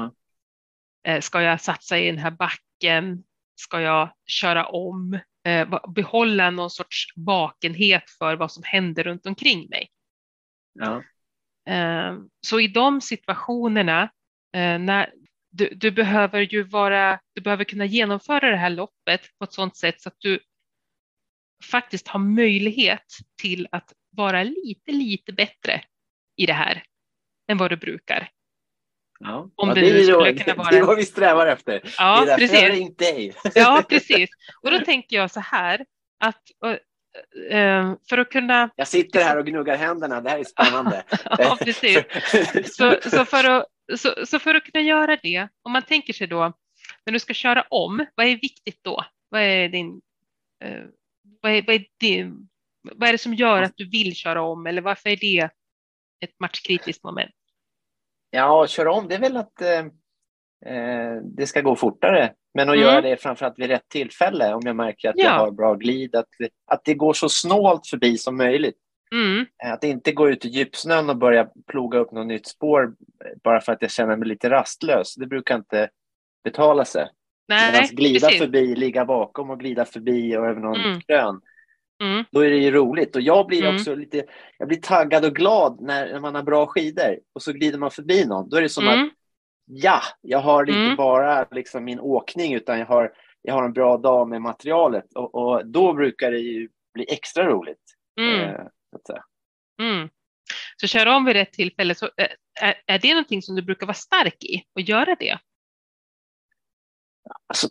Ja. 1.05 1.11
eh, 1.13 1.21
ska 1.21 1.43
jag 1.43 1.61
satsa 1.61 1.99
i 1.99 2.07
den 2.07 2.19
här 2.19 2.31
backen? 2.31 3.25
Ska 3.57 3.81
jag 3.81 4.15
köra 4.27 4.67
om? 4.67 5.19
Eh, 5.47 5.69
behålla 5.89 6.51
någon 6.51 6.71
sorts 6.71 7.07
vakenhet 7.17 8.11
för 8.11 8.37
vad 8.37 8.53
som 8.53 8.63
händer 8.67 9.05
runt 9.05 9.27
omkring 9.27 9.69
mig. 9.71 9.89
Ja. 10.73 11.03
Eh, 11.73 12.17
Så 12.41 12.61
i 12.61 12.69
de 12.69 13.01
situationerna, 13.01 14.11
när 14.59 15.13
du, 15.51 15.69
du 15.75 15.91
behöver 15.91 16.41
ju 16.41 16.63
vara, 16.63 17.21
du 17.35 17.41
behöver 17.41 17.65
kunna 17.65 17.85
genomföra 17.85 18.51
det 18.51 18.57
här 18.57 18.71
loppet 18.71 19.21
på 19.39 19.45
ett 19.45 19.53
sådant 19.53 19.77
sätt 19.77 20.01
så 20.01 20.09
att 20.09 20.17
du 20.19 20.39
faktiskt 21.71 22.09
har 22.09 22.21
möjlighet 22.21 23.05
till 23.43 23.69
att 23.73 23.93
vara 24.11 24.43
lite, 24.43 24.93
lite 24.93 25.33
bättre 25.33 25.81
i 26.37 26.47
det 26.47 26.53
här 26.53 26.83
än 27.51 27.59
vad 27.59 27.71
du 27.71 27.77
brukar. 27.77 28.29
Ja. 29.21 29.51
Om 29.55 29.69
ja, 29.69 29.75
det 29.75 29.81
det, 29.81 29.87
är 30.01 30.03
skulle 30.03 30.33
då- 30.33 30.39
kunna 30.45 30.55
vara 30.57 30.71
det 30.71 30.79
är 30.79 30.83
vad 30.83 30.97
vi 30.97 31.05
strävar 31.05 31.47
efter. 31.47 31.73
det 31.73 31.91
Ja, 31.99 32.23
är 32.23 32.27
därför 32.27 32.43
jag 32.43 32.51
precis. 32.51 32.69
ringt 32.79 32.99
dig. 32.99 33.35
Ja, 33.55 33.85
precis. 33.89 34.31
Och 34.63 34.71
då 34.71 34.79
tänker 34.79 35.17
jag 35.17 35.31
så 35.31 35.41
här 35.41 35.85
att 36.21 36.43
eh, 37.51 37.59
eh, 37.59 37.95
för 38.09 38.19
att 38.19 38.31
kunna, 38.31 38.71
Jag 38.77 38.89
sitter 38.89 39.25
här 39.25 39.39
och 39.39 39.47
gnuggar 39.47 39.77
händerna. 39.77 40.21
Det 40.21 40.31
här 40.31 40.39
är 40.39 40.45
spännande. 40.45 41.05
ja 41.39 41.59
precis, 41.61 41.99
Så, 42.77 42.97
så, 43.11 43.25
för 43.25 43.45
att, 43.45 43.67
så, 43.97 44.27
så 44.27 44.39
för 44.39 44.55
att 44.55 44.65
kunna 44.65 44.85
göra 44.85 45.17
det, 45.23 45.49
om 45.63 45.73
man 45.73 45.83
tänker 45.83 46.13
sig 46.13 46.27
då, 46.27 46.53
när 47.07 47.13
du 47.13 47.19
ska 47.19 47.35
köra 47.35 47.63
om, 47.71 48.07
vad 48.15 48.27
är 48.27 48.37
viktigt 48.37 48.79
då? 48.83 49.05
Vad 49.29 49.41
är, 49.41 49.69
din, 49.69 50.01
eh, 50.65 50.83
vad 51.43 51.53
är, 51.53 51.63
vad 51.67 51.75
är, 51.75 51.87
din, 52.01 52.49
vad 52.95 53.09
är 53.09 53.13
det 53.13 53.19
som 53.19 53.35
gör 53.35 53.63
att 53.63 53.77
du 53.77 53.91
vill 53.91 54.15
köra 54.15 54.43
om 54.43 54.67
eller 54.67 54.83
varför 54.83 55.11
är 55.11 55.17
det 55.17 55.51
ett 56.25 56.41
matchkritiskt 56.41 57.05
moment? 57.05 57.35
Ja, 58.31 58.67
köra 58.67 58.93
om, 58.93 59.09
det 59.09 59.15
är 59.15 59.21
väl 59.21 59.37
att 59.37 59.63
eh, 59.63 59.79
eh, 60.75 61.17
det 61.37 61.47
ska 61.47 61.61
gå 61.61 61.77
fortare. 61.77 62.35
Men 62.55 62.69
att 62.69 62.75
Mm. 62.75 62.87
göra 62.87 63.01
det 63.01 63.17
framförallt 63.17 63.59
vid 63.59 63.67
rätt 63.69 63.89
tillfälle 63.89 64.55
om 64.55 64.63
jag 64.65 64.77
märker 64.77 65.09
att 65.09 65.15
Ja. 65.19 65.25
jag 65.25 65.33
har 65.33 65.51
bra 65.51 65.75
glid. 65.75 66.15
Att, 66.17 66.29
att 66.67 66.85
det 66.85 66.95
går 66.95 67.13
så 67.13 67.29
snålt 67.29 67.87
förbi 67.87 68.19
som 68.19 68.37
möjligt. 68.37 68.79
Mm, 69.15 69.47
Eh, 69.65 69.73
Att 69.73 69.85
inte 69.85 70.13
gå 70.13 70.29
ut 70.31 70.45
i 70.45 70.49
djupsnön 70.49 71.11
och 71.11 71.17
börja 71.17 71.49
ploga 71.67 71.99
upp 71.99 72.13
något 72.13 72.27
nytt 72.27 72.47
spår 72.47 72.83
eh, 73.25 73.31
bara 73.45 73.61
för 73.61 73.73
att 73.73 73.83
jag 73.83 73.91
känner 73.91 74.17
mig 74.17 74.29
lite 74.29 74.51
rastlös. 74.51 75.15
Det 75.15 75.27
brukar 75.27 75.55
inte 75.57 75.89
betala 76.45 76.85
sig. 76.85 77.09
nej, 77.49 77.73
Medan 77.73 77.87
glida 77.97 78.27
precis. 78.27 78.41
förbi, 78.43 78.75
ligga 78.77 79.05
bakom 79.05 79.51
och 79.51 79.61
glida 79.61 79.85
förbi 79.85 80.37
och 80.37 80.47
över 80.47 80.61
någon 80.61 80.81
Mm. 80.81 81.01
krön. 81.01 81.41
Mm, 82.03 82.25
Då 82.33 82.41
är 82.41 82.51
det 82.51 82.57
ju 82.57 82.71
roligt. 82.71 83.17
Och 83.17 83.23
jag 83.23 83.47
blir 83.47 83.63
Mm. 83.63 83.75
också 83.77 83.95
lite 83.95 84.25
jag 84.59 84.69
blir 84.69 84.81
taggad 84.81 85.25
och 85.25 85.35
glad 85.35 85.81
när, 85.81 86.13
när 86.13 86.21
man 86.21 86.35
har 86.35 86.43
bra 86.43 86.67
skidor 86.67 87.19
och 87.33 87.43
så 87.43 87.53
glider 87.53 87.79
man 87.79 87.91
förbi 87.91 88.25
någon. 88.27 88.49
Då 88.49 88.57
är 88.57 88.63
det 88.63 88.69
som 88.69 88.89
att 88.89 88.95
mm, 88.95 89.11
ja, 89.67 90.01
jag 90.21 90.39
har 90.39 90.63
inte 90.63 90.81
Mm. 90.81 90.97
bara 90.97 91.47
liksom 91.51 91.85
min 91.85 92.01
åkning 92.01 92.55
utan 92.55 92.79
jag 92.79 92.87
har, 92.87 93.13
jag 93.43 93.55
har 93.55 93.65
en 93.65 93.73
bra 93.73 93.97
dag 93.97 94.29
med 94.29 94.43
materialet 94.43 95.13
och, 95.15 95.35
och 95.35 95.67
då 95.67 95.93
brukar 95.93 96.31
det 96.31 96.39
ju 96.39 96.69
bli 96.95 97.07
extra 97.13 97.47
roligt. 97.49 97.83
Mm. 98.95 98.99
Så 98.99 98.99
att 98.99 99.07
säga. 99.07 99.25
Mm. 99.95 100.09
Så 100.77 100.87
köra 100.87 101.17
om 101.17 101.25
vid 101.25 101.37
rätt 101.37 101.53
tillfälle, 101.53 101.95
så 101.95 102.07
eh, 102.07 102.29
är, 102.61 102.75
är 102.87 102.99
det 102.99 103.11
någonting 103.15 103.43
som 103.43 103.55
du 103.55 103.63
brukar 103.63 103.87
vara 103.87 103.95
stark 103.95 104.45
i 104.45 104.63
och 104.75 104.81
göra 104.81 105.17
det? 105.19 105.39
Alltså, 107.47 107.69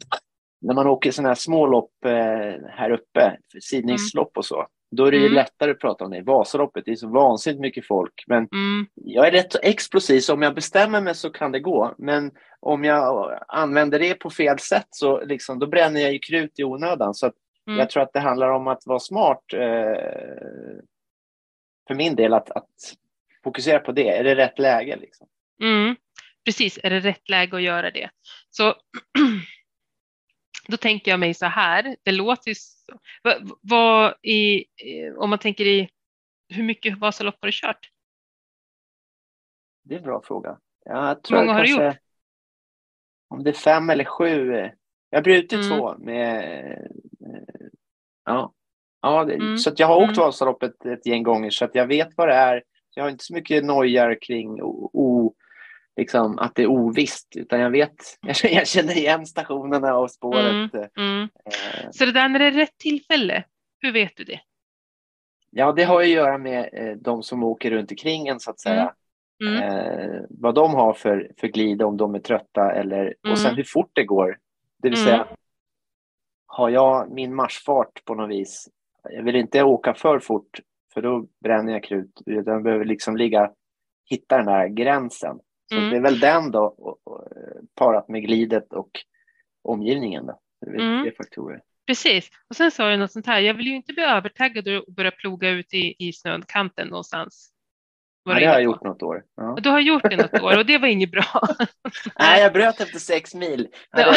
när 0.61 0.73
man 0.73 0.87
åker 0.87 1.11
sådana 1.11 1.29
här 1.29 1.35
små 1.35 1.67
lopp 1.67 2.05
eh, 2.05 2.11
här 2.69 2.91
uppe, 2.91 3.37
sidningslopp 3.61 4.37
och 4.37 4.45
så, 4.45 4.67
då 4.91 5.05
är 5.05 5.11
det 5.11 5.17
ju 5.17 5.23
Mm. 5.25 5.35
lättare 5.35 5.71
att 5.71 5.79
prata 5.79 6.05
om 6.05 6.11
det. 6.11 6.21
Vasaloppet, 6.21 6.85
det 6.85 6.91
är 6.91 6.95
så 6.95 7.07
vansinnigt 7.07 7.61
mycket 7.61 7.87
folk. 7.87 8.23
Men 8.27 8.37
Mm, 8.51 8.87
jag 8.95 9.27
är 9.27 9.31
rätt 9.31 9.51
så 9.51 9.59
explosiv, 9.63 10.19
så 10.19 10.33
om 10.33 10.41
jag 10.41 10.55
bestämmer 10.55 11.01
mig 11.01 11.15
så 11.15 11.29
kan 11.29 11.51
det 11.51 11.59
gå. 11.59 11.95
Men 11.97 12.31
om 12.59 12.83
jag 12.83 13.39
använder 13.47 13.99
det 13.99 14.13
på 14.13 14.29
fel 14.29 14.59
sätt 14.59 14.87
så 14.89 15.25
liksom, 15.25 15.59
då 15.59 15.67
bränner 15.67 16.01
jag 16.01 16.13
ju 16.13 16.19
krut 16.19 16.59
i 16.59 16.63
onödan. 16.63 17.13
Så 17.13 17.31
Mm. 17.67 17.79
jag 17.79 17.89
tror 17.89 18.03
att 18.03 18.13
det 18.13 18.19
handlar 18.19 18.49
om 18.49 18.67
att 18.67 18.81
vara 18.85 18.99
smart. 18.99 19.43
Eh, 19.53 20.79
för 21.87 21.95
min 21.95 22.15
del, 22.15 22.33
att, 22.33 22.49
att 22.51 22.95
fokusera 23.43 23.79
på 23.79 23.91
det. 23.91 24.09
Är 24.09 24.23
det 24.23 24.35
rätt 24.35 24.59
läge? 24.59 24.95
Liksom? 24.95 25.27
mm. 25.61 25.95
Precis, 26.45 26.79
är 26.83 26.89
det 26.89 26.99
rätt 26.99 27.29
läge 27.29 27.55
att 27.55 27.61
göra 27.63 27.91
det? 27.91 28.09
Så 28.49 28.75
då 30.67 30.77
tänker 30.77 31.11
jag 31.11 31.19
mig 31.19 31.33
så 31.33 31.45
här, 31.45 31.95
det 32.03 32.11
låter 32.11 32.49
ju 32.49 32.55
så, 32.55 32.99
vad, 33.21 33.51
vad 33.61 34.15
i, 34.21 34.65
om 35.17 35.29
man 35.29 35.39
tänker 35.39 35.65
i 35.65 35.89
hur 36.49 36.63
mycket 36.63 36.97
Vasalopp 36.97 37.37
har 37.41 37.47
du 37.47 37.51
kört? 37.51 37.89
Det 39.83 39.95
är 39.95 39.99
en 39.99 40.05
bra 40.05 40.21
fråga. 40.21 40.59
Jag 40.85 41.23
tror 41.23 41.37
Hur 41.39 41.45
många 41.45 41.57
har 41.57 41.63
du 41.63 41.67
kanske, 41.67 41.85
gjort? 41.85 41.97
Om 43.27 43.43
det 43.43 43.49
är 43.49 43.53
fem 43.53 43.89
eller 43.89 44.05
sju. 44.05 44.51
Jag 45.09 45.17
har 45.17 45.23
brutit 45.23 45.53
Mm. 45.53 45.69
två 45.69 45.97
med... 45.97 46.43
eh, 47.21 47.67
Ja, 48.25 48.53
ja 49.03 49.21
Mm. 49.23 49.57
så 49.57 49.71
jag 49.75 49.87
har 49.87 49.95
åkt 49.97 50.17
Mm. 50.17 50.19
Vasaloppet 50.19 50.85
ett 50.85 51.05
gäng 51.05 51.23
gånger 51.23 51.49
så 51.49 51.65
att 51.65 51.75
jag 51.75 51.87
vet 51.87 52.09
vad 52.17 52.27
det 52.27 52.33
är. 52.35 52.63
Jag 52.95 53.03
har 53.03 53.09
inte 53.09 53.23
så 53.23 53.33
mycket 53.33 53.65
nojar 53.65 54.17
kring 54.21 54.61
o, 54.63 54.89
o, 54.93 55.33
liksom, 55.97 56.39
att 56.39 56.55
det 56.55 56.63
är 56.63 56.67
ovisst 56.67 57.27
utan 57.35 57.59
jag 57.59 57.69
vet, 57.69 57.95
jag 58.43 58.67
känner 58.67 58.97
igen 58.97 59.25
stationerna 59.25 59.97
och 59.97 60.11
spåret. 60.11 60.73
eh, 60.75 60.85
Mm. 60.97 61.21
eh, 61.23 61.89
Så 61.91 62.05
det 62.05 62.11
där 62.11 62.29
när 62.29 62.39
det 62.39 62.45
är 62.45 62.51
rätt 62.51 62.77
tillfälle, 62.77 63.43
hur 63.79 63.91
vet 63.91 64.17
du 64.17 64.23
det? 64.23 64.39
Ja, 65.49 65.71
det 65.71 65.83
har 65.83 66.01
ju 66.01 66.05
att 66.19 66.25
göra 66.25 66.37
med 66.37 66.69
eh, 66.73 66.95
de 66.97 67.23
som 67.23 67.43
åker 67.43 67.71
runt 67.71 67.91
omkring 67.91 68.27
en 68.27 68.39
så 68.39 68.51
att 68.51 68.59
säga. 68.59 68.93
Mm. 69.43 69.63
Eh, 69.63 70.21
vad 70.29 70.55
de 70.55 70.73
har 70.73 70.93
för, 70.93 71.31
för 71.37 71.47
glid, 71.47 71.81
om 71.81 71.97
de 71.97 72.15
är 72.15 72.19
trötta 72.19 72.71
eller 72.71 73.13
och 73.31 73.37
sen 73.37 73.45
Mm. 73.47 73.55
hur 73.57 73.63
fort 73.63 73.91
det 73.93 74.03
går. 74.03 74.37
Det 74.81 74.89
vill 74.89 74.99
Mm. 74.99 75.05
säga, 75.09 75.27
har 76.47 76.69
jag 76.69 77.11
min 77.11 77.35
marschfart 77.35 78.05
på 78.05 78.15
något 78.15 78.29
vis, 78.29 78.69
jag 79.11 79.23
vill 79.23 79.35
inte 79.35 79.63
åka 79.63 79.93
för 79.93 80.19
fort 80.19 80.59
för 80.93 81.01
då 81.01 81.27
bränner 81.43 81.73
jag 81.73 81.83
krut. 81.83 82.21
utan 82.25 82.53
Jag 82.53 82.63
behöver 82.63 82.85
liksom 82.85 83.17
ligga, 83.17 83.51
hitta 84.09 84.37
den 84.37 84.45
där 84.45 84.67
gränsen. 84.67 85.39
Så 85.69 85.77
Mm. 85.77 85.89
det 85.89 85.95
är 85.97 86.01
väl 86.01 86.19
den 86.19 86.51
då, 86.51 86.63
och, 86.63 86.99
och, 87.03 87.21
eh, 87.37 87.61
parat 87.75 88.09
med 88.09 88.21
glidet 88.21 88.73
och 88.73 88.89
omgivningen. 89.63 90.25
Då. 90.25 90.39
Det 90.61 90.71
är 90.71 90.79
Mm. 90.79 91.03
tre 91.03 91.11
faktorer. 91.17 91.61
Precis. 91.87 92.29
Och 92.49 92.55
sen 92.55 92.71
sa 92.71 92.89
jag 92.89 92.99
något 92.99 93.11
sånt 93.11 93.25
här, 93.27 93.39
jag 93.39 93.53
vill 93.53 93.67
ju 93.67 93.75
inte 93.75 93.93
bli 93.93 94.03
övertaggad 94.03 94.67
och 94.67 94.93
börja 94.93 95.11
ploga 95.11 95.49
ut 95.49 95.73
i, 95.73 95.95
i 96.07 96.13
snökanten 96.13 96.87
någonstans. 96.87 97.49
Var 98.23 98.33
Ja, 98.33 98.39
det 98.39 98.45
har 98.45 98.53
jag 98.53 98.59
på. 98.59 98.63
gjort 98.63 98.83
något 98.83 99.03
år. 99.03 99.23
Ja. 99.35 99.57
Du 99.61 99.69
har 99.69 99.79
gjort 99.79 100.03
det 100.03 100.17
något 100.17 100.41
år 100.41 100.57
och 100.57 100.65
det 100.65 100.77
var 100.77 100.87
inget 100.87 101.11
bra. 101.11 101.23
Nej, 102.19 102.41
jag 102.41 102.53
bröt 102.53 102.81
efter 102.81 102.99
sex 102.99 103.35
mil. 103.35 103.67
Ja. 103.91 104.13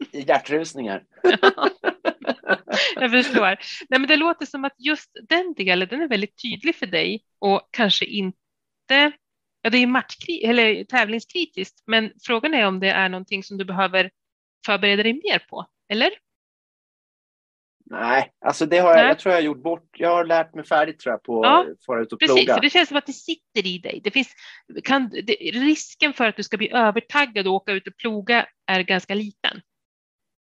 Hade 0.00 0.18
Hjärtrusningar. 0.24 1.04
Jag 2.94 3.10
förstår. 3.10 3.58
Nej, 3.88 4.00
men 4.00 4.06
det 4.06 4.16
låter 4.16 4.46
som 4.46 4.64
att 4.64 4.74
just 4.78 5.10
den 5.28 5.54
delen, 5.54 5.88
den 5.88 6.02
är 6.02 6.08
väldigt 6.08 6.42
tydlig 6.42 6.76
för 6.76 6.86
dig 6.86 7.24
och 7.38 7.68
kanske 7.70 8.04
inte, 8.04 9.12
ja 9.62 9.70
det 9.70 9.78
är 9.78 9.86
matchkri 9.86 10.44
eller 10.44 10.84
tävlingskritiskt, 10.84 11.82
men 11.86 12.12
frågan 12.22 12.54
är 12.54 12.66
om 12.66 12.80
det 12.80 12.90
är 12.90 13.08
någonting 13.08 13.42
som 13.42 13.56
du 13.58 13.64
behöver 13.64 14.10
förbereda 14.66 15.02
dig 15.02 15.12
mer 15.12 15.38
på, 15.38 15.66
eller? 15.88 16.10
Nej, 17.90 18.32
alltså 18.44 18.66
det 18.66 18.78
har 18.78 18.88
jag, 18.88 18.96
Nej. 18.96 19.06
jag 19.06 19.18
tror 19.18 19.32
jag 19.34 19.40
har 19.40 19.44
gjort 19.44 19.62
bort. 19.62 19.88
Jag 19.92 20.08
har 20.10 20.24
lärt 20.24 20.54
mig 20.54 20.64
färdigt 20.64 20.98
tror 20.98 21.12
jag 21.12 21.22
på 21.22 21.44
Ja, 21.44 21.66
att 21.72 21.84
fara 21.84 22.02
ut 22.02 22.12
och 22.12 22.20
Precis, 22.20 22.44
ploga. 22.44 22.60
det 22.60 22.70
känns 22.70 22.88
som 22.88 22.98
att 22.98 23.06
det 23.06 23.12
sitter 23.12 23.66
i 23.66 23.78
dig. 23.78 24.00
Det 24.04 24.10
finns, 24.10 24.28
kan, 24.84 25.10
det, 25.10 25.34
risken 25.52 26.12
för 26.12 26.28
att 26.28 26.36
du 26.36 26.42
ska 26.42 26.56
bli 26.56 26.72
övertaggad 26.72 27.46
och 27.46 27.54
åka 27.54 27.72
ut 27.72 27.86
och 27.86 27.96
ploga 27.96 28.46
är 28.66 28.80
ganska 28.80 29.14
liten. 29.14 29.60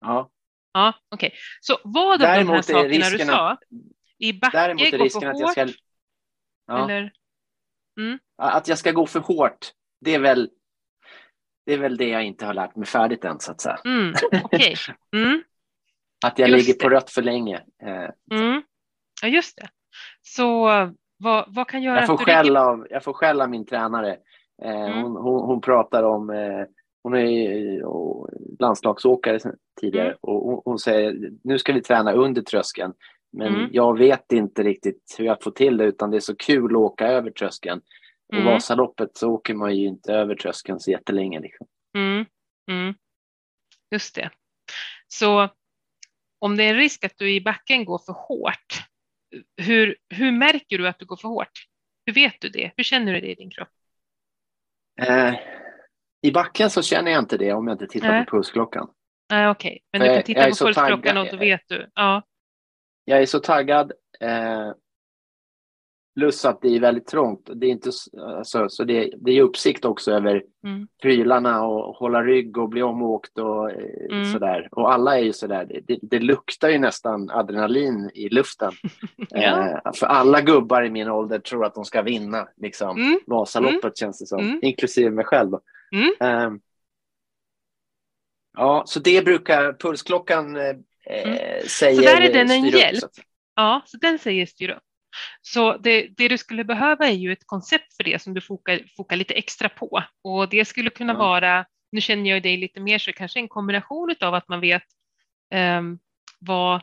Ja. 0.02 0.30
Ja, 0.74 0.94
okej. 1.12 1.34
Så 1.62 1.78
vad 1.84 2.12
av 2.14 2.20
de 2.20 2.26
här 2.26 2.62
sakerna 2.62 3.10
du 3.10 3.20
sa, 3.26 3.58
i 4.18 4.34
backe, 4.34 4.58
Däremot 4.58 4.82
är 4.82 4.92
gå 4.92 4.98
för 4.98 5.04
risken 5.04 5.30
att 5.30 5.40
jag 5.40 5.48
hårt, 5.48 5.52
ska, 5.52 5.68
ja, 6.68 6.84
eller? 6.84 7.12
att 8.38 8.68
jag 8.68 8.78
ska 8.78 8.92
gå 8.92 9.06
för 9.08 9.20
hårt, 9.20 9.72
det 10.02 10.16
är 10.16 10.20
väl 10.20 10.50
det 11.66 11.74
är 11.74 11.78
väl 11.78 11.98
det 11.98 12.08
jag 12.10 12.24
inte 12.24 12.46
har 12.46 12.54
lärt 12.54 12.76
mig 12.76 12.88
färdigt 12.88 13.26
än 13.26 13.40
så 13.40 13.52
att 13.52 13.62
säga. 13.62 13.80
Mm, 13.86 14.14
okej. 14.44 14.76
Mm. 15.16 15.44
Att 16.26 16.40
jag 16.40 16.50
Just 16.50 16.68
ligger 16.68 16.80
på 16.80 16.90
det. 16.90 16.96
rött 16.96 17.10
för 17.10 17.22
länge. 17.22 17.56
Eh, 17.84 18.10
Mm. 18.40 18.64
Ja, 19.22 19.28
just 19.28 19.58
det. 19.58 19.70
Så 20.22 20.64
vad, 21.18 21.46
vad 21.56 21.68
kan 21.68 21.84
göra 21.84 21.96
Jag 22.00 22.06
får, 22.08 22.14
att 22.14 22.20
du 22.20 22.26
skäll 22.26 22.46
ligger... 22.46 22.60
av, 22.60 22.88
jag 22.90 23.04
får 23.04 23.14
skäll 23.14 23.42
av 23.42 23.50
min 23.50 23.66
tränare. 23.66 24.18
Eh, 24.64 24.72
Mm. 24.72 25.02
hon, 25.04 25.16
hon, 25.16 25.46
hon 25.46 25.62
pratar 25.62 26.04
om, 26.04 26.30
eh, 26.30 26.66
hon 27.04 27.14
är 27.14 27.20
ju, 27.26 27.84
och 27.84 28.30
landslagsåkare 28.60 29.40
tidigare 29.78 30.08
Mm. 30.08 30.18
och 30.22 30.62
hon, 30.66 30.80
säger 30.80 31.32
nu 31.44 31.60
ska 31.60 31.74
vi 31.74 31.82
träna 31.82 32.14
under 32.14 32.42
tröskeln. 32.42 32.94
Men 33.32 33.56
Mm. 33.56 33.70
jag 33.74 33.98
vet 33.98 34.32
inte 34.32 34.64
riktigt 34.64 35.16
hur 35.20 35.26
jag 35.26 35.44
får 35.44 35.52
till 35.52 35.78
det 35.78 35.84
utan 35.86 36.12
det 36.12 36.18
är 36.18 36.22
så 36.22 36.36
kul 36.36 36.72
att 36.72 36.78
åka 36.82 37.08
över 37.08 37.32
tröskeln. 37.32 37.82
Och 38.28 38.34
Mm. 38.34 38.46
Vasaloppet 38.46 39.18
så 39.18 39.30
åker 39.30 39.54
man 39.54 39.76
ju 39.76 39.88
inte 39.88 40.14
över 40.14 40.36
tröskeln 40.36 40.80
så 40.80 40.92
jättelänge. 40.92 41.40
Liksom. 41.40 41.68
Mm. 41.98 42.26
Mm. 42.72 42.94
Just 43.92 44.16
det. 44.16 44.30
Så 45.08 45.50
om 46.40 46.58
det 46.58 46.64
är 46.64 46.70
en 46.70 46.76
risk 46.76 47.04
att 47.06 47.18
du 47.18 47.32
i 47.34 47.42
backen 47.42 47.86
går 47.86 47.98
för 48.06 48.14
hårt, 48.14 48.84
hur, 49.62 49.96
hur 50.10 50.32
märker 50.32 50.78
du 50.78 50.88
att 50.88 51.00
du 51.00 51.06
går 51.06 51.16
för 51.16 51.28
hårt? 51.28 51.52
Hur 52.06 52.14
vet 52.14 52.42
du 52.42 52.50
det? 52.50 52.72
Hur 52.78 52.84
känner 52.84 53.14
du 53.14 53.20
det 53.22 53.32
i 53.32 53.36
din 53.36 53.50
kropp? 53.52 53.70
Eh, 55.02 55.34
I 56.22 56.32
backen 56.32 56.70
så 56.70 56.82
känner 56.82 57.12
jag 57.12 57.20
inte 57.20 57.38
det 57.38 57.54
om 57.54 57.68
jag 57.68 57.76
inte 57.76 57.88
tittar 57.88 58.08
Nej. 58.08 58.26
på 58.26 58.32
pulsklockan. 58.32 58.90
Nej, 59.30 59.50
okej, 59.50 59.80
men 59.92 60.02
För 60.02 60.08
du 60.08 60.14
kan 60.14 60.24
titta 60.24 60.50
på 60.50 60.56
pulsklockan 60.66 61.18
och 61.18 61.28
då 61.32 61.38
vet 61.38 61.62
du. 61.68 61.90
Ja, 61.96 62.22
Jag 63.06 63.22
är 63.22 63.26
så 63.26 63.40
taggad. 63.40 63.92
Eh, 64.20 64.72
plus 66.20 66.46
att 66.46 66.62
det 66.62 66.76
är 66.76 66.80
väldigt 66.80 67.08
trångt. 67.08 67.50
Det 67.56 67.66
är 67.68 67.70
inte, 67.70 67.90
alltså, 68.38 68.70
så 68.70 68.84
det, 68.84 69.14
det 69.18 69.32
är 69.32 69.42
uppsikt 69.42 69.86
också 69.86 70.12
över 70.12 70.44
Mm. 70.64 70.88
prylarna 71.02 71.66
och 71.66 71.96
hålla 71.96 72.24
rygg 72.24 72.58
och 72.58 72.70
bli 72.70 72.82
omåkt 72.84 73.38
och 73.38 73.72
eh, 73.72 73.78
Mm. 74.12 74.34
sådär. 74.34 74.68
Och 74.72 74.94
alla 74.94 75.18
är 75.20 75.24
ju 75.24 75.34
sådär. 75.34 75.82
Det, 75.88 76.00
det, 76.02 76.20
luktar 76.20 76.70
ju 76.70 76.78
nästan 76.80 77.30
adrenalin 77.30 78.12
i 78.14 78.30
luften. 78.30 78.72
Ja. 79.30 79.70
eh, 79.86 79.92
för 79.96 80.08
alla 80.08 80.42
gubbar 80.42 80.84
i 80.84 80.90
min 80.90 81.08
ålder 81.10 81.40
tror 81.40 81.66
att 81.66 81.76
de 81.76 81.86
ska 81.86 82.02
vinna 82.02 82.48
liksom, 82.58 82.98
Mm. 82.98 83.20
Vasaloppet 83.28 83.98
känns 83.98 84.20
det 84.20 84.26
som. 84.26 84.40
Mm. 84.40 84.60
Inklusive 84.62 85.12
mig 85.12 85.26
själv. 85.26 85.52
då. 85.52 85.60
Ja, 88.58 88.84
så 88.88 89.00
det 89.00 89.26
brukar 89.26 89.74
pulsklockan 89.74 90.56
eh, 90.56 90.76
Mm. 91.10 91.38
säger 91.68 91.96
Så 91.96 92.02
där 92.02 92.22
är 92.22 92.34
den 92.34 92.52
en 92.52 92.66
upp, 92.66 92.74
hjälp. 92.74 93.00
säga. 93.00 93.10
ja 93.56 93.82
så 93.86 93.98
den 93.98 94.20
säger 94.20 94.46
styr 94.46 94.70
upp. 94.70 94.84
Så 95.42 95.78
det, 95.78 96.08
det 96.18 96.28
du 96.28 96.38
skulle 96.38 96.64
behöva 96.64 97.08
är 97.08 97.12
ju 97.14 97.32
ett 97.32 97.46
koncept 97.48 97.96
för 97.98 98.04
det 98.04 98.22
som 98.22 98.34
du 98.34 98.42
fokar, 98.42 98.82
fokar 98.98 99.16
lite 99.16 99.34
extra 99.34 99.70
på. 99.70 100.04
Och 100.24 100.50
det 100.50 100.66
skulle 100.66 100.90
kunna 100.90 101.14
Ja. 101.14 101.20
vara, 101.20 101.66
nu 101.92 102.02
känner 102.02 102.30
jag 102.30 102.44
dig 102.44 102.58
lite 102.58 102.80
mer, 102.80 102.98
så 103.00 103.14
kanske 103.14 103.40
en 103.40 103.48
kombination 103.48 104.16
av 104.22 104.34
att 104.34 104.48
man 104.48 104.60
vet 104.62 104.84
ehm, 105.54 106.00
vad, 106.40 106.82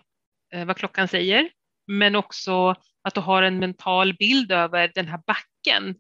eh, 0.55 0.65
vad 0.65 0.77
klockan 0.77 1.09
säger, 1.09 1.51
men 1.87 2.17
också 2.17 2.75
att 3.03 3.15
du 3.15 3.21
har 3.21 3.43
en 3.43 3.59
mental 3.59 4.15
bild 4.15 4.53
över 4.53 4.91
den 4.95 5.09
här 5.09 5.21
backen. 5.27 5.95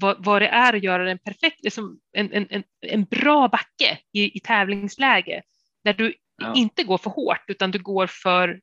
Vad, 0.00 0.24
vad 0.24 0.42
det 0.42 0.48
är 0.48 0.72
att 0.76 0.82
göra 0.82 1.04
den 1.04 1.18
perfekt, 1.18 1.64
liksom 1.64 2.00
en, 2.12 2.32
en, 2.32 2.46
en, 2.50 2.62
en 2.80 3.04
bra 3.04 3.48
backe 3.48 3.98
i, 4.12 4.36
i 4.36 4.40
tävlingsläge. 4.40 5.42
Där 5.84 5.94
du 5.94 6.14
Ja. 6.42 6.54
inte 6.54 6.84
går 6.84 6.98
för 6.98 7.10
hårt 7.10 7.44
utan 7.48 7.70
du 7.70 7.78
går 7.78 8.06
för, 8.06 8.60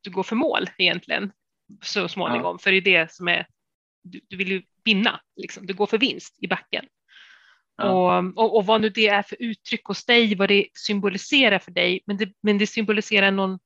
du 0.00 0.10
går 0.10 0.22
för 0.22 0.36
mål 0.36 0.70
egentligen 0.78 1.32
så 1.82 2.08
småningom. 2.08 2.58
För 2.58 2.70
det 2.70 2.76
är 2.76 2.80
det 2.80 3.12
som 3.12 3.28
är, 3.28 3.46
du, 4.02 4.20
du 4.28 4.36
vill 4.36 4.50
ju 4.50 4.62
vinna, 4.84 5.20
liksom. 5.36 5.66
du 5.66 5.74
går 5.74 5.86
för 5.86 5.98
vinst 5.98 6.36
i 6.38 6.46
backen. 6.48 6.84
Ja. 7.76 8.18
Och, 8.18 8.38
och, 8.38 8.56
och 8.56 8.66
vad 8.66 8.80
nu 8.80 8.88
det 8.88 9.08
är 9.08 9.22
för 9.22 9.36
uttryck 9.40 9.84
hos 9.84 10.06
dig, 10.06 10.34
vad 10.34 10.48
det 10.48 10.66
symboliserar 10.74 11.58
för 11.58 11.70
dig, 11.70 12.02
men 12.06 12.16
det, 12.16 12.32
men 12.42 12.58
det 12.58 12.66
symboliserar 12.66 13.30
någon, 13.30 13.58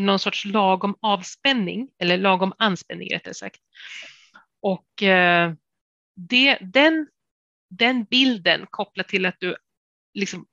någon 0.00 0.18
sorts 0.18 0.44
lagom 0.44 0.96
avspänning, 1.00 1.88
eller 1.98 2.18
lagom 2.18 2.52
anspänning 2.58 3.08
rättare 3.12 3.34
sagt. 3.34 3.60
Och 4.62 5.02
eh, 5.02 5.52
det, 6.18 6.58
den, 6.60 7.06
den 7.70 8.04
bilden 8.04 8.66
kopplat 8.70 9.08
till 9.08 9.26
att 9.26 9.36
du 9.40 9.56
liksom 10.14 10.46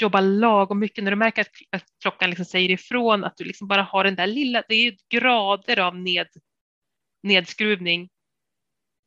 jobbar 0.00 0.20
lagom 0.20 0.78
mycket, 0.78 1.04
när 1.04 1.10
du 1.10 1.16
märker 1.16 1.46
att, 1.70 1.84
klockan 2.02 2.30
liksom 2.30 2.44
säger 2.44 2.70
ifrån, 2.70 3.24
att 3.24 3.36
du 3.36 3.44
liksom 3.44 3.68
bara 3.68 3.82
har 3.82 4.04
den 4.04 4.14
där 4.14 4.26
lilla, 4.26 4.62
det 4.68 4.74
är 4.74 4.96
grader 5.08 5.80
av 5.80 5.96
ned, 5.96 6.28
nedskruvning 7.22 8.10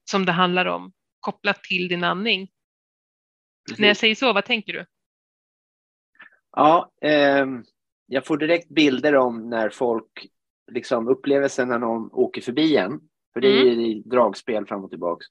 som 0.09 0.25
det 0.25 0.31
handlar 0.31 0.65
om, 0.65 0.93
kopplat 1.19 1.63
till 1.63 1.87
din 1.87 2.03
andning. 2.03 2.51
När 3.77 3.87
jag 3.87 3.97
säger 3.97 4.15
så, 4.15 4.33
vad 4.33 4.45
tänker 4.45 4.73
du? 4.73 4.85
Ja, 6.51 6.91
ehm, 7.01 7.63
jag 8.05 8.25
får 8.25 8.37
direkt 8.37 8.69
bilder 8.69 9.15
om 9.15 9.49
när 9.49 9.69
folk, 9.69 10.27
liksom 10.71 11.07
upplevelsen 11.07 11.67
när 11.67 11.79
någon 11.79 12.09
åker 12.11 12.41
förbi 12.41 12.77
en. 12.77 12.99
För 13.33 13.41
det 13.41 13.47
är 13.47 13.63
ju 13.63 14.01
dragspel 14.01 14.65
fram 14.65 14.83
och 14.83 14.89
tillbaks. 14.89 15.25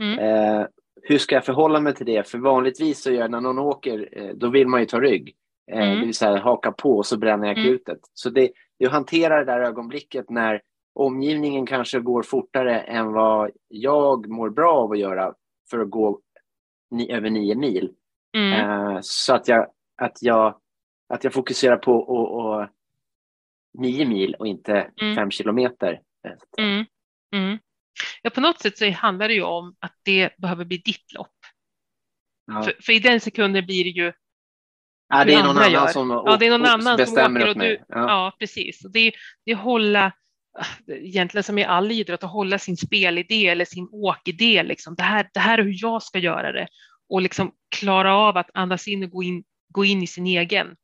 Mm. 0.00 0.18
Eh, 0.18 0.66
hur 1.02 1.18
ska 1.18 1.34
jag 1.34 1.44
förhålla 1.44 1.80
mig 1.80 1.94
till 1.94 2.06
det? 2.06 2.28
För 2.28 2.38
vanligtvis 2.38 3.02
så 3.02 3.10
gör 3.12 3.28
när 3.28 3.40
någon 3.40 3.58
åker, 3.58 4.08
eh, 4.12 4.34
då 4.34 4.48
vill 4.48 4.68
man 4.68 4.80
ju 4.80 4.86
ta 4.86 5.00
rygg. 5.00 5.34
Eh, 5.72 5.78
Mm. 5.78 5.98
Det 6.00 6.06
vill 6.06 6.14
säga 6.14 6.38
haka 6.38 6.72
på 6.72 6.96
och 6.96 7.06
så 7.06 7.18
bränner 7.18 7.46
jag 7.48 7.58
Mm. 7.58 7.68
krutet. 7.68 7.98
Så 8.14 8.30
det, 8.30 8.50
det 8.78 8.84
är 8.84 8.88
att 8.88 8.94
hantera 8.94 9.38
det 9.38 9.44
där 9.44 9.60
ögonblicket 9.60 10.30
när 10.30 10.60
omgivningen 10.94 11.66
kanske 11.66 12.00
går 12.00 12.22
fortare 12.22 12.80
än 12.80 13.12
vad 13.12 13.50
jag 13.68 14.28
mår 14.28 14.50
bra 14.50 14.72
av 14.72 14.92
att 14.92 14.98
göra 14.98 15.34
för 15.70 15.78
att 15.78 15.90
gå 15.90 16.20
ni, 16.90 17.12
över 17.12 17.30
nio 17.30 17.54
mil. 17.54 17.92
Mm. 18.36 18.52
Eh, 18.70 18.98
så 19.02 19.34
att 19.34 19.48
jag, 19.48 19.66
att 20.02 20.22
jag, 20.22 20.58
att 21.08 21.24
jag 21.24 21.32
fokuserar 21.32 21.76
på 21.76 21.92
och, 21.94 22.32
och 22.60 22.66
nio 23.78 24.06
mil 24.06 24.34
och 24.34 24.46
inte 24.46 24.90
Mm. 25.02 25.14
fem 25.16 25.30
kilometer. 25.30 26.00
Mm. 26.58 26.84
Mm. 27.34 27.58
Ja, 28.22 28.30
på 28.30 28.40
något 28.40 28.60
sätt 28.60 28.78
så 28.78 28.90
handlar 28.90 29.28
det 29.28 29.34
ju 29.34 29.42
om 29.42 29.76
att 29.78 29.94
det 30.02 30.36
behöver 30.38 30.64
bli 30.64 30.76
ditt 30.76 31.12
lopp. 31.12 31.34
Ja. 32.46 32.62
För, 32.62 32.76
för 32.82 32.92
i 32.92 32.98
den 32.98 33.20
sekunden 33.20 33.66
blir 33.66 33.84
det 33.84 33.90
ju 33.90 34.12
Ja, 35.08 35.24
det 35.24 35.34
är 35.34 35.42
någon 35.42 35.56
annan 35.58 35.72
gör. 35.72 35.86
som 35.86 36.10
Ja, 36.10 36.36
det 36.40 36.46
är 36.46 36.50
någon 36.50 36.66
annan 36.66 36.82
som 36.82 36.96
bestämmer 36.96 37.40
åker 37.40 37.50
åt 37.50 37.56
och 37.56 37.58
mig. 37.58 37.68
du- 37.70 37.84
Ja. 37.88 38.00
Ja, 38.08 38.36
precis. 38.38 38.84
Och 38.84 38.90
det, 38.92 39.12
det 39.44 39.50
är 39.50 39.56
hålla, 39.56 40.12
egentligen 40.88 41.44
som 41.44 41.58
i 41.58 41.64
all 41.64 41.92
idrott, 41.92 42.24
att 42.24 42.30
hålla 42.30 42.58
sin 42.58 42.76
spelidé 42.76 43.48
eller 43.48 43.64
sin 43.64 43.88
åkidé. 43.92 44.62
Liksom. 44.62 44.94
Det, 44.94 45.02
här, 45.02 45.30
det 45.34 45.40
här 45.40 45.58
är 45.58 45.62
hur 45.62 45.74
jag 45.82 46.02
ska 46.02 46.18
göra 46.18 46.52
det. 46.52 46.68
Och 47.08 47.22
liksom 47.22 47.52
klara 47.76 48.14
av 48.14 48.36
att 48.36 48.50
andas 48.54 48.88
in 48.88 49.02
och 49.04 49.10
gå 49.10 49.22
in, 49.22 49.44
gå 49.68 49.84
in 49.84 50.02
i 50.02 50.06
sin 50.06 50.26
egen, 50.26 50.76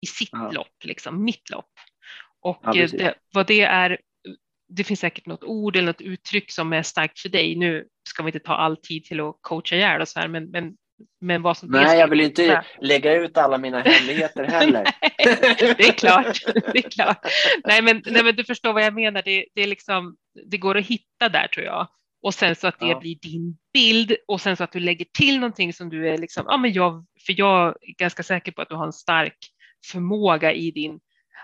i 0.00 0.06
sitt 0.06 0.28
Ja. 0.32 0.50
lopp, 0.50 0.84
liksom, 0.84 1.24
mitt 1.24 1.50
lopp. 1.50 1.70
Och 2.40 2.60
Ja, 2.62 2.74
eh, 2.76 2.90
det, 2.90 3.14
vad 3.32 3.46
det 3.46 3.60
är, 3.60 3.98
det 4.76 4.84
finns 4.84 5.00
säkert 5.00 5.26
något 5.26 5.44
ord 5.44 5.76
eller 5.76 5.86
något 5.86 6.00
uttryck 6.00 6.50
som 6.52 6.72
är 6.72 6.82
starkt 6.82 7.18
för 7.20 7.28
dig. 7.28 7.56
Nu 7.56 7.84
ska 8.08 8.22
vi 8.22 8.28
inte 8.28 8.38
ta 8.40 8.54
all 8.54 8.76
tid 8.76 9.04
till 9.04 9.20
att 9.20 9.36
coacha 9.40 9.76
ihjäl 9.76 10.00
och 10.00 10.08
så 10.08 10.20
här, 10.20 10.28
men, 10.28 10.50
men, 10.50 10.72
men 11.20 11.42
vad 11.42 11.56
som 11.56 11.68
Nej, 11.68 11.98
jag 11.98 12.08
vill 12.08 12.20
inte 12.20 12.48
vara- 12.48 12.64
lägga 12.80 13.14
ut 13.14 13.38
alla 13.38 13.58
mina 13.58 13.80
hemligheter 13.80 14.44
heller. 14.44 14.84
det 15.76 15.88
är 15.88 15.92
klart. 15.92 16.40
Det 16.72 16.84
är 16.84 16.90
klart. 16.90 17.26
Nej, 17.64 17.82
men, 17.82 18.02
nej, 18.06 18.24
men 18.24 18.36
du 18.36 18.44
förstår 18.44 18.72
vad 18.72 18.84
jag 18.84 18.94
menar. 18.94 19.22
Det, 19.24 19.46
det, 19.54 19.62
är 19.62 19.66
liksom, 19.66 20.16
det 20.50 20.58
går 20.58 20.78
att 20.78 20.86
hitta 20.86 21.28
där 21.28 21.46
tror 21.46 21.66
jag. 21.66 21.88
Och 22.22 22.34
sen 22.34 22.56
så 22.56 22.66
att 22.66 22.78
det 22.80 22.86
Ja. 22.88 22.98
blir 23.00 23.16
din 23.22 23.56
bild 23.74 24.16
och 24.28 24.40
sen 24.40 24.56
så 24.56 24.64
att 24.64 24.72
du 24.72 24.80
lägger 24.80 25.06
till 25.18 25.34
någonting 25.40 25.72
som 25.72 25.88
du 25.88 26.08
är 26.08 26.18
liksom, 26.18 26.44
ja 26.48 26.56
men 26.56 26.72
jag, 26.72 27.06
för 27.26 27.34
jag 27.38 27.66
är 27.68 27.94
ganska 27.98 28.22
säker 28.22 28.52
på 28.52 28.62
att 28.62 28.68
du 28.68 28.74
har 28.74 28.86
en 28.86 28.92
stark 28.92 29.36
förmåga 29.92 30.52
i 30.52 30.70
din 30.70 31.00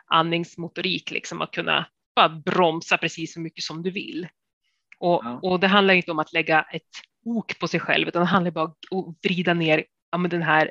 andningsmotorik, 0.06 1.10
liksom 1.10 1.42
att 1.42 1.50
kunna 1.52 1.86
bara 2.18 2.28
bromsa 2.28 2.96
precis 2.98 3.34
så 3.34 3.40
mycket 3.40 3.64
som 3.64 3.82
du 3.82 3.90
vill. 3.90 4.28
Och, 4.98 5.20
Ja. 5.24 5.38
och 5.42 5.60
det 5.60 5.66
handlar 5.66 5.94
inte 5.94 6.10
om 6.10 6.18
att 6.18 6.32
lägga 6.32 6.66
ett 6.72 6.82
ok 7.24 7.58
på 7.58 7.68
sig 7.68 7.80
själv, 7.80 8.08
utan 8.08 8.20
det 8.22 8.26
handlar 8.26 8.50
bara 8.50 8.72
om 8.90 9.08
att 9.08 9.16
vrida 9.24 9.54
ner 9.54 9.84
ja, 10.12 10.18
den 10.18 10.42
här 10.42 10.70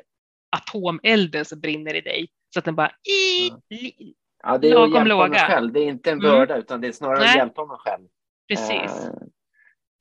atomelden 0.56 1.44
som 1.44 1.60
brinner 1.60 1.94
i 1.94 2.00
dig 2.00 2.28
så 2.54 2.58
att 2.58 2.64
den 2.64 2.74
bara 2.76 2.90
i, 2.90 3.50
li, 3.74 4.14
Ja, 4.42 4.58
det 4.58 4.70
är 4.70 4.74
Lagom 4.74 5.06
låga. 5.06 5.38
själv. 5.38 5.72
Det 5.72 5.80
är 5.80 5.84
inte 5.88 6.10
en 6.10 6.18
Mm. 6.18 6.30
börda, 6.30 6.56
utan 6.56 6.80
det 6.80 6.88
är 6.88 6.92
snarare 6.92 7.18
Nej. 7.18 7.28
att 7.30 7.36
hjälpa 7.36 7.66
mig 7.66 7.76
själv. 7.80 8.06
precis. 8.48 9.06
Eh, 9.06 9.12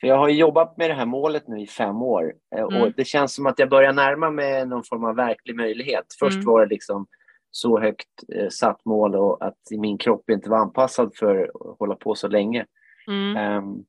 För 0.01 0.07
jag 0.07 0.17
har 0.17 0.29
jobbat 0.29 0.77
med 0.77 0.89
det 0.89 0.93
här 0.93 1.05
målet 1.05 1.47
nu 1.47 1.59
i 1.61 1.67
fem 1.67 1.95
år 2.01 2.33
eh, 2.55 2.63
och 2.63 2.73
Mm. 2.73 2.93
det 2.97 3.05
känns 3.05 3.33
som 3.35 3.45
att 3.45 3.59
jag 3.59 3.69
börjar 3.69 3.93
närma 3.93 4.29
mig 4.31 4.65
någon 4.65 4.83
form 4.83 5.03
av 5.03 5.15
verklig 5.15 5.55
möjlighet. 5.55 6.05
Först 6.19 6.33
Mm. 6.35 6.45
var 6.45 6.61
det 6.65 6.69
liksom 6.69 7.07
så 7.57 7.79
högt 7.79 8.23
eh, 8.35 8.49
satt 8.49 8.85
mål 8.85 9.15
och 9.15 9.45
att 9.45 9.57
min 9.71 9.97
kropp 9.97 10.29
inte 10.29 10.49
var 10.49 10.57
anpassad 10.57 11.15
för 11.15 11.43
att 11.43 11.79
hålla 11.79 11.95
på 11.95 12.15
så 12.15 12.27
länge. 12.27 12.65
Mm. 13.07 13.37
Ehm, 13.37 13.85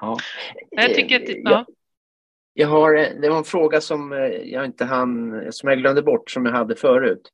ja. 0.00 0.16
Jag 0.70 0.94
tycker 0.94 1.22
att, 1.22 1.28
Eh, 1.28 1.36
ja. 1.44 1.66
jag, 2.52 2.68
har, 2.68 2.94
eh, 2.94 3.08
det 3.20 3.28
var 3.28 3.38
en 3.38 3.44
fråga 3.44 3.80
som 3.80 4.12
eh, 4.12 4.18
jag 4.28 4.64
inte 4.64 4.84
hann, 4.84 5.42
som 5.52 5.68
jag 5.68 5.78
glömde 5.78 6.02
bort 6.02 6.30
som 6.30 6.46
jag 6.46 6.52
hade 6.52 6.76
förut. 6.76 7.30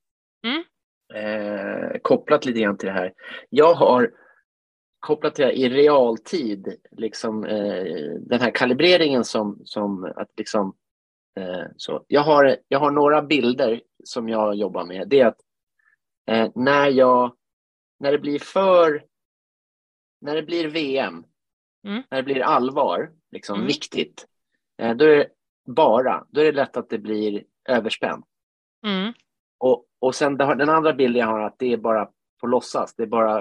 Mm. 0.47 0.65
Eh, 1.15 1.99
kopplat 2.03 2.45
lite 2.45 2.61
grann 2.61 2.79
till 2.79 2.87
det 2.89 2.93
här. 2.93 3.13
Jag 3.49 3.75
har 3.75 4.11
kopplat 5.01 5.35
till 5.35 5.43
det 5.43 5.49
här 5.49 5.57
i 5.57 5.69
realtid, 5.69 6.77
liksom 6.91 7.45
eh, 7.45 7.85
den 8.21 8.41
här 8.41 8.51
kalibreringen 8.51 9.25
som, 9.25 9.61
som 9.65 10.13
att 10.17 10.31
liksom 10.37 10.75
så. 11.77 12.05
Jag 12.09 12.21
har, 12.21 12.57
jag 12.69 12.79
har 12.79 12.91
några 12.91 13.23
bilder 13.23 13.83
som 14.05 14.29
jag 14.29 14.55
jobbar 14.55 14.85
med. 14.85 15.09
Det 15.09 15.21
är 15.21 15.27
att 15.27 15.41
eh, 16.31 16.51
när 16.55 16.87
jag, 16.89 17.37
när 18.01 18.13
det 18.13 18.19
blir 18.19 18.39
för, 18.39 19.05
när 20.21 20.35
det 20.35 20.43
blir 20.43 20.69
VM, 20.69 21.25
Mm. 21.87 22.03
när 22.11 22.17
det 22.17 22.23
blir 22.23 22.41
allvar, 22.43 23.11
liksom 23.31 23.55
Mm. 23.55 23.67
viktigt, 23.67 24.27
eh, 24.79 24.95
då 24.97 25.05
är 25.05 25.09
det 25.17 25.29
bara, 25.67 26.27
då 26.29 26.41
är 26.41 26.45
det 26.45 26.53
lätt 26.53 26.77
att 26.77 26.89
det 26.91 26.99
blir 26.99 27.45
överspänt. 27.69 28.27
Mm. 28.87 29.13
Och, 29.59 29.87
och 29.99 30.15
sen 30.15 30.37
den 30.37 30.69
andra 30.69 30.93
bilden 30.93 31.21
jag 31.21 31.27
har 31.27 31.41
att 31.41 31.59
det 31.59 31.73
är 31.73 31.77
bara 31.77 32.09
på 32.41 32.47
låtsas. 32.47 32.95
Det 32.95 33.03
är 33.03 33.07
bara, 33.07 33.41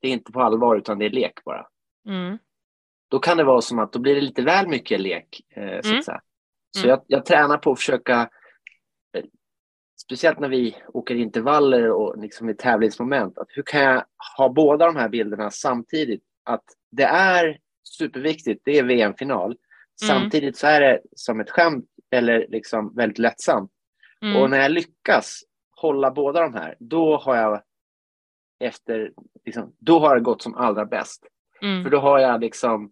det 0.00 0.08
är 0.08 0.12
inte 0.12 0.32
på 0.32 0.40
allvar 0.40 0.76
utan 0.76 0.98
det 0.98 1.04
är 1.06 1.10
lek 1.10 1.44
bara. 1.44 1.66
Mm. 2.08 2.38
Då 3.08 3.18
kan 3.18 3.36
det 3.36 3.44
vara 3.44 3.60
som 3.60 3.78
att 3.78 3.92
då 3.92 3.98
blir 3.98 4.14
det 4.14 4.20
lite 4.20 4.42
väl 4.42 4.68
mycket 4.68 5.00
lek. 5.00 5.40
Eh, 5.50 5.80
så 5.80 5.88
Mm. 5.88 5.98
att 5.98 6.04
säga. 6.04 6.20
Så 6.76 6.84
Mm. 6.86 6.88
jag, 6.90 7.02
jag 7.06 7.26
tränar 7.26 7.58
på 7.58 7.72
att 7.72 7.78
försöka, 7.78 8.30
eh, 9.16 9.24
speciellt 10.02 10.38
när 10.40 10.48
vi 10.48 10.76
åker 10.88 11.14
intervaller 11.14 11.90
och 11.90 12.18
liksom 12.22 12.48
i 12.50 12.54
tävlingsmoment, 12.54 13.38
att 13.38 13.48
hur 13.50 13.62
kan 13.62 13.80
jag 13.82 14.04
ha 14.38 14.48
båda 14.48 14.86
de 14.86 14.96
här 14.96 15.08
bilderna 15.08 15.50
samtidigt? 15.50 16.22
Att 16.44 16.64
det 16.90 17.04
är 17.04 17.58
superviktigt, 17.82 18.62
det 18.64 18.78
är 18.78 18.82
VM-final. 18.84 19.56
Samtidigt 20.00 20.56
så 20.56 20.66
är 20.66 20.80
det 20.80 21.00
som 21.16 21.40
ett 21.40 21.50
skämt 21.50 21.84
eller 22.10 22.46
liksom 22.48 22.94
väldigt 22.96 23.18
lättsamt. 23.18 23.70
Mm. 24.22 24.36
Och 24.42 24.50
när 24.50 24.58
jag 24.58 24.70
lyckas 24.70 25.40
hålla 25.70 26.10
båda 26.10 26.40
de 26.40 26.54
här, 26.54 26.76
då 26.80 27.16
har 27.16 27.36
jag 27.36 27.62
efter, 28.60 29.12
liksom, 29.44 29.74
då 29.78 29.98
har 29.98 30.14
det 30.14 30.20
gått 30.20 30.42
som 30.42 30.54
allra 30.54 30.84
bäst. 30.84 31.26
För 31.60 31.66
Mm. 31.66 31.90
då 31.90 31.98
har 31.98 32.18
jag 32.18 32.40
liksom, 32.40 32.90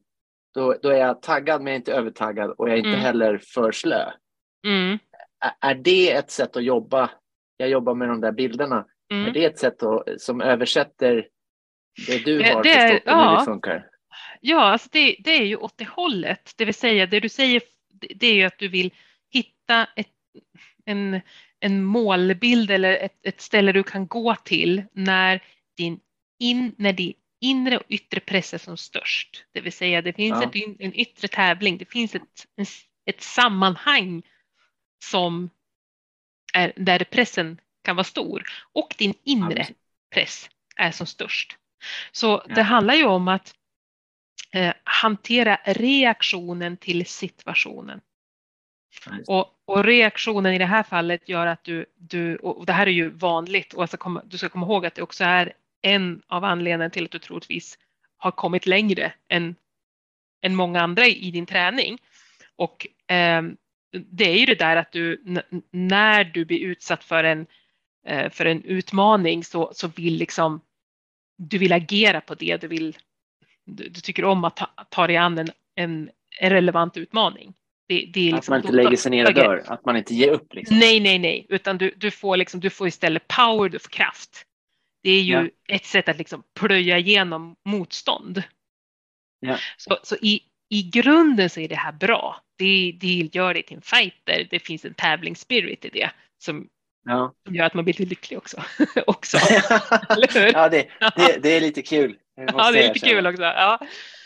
då, 0.55 0.75
då 0.83 0.89
är 0.89 0.97
jag 0.99 1.23
taggad 1.23 1.63
men 1.63 1.67
jag 1.67 1.75
är 1.75 1.79
inte 1.79 1.93
övertaggad 1.93 2.51
och 2.51 2.69
jag 2.69 2.75
är 2.75 2.79
inte 2.79 2.89
Mm. 2.89 3.01
heller 3.01 3.39
för 3.39 3.73
slö. 3.73 4.11
Mm. 4.67 4.99
Är, 5.61 5.71
är 5.71 5.75
det 5.75 6.11
ett 6.13 6.31
sätt 6.31 6.57
att 6.57 6.65
jobba? 6.65 7.11
Jag 7.57 7.69
jobbar 7.69 7.95
med 7.95 8.09
de 8.09 8.21
där 8.21 8.33
bilderna. 8.33 8.87
Är 9.11 9.15
Mm. 9.17 9.33
det 9.33 9.45
ett 9.45 9.59
sätt 9.59 9.83
att, 9.83 10.21
som 10.21 10.41
översätter 10.41 11.29
det 12.07 12.25
du 12.25 12.39
Det- 12.39 12.53
har 12.53 12.63
det 12.63 12.71
är- 12.71 12.89
förstått 12.91 13.13
om 13.13 13.19
hur 13.19 13.25
ja. 13.25 13.39
det 13.39 13.45
funkar? 13.45 13.87
Ja, 14.41 14.61
alltså 14.61 14.89
det, 14.93 15.17
det 15.19 15.31
är 15.31 15.45
ju 15.45 15.57
åt 15.57 15.79
det 15.79 15.89
hållet. 15.89 16.53
Det 16.57 16.65
vill 16.65 16.75
säga, 16.75 17.07
det 17.07 17.21
du 17.21 17.29
säger, 17.29 17.63
det- 18.01 18.15
det 18.17 18.27
är 18.27 18.35
ju 18.35 18.43
att 18.45 18.59
du 18.59 18.69
vill 18.69 18.91
hitta 19.31 19.87
ett, 19.97 20.09
en, 20.85 21.21
en 21.61 21.85
målbild 21.85 22.71
eller 22.71 22.97
ett, 22.97 23.27
ett 23.27 23.41
ställe 23.41 23.73
du 23.73 23.83
kan 23.83 24.07
gå 24.07 24.35
till 24.45 24.83
när 24.93 25.43
din 25.77 26.01
in, 26.39 26.75
när 26.79 26.93
din 26.93 27.13
inre 27.45 27.77
och 27.77 27.85
yttre 27.89 28.21
press 28.21 28.55
är 28.55 28.59
som 28.59 28.77
störst. 28.77 29.45
Det 29.53 29.61
vill 29.61 29.73
säga, 29.73 30.03
det 30.03 30.13
finns 30.13 30.43
Ja. 30.43 30.49
ett, 30.49 30.81
en 30.81 30.95
yttre 30.95 31.29
tävling, 31.29 31.79
det 31.79 31.85
finns 31.85 32.15
ett, 32.15 32.47
ett 33.07 33.23
sammanhang 33.23 34.23
som 35.05 35.51
är, 36.55 36.73
där 36.77 37.05
pressen 37.05 37.61
kan 37.83 37.97
vara 37.97 38.05
stor 38.05 38.43
och 38.73 38.95
din 38.99 39.15
inre 39.25 39.67
press 40.15 40.51
är 40.77 40.91
som 40.91 41.07
störst. 41.07 41.57
Så 42.13 42.43
det 42.55 42.63
handlar 42.63 42.95
ju 42.95 43.05
om 43.05 43.29
att 43.29 43.55
eh, 44.53 44.75
hantera 44.85 45.59
reaktionen 45.65 46.77
till 46.77 47.07
situationen. 47.07 48.01
Och, 49.27 49.55
och 49.65 49.85
reaktionen 49.85 50.53
i 50.55 50.59
det 50.59 50.67
här 50.67 50.83
fallet 50.83 51.29
gör 51.29 51.47
att 51.47 51.65
du, 51.65 51.87
du 51.97 52.37
och 52.37 52.67
det 52.67 52.73
här 52.73 52.87
är 52.87 52.91
ju 52.91 53.11
vanligt 53.11 53.75
och 53.75 53.83
alltså 53.83 53.97
komma, 53.97 54.23
du 54.25 54.39
ska 54.39 54.49
komma 54.49 54.67
ihåg 54.67 54.87
att 54.87 54.95
det 54.95 55.03
också 55.03 55.25
är 55.25 55.53
en 55.85 56.23
av 56.27 56.45
anledningarna 56.45 56.91
till 56.91 57.05
att 57.05 57.11
du 57.11 57.19
troligtvis 57.19 57.79
har 58.17 58.31
kommit 58.31 58.67
längre 58.67 59.13
än, 59.29 59.55
än 60.43 60.55
många 60.55 60.81
andra 60.81 61.07
i 61.07 61.31
din 61.31 61.47
träning. 61.47 61.99
Och 62.57 62.87
ehm, 63.07 63.57
det 64.11 64.25
är 64.25 64.37
ju 64.39 64.47
det 64.47 64.55
där 64.59 64.77
att 64.77 64.93
du 64.93 65.25
när 65.71 66.25
du 66.25 66.45
blir 66.45 66.61
utsatt 66.61 67.05
för 67.05 67.25
en, 67.25 67.47
eh, 68.07 68.31
för 68.31 68.47
en 68.47 68.65
utmaning 68.65 69.45
så, 69.45 69.71
så 69.75 69.89
vill 69.89 70.15
liksom 70.17 70.61
du 71.37 71.59
vill 71.59 71.73
agera 71.73 72.21
på 72.21 72.35
det, 72.35 72.61
du, 72.61 72.69
vill, 72.69 72.97
du, 73.65 73.89
du 73.89 74.01
tycker 74.01 74.25
om 74.25 74.45
att 74.45 74.57
ta, 74.57 74.71
ta 74.91 75.07
dig 75.07 75.17
an 75.17 75.39
en, 75.39 75.49
en, 75.75 76.11
en 76.41 76.51
relevant 76.51 76.97
utmaning. 76.97 77.55
Det, 77.89 78.11
det 78.15 78.21
är 78.21 78.33
Att 78.33 78.37
liksom, 78.37 78.53
man 78.53 78.61
inte 78.61 78.73
då- 78.73 78.77
lägger 78.77 78.97
sig 78.97 79.11
ner 79.11 79.27
och 79.27 79.35
dör, 79.35 79.63
att 79.67 79.85
man 79.85 79.97
inte 79.97 80.15
ger 80.15 80.29
upp. 80.31 80.55
Liksom. 80.55 80.79
Nej, 80.79 81.01
nej, 81.01 81.19
nej, 81.19 81.47
utan 81.49 81.79
du, 81.79 81.95
du, 81.97 82.11
får 82.11 82.37
liksom, 82.37 82.61
du 82.61 82.71
får 82.71 82.89
istället 82.89 83.29
power, 83.29 83.69
du 83.69 83.79
får 83.79 83.91
kraft. 83.91 84.47
Det 85.05 85.11
är 85.11 85.23
ju 85.23 85.33
Ja. 85.67 85.75
ett 85.77 85.85
sätt 85.85 86.09
att 86.09 86.19
liksom 86.19 86.43
plöja 86.55 86.99
igenom 86.99 87.57
motstånd. 87.65 88.43
Ja. 89.41 89.59
Så, 89.77 89.99
så 90.03 90.17
i, 90.17 90.41
i 90.69 90.83
grunden 90.83 91.51
så 91.51 91.61
är 91.61 91.69
det 91.69 91.75
här 91.77 91.93
bra. 91.93 92.41
Det, 92.59 92.97
det 93.01 93.31
gör 93.33 93.55
dig 93.55 93.63
till 93.63 93.77
en 93.77 93.83
fighter. 93.83 94.47
Det 94.51 94.59
finns 94.59 94.85
en 94.85 94.95
tävlingsspirit 94.95 95.85
i 95.85 95.89
det 95.89 96.11
som, 96.39 96.69
Ja. 97.07 97.33
som 97.47 97.55
gör 97.55 97.65
att 97.65 97.75
man 97.75 97.85
blir 97.85 97.95
lite 97.95 98.11
lycklig 98.11 98.39
också. 98.39 98.63
också. 99.07 99.39
Ja, 100.53 100.69
det, 100.69 100.89
det, 101.17 101.39
det 101.43 101.49
är 101.57 101.61
lite 101.61 101.83
kul. 101.83 102.17
Ja, 102.37 102.71
det 102.73 102.85
är 102.85 102.89
lite 102.95 103.09
kul 103.09 103.27
också. 103.27 103.43
Ja. 103.43 103.81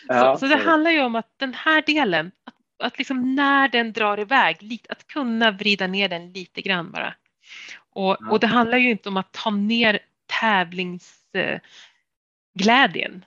Ja, 0.09 0.37
så, 0.37 0.39
så 0.39 0.47
det 0.55 0.57
handlar 0.63 0.91
ju 0.91 1.01
om 1.01 1.15
att 1.15 1.35
den 1.37 1.55
här 1.55 1.83
delen, 1.87 2.31
att, 2.45 2.87
att 2.87 2.99
liksom 2.99 3.35
när 3.35 3.69
den 3.69 3.93
drar 3.93 4.21
iväg, 4.21 4.81
att 4.89 5.07
kunna 5.07 5.51
vrida 5.51 5.87
ner 5.87 6.09
den 6.09 6.33
lite 6.33 6.63
grann 6.63 6.91
bara. 6.91 7.15
Och, 7.91 8.17
och 8.31 8.41
det 8.41 8.47
handlar 8.47 8.79
ju 8.79 8.91
inte 8.91 9.09
om 9.09 9.17
att 9.17 9.33
ta 9.33 9.51
ner 9.51 9.99
tävlingsglädjen. 10.41 13.25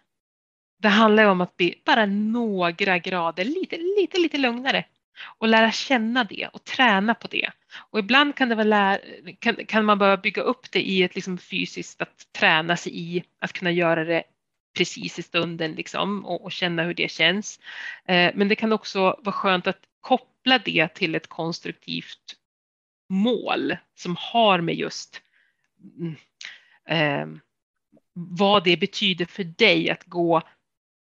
Det 0.80 0.90
handlar 0.90 1.24
ju 1.24 1.30
om 1.30 1.42
att 1.42 1.58
bli 1.58 1.82
bara 1.86 2.06
några 2.06 2.98
grader 2.98 3.46
lite, 3.46 3.78
lite, 3.78 4.20
lite 4.20 4.38
lugnare 4.38 4.86
och 5.38 5.48
lära 5.48 5.72
känna 5.72 6.24
det 6.24 6.50
och 6.54 6.64
träna 6.64 7.14
på 7.14 7.28
det. 7.28 7.52
Och 7.90 8.00
ibland 8.00 8.36
kan, 8.36 8.50
det 8.50 8.56
vara 8.56 9.00
kan, 9.40 9.56
kan 9.56 9.86
man 9.86 9.98
behöva 9.98 10.22
bygga 10.22 10.42
upp 10.42 10.72
det 10.72 10.82
i 10.82 11.04
ett 11.04 11.16
liksom 11.16 11.38
fysiskt 11.38 12.02
att 12.02 12.28
träna 12.32 12.78
sig 12.78 13.00
i 13.00 13.24
att 13.40 13.54
kunna 13.54 13.72
göra 13.72 14.04
det 14.04 14.24
precis 14.78 15.20
i 15.20 15.24
stunden 15.24 15.72
liksom 15.72 16.26
och, 16.26 16.44
och 16.44 16.52
känna 16.52 16.84
hur 16.84 16.94
det 16.94 17.12
känns. 17.12 17.60
Eh, 18.06 18.32
men 18.36 18.48
det 18.48 18.56
kan 18.56 18.74
också 18.74 19.00
vara 19.00 19.34
skönt 19.34 19.68
att 19.68 19.80
koppla 20.02 20.60
det 20.60 20.88
till 20.88 21.16
ett 21.16 21.28
konstruktivt 21.28 22.36
mål 23.10 23.78
som 23.96 24.16
har 24.20 24.62
med 24.62 24.76
just 24.76 25.22
mm, 26.00 26.16
eh, 26.92 27.28
vad 28.14 28.64
det 28.64 28.78
betyder 28.78 29.26
för 29.26 29.44
dig 29.44 29.90
att 29.90 30.04
gå, 30.04 30.42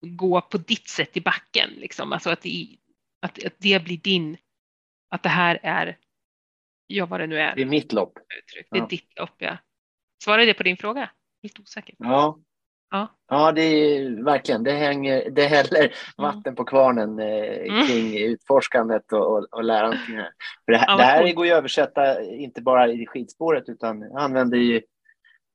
gå 0.02 0.42
på 0.42 0.58
ditt 0.58 0.88
sätt 0.88 1.18
i 1.18 1.22
backen. 1.22 1.70
Liksom. 1.70 2.14
Alltså 2.14 2.30
att, 2.30 2.42
det, 2.42 2.78
att, 3.22 3.46
att 3.46 3.56
det 3.58 3.84
blir 3.84 3.98
din, 3.98 4.38
att 5.10 5.24
det 5.24 5.30
här 5.30 5.60
är, 5.64 5.98
ja 6.88 7.06
vad 7.06 7.20
det 7.20 7.28
nu 7.28 7.40
är. 7.40 7.56
Det 7.56 7.62
är 7.62 7.66
mitt 7.66 7.94
lopp. 7.94 8.14
Det 8.72 8.78
är 8.78 8.80
ja. 8.80 8.88
ditt 8.90 9.20
lopp, 9.20 9.36
ja. 9.38 9.58
Svarar 10.24 10.46
det 10.46 10.54
på 10.54 10.64
din 10.64 10.78
fråga? 10.78 11.10
Lite 11.44 11.62
osäker. 11.62 11.96
Ja. 12.00 12.40
Ja. 12.90 13.08
ja, 13.28 13.52
det 13.52 13.62
är 13.62 14.24
verkligen. 14.24 14.64
Det, 14.64 14.72
hänger, 14.72 15.30
det 15.30 15.48
häller 15.48 15.80
mm. 15.80 15.92
vatten 16.18 16.56
på 16.56 16.66
kvarnen 16.66 17.20
eh, 17.20 17.74
mm. 17.74 17.88
kring 17.88 18.18
utforskandet 18.18 19.14
och, 19.14 19.38
och, 19.38 19.48
och 19.52 19.64
lärandet. 19.64 20.00
För 20.66 20.72
det, 20.72 20.86
ja, 20.88 20.98
det 20.98 21.04
här 21.04 21.34
går 21.34 21.46
ju 21.46 21.52
att 21.52 21.58
översätta 21.58 22.24
inte 22.24 22.62
bara 22.62 22.88
i 22.88 23.06
skidspåret 23.06 23.70
utan 23.70 24.02
jag 24.02 24.22
använder 24.22 24.58
ju 24.58 24.82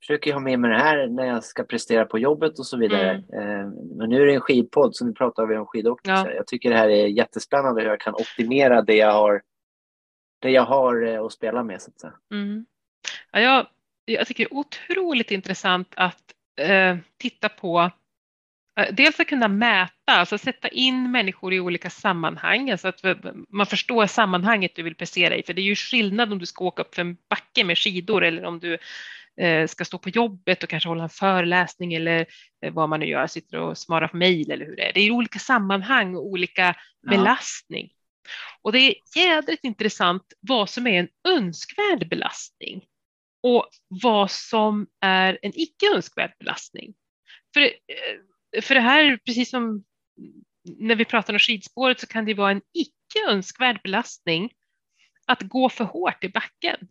försöker 0.03 0.33
ha 0.33 0.41
med 0.41 0.59
mig 0.59 0.71
det 0.71 0.79
här 0.79 1.07
när 1.07 1.27
jag 1.27 1.45
ska 1.45 1.65
prestera 1.65 2.05
på 2.05 2.19
jobbet 2.19 2.59
och 2.59 2.67
så 2.67 2.77
vidare. 2.77 3.11
Mm. 3.11 3.61
Eh, 3.61 3.67
men 3.97 4.11
nu 4.11 4.23
är 4.23 4.27
det 4.27 4.35
en 4.35 4.41
skidpodd 4.41 4.97
så 4.97 5.05
nu 5.05 5.13
pratar 5.13 5.47
vi 5.47 5.57
om 5.57 5.67
skidåkning. 5.67 6.15
Ja. 6.15 6.33
Jag 6.33 6.47
tycker 6.47 6.71
det 6.71 6.77
här 6.77 6.89
är 6.89 7.07
jättespännande 7.07 7.83
hur 7.83 7.89
jag 7.89 8.01
kan 8.01 8.15
optimera 8.15 8.83
det 8.83 8.97
jag 8.97 9.13
har, 9.13 9.43
det 10.41 10.51
jag 10.51 10.63
har 10.63 11.07
eh, 11.07 11.25
att 11.25 11.33
spela 11.33 11.63
med. 11.63 11.83
Så 11.83 11.91
att 11.91 12.01
säga. 12.01 12.13
Mm. 12.33 12.67
Ja, 13.33 13.41
jag, 13.41 13.67
jag 14.05 14.27
tycker 14.27 14.45
det 14.45 14.55
är 14.55 14.57
otroligt 14.57 15.31
intressant 15.31 15.93
att 15.97 16.23
eh, 16.61 16.97
titta 17.19 17.49
på 17.49 17.91
eh, 18.81 18.95
Dels 18.95 19.21
att 19.21 19.27
kunna 19.27 19.49
mäta, 19.49 20.13
alltså 20.13 20.39
sätta 20.39 20.69
in 20.69 21.11
människor 21.11 21.53
i 21.53 21.61
olika 21.61 21.91
sammanhang, 21.91 22.71
alltså 22.71 22.89
att 22.89 23.05
man 23.49 23.67
förstår 23.67 24.07
sammanhanget 24.07 24.77
du 24.77 24.83
vill 24.83 24.95
prestera 24.95 25.37
i. 25.37 25.43
För 25.43 25.55
det 25.55 25.61
är 25.61 25.65
ju 25.65 25.77
skillnad 25.77 26.33
om 26.33 26.39
du 26.39 26.47
ska 26.47 26.65
åka 26.65 26.83
upp 26.83 26.95
för 26.95 27.03
en 27.03 27.17
backe 27.29 27.65
med 27.65 27.79
skidor 27.79 28.25
eller 28.25 28.45
om 28.45 28.59
du 28.59 28.79
ska 29.69 29.85
stå 29.85 29.99
på 29.99 30.09
jobbet 30.09 30.63
och 30.63 30.69
kanske 30.69 30.89
hålla 30.89 31.03
en 31.03 31.09
föreläsning 31.09 31.95
eller 31.95 32.27
eh, 32.65 32.73
vad 32.73 32.89
man 32.89 33.01
nu 33.01 33.07
gör, 33.07 33.27
sitter 33.27 33.59
och 33.59 33.79
svarar 33.79 34.09
på 34.09 34.17
mejl 34.17 34.51
eller 34.51 34.67
hur 34.67 34.77
det 34.77 34.89
är. 34.89 34.93
Det 34.93 35.01
är 35.01 35.11
olika 35.11 35.39
sammanhang 35.39 36.17
och 36.17 36.27
olika 36.27 36.77
ja. 37.01 37.11
belastning. 37.11 37.93
Och 38.63 38.73
det 38.73 38.79
är 38.79 38.95
jädrigt 39.17 39.65
intressant 39.65 40.23
vad 40.41 40.71
som 40.71 40.87
är 40.87 41.01
en 41.01 41.09
önskvärd 41.29 42.09
belastning 42.09 42.85
och 43.43 43.69
vad 43.89 44.31
som 44.31 44.87
är 45.01 45.39
en 45.43 45.53
icke 45.55 45.87
önskvärd 45.95 46.33
belastning. 46.39 46.95
För, 47.55 47.61
eh, 47.61 48.63
för 48.63 48.75
det 48.75 48.81
här, 48.81 49.19
precis 49.25 49.51
som 49.51 49.85
när 50.65 50.95
vi 50.95 51.05
pratar 51.05 51.33
om 51.33 51.39
skidspåret 51.39 52.01
så 52.01 52.07
kan 52.07 52.25
det 52.25 52.35
vara 52.35 52.51
en 52.51 52.63
icke 52.75 53.29
önskvärd 53.29 53.83
belastning 53.83 54.51
att 55.27 55.43
gå 55.43 55.69
för 55.69 55.85
hårt 55.85 56.25
i 56.25 56.29
backen. 56.29 56.89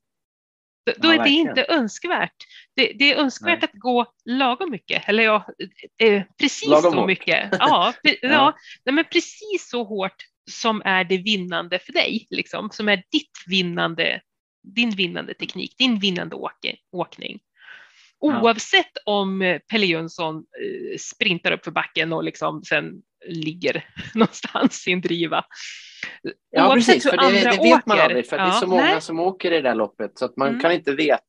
Då, 0.86 0.94
ja, 1.08 1.14
är 1.14 1.24
det 1.24 1.30
inte 1.30 1.66
önskvärt. 1.70 2.36
Det, 2.76 2.94
det 3.00 3.12
är 3.12 3.16
önskvärt 3.16 3.62
Nej. 3.62 3.70
att 3.74 3.80
gå 3.80 4.06
lagom 4.26 4.72
mycket, 4.72 5.10
eller 5.10 5.24
ja, 5.24 5.46
eh, 6.02 6.24
precis 6.40 6.70
lagom 6.70 6.94
så 6.94 7.08
mycket. 7.08 7.50
Ja, 7.60 7.94
ja. 8.04 8.54
ja 8.84 8.92
men 8.92 9.06
precis 9.12 9.70
så 9.70 9.84
hårt 9.84 10.16
som 10.52 10.82
är 10.86 11.04
det 11.04 11.18
vinnande 11.18 11.80
för 11.80 11.94
dig, 11.94 12.28
liksom, 12.30 12.70
som 12.72 12.90
är 12.90 13.04
ditt 13.12 13.32
vinnande 13.48 14.22
din 14.64 14.90
vinnande 14.90 15.34
teknik, 15.34 15.78
din 15.78 16.00
vinnande 16.00 16.36
åke, 16.36 16.76
åkning. 16.92 17.40
Oavsett 18.20 18.92
ja. 19.06 19.12
om 19.12 19.60
Pelle 19.72 19.86
Jönsson 19.86 20.36
eh, 20.36 20.98
sprintar 20.98 21.52
upp 21.52 21.64
för 21.64 21.72
backen 21.72 22.14
och 22.14 22.24
liksom 22.24 22.64
sen 22.64 23.02
ligger 23.28 23.86
någonstans 24.14 24.88
i 24.88 24.92
en 24.92 25.02
driva. 25.02 25.46
Ja, 26.50 26.70
Oavsett 26.70 26.86
precis, 26.86 27.10
för 27.10 27.18
det, 27.18 27.32
det, 27.32 27.50
vet 27.50 27.60
åker. 27.60 27.82
man 27.86 28.00
aldrig, 28.00 28.28
för 28.28 28.38
ja, 28.38 28.44
det 28.44 28.50
är 28.50 28.54
så 28.54 28.68
många 28.68 28.82
nej. 28.82 29.02
som 29.02 29.20
åker 29.20 29.52
i 29.52 29.56
det 29.56 29.62
där 29.62 29.76
loppet 29.76 30.18
så 30.18 30.26
att 30.26 30.38
man 30.38 30.48
mm. 30.48 30.60
kan 30.60 30.72
inte 30.72 30.96
veta, 30.96 31.24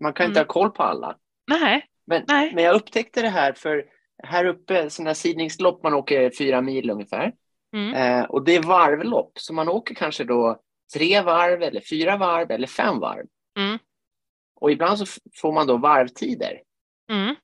man 0.00 0.12
kan 0.12 0.26
inte 0.26 0.40
mm. 0.40 0.46
ha 0.46 0.52
koll 0.52 0.70
på 0.70 0.82
alla. 0.82 1.16
Nej. 1.50 1.86
Men, 2.06 2.24
nej. 2.28 2.52
men 2.54 2.64
jag 2.64 2.74
upptäckte 2.74 3.22
det 3.22 3.28
här 3.28 3.52
för 3.52 3.84
här 4.22 4.44
uppe, 4.44 4.90
sådana 4.90 5.08
här 5.08 5.14
sidningslopp, 5.14 5.82
man 5.82 5.94
åker 5.94 6.30
fyra 6.38 6.60
mil 6.60 6.90
ungefär. 6.90 7.32
Mm. 7.72 7.94
Eh, 7.94 8.24
och 8.24 8.44
det 8.44 8.56
är 8.56 8.62
varvlopp, 8.62 9.32
så 9.34 9.54
man 9.54 9.68
åker 9.68 9.94
kanske 9.94 10.24
då 10.24 10.60
tre 10.94 11.20
varv 11.20 11.62
eller 11.62 11.80
fyra 11.80 12.16
varv 12.16 12.50
eller 12.50 12.66
fem 12.66 13.00
varv. 13.00 13.26
Mm. 13.58 13.78
Och 14.60 14.70
ibland 14.70 14.98
så 14.98 15.20
får 15.34 15.52
man 15.52 15.66
då 15.66 15.76
varvtider. 15.76 16.62
Mm. 17.10 17.34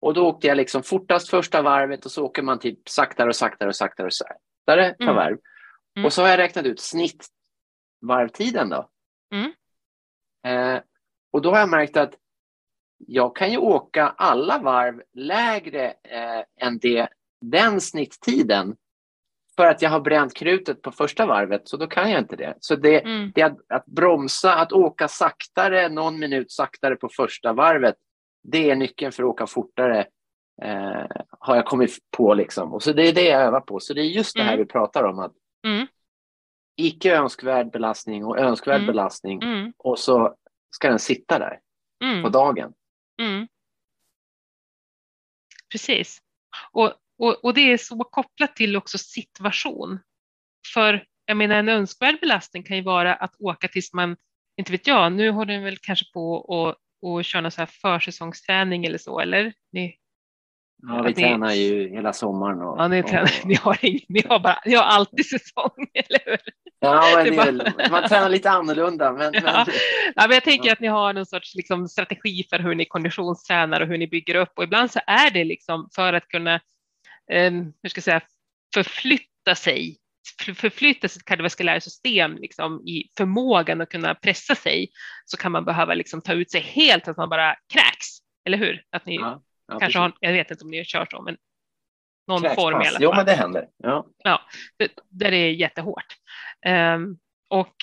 Och 0.00 0.14
då 0.14 0.26
åkte 0.26 0.46
jag 0.46 0.56
liksom 0.56 0.82
fortast 0.82 1.28
första 1.28 1.62
varvet 1.62 2.04
och 2.04 2.10
så 2.10 2.24
åker 2.24 2.42
man 2.42 2.58
typ 2.58 2.88
saktare 2.88 3.28
och 3.28 3.36
saktare 3.36 3.68
och 3.68 3.76
saktare 3.76 4.06
och 4.06 4.14
saktare 4.14 4.94
per 4.98 5.02
mm. 5.02 5.16
varv. 5.16 5.38
Mm. 6.00 6.06
Och 6.06 6.12
så 6.12 6.22
har 6.22 6.28
jag 6.28 6.38
räknat 6.38 6.66
ut 6.66 6.80
snittvarvtiden 6.80 8.68
då. 8.68 8.88
Mm. 9.34 9.52
Eh, 10.46 10.82
och 11.32 11.42
då 11.42 11.50
har 11.50 11.58
jag 11.58 11.68
märkt 11.68 11.96
att 11.96 12.14
jag 13.06 13.36
kan 13.36 13.50
ju 13.50 13.58
åka 13.58 14.08
alla 14.08 14.58
varv 14.58 15.02
lägre 15.12 15.88
eh, 15.88 16.66
än 16.66 16.78
det, 16.78 17.08
den 17.40 17.80
snitttiden 17.80 18.76
för 19.56 19.66
att 19.66 19.82
jag 19.82 19.90
har 19.90 20.00
bränt 20.00 20.34
krutet 20.34 20.82
på 20.82 20.92
första 20.92 21.26
varvet, 21.26 21.68
så 21.68 21.76
då 21.76 21.86
kan 21.86 22.10
jag 22.10 22.20
inte 22.20 22.36
det. 22.36 22.54
Så 22.60 22.76
det, 22.76 23.00
mm. 23.00 23.32
det 23.34 23.42
att, 23.42 23.58
att, 23.68 23.86
bromsa, 23.86 24.54
att 24.54 24.72
åka 24.72 25.08
saktare, 25.08 25.88
någon 25.88 26.18
minut 26.18 26.52
saktare 26.52 26.96
på 26.96 27.08
första 27.08 27.52
varvet, 27.52 27.94
det 28.42 28.70
är 28.70 28.76
nyckeln 28.76 29.12
för 29.12 29.22
att 29.22 29.28
åka 29.28 29.46
fortare, 29.46 30.06
eh, 30.62 31.06
har 31.38 31.56
jag 31.56 31.66
kommit 31.66 31.98
på. 32.16 32.34
Liksom. 32.34 32.74
Och 32.74 32.82
så 32.82 32.92
det 32.92 33.08
är 33.08 33.12
det 33.12 33.28
jag 33.28 33.42
övar 33.42 33.60
på. 33.60 33.80
Så 33.80 33.94
det 33.94 34.00
är 34.00 34.04
just 34.04 34.36
det 34.36 34.42
här 34.42 34.54
mm. 34.54 34.58
vi 34.58 34.72
pratar 34.72 35.04
om. 35.04 35.18
att 35.18 35.32
mm. 35.66 35.86
Icke 36.76 37.16
önskvärd 37.16 37.70
belastning 37.70 38.24
och 38.24 38.38
önskvärd 38.38 38.76
mm. 38.76 38.86
belastning 38.86 39.42
mm. 39.42 39.72
och 39.78 39.98
så 39.98 40.36
ska 40.70 40.88
den 40.88 40.98
sitta 40.98 41.38
där 41.38 41.60
på 42.22 42.28
dagen. 42.28 42.72
Precis. 45.72 46.22
Och 46.72 46.94
och, 47.20 47.44
och, 47.44 47.54
det 47.54 47.72
är 47.72 47.76
så 47.76 48.04
kopplat 48.04 48.56
till 48.56 48.76
också 48.76 48.98
situation. 48.98 49.98
För 50.74 51.04
jag 51.24 51.36
menar 51.36 51.56
en 51.56 51.68
önskvärd 51.68 52.20
belastning 52.20 52.62
kan 52.62 52.76
ju 52.76 52.82
vara 52.82 53.14
att 53.14 53.34
åka 53.38 53.68
tills 53.68 53.92
man, 53.92 54.16
inte 54.56 54.72
vet 54.72 54.86
jag, 54.86 55.12
nu 55.12 55.30
håller 55.30 55.58
ni 55.58 55.64
väl 55.64 55.78
kanske 55.78 56.12
på 56.12 56.32
och, 56.32 56.76
och 57.02 57.24
köra 57.24 57.42
någon 57.42 57.50
så 57.50 57.60
här 57.60 57.66
försäsongsträning 57.66 58.84
eller 58.84 58.98
så, 58.98 59.20
eller? 59.20 59.52
Ni, 59.72 59.96
ja, 60.82 61.02
vi 61.02 61.08
ni, 61.08 61.14
tränar 61.14 61.52
ju 61.52 61.88
hela 61.88 62.12
sommaren. 62.12 62.62
Och, 62.62 62.78
ja, 62.78 62.88
ni, 62.88 63.02
tränar, 63.02 63.22
och, 63.22 63.46
ni, 63.46 63.54
har, 63.54 63.78
ni, 64.08 64.22
har 64.28 64.38
bara, 64.38 64.58
ni 64.66 64.74
har 64.74 64.82
alltid 64.82 65.26
säsong, 65.26 65.86
eller 65.94 66.20
hur? 66.24 66.38
Ja, 66.80 67.22
men 67.24 67.58
bara... 67.58 67.90
man 67.90 68.08
tränar 68.08 68.28
lite 68.28 68.50
annorlunda. 68.50 69.12
Men, 69.12 69.34
ja. 69.34 69.40
Men... 69.42 69.74
Ja, 70.14 70.22
men 70.26 70.30
jag 70.30 70.44
tänker 70.44 70.66
ja. 70.66 70.72
att 70.72 70.80
ni 70.80 70.88
har 70.88 71.12
någon 71.12 71.26
sorts 71.26 71.54
liksom, 71.54 71.88
strategi 71.88 72.44
för 72.50 72.58
hur 72.58 72.74
ni 72.74 72.84
konditionstränar 72.84 73.80
och 73.80 73.86
hur 73.86 73.98
ni 73.98 74.06
bygger 74.06 74.34
upp 74.34 74.52
och 74.56 74.64
ibland 74.64 74.90
så 74.90 75.00
är 75.06 75.30
det 75.30 75.44
liksom 75.44 75.88
för 75.94 76.12
att 76.12 76.28
kunna 76.28 76.54
eh, 77.32 77.52
hur 77.82 77.88
ska 77.88 77.98
jag 77.98 78.04
säga, 78.04 78.20
förflytta 78.74 79.54
sig, 79.54 79.96
förflytta 80.56 81.08
sitt 81.08 81.24
kardiovaskulära 81.24 81.80
system 81.80 82.36
liksom, 82.36 82.88
i 82.88 83.04
förmågan 83.16 83.80
att 83.80 83.88
kunna 83.88 84.14
pressa 84.14 84.54
sig 84.54 84.88
så 85.24 85.36
kan 85.36 85.52
man 85.52 85.64
behöva 85.64 85.94
liksom, 85.94 86.22
ta 86.22 86.32
ut 86.32 86.50
sig 86.50 86.60
helt 86.60 87.04
så 87.04 87.10
att 87.10 87.16
man 87.16 87.28
bara 87.28 87.56
kräks. 87.72 88.06
Eller 88.44 88.58
hur? 88.58 88.82
Att 88.90 89.06
ni 89.06 89.16
ja, 89.16 89.42
ja, 89.70 89.78
kanske 89.78 89.98
har, 89.98 90.12
jag 90.20 90.32
vet 90.32 90.50
inte 90.50 90.64
om 90.64 90.70
ni 90.70 90.84
kört 90.84 91.10
så, 91.10 91.22
men 91.22 91.36
någon 92.26 92.42
Kräkspass. 92.42 92.64
form 92.64 92.82
i 92.82 92.86
alla 92.86 92.90
fall. 92.90 93.02
Jo, 93.02 93.12
men 93.16 93.26
det 93.26 93.32
händer. 93.32 93.68
Ja, 93.76 94.06
ja 94.24 94.40
det, 94.76 94.92
där 95.08 95.32
är 95.32 95.50
jättehårt. 95.50 96.16
Um, 96.66 97.18
och 97.48 97.76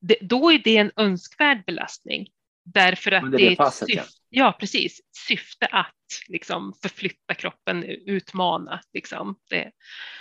det, 0.00 0.16
då 0.20 0.52
är 0.52 0.58
det 0.58 0.76
en 0.76 0.92
önskvärd 0.96 1.64
belastning 1.64 2.28
därför 2.64 3.12
att 3.12 3.30
det, 3.30 3.36
det, 3.36 3.46
är 3.46 3.52
ett 3.52 3.58
passet, 3.58 3.88
syfte, 3.88 4.08
ja. 4.28 4.44
ja. 4.44 4.56
precis, 4.60 5.00
syfte 5.28 5.66
att 5.66 5.94
liksom 6.28 6.74
förflytta 6.82 7.34
kroppen, 7.34 7.84
utmana 7.84 8.80
liksom 8.92 9.36
det. 9.50 9.70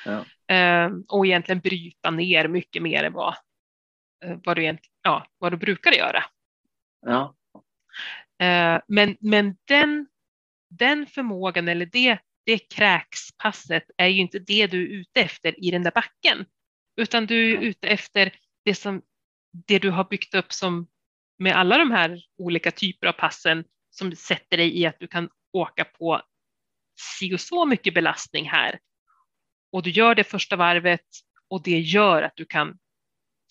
Ja. 0.05 0.25
Eh, 0.55 0.91
och 1.07 1.25
egentligen 1.25 1.59
bryta 1.59 2.11
ner 2.11 2.47
mycket 2.47 2.81
mer 2.83 3.03
än 3.03 3.13
vad, 3.13 3.35
eh, 4.25 4.37
vad, 4.43 4.57
du, 4.57 4.77
ja, 5.01 5.27
vad 5.37 5.53
du 5.53 5.57
brukar 5.57 5.91
göra. 5.91 6.23
Ja. 7.05 7.35
Eh, 8.41 8.81
men 8.87 9.17
men 9.19 9.57
den, 9.67 10.07
den 10.69 11.07
förmågan 11.07 11.67
eller 11.67 11.85
det, 11.85 12.17
det 12.45 12.57
kräkspasset 12.57 13.83
är 13.97 14.07
ju 14.07 14.21
inte 14.21 14.39
det 14.39 14.67
du 14.67 14.83
är 14.83 14.99
ute 14.99 15.21
efter 15.21 15.65
i 15.65 15.71
den 15.71 15.83
där 15.83 15.91
backen, 15.91 16.45
utan 16.95 17.25
du 17.25 17.53
är 17.53 17.61
ute 17.61 17.87
efter 17.87 18.35
det 18.65 18.75
som 18.75 19.01
det 19.67 19.79
du 19.79 19.89
har 19.89 20.03
byggt 20.03 20.35
upp 20.35 20.53
som 20.53 20.87
med 21.37 21.55
alla 21.55 21.77
de 21.77 21.91
här 21.91 22.21
olika 22.37 22.71
typer 22.71 23.07
av 23.07 23.11
passen 23.11 23.63
som 23.89 24.15
sätter 24.15 24.57
dig 24.57 24.79
i 24.79 24.85
att 24.85 24.99
du 24.99 25.07
kan 25.07 25.29
åka 25.53 25.85
på 25.85 26.21
si 27.19 27.35
och 27.35 27.41
så 27.41 27.65
mycket 27.65 27.93
belastning 27.93 28.49
här. 28.49 28.79
Och 29.71 29.83
du 29.83 29.89
gör 29.89 30.15
det 30.15 30.23
första 30.23 30.55
varvet 30.55 31.05
och 31.47 31.63
det 31.63 31.79
gör 31.79 32.21
att 32.21 32.35
du 32.35 32.45
kan 32.45 32.79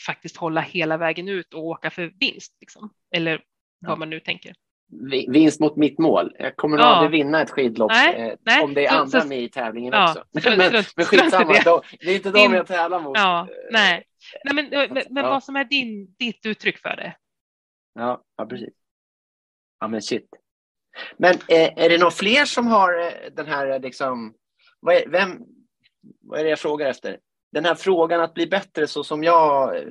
faktiskt 0.06 0.36
hålla 0.36 0.60
hela 0.60 0.96
vägen 0.96 1.28
ut 1.28 1.54
och 1.54 1.64
åka 1.64 1.90
för 1.90 2.12
vinst. 2.20 2.56
Liksom. 2.60 2.94
Eller 3.14 3.44
vad 3.78 3.98
man 3.98 4.10
nu 4.10 4.20
tänker. 4.20 4.54
Vi- 5.10 5.26
vinst 5.30 5.60
mot 5.60 5.76
mitt 5.76 5.98
mål. 5.98 6.36
Jag 6.38 6.56
kommer 6.56 6.76
nog 6.76 6.86
Ja. 6.86 6.90
aldrig 6.90 7.10
vinna 7.24 7.42
ett 7.42 7.50
skidlopp 7.50 7.90
Nej, 7.90 8.14
eh, 8.30 8.34
nej. 8.40 8.62
om 8.64 8.74
det 8.74 8.86
är 8.86 8.90
Så- 8.90 8.96
andra 8.98 9.20
så- 9.20 9.28
med 9.28 9.38
i 9.42 9.48
tävlingen 9.48 9.92
Ja, 9.92 10.10
också. 10.10 10.24
strunt- 10.40 10.56
men, 10.72 10.84
men 10.96 11.04
skitsamma, 11.04 11.52
det. 11.52 11.62
då, 11.64 11.82
det 12.00 12.10
är 12.10 12.14
inte 12.16 12.30
Din- 12.30 12.50
de 12.50 12.56
jag 12.56 12.66
tävlar 12.66 13.00
mot. 13.00 13.18
Ja, 13.18 13.40
Eh, 13.50 13.56
nej. 13.70 14.04
nej 14.44 14.54
men, 14.54 14.88
men, 14.94 15.04
men 15.10 15.24
vad 15.24 15.44
som 15.44 15.56
är 15.56 15.64
din, 15.64 16.14
ditt 16.18 16.46
uttryck 16.46 16.78
för 16.78 16.96
det? 16.96 17.16
Ja, 17.94 18.22
ja 18.36 18.46
precis. 18.46 18.74
Ja, 19.80 19.88
men 19.88 20.02
shit. 20.02 20.28
Men 21.16 21.34
eh, 21.34 21.78
är 21.84 21.88
det 21.88 21.98
några 21.98 22.10
fler 22.10 22.44
som 22.44 22.66
har 22.66 23.00
eh, 23.00 23.12
den 23.32 23.46
här 23.46 23.66
eh, 23.70 23.80
liksom... 23.80 24.34
Vad 24.80 24.94
är, 24.94 25.08
vem, 25.08 25.38
vad 26.22 26.40
är 26.40 26.44
det 26.44 26.50
jag 26.50 26.58
frågar 26.58 26.86
efter? 26.90 27.18
Den 27.52 27.64
här 27.64 27.74
frågan 27.74 28.20
att 28.20 28.34
bli 28.34 28.46
bättre 28.46 28.86
så 28.86 29.04
som 29.04 29.24
jag 29.24 29.76
eh, 29.76 29.82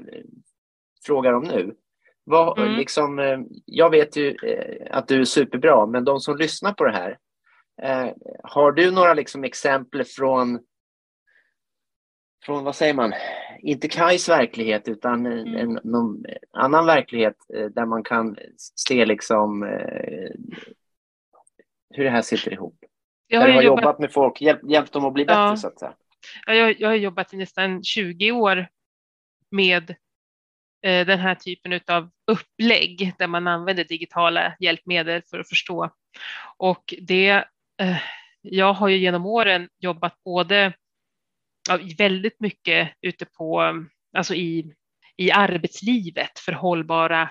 frågar 1.06 1.34
om 1.34 1.44
nu. 1.44 1.76
Vad, 2.32 2.60
Mm. 2.60 2.74
liksom, 2.78 3.20
eh, 3.20 3.40
jag 3.66 3.90
vet 3.90 4.16
ju 4.16 4.36
eh, 4.44 4.88
att 4.98 5.08
du 5.08 5.20
är 5.22 5.26
superbra, 5.26 5.86
men 5.86 6.04
de 6.06 6.20
som 6.20 6.38
lyssnar 6.38 6.74
på 6.74 6.84
det 6.84 6.92
här. 6.92 7.18
Eh, 7.82 8.14
har 8.44 8.72
du 8.72 8.92
några 8.92 9.14
liksom, 9.14 9.44
exempel 9.44 10.04
från 10.04 10.60
från, 12.46 12.64
vad 12.64 12.76
säger 12.76 12.94
man, 12.94 13.14
inte 13.60 13.88
Kajs 13.88 14.30
verklighet 14.30 14.88
utan 14.88 15.26
Mm. 15.26 15.56
en, 15.56 15.80
någon 15.84 16.26
annan 16.52 16.86
verklighet 16.86 17.36
där 17.48 17.86
man 17.86 18.04
kan 18.04 18.38
se 18.76 19.06
liksom 19.06 19.64
hur 21.94 22.04
det 22.04 22.10
här 22.10 22.22
sitter 22.22 22.54
ihop. 22.54 22.76
Jag 23.28 23.42
där 23.42 23.48
har, 23.48 23.48
du 23.48 23.54
har 23.56 23.62
jobbat, 23.64 23.84
jobbat, 23.84 24.00
med 24.00 24.14
folk, 24.14 24.42
hjälpt, 24.42 24.64
hjälpt 24.70 24.92
dem 24.94 25.06
att 25.06 25.14
bli 25.14 25.26
bättre 25.26 25.40
Ja. 25.42 25.56
så 25.58 25.68
att 25.68 25.80
säga. 25.80 25.94
ja, 26.46 26.54
jag, 26.54 26.80
jag 26.80 26.88
har 26.90 26.96
jobbat 26.96 27.34
i 27.34 27.38
nästan 27.38 27.84
20 27.84 28.32
år 28.32 28.68
med 29.52 29.96
Eh, 30.84 31.06
den 31.06 31.20
här 31.20 31.36
typen 31.36 31.80
av 31.88 32.10
upplägg 32.32 33.14
där 33.18 33.28
man 33.28 33.48
använder 33.48 33.84
digitala 33.84 34.56
hjälpmedel 34.60 35.22
för 35.30 35.40
att 35.40 35.50
förstå. 35.50 35.90
Och 36.58 36.94
det, 37.02 37.30
eh, 37.82 37.98
jag 38.42 38.74
har 38.74 38.88
ju 38.88 38.98
genom 38.98 39.26
åren 39.26 39.70
jobbat 39.80 40.24
både 40.24 40.74
väldigt 41.98 42.40
mycket 42.40 42.94
ute 43.02 43.26
på, 43.26 43.76
alltså 44.18 44.36
i, 44.36 44.74
i 45.18 45.32
arbetslivet 45.32 46.40
för 46.40 46.52
hållbara 46.52 47.30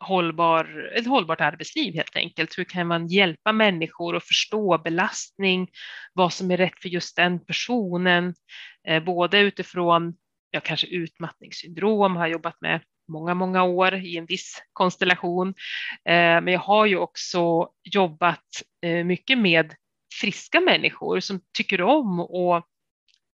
hållbar, 0.00 0.90
ett 0.94 1.06
hållbart 1.06 1.40
arbetsliv 1.40 1.94
helt 1.94 2.16
enkelt. 2.16 2.58
Hur 2.58 2.64
kan 2.64 2.86
man 2.86 3.06
hjälpa 3.06 3.52
människor 3.52 4.16
att 4.16 4.24
förstå 4.24 4.78
belastning, 4.78 5.68
vad 6.12 6.32
som 6.32 6.50
är 6.50 6.56
rätt 6.56 6.80
för 6.82 6.88
just 6.88 7.16
den 7.16 7.44
personen, 7.44 8.34
eh, 8.88 9.04
både 9.04 9.40
utifrån 9.40 10.14
ja, 10.50 10.60
kanske 10.60 10.86
utmattningssyndrom 10.86 12.16
har 12.16 12.22
jag 12.22 12.32
jobbat 12.32 12.60
med 12.60 12.80
många, 13.08 13.34
många 13.34 13.62
år 13.62 13.94
i 13.94 14.16
en 14.16 14.26
viss 14.26 14.62
konstellation. 14.72 15.48
Eh, 16.04 16.40
men 16.40 16.48
jag 16.48 16.60
har 16.60 16.86
ju 16.86 16.96
också 16.96 17.68
jobbat 17.84 18.62
eh, 18.82 19.04
mycket 19.04 19.38
med 19.38 19.74
friska 20.20 20.60
människor 20.60 21.20
som 21.20 21.40
tycker 21.52 21.82
om 21.82 22.20
och 22.20 22.66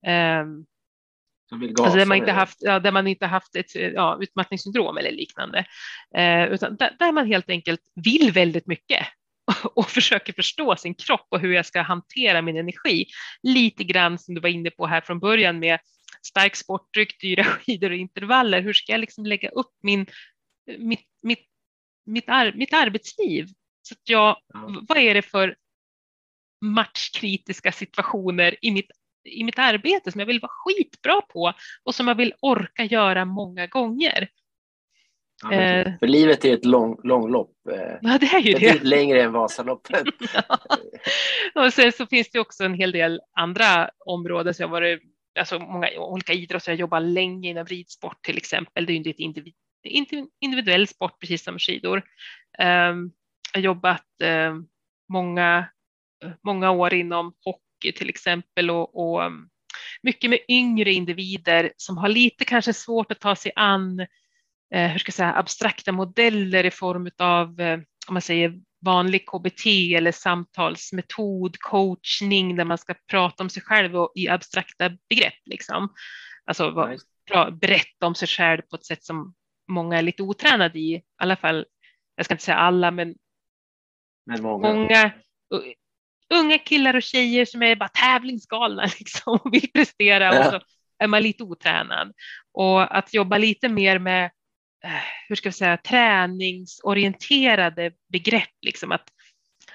ehm, 0.07 0.67
Alltså 1.81 1.99
där, 1.99 2.07
man 2.07 2.17
inte 2.17 2.33
haft, 2.33 2.59
ja, 2.61 2.79
där 2.79 2.93
man 2.93 3.07
inte 3.07 3.27
haft 3.27 3.57
ett 3.57 3.75
ja, 3.75 4.19
utmattningssyndrom 4.21 4.97
eller 4.97 5.11
liknande. 5.11 5.65
Eh, 6.17 6.45
utan 6.45 6.77
där, 6.77 6.97
där 6.99 7.13
man 7.13 7.27
helt 7.27 7.51
enkelt 7.51 7.81
vill 7.95 8.33
väldigt 8.33 8.67
mycket 8.67 9.07
och 9.75 9.91
försöker 9.91 10.33
förstå 10.33 10.77
sin 10.77 10.95
kropp 10.95 11.27
och 11.31 11.41
hur 11.41 11.53
jag 11.53 11.67
ska 11.67 11.83
hantera 11.83 12.43
min 12.43 12.57
energi. 12.57 13.07
Lite 13.43 13.85
grann 13.85 14.19
som 14.19 14.35
du 14.35 14.41
var 14.41 14.49
inne 14.49 14.71
på 14.71 14.87
här 14.87 15.01
från 15.01 15.21
början 15.21 15.59
med 15.59 15.79
stark 16.23 16.57
sportdryck, 16.57 17.21
dyra 17.21 17.45
skidor 17.61 17.91
och 17.91 17.97
intervaller. 17.97 18.61
Hur 18.61 18.73
ska 18.73 18.93
jag 18.93 19.01
liksom 19.01 19.27
lägga 19.27 19.49
upp 19.49 19.73
min, 19.83 20.07
mitt, 20.79 21.07
mitt, 21.23 21.47
mitt, 22.07 22.29
ar, 22.29 22.53
mitt 22.57 22.73
arbetsliv? 22.75 23.47
Så 23.83 23.95
att 23.95 24.09
jag, 24.09 24.37
Ja. 24.55 24.83
vad 24.89 24.99
är 24.99 25.15
det 25.15 25.23
för 25.23 25.57
matchkritiska 26.65 27.73
situationer 27.73 28.57
i 28.65 28.71
mitt, 28.71 28.91
i 29.25 29.45
mitt 29.45 29.59
arbete 29.59 30.13
som 30.13 30.19
jag 30.19 30.27
vill 30.27 30.41
vara 30.41 30.53
skitbra 30.53 31.21
på 31.21 31.53
och 31.85 31.95
som 31.95 32.09
jag 32.09 32.15
vill 32.15 32.35
orka 32.41 32.85
göra 32.85 33.25
många 33.25 33.67
gånger. 33.67 34.29
Ja, 35.43 35.49
men 35.49 35.87
Eh. 35.87 35.99
För 35.99 36.07
livet 36.07 36.45
är 36.45 36.55
ett 36.55 36.65
lång, 36.65 37.01
långlopp. 37.05 37.53
Eh, 37.71 37.99
Ja, 38.03 38.19
det 38.19 38.27
är 38.27 38.39
ju 38.41 38.53
det. 38.53 38.61
betydligt 38.61 38.83
längre 38.89 39.23
än 39.23 39.33
Vasaloppet. 39.33 40.03
och 41.55 41.73
sen 41.73 41.93
så 41.93 42.07
finns 42.07 42.31
det 42.31 42.41
också 42.41 42.65
en 42.65 42.75
hel 42.75 42.93
del 42.93 43.21
andra 43.33 43.91
områden. 44.07 44.55
Så 44.55 44.63
jag 44.63 44.69
varit, 44.69 45.03
alltså 45.39 45.59
många 45.59 45.89
olika 45.99 46.33
idrotter. 46.33 46.73
Jag 46.73 46.81
jobbar 46.81 47.01
länge 47.01 47.51
inom 47.51 47.67
ridsport 47.67 48.23
till 48.23 48.37
exempel. 48.37 48.87
Det 48.87 48.93
är 48.93 48.95
ju 48.95 48.99
en 48.99 49.19
individ, 49.19 49.55
individuell 50.41 50.89
sport 50.89 51.21
precis 51.21 51.45
som 51.45 51.59
skidor. 51.59 52.03
Um, 52.59 53.13
jag 53.53 53.61
har 53.61 53.61
jobbat 53.61 54.07
um, 54.23 54.69
många, 55.09 55.69
många 56.45 56.71
år 56.71 56.95
inom 56.95 57.35
hockey 57.45 57.93
till 57.93 58.09
exempel 58.09 58.71
och, 58.71 58.97
och 58.97 59.23
um, 59.23 59.49
mycket 60.03 60.31
med 60.31 60.39
yngre 60.49 60.93
individer 60.93 61.73
som 61.77 61.99
har 61.99 62.09
lite 62.09 62.45
kanske 62.45 62.73
svårt 62.73 63.13
att 63.13 63.21
ta 63.21 63.37
sig 63.37 63.53
an 63.57 64.01
eh, 64.75 64.91
hur 64.91 64.99
ska 64.99 65.09
jag 65.09 65.15
säga, 65.15 65.35
abstrakta 65.35 65.93
modeller 65.93 66.65
i 66.65 66.71
form 66.71 67.11
av 67.19 67.61
eh, 67.61 67.79
om 68.09 68.15
man 68.15 68.23
säger 68.23 68.61
vanlig 68.85 69.27
KBT 69.27 69.67
eller 69.97 70.13
samtalsmetod, 70.13 71.57
coachning 71.59 72.57
där 72.57 72.65
man 72.65 72.79
ska 72.79 72.95
prata 73.11 73.43
om 73.43 73.51
sig 73.51 73.63
själv 73.63 73.97
och, 73.97 74.13
i 74.15 74.29
abstrakta 74.29 74.91
begrepp. 75.09 75.35
Liksom. 75.45 75.89
Alltså 76.45 76.71
vad- 76.71 77.01
pra, 77.31 77.51
berätta 77.51 78.07
om 78.07 78.15
sig 78.15 78.29
själv 78.29 78.63
på 78.63 78.77
ett 78.77 78.85
sätt 78.87 79.05
som 79.05 79.35
många 79.69 79.99
är 79.99 80.03
lite 80.03 80.23
otränade 80.23 80.79
i. 80.79 80.93
I 80.95 81.03
alla 81.19 81.37
fall, 81.37 81.67
jag 82.17 82.25
ska 82.25 82.35
inte 82.35 82.45
säga 82.45 82.57
alla, 82.57 82.91
men 82.91 83.15
Men 84.27 84.43
många. 84.43 84.73
många 84.75 85.13
unga 86.35 86.59
killar 86.59 86.97
och 86.97 87.03
tjejer 87.03 87.45
som 87.45 87.63
är 87.63 87.77
bara 87.77 87.89
tävlingsgalna 87.89 88.83
liksom, 88.99 89.39
och 89.45 89.55
vill 89.55 89.73
prestera 89.73 90.29
och 90.31 90.37
Ja. 90.37 90.51
så 90.51 90.61
är 90.99 91.07
man 91.07 91.23
lite 91.23 91.43
otränad. 91.45 92.13
Och 92.53 92.97
att 92.97 93.15
jobba 93.15 93.39
lite 93.39 93.69
mer 93.69 93.99
med, 93.99 94.31
Eh, 94.85 95.03
hur 95.29 95.37
ska 95.37 95.49
vi 95.49 95.53
säga, 95.53 95.77
träningsorienterade 95.77 97.93
begrepp, 98.13 98.51
liksom 98.61 98.93
att, 98.93 99.09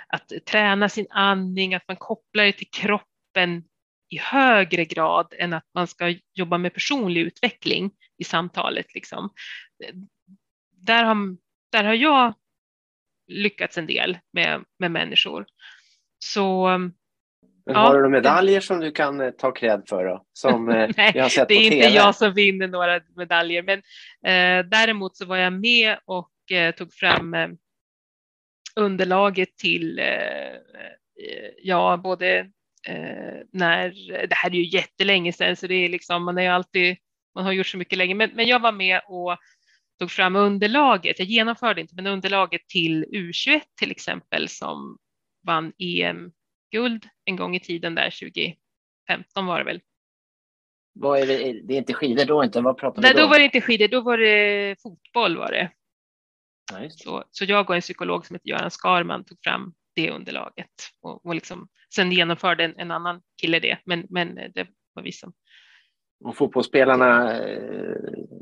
att 0.07 0.31
träna 0.45 0.89
sin 0.89 1.07
andning, 1.09 1.73
att 1.73 1.87
man 1.87 1.97
kopplar 1.97 2.43
det 2.43 2.53
till 2.53 2.69
kroppen 2.69 3.63
i 4.09 4.17
högre 4.17 4.85
grad 4.85 5.33
än 5.37 5.53
att 5.53 5.69
man 5.73 5.87
ska 5.87 6.15
jobba 6.33 6.57
med 6.57 6.73
personlig 6.73 7.21
utveckling 7.21 7.91
i 8.17 8.23
samtalet. 8.23 8.93
Liksom. 8.93 9.29
Där, 10.71 11.03
har, 11.03 11.15
där 11.71 11.83
har 11.83 11.93
jag 11.93 12.33
lyckats 13.27 13.77
en 13.77 13.87
del 13.87 14.17
med, 14.33 14.63
med 14.79 14.91
människor. 14.91 15.45
Så 16.19 16.69
men 17.69 17.75
Ja. 17.77 17.81
har 17.87 17.93
du 17.93 17.99
några 17.99 18.09
medaljer 18.09 18.59
som 18.61 18.79
du 18.79 18.91
kan 18.91 19.21
eh, 19.21 19.31
ta 19.31 19.51
cred 19.51 19.83
för 19.89 20.05
då? 20.05 20.25
Som 20.33 20.69
eh, 20.69 20.89
Nej, 20.97 21.11
vi 21.13 21.19
har 21.19 21.29
sett 21.29 21.47
det 21.47 21.53
är 21.53 21.57
på 21.57 21.63
inte 21.63 21.87
TV? 21.87 21.95
jag 21.95 22.15
som 22.15 22.33
vinner 22.33 22.67
några 22.67 23.01
medaljer, 23.15 23.63
men 23.63 23.79
eh, 24.25 24.65
däremot 24.69 25.17
så 25.17 25.25
var 25.25 25.37
jag 25.37 25.53
med 25.53 25.97
och 26.05 26.31
eh, 26.51 26.75
tog 26.75 26.93
fram 26.93 27.33
eh, 27.33 27.47
underlaget 28.75 29.57
till, 29.57 29.99
eh, 29.99 30.05
ja, 31.63 31.97
både 32.03 32.49
när, 33.51 33.89
det 34.27 34.35
här 34.35 34.49
är 34.49 34.55
ju 34.55 34.65
jättelänge 34.69 35.33
sedan, 35.33 35.55
så 35.55 35.67
det 35.67 35.73
är 35.75 35.89
liksom, 35.89 36.23
man 36.25 36.37
är 36.37 36.41
ju 36.41 36.47
alltid, 36.47 36.97
man 37.35 37.45
har 37.45 37.51
gjort 37.51 37.67
så 37.67 37.77
mycket 37.77 37.97
länge, 37.97 38.15
men, 38.15 38.29
men 38.33 38.47
jag 38.47 38.59
var 38.59 38.71
med 38.71 39.01
och 39.07 39.37
tog 39.99 40.11
fram 40.11 40.35
underlaget, 40.35 41.19
jag 41.19 41.27
genomförde 41.27 41.81
inte, 41.81 41.95
men 41.95 42.07
underlaget 42.07 42.67
till 42.67 43.05
U21 43.05 43.61
till 43.79 43.91
exempel 43.91 44.47
som 44.49 44.97
vann 45.47 45.73
EM-guld 46.71 47.09
en 47.25 47.35
gång 47.35 47.55
i 47.55 47.59
tiden 47.59 47.95
där 47.95 48.09
2015 49.07 49.45
var 49.45 49.59
det 49.59 49.65
väl. 49.65 49.81
Vad 50.93 51.19
är 51.19 51.27
det? 51.27 51.61
det 51.67 51.73
är 51.73 51.77
inte 51.77 51.93
skidor 51.93 52.25
då 52.25 52.43
inte? 52.43 52.61
Vad 52.61 52.77
pratar 52.77 53.01
Nej, 53.01 53.13
då? 53.13 53.21
då 53.21 53.27
var 53.27 53.39
det 53.39 53.45
inte 53.45 53.61
skidor, 53.61 53.87
då 53.87 54.01
var 54.01 54.17
det 54.17 54.75
fotboll 54.81 55.37
var 55.37 55.51
det. 55.51 55.71
Ja, 56.71 56.79
det. 56.79 56.91
Så, 56.91 57.23
så 57.31 57.45
jag 57.45 57.69
och 57.69 57.75
en 57.75 57.81
psykolog 57.81 58.25
som 58.25 58.35
heter 58.35 58.49
Göran 58.49 58.71
Skarman 58.71 59.23
tog 59.23 59.37
fram 59.43 59.73
det 59.95 60.11
underlaget 60.11 60.69
och, 61.01 61.25
och 61.25 61.35
liksom, 61.35 61.67
sen 61.95 62.11
genomförde 62.11 62.63
en, 62.63 62.73
en 62.77 62.91
annan 62.91 63.21
kille 63.41 63.59
det, 63.59 63.77
men, 63.85 64.07
men 64.09 64.35
det 64.35 64.67
var 64.93 65.03
vi 65.03 65.11
som, 65.11 65.33
Och 66.23 66.37
fotbollsspelarna 66.37 67.39
eh, 67.39 67.95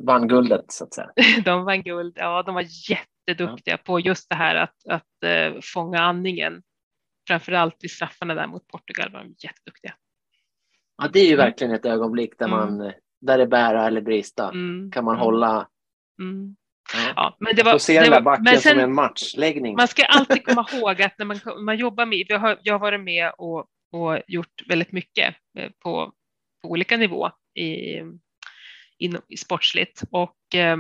vann 0.05 0.28
guldet 0.28 0.71
så 0.71 0.84
att 0.84 0.93
säga. 0.93 1.11
de 1.45 1.65
vann 1.65 1.84
guld. 1.84 2.13
Ja, 2.19 2.43
de 2.43 2.55
var 2.55 2.65
jätteduktiga 2.89 3.78
på 3.78 3.99
just 3.99 4.30
det 4.30 4.36
här 4.36 4.55
att, 4.55 4.88
att 4.89 5.23
eh, 5.23 5.59
fånga 5.61 5.99
andningen. 5.99 6.63
Framför 7.28 7.51
allt 7.51 7.75
vid 7.80 7.91
straffarna 7.91 8.34
där 8.36 8.47
mot 8.47 8.67
Portugal 8.67 9.11
var 9.11 9.19
de 9.19 9.36
jätteduktiga. 9.39 9.93
Ja, 10.97 11.07
det 11.13 11.19
är 11.19 11.25
ju 11.25 11.34
Mm. 11.34 11.45
verkligen 11.45 11.73
ett 11.73 11.86
ögonblick 11.86 12.39
där 12.39 12.45
Mm. 12.45 12.57
man, 12.59 12.93
där 13.21 13.38
det 13.38 13.47
bära 13.47 13.88
eller 13.88 14.01
brista. 14.01 14.49
Mm, 14.51 14.91
Kan 14.91 15.05
man 15.05 15.17
hålla, 15.17 15.67
ja. 16.17 16.55
Ja, 17.15 17.38
men 17.39 17.55
det 17.55 17.63
var, 17.63 17.71
Få 17.71 17.80
se 17.80 17.93
det 17.93 17.99
den 18.05 18.11
där 18.11 18.21
backen 18.21 18.43
men 18.43 18.59
sen, 18.59 18.71
som 18.71 18.80
en 18.80 18.93
matchläggning. 18.93 19.75
Man 19.75 19.88
ska 19.88 20.05
alltid 20.05 20.45
komma 20.45 20.67
ihåg 20.73 21.01
att 21.01 21.17
när 21.17 21.25
man, 21.25 21.39
man 21.65 21.78
jobbar 21.78 22.05
med, 22.05 22.25
jag 22.30 22.39
har, 22.39 22.59
jag 22.63 22.73
har 22.73 22.80
varit 22.80 23.01
med 23.01 23.32
och, 23.38 23.65
och 23.91 24.21
gjort 24.28 24.63
väldigt 24.67 24.91
mycket 24.91 25.36
eh, 25.57 25.71
på, 25.84 26.13
på 26.61 26.69
olika 26.69 26.97
nivå 26.97 27.32
i, 27.59 27.97
inom, 28.97 29.21
i 29.28 29.38
sportsligt 29.38 30.03
och 30.11 30.55
eh, 30.55 30.78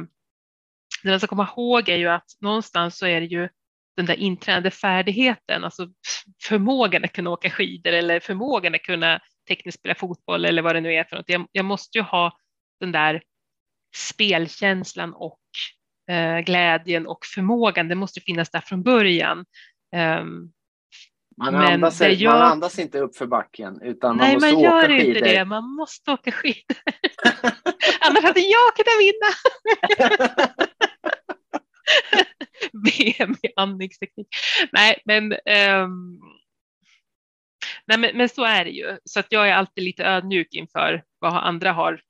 det 1.03 1.09
man 1.09 1.19
ska 1.19 1.27
komma 1.27 1.49
ihåg 1.57 1.89
är 1.89 1.97
ju 1.97 2.07
att 2.07 2.25
någonstans 2.41 2.97
så 2.97 3.05
är 3.05 3.21
det 3.21 3.27
ju 3.27 3.49
den 3.97 4.05
där 4.05 4.15
intränade 4.15 4.71
färdigheten, 4.71 5.63
alltså 5.63 5.87
förmågan 6.43 7.03
att 7.03 7.13
kunna 7.13 7.29
åka 7.29 7.49
skidor 7.49 7.91
eller 7.91 8.19
förmågan 8.19 8.75
att 8.75 8.83
kunna 8.83 9.19
tekniskt 9.47 9.79
spela 9.79 9.95
fotboll 9.95 10.45
eller 10.45 10.61
vad 10.61 10.75
det 10.75 10.81
nu 10.81 10.93
är 10.93 11.03
för 11.03 11.15
något. 11.15 11.29
Jag, 11.29 11.47
jag 11.51 11.65
måste 11.65 11.97
ju 11.97 12.03
ha 12.03 12.37
den 12.79 12.91
där 12.91 13.21
spelkänslan 13.95 15.13
och 15.13 15.39
eh, 16.11 16.39
glädjen 16.39 17.07
och 17.07 17.25
förmågan. 17.35 17.87
Det 17.87 17.95
måste 17.95 18.21
finnas 18.21 18.49
där 18.49 18.61
från 18.61 18.83
början. 18.83 19.45
Um, 19.95 20.51
man, 21.37 21.55
andas, 21.55 22.01
jag... 22.01 22.33
man 22.33 22.41
andas 22.41 22.79
inte 22.79 22.99
upp 22.99 23.15
för 23.15 23.27
backen 23.27 23.81
utan 23.81 24.17
Nej, 24.17 24.33
man 24.33 24.33
måste 24.33 24.55
man 24.55 24.65
åka 24.65 24.81
gör 24.81 24.87
skidor. 24.87 25.17
inte 25.17 25.29
det. 25.29 25.45
Man 25.45 25.63
måste 25.63 26.11
åka 26.11 26.31
skidor. 26.31 26.77
Annars 28.01 28.23
hade 28.23 28.39
jag 28.39 28.75
kunnat 28.75 28.99
vinna. 28.99 29.27
VM 32.73 33.35
i 33.43 33.47
andningsteknik. 33.55 34.27
Nej, 34.71 35.01
men, 35.05 35.23
um, 35.33 36.21
nej 37.85 37.97
men, 37.97 38.17
men, 38.17 38.29
så 38.29 38.43
är 38.43 38.65
det 38.65 38.71
ju. 38.71 38.97
Så 39.05 39.19
att 39.19 39.27
jag 39.29 39.49
är 39.49 39.53
alltid 39.53 39.83
lite 39.83 40.03
ödmjuk 40.03 40.53
inför 40.53 41.03
vad 41.19 41.33
andra 41.33 41.71
har 41.71 42.01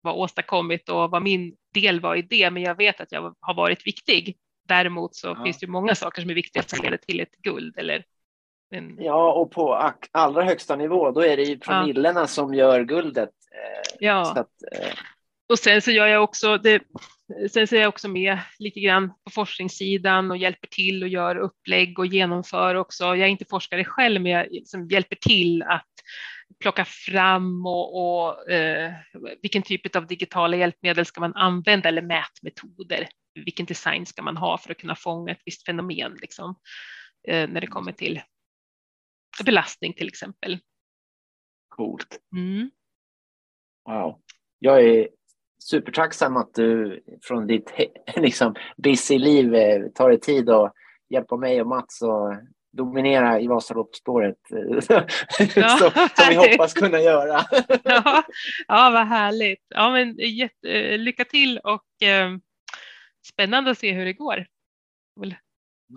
vad 0.00 0.14
åstadkommit 0.14 0.88
och 0.88 1.10
vad 1.10 1.22
min 1.22 1.56
del 1.74 2.00
var 2.00 2.16
i 2.16 2.22
det. 2.22 2.50
Men 2.50 2.62
jag 2.62 2.74
vet 2.74 3.00
att 3.00 3.12
jag 3.12 3.34
har 3.40 3.54
varit 3.54 3.86
viktig. 3.86 4.36
Däremot 4.68 5.16
så 5.16 5.26
ja. 5.26 5.44
finns 5.44 5.58
det 5.58 5.66
många 5.66 5.94
saker 5.94 6.22
som 6.22 6.30
är 6.30 6.34
viktiga 6.34 6.62
som 6.62 6.78
leder 6.82 6.96
till 6.96 7.20
ett 7.20 7.36
guld 7.36 7.78
eller 7.78 8.04
en... 8.70 8.96
Ja, 8.98 9.32
och 9.32 9.50
på 9.50 9.92
allra 10.12 10.44
högsta 10.44 10.76
nivå, 10.76 11.10
då 11.10 11.20
är 11.20 11.36
det 11.36 11.42
ju 11.42 11.58
promillorna 11.58 12.20
ja. 12.20 12.26
som 12.26 12.54
gör 12.54 12.84
guldet. 12.84 13.30
Eh, 13.52 13.96
ja. 14.00 14.30
Att, 14.30 14.62
eh... 14.72 14.92
Och 15.48 15.58
sen 15.58 15.82
så 15.82 15.90
gör 15.90 16.06
jag 16.06 16.24
också 16.24 16.58
det, 16.58 16.82
sen 17.50 17.62
är 17.62 17.74
jag 17.74 17.88
också 17.88 18.08
med 18.08 18.38
lite 18.58 18.80
grann 18.80 19.12
på 19.24 19.30
forskningssidan 19.30 20.30
och 20.30 20.36
hjälper 20.36 20.68
till 20.68 21.02
och 21.02 21.08
gör 21.08 21.36
upplägg 21.36 21.98
och 21.98 22.06
genomför 22.06 22.74
också. 22.74 23.04
Jag 23.04 23.20
är 23.20 23.26
inte 23.26 23.44
forskare 23.44 23.84
själv, 23.84 24.22
men 24.22 24.32
jag 24.32 24.46
liksom 24.50 24.88
hjälper 24.88 25.16
till 25.16 25.62
att 25.62 25.86
plocka 26.60 26.84
fram 26.84 27.66
och, 27.66 27.96
och 27.96 28.50
eh, 28.50 28.92
vilken 29.42 29.62
typ 29.62 29.96
av 29.96 30.06
digitala 30.06 30.56
hjälpmedel 30.56 31.04
ska 31.04 31.20
man 31.20 31.34
använda 31.34 31.88
eller 31.88 32.02
mätmetoder. 32.02 33.08
Vilken 33.34 33.66
design 33.66 34.06
ska 34.06 34.22
man 34.22 34.36
ha 34.36 34.58
för 34.58 34.70
att 34.70 34.78
kunna 34.78 34.96
fånga 34.96 35.32
ett 35.32 35.42
visst 35.44 35.66
fenomen 35.66 36.16
liksom, 36.20 36.54
eh, 37.28 37.48
när 37.48 37.60
det 37.60 37.66
kommer 37.66 37.92
till 37.92 38.20
belastning 39.44 39.92
till 39.92 40.08
exempel. 40.08 40.58
Coolt. 41.68 42.18
Mm. 42.32 42.70
Wow. 43.84 44.20
Jag 44.58 44.84
är 44.84 45.08
supertacksam 45.58 46.36
att 46.36 46.54
du 46.54 47.00
från 47.22 47.46
ditt 47.46 47.72
liksom, 48.16 48.54
busy 48.76 49.18
liv 49.18 49.54
eh, 49.54 49.82
tar 49.94 50.08
dig 50.08 50.20
tid 50.20 50.50
att 50.50 50.72
hjälpa 51.10 51.36
mig 51.36 51.60
och 51.60 51.66
Mats 51.66 52.02
och 52.02 52.34
dominera 52.72 53.40
i 53.40 53.46
Vasaloppsspåret 53.46 54.36
ja, 55.56 55.68
som, 55.68 55.90
som 55.90 56.28
vi 56.28 56.34
hoppas 56.34 56.74
kunna 56.74 57.00
göra. 57.00 57.44
ja, 57.84 58.24
ja, 58.68 58.90
vad 58.90 59.06
härligt. 59.06 59.66
Ja, 59.68 59.90
men, 59.90 60.16
jätte, 60.18 60.68
eh, 60.68 60.98
lycka 60.98 61.24
till 61.24 61.58
och 61.58 62.02
eh, 62.08 62.36
spännande 63.26 63.70
att 63.70 63.78
se 63.78 63.92
hur 63.92 64.04
det 64.04 64.12
går. 64.12 64.46
vill 65.20 65.34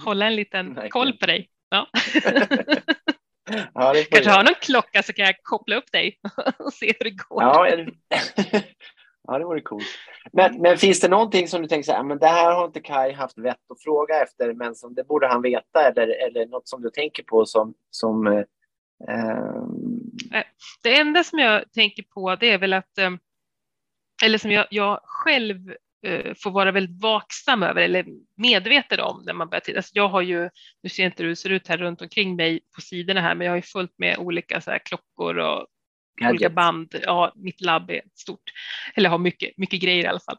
hålla 0.03 0.27
en 0.27 0.35
liten 0.35 0.67
Verkligen. 0.67 0.89
koll 0.89 1.13
på 1.13 1.25
dig. 1.25 1.49
Ja. 1.69 1.87
ja, 3.73 3.93
Kanske 4.11 4.31
har 4.31 4.43
någon 4.43 4.53
klocka 4.61 5.03
så 5.03 5.13
kan 5.13 5.25
jag 5.25 5.35
koppla 5.43 5.75
upp 5.75 5.91
dig 5.91 6.19
och 6.59 6.73
se 6.73 6.93
hur 6.99 7.03
det 7.03 7.15
går. 7.29 7.43
Ja, 7.43 7.67
Ja, 9.27 9.37
det 9.37 9.45
vore 9.45 9.61
coolt. 9.61 9.85
Men, 10.31 10.61
men 10.61 10.77
finns 10.77 10.99
det 10.99 11.07
någonting 11.07 11.47
som 11.47 11.61
du 11.61 11.67
tänker 11.67 11.85
så 11.85 11.91
här, 11.91 12.03
men 12.03 12.17
det 12.17 12.27
här 12.27 12.51
har 12.51 12.65
inte 12.65 12.79
Kai 12.79 13.13
haft 13.13 13.37
vett 13.37 13.71
att 13.71 13.83
fråga 13.83 14.23
efter, 14.23 14.53
men 14.53 14.75
som 14.75 14.93
det 14.93 15.03
borde 15.03 15.27
han 15.27 15.41
veta 15.41 15.87
eller, 15.87 16.27
eller 16.27 16.45
något 16.45 16.67
som 16.67 16.81
du 16.81 16.89
tänker 16.89 17.23
på 17.23 17.45
som, 17.45 17.73
som 17.89 18.27
eh, 18.27 18.43
ehm, 19.09 20.11
eh 20.33 20.43
Det 20.83 20.99
enda 20.99 21.23
som 21.23 21.39
jag 21.39 21.71
tänker 21.71 22.03
på 22.03 22.35
det 22.35 22.49
är 22.49 22.57
väl 22.57 22.73
att, 22.73 22.97
ehm, 22.97 23.19
eller 24.25 24.37
som 24.37 24.51
jag, 24.51 24.67
jag 24.69 24.99
själv 25.03 25.75
eh, 26.05 26.33
får 26.43 26.51
vara 26.51 26.71
väldigt 26.71 27.01
vaksam 27.03 27.63
över 27.63 27.81
eller 27.81 28.05
medveten 28.35 28.99
om 28.99 29.23
när 29.25 29.33
man 29.33 29.49
börjar 29.49 29.61
titta. 29.61 29.79
Alltså 29.79 29.91
jag 29.95 30.07
har 30.07 30.21
ju, 30.21 30.49
nu 30.83 30.89
ser 30.89 31.05
inte 31.05 31.23
hur 31.23 31.29
det 31.29 31.35
ser 31.35 31.49
ut 31.49 31.67
här 31.67 31.77
runt 31.77 32.01
omkring 32.01 32.35
mig 32.35 32.59
på 32.75 32.81
sidorna 32.81 33.21
här, 33.21 33.35
men 33.35 33.45
jag 33.45 33.51
har 33.51 33.57
ju 33.57 33.61
fullt 33.61 33.93
med 33.97 34.17
olika 34.17 34.61
så 34.61 34.71
här 34.71 34.79
klockor 34.79 35.37
och 35.37 35.67
Gadget. 36.21 36.31
olika 36.31 36.49
band. 36.49 36.95
Ja, 37.03 37.33
mitt 37.35 37.61
labb 37.61 37.89
är 37.89 38.01
stort, 38.13 38.43
eller 38.95 39.09
har 39.09 39.17
mycket, 39.17 39.57
mycket 39.57 39.81
grejer 39.81 40.03
i 40.03 40.07
alla 40.07 40.19
fall. 40.19 40.37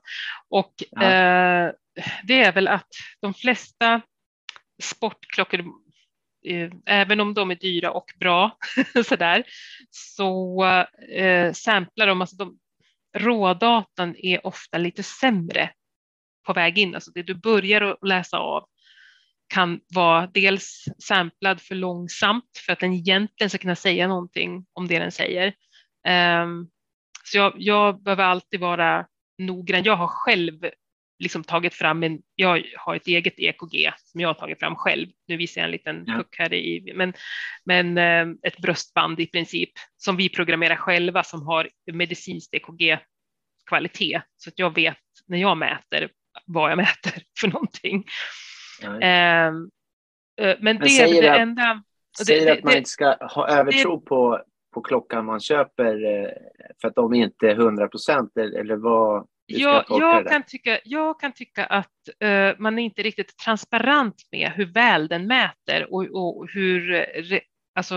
Och 0.48 0.74
ja. 0.90 1.02
eh, 1.02 1.72
det 2.22 2.42
är 2.42 2.52
väl 2.52 2.68
att 2.68 2.88
de 3.20 3.34
flesta 3.34 4.00
sportklockor, 4.82 5.60
eh, 6.46 6.70
även 6.86 7.20
om 7.20 7.34
de 7.34 7.50
är 7.50 7.54
dyra 7.54 7.90
och 7.90 8.12
bra 8.20 8.56
så 9.06 9.16
där, 9.16 9.44
så 9.90 10.64
eh, 11.12 11.52
samplar 11.52 12.06
de, 12.06 12.20
alltså 12.20 12.36
de, 12.36 12.58
rådatan 13.18 14.16
är 14.18 14.46
ofta 14.46 14.78
lite 14.78 15.02
sämre 15.02 15.70
på 16.46 16.52
väg 16.52 16.78
in, 16.78 16.94
alltså 16.94 17.10
det 17.10 17.22
du 17.22 17.34
börjar 17.34 17.80
att 17.80 18.08
läsa 18.08 18.38
av 18.38 18.68
kan 19.52 19.80
vara 19.94 20.26
dels 20.26 20.84
samplad 20.98 21.60
för 21.60 21.74
långsamt 21.74 22.50
för 22.66 22.72
att 22.72 22.80
den 22.80 22.92
egentligen 22.92 23.50
ska 23.50 23.58
kunna 23.58 23.76
säga 23.76 24.08
någonting 24.08 24.66
om 24.72 24.88
det 24.88 24.98
den 24.98 25.12
säger. 25.12 25.54
Um, 26.08 26.68
så 27.24 27.38
jag, 27.38 27.52
jag, 27.56 28.02
behöver 28.02 28.24
alltid 28.24 28.60
vara 28.60 29.06
noggrann. 29.38 29.84
Jag 29.84 29.96
har 29.96 30.06
själv 30.06 30.70
liksom 31.18 31.44
tagit 31.44 31.74
fram 31.74 32.02
en, 32.02 32.18
jag 32.34 32.62
har 32.76 32.94
ett 32.94 33.06
eget 33.06 33.38
EKG 33.38 33.92
som 33.96 34.20
jag 34.20 34.28
har 34.28 34.34
tagit 34.34 34.58
fram 34.58 34.76
själv. 34.76 35.08
Nu 35.26 35.36
visar 35.36 35.60
jag 35.60 35.66
en 35.66 35.72
liten 35.72 36.04
ja. 36.06 36.14
puck 36.14 36.36
här 36.38 36.52
i, 36.52 36.92
men, 36.94 37.12
men 37.64 37.98
um, 37.98 38.38
ett 38.42 38.58
bröstband 38.58 39.20
i 39.20 39.26
princip 39.26 39.70
som 39.96 40.16
vi 40.16 40.28
programmerar 40.28 40.76
själva 40.76 41.22
som 41.22 41.42
har 41.42 41.68
medicinskt 41.92 42.54
EKG 42.54 42.98
kvalitet 43.68 44.22
så 44.36 44.48
att 44.48 44.58
jag 44.58 44.74
vet 44.74 44.96
när 45.26 45.38
jag 45.38 45.58
mäter 45.58 46.08
vad 46.46 46.70
jag 46.70 46.76
mäter 46.76 47.22
för 47.40 47.48
någonting. 47.48 48.04
Um, 48.84 49.70
men, 50.36 50.56
men 50.60 50.78
det 50.78 50.88
är 50.88 51.22
det 51.22 51.28
enda. 51.28 51.82
Säger 52.26 52.46
det, 52.46 52.52
att 52.52 52.64
man 52.64 52.72
det, 52.72 52.78
inte 52.78 52.90
ska 52.90 53.16
ha 53.20 53.48
övertro 53.48 54.00
det, 54.00 54.06
på, 54.06 54.42
på 54.72 54.80
klockan 54.80 55.24
man 55.24 55.40
köper 55.40 56.04
eh, 56.04 56.30
för 56.80 56.88
att 56.88 56.94
de 56.94 57.14
inte 57.14 57.46
är 57.48 57.54
100 57.54 57.88
procent 57.88 58.36
eller 58.36 58.76
vad? 58.76 59.26
Jag, 59.46 59.84
jag, 59.88 60.28
kan 60.28 60.42
tycka, 60.42 60.78
jag 60.84 61.20
kan 61.20 61.32
tycka 61.32 61.66
att 61.66 61.88
uh, 62.24 62.54
man 62.58 62.78
är 62.78 62.82
inte 62.82 63.02
riktigt 63.02 63.36
transparent 63.36 64.14
med 64.32 64.50
hur 64.50 64.66
väl 64.66 65.08
den 65.08 65.26
mäter 65.26 65.92
och, 65.92 66.02
och 66.02 66.48
hur, 66.50 66.88
re, 67.22 67.40
alltså, 67.74 67.94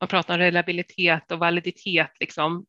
man 0.00 0.08
pratar 0.08 0.34
om 0.34 0.40
reliabilitet 0.40 1.32
och 1.32 1.38
validitet 1.38 2.10
liksom, 2.20 2.66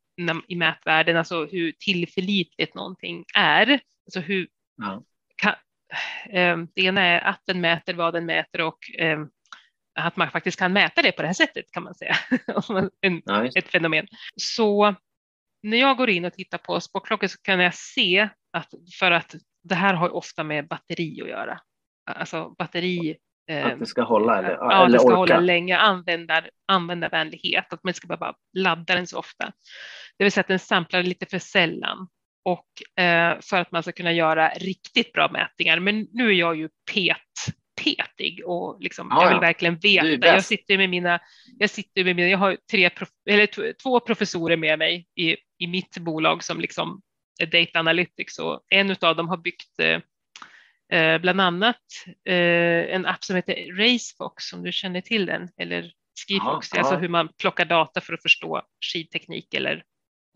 i 0.48 0.56
mätvärden, 0.56 1.16
alltså 1.16 1.44
hur 1.44 1.72
tillförlitligt 1.78 2.74
någonting 2.74 3.24
är. 3.34 3.80
Alltså 4.06 4.20
hur, 4.20 4.48
ja. 4.76 5.02
kan, 5.36 5.54
um, 6.52 6.68
det 6.74 6.82
ena 6.82 7.00
är 7.00 7.20
att 7.20 7.42
den 7.46 7.60
mäter 7.60 7.94
vad 7.94 8.14
den 8.14 8.26
mäter 8.26 8.60
och 8.60 8.78
um, 9.02 9.30
att 9.98 10.16
man 10.16 10.30
faktiskt 10.30 10.58
kan 10.58 10.72
mäta 10.72 11.02
det 11.02 11.12
på 11.12 11.22
det 11.22 11.28
här 11.28 11.34
sättet 11.34 11.70
kan 11.72 11.82
man 11.82 11.94
säga, 11.94 12.16
en, 13.00 13.14
nice. 13.14 13.58
ett 13.58 13.68
fenomen. 13.68 14.06
Så 14.36 14.94
när 15.62 15.78
jag 15.78 15.96
går 15.96 16.10
in 16.10 16.24
och 16.24 16.32
tittar 16.32 16.58
på 16.58 16.80
sportklockor 16.80 17.26
så 17.26 17.38
kan 17.42 17.60
jag 17.60 17.74
se 17.74 18.28
att 18.52 18.68
för 18.98 19.10
att 19.10 19.34
det 19.62 19.74
här 19.74 19.94
har 19.94 20.14
ofta 20.14 20.44
med 20.44 20.68
batteri 20.68 21.22
att 21.22 21.28
göra. 21.28 21.60
Alltså 22.10 22.54
batteri. 22.58 23.16
Eh, 23.50 23.66
att 23.66 23.78
det 23.78 23.86
ska 23.86 24.02
hålla 24.02 24.38
eller, 24.38 24.50
ja, 24.50 24.84
eller 24.84 24.92
det 24.92 24.98
ska 24.98 25.08
orka. 25.08 25.34
hålla 25.34 25.40
länge, 25.40 25.78
användar, 25.78 26.50
användarvänlighet, 26.68 27.72
att 27.72 27.84
man 27.84 27.94
ska 27.94 28.06
behöva 28.06 28.34
ladda 28.58 28.94
den 28.94 29.06
så 29.06 29.18
ofta. 29.18 29.52
Det 30.18 30.24
vill 30.24 30.32
säga 30.32 30.40
att 30.40 30.48
den 30.48 30.58
samplar 30.58 31.02
lite 31.02 31.26
för 31.26 31.38
sällan 31.38 32.08
och 32.44 33.02
eh, 33.04 33.38
för 33.40 33.56
att 33.56 33.72
man 33.72 33.82
ska 33.82 33.92
kunna 33.92 34.12
göra 34.12 34.48
riktigt 34.48 35.12
bra 35.12 35.30
mätningar. 35.32 35.80
Men 35.80 36.08
nu 36.12 36.28
är 36.28 36.32
jag 36.32 36.56
ju 36.56 36.68
pet 36.92 37.56
petig 37.84 38.42
och 38.46 38.80
liksom, 38.80 39.08
ja, 39.10 39.22
jag 39.22 39.30
vill 39.30 39.40
verkligen 39.40 39.76
veta. 39.76 40.26
Jag 40.26 40.44
sitter 40.44 40.78
med 40.78 40.90
mina, 40.90 41.20
jag 41.58 41.70
sitter 41.70 42.04
med 42.04 42.16
mina, 42.16 42.28
jag 42.28 42.38
har 42.38 42.56
tre, 42.70 42.90
eller 43.30 43.72
två 43.72 44.00
professorer 44.00 44.56
med 44.56 44.78
mig 44.78 45.06
i, 45.14 45.36
i 45.58 45.66
mitt 45.66 45.98
bolag 45.98 46.44
som 46.44 46.60
liksom 46.60 47.02
är 47.42 47.46
Data 47.46 47.78
Analytics 47.78 48.38
och 48.38 48.60
en 48.68 48.96
av 49.00 49.16
dem 49.16 49.28
har 49.28 49.36
byggt 49.36 49.78
eh, 49.78 50.00
eh, 50.98 51.20
bland 51.20 51.40
annat 51.40 51.76
eh, 52.24 52.94
en 52.94 53.06
app 53.06 53.24
som 53.24 53.36
heter 53.36 53.72
Racefox 53.76 54.52
om 54.52 54.62
du 54.62 54.72
känner 54.72 55.00
till 55.00 55.26
den 55.26 55.48
eller 55.56 55.92
Skifox, 56.26 56.68
ja, 56.72 56.78
alltså 56.78 56.96
hur 56.96 57.08
man 57.08 57.28
plockar 57.38 57.64
data 57.64 58.00
för 58.00 58.12
att 58.12 58.22
förstå 58.22 58.62
skidteknik 58.92 59.54
eller 59.54 59.84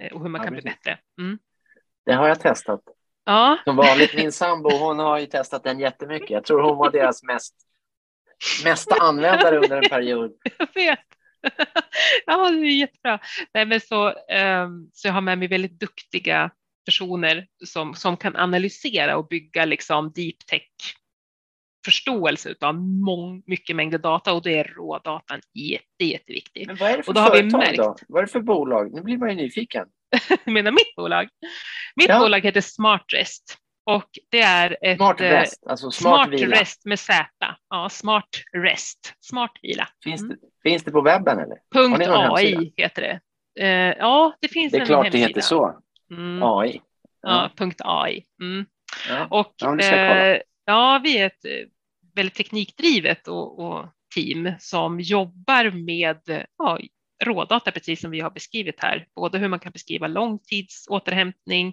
eh, 0.03 0.13
och 0.13 0.23
hur 0.23 0.29
man 0.29 0.45
kan 0.45 0.53
bli 0.53 0.63
bättre. 0.63 0.99
Mm. 1.19 1.39
Det 2.07 2.13
har 2.13 2.29
jag 2.29 2.41
testat. 2.41 2.81
Ja. 3.25 3.59
Som 3.65 3.77
vanligt, 3.77 4.15
min 4.17 4.33
sambo 4.33 4.71
hon 4.71 4.99
har 4.99 5.19
ju 5.19 5.27
testat 5.27 5.65
den 5.65 5.79
jättemycket. 5.81 6.31
Jag 6.31 6.45
tror 6.45 6.63
hon 6.63 6.77
var 6.77 6.91
deras 6.91 7.23
mest, 7.23 7.55
mesta 8.65 8.95
användare 9.01 9.57
under 9.59 9.77
en 9.77 9.89
period. 9.91 10.33
Jag 10.59 10.69
vet. 10.75 10.99
Ja, 12.27 12.51
det 12.51 12.59
är 12.67 12.79
jättebra. 12.79 13.19
Nej, 13.55 13.67
men 13.67 13.81
så, 13.81 14.09
um, 14.09 14.91
så 14.93 15.09
jag 15.09 15.13
har 15.13 15.21
med 15.21 15.39
mig 15.39 15.49
väldigt 15.49 15.81
duktiga 15.81 16.51
personer 16.85 17.47
som, 17.65 17.95
som 17.95 18.17
kan 18.17 18.37
analysera 18.37 19.17
och 19.17 19.29
bygga 19.29 19.65
liksom 19.65 20.13
deep 20.13 20.47
tech 20.47 20.69
förståelse 21.85 22.55
av 22.61 22.75
mång, 22.83 23.43
mycket 23.47 23.77
mängder 23.77 23.99
data 23.99 24.33
och 24.33 24.43
det 24.43 24.59
är 24.59 24.65
rådatan 24.65 25.41
jätte, 25.55 26.05
jätteviktigt. 26.05 26.67
Men 26.67 26.77
vad 26.77 26.91
är 26.91 26.97
det 26.97 27.03
för 27.03 27.11
Och 27.11 27.15
då 27.15 27.21
har 27.21 27.31
vi 27.31 27.39
företag 27.39 27.61
märkt- 27.61 27.77
då? 27.77 27.97
Vad 28.09 28.23
är 28.23 28.27
det 28.27 28.33
för 28.33 28.41
bolag? 28.41 28.93
Nu 28.95 29.01
blir 29.03 29.19
man 29.19 29.29
ju 29.31 29.35
nyfiken. 29.37 29.87
Menar 30.45 30.71
mitt 30.71 30.95
bolag? 30.97 31.29
Mitt 31.97 32.09
Ja. 32.09 32.19
bolag 32.19 32.41
heter 32.41 32.61
SmartRest 32.61 33.59
och 33.87 34.09
det 34.31 34.41
är 34.41 34.77
ett 34.81 34.97
Smart 34.99 35.21
eh, 35.21 35.25
Rest, 35.31 35.67
alltså 35.67 35.91
smart, 35.91 36.29
Smart. 36.39 36.41
Rest 36.61 36.85
med 36.85 36.99
Z. 36.99 37.25
Ja, 37.69 37.89
Smart 37.89 38.29
Rest. 38.57 39.15
Smart 39.21 39.53
vila. 39.63 39.89
Finns, 40.05 40.23
Mm. 40.23 40.37
det, 40.41 40.71
finns 40.71 40.85
det 40.85 40.91
på 40.91 41.01
webben 41.01 41.39
eller? 41.39 41.57
Punkt 41.75 42.01
AI 42.09 42.53
hemsida? 42.55 42.73
heter 42.77 43.03
det. 43.03 43.21
Eh, 43.65 43.95
ja, 43.99 44.35
det 44.41 44.49
finns 44.49 44.73
Det 44.73 44.79
är 44.79 44.81
en 44.81 44.87
klart 44.87 45.05
hemsida. 45.05 45.23
det 45.23 45.29
heter 45.29 45.41
så. 45.41 45.81
Mm, 46.11 46.43
AI. 46.43 46.81
ja, 47.23 47.51
punkt 47.57 47.81
AI. 47.85 48.25
Mm. 48.41 48.67
Ja. 49.09 49.27
Och 49.31 49.55
Ja, 49.57 49.71
det 49.75 50.35
eh, 50.35 50.41
ja, 50.65 51.01
vi 51.05 51.19
är 51.19 51.27
ett 51.27 51.45
väldigt 52.15 52.35
teknikdrivet 52.35 53.29
och, 53.29 53.59
och 53.59 53.87
team 54.15 54.53
som 54.59 55.01
jobbar 55.01 55.71
med 55.71 56.47
ja, 56.59 56.79
rådata, 57.25 57.71
precis 57.71 58.01
som 58.01 58.11
vi 58.11 58.21
har 58.21 58.31
beskrivit 58.31 58.81
här. 58.81 59.07
Både 59.17 59.39
hur 59.39 59.49
man 59.49 59.61
kan 59.61 59.73
beskriva 59.73 60.07
långtidsåterhämtning, 60.07 61.69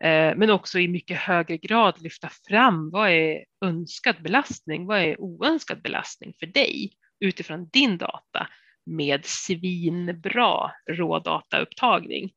eh, 0.00 0.36
men 0.36 0.50
också 0.50 0.78
i 0.78 0.88
mycket 0.88 1.16
högre 1.16 1.56
grad 1.56 2.02
lyfta 2.02 2.28
fram 2.48 2.90
vad 2.90 3.10
är 3.10 3.44
önskad 3.64 4.22
belastning, 4.22 4.86
vad 4.86 5.00
är 5.00 5.20
oönskad 5.20 5.82
belastning 5.82 6.34
för 6.38 6.46
dig 6.46 6.92
utifrån 7.20 7.68
din 7.68 7.98
data 7.98 8.48
med 8.86 9.24
svinbra 9.24 10.70
rådataupptagning. 10.90 12.30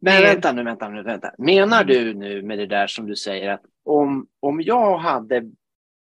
Men 0.00 0.22
vänta 0.22 0.52
nu, 0.52 0.64
vänta 0.64 0.88
nu, 0.88 1.02
vänta. 1.02 1.34
Menar 1.38 1.84
du 1.84 2.14
nu 2.14 2.42
med 2.42 2.58
det 2.58 2.66
där 2.66 2.86
som 2.86 3.06
du 3.06 3.16
säger 3.16 3.50
att 3.50 3.62
om, 3.84 4.26
om 4.40 4.62
jag 4.62 4.98
hade 4.98 5.44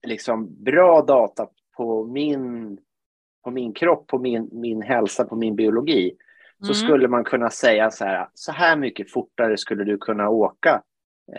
liksom 0.08 0.64
bra 0.64 1.02
data 1.02 1.48
på 1.78 2.08
min, 2.08 2.78
på 3.46 3.52
min 3.52 3.74
kropp, 3.74 4.08
på 4.08 4.20
min, 4.20 4.50
min 4.52 4.82
hälsa, 4.82 5.26
på 5.26 5.36
min 5.36 5.56
biologi, 5.56 6.12
så 6.60 6.66
Mm. 6.66 6.76
skulle 6.76 7.08
man 7.08 7.24
kunna 7.24 7.50
säga 7.50 7.92
så 7.92 8.06
här, 8.06 8.28
så 8.34 8.52
här 8.52 8.76
mycket 8.76 9.12
fortare 9.12 9.58
skulle 9.58 9.84
du 9.84 9.98
kunna 9.98 10.30
åka 10.30 10.82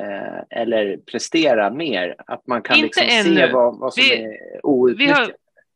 eh, 0.00 0.61
eller 0.61 0.96
prestera 0.96 1.70
mer. 1.70 2.14
Att 2.26 2.46
man 2.46 2.62
kan 2.62 2.76
Inte 2.76 2.84
liksom 2.86 3.34
se 3.34 3.52
vad, 3.52 3.78
vad 3.78 3.94
som 3.94 4.02
Vi- 4.02 4.22
är 4.22 4.66
outnyttjat. 4.66 5.30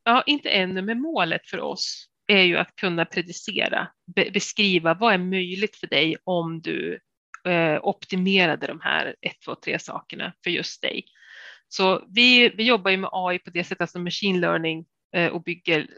Ja, 0.04 0.22
inte 0.26 0.48
ännu, 0.48 0.82
men 0.82 1.00
målet 1.00 1.46
för 1.48 1.60
oss 1.60 2.06
är 2.26 2.42
ju 2.42 2.56
att 2.56 2.76
kunna 2.76 3.04
predicera, 3.04 3.88
be 4.16 4.30
beskriva 4.34 4.94
vad 4.94 5.14
är 5.14 5.18
möjligt 5.18 5.76
för 5.76 5.86
dig 5.86 6.16
om 6.24 6.60
du 6.60 6.98
eh, 7.44 7.78
optimerade 7.82 8.66
de 8.66 8.80
här 8.80 9.14
ett, 9.20 9.40
två, 9.44 9.54
tre 9.54 9.78
sakerna 9.78 10.32
för 10.44 10.50
just 10.50 10.82
dig. 10.82 11.04
Så 11.68 12.04
vi, 12.08 12.48
vi 12.48 12.62
jobbar 12.66 12.90
ju 12.90 12.96
med 12.96 13.10
AI 13.12 13.38
på 13.38 13.50
det 13.50 13.64
sättet, 13.64 13.80
alltså 13.80 13.98
machine 13.98 14.40
learning 14.40 14.84
och 15.32 15.42
bygger 15.42 15.88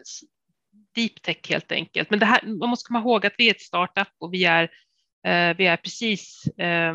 deep 0.94 1.22
tech 1.22 1.50
helt 1.50 1.72
enkelt. 1.72 2.10
Men 2.10 2.18
det 2.18 2.26
här, 2.26 2.42
man 2.46 2.68
måste 2.68 2.86
komma 2.88 2.98
ihåg 3.00 3.26
att 3.26 3.34
vi 3.38 3.46
är 3.46 3.50
ett 3.54 3.60
startup 3.60 4.08
och 4.20 4.34
vi 4.34 4.44
är, 4.44 4.62
eh, 5.26 5.56
vi 5.56 5.66
är 5.66 5.76
precis, 5.76 6.46
eh, 6.58 6.94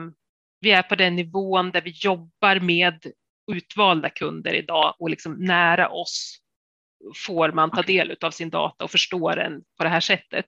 vi 0.59 0.71
är 0.71 0.81
på 0.83 0.95
den 0.95 1.15
nivån 1.15 1.71
där 1.71 1.81
vi 1.81 1.89
jobbar 1.95 2.59
med 2.59 3.05
utvalda 3.51 4.09
kunder 4.09 4.53
idag 4.53 4.95
och 4.99 5.09
liksom 5.09 5.33
nära 5.33 5.89
oss 5.89 6.37
får 7.25 7.51
man 7.51 7.71
ta 7.71 7.81
del 7.81 8.17
av 8.21 8.31
sin 8.31 8.49
data 8.49 8.83
och 8.83 8.91
förstå 8.91 9.35
den 9.35 9.61
på 9.77 9.83
det 9.83 9.89
här 9.89 9.99
sättet. 9.99 10.45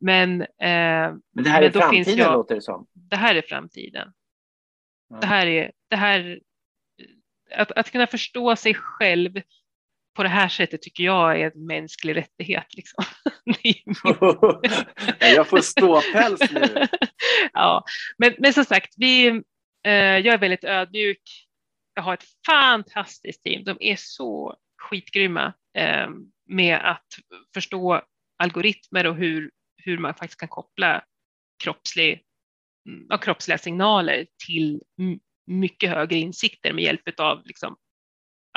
Men, 0.00 0.40
eh, 0.42 0.46
Men 0.58 1.20
det 1.32 1.50
här 1.50 1.60
men 1.60 1.68
är 1.68 1.70
framtiden 1.70 2.16
jag- 2.16 2.32
låter 2.32 2.54
det 2.54 2.60
som. 2.62 2.86
det 2.92 3.16
här 3.16 3.34
är 3.34 3.42
framtiden. 3.42 4.12
Ja. 5.08 5.16
Det 5.20 5.26
här 5.26 5.46
är, 5.46 5.72
det 5.90 5.96
här, 5.96 6.40
att, 7.54 7.72
att 7.72 7.90
kunna 7.90 8.06
förstå 8.06 8.56
sig 8.56 8.74
själv 8.74 9.40
på 10.16 10.22
det 10.22 10.28
här 10.28 10.48
sättet 10.48 10.82
tycker 10.82 11.04
jag 11.04 11.40
är 11.40 11.50
en 11.50 11.66
mänsklig 11.66 12.16
rättighet. 12.16 12.74
Liksom. 12.74 13.04
Jag 15.20 15.48
får 15.48 15.60
ståpäls 15.60 16.50
nu. 16.50 16.86
ja, 17.52 17.84
men, 18.18 18.34
men 18.38 18.52
som 18.52 18.64
sagt, 18.64 18.94
vi, 18.96 19.26
eh, 19.86 19.92
jag 19.92 20.26
är 20.26 20.38
väldigt 20.38 20.64
ödmjuk. 20.64 21.22
Jag 21.94 22.02
har 22.02 22.14
ett 22.14 22.24
fantastiskt 22.46 23.42
team. 23.42 23.64
De 23.64 23.76
är 23.80 23.96
så 23.98 24.56
skitgrymma 24.82 25.52
eh, 25.78 26.08
med 26.48 26.76
att 26.76 27.06
förstå 27.54 28.02
algoritmer 28.38 29.06
och 29.06 29.16
hur, 29.16 29.50
hur 29.76 29.98
man 29.98 30.14
faktiskt 30.14 30.40
kan 30.40 30.48
koppla 30.48 31.04
kroppslig, 31.64 32.22
mm, 32.88 33.06
ja, 33.08 33.18
kroppsliga 33.18 33.58
signaler 33.58 34.26
till 34.46 34.82
mycket 35.46 35.90
högre 35.90 36.16
insikter 36.16 36.72
med 36.72 36.84
hjälp 36.84 37.20
av 37.20 37.42
liksom, 37.44 37.76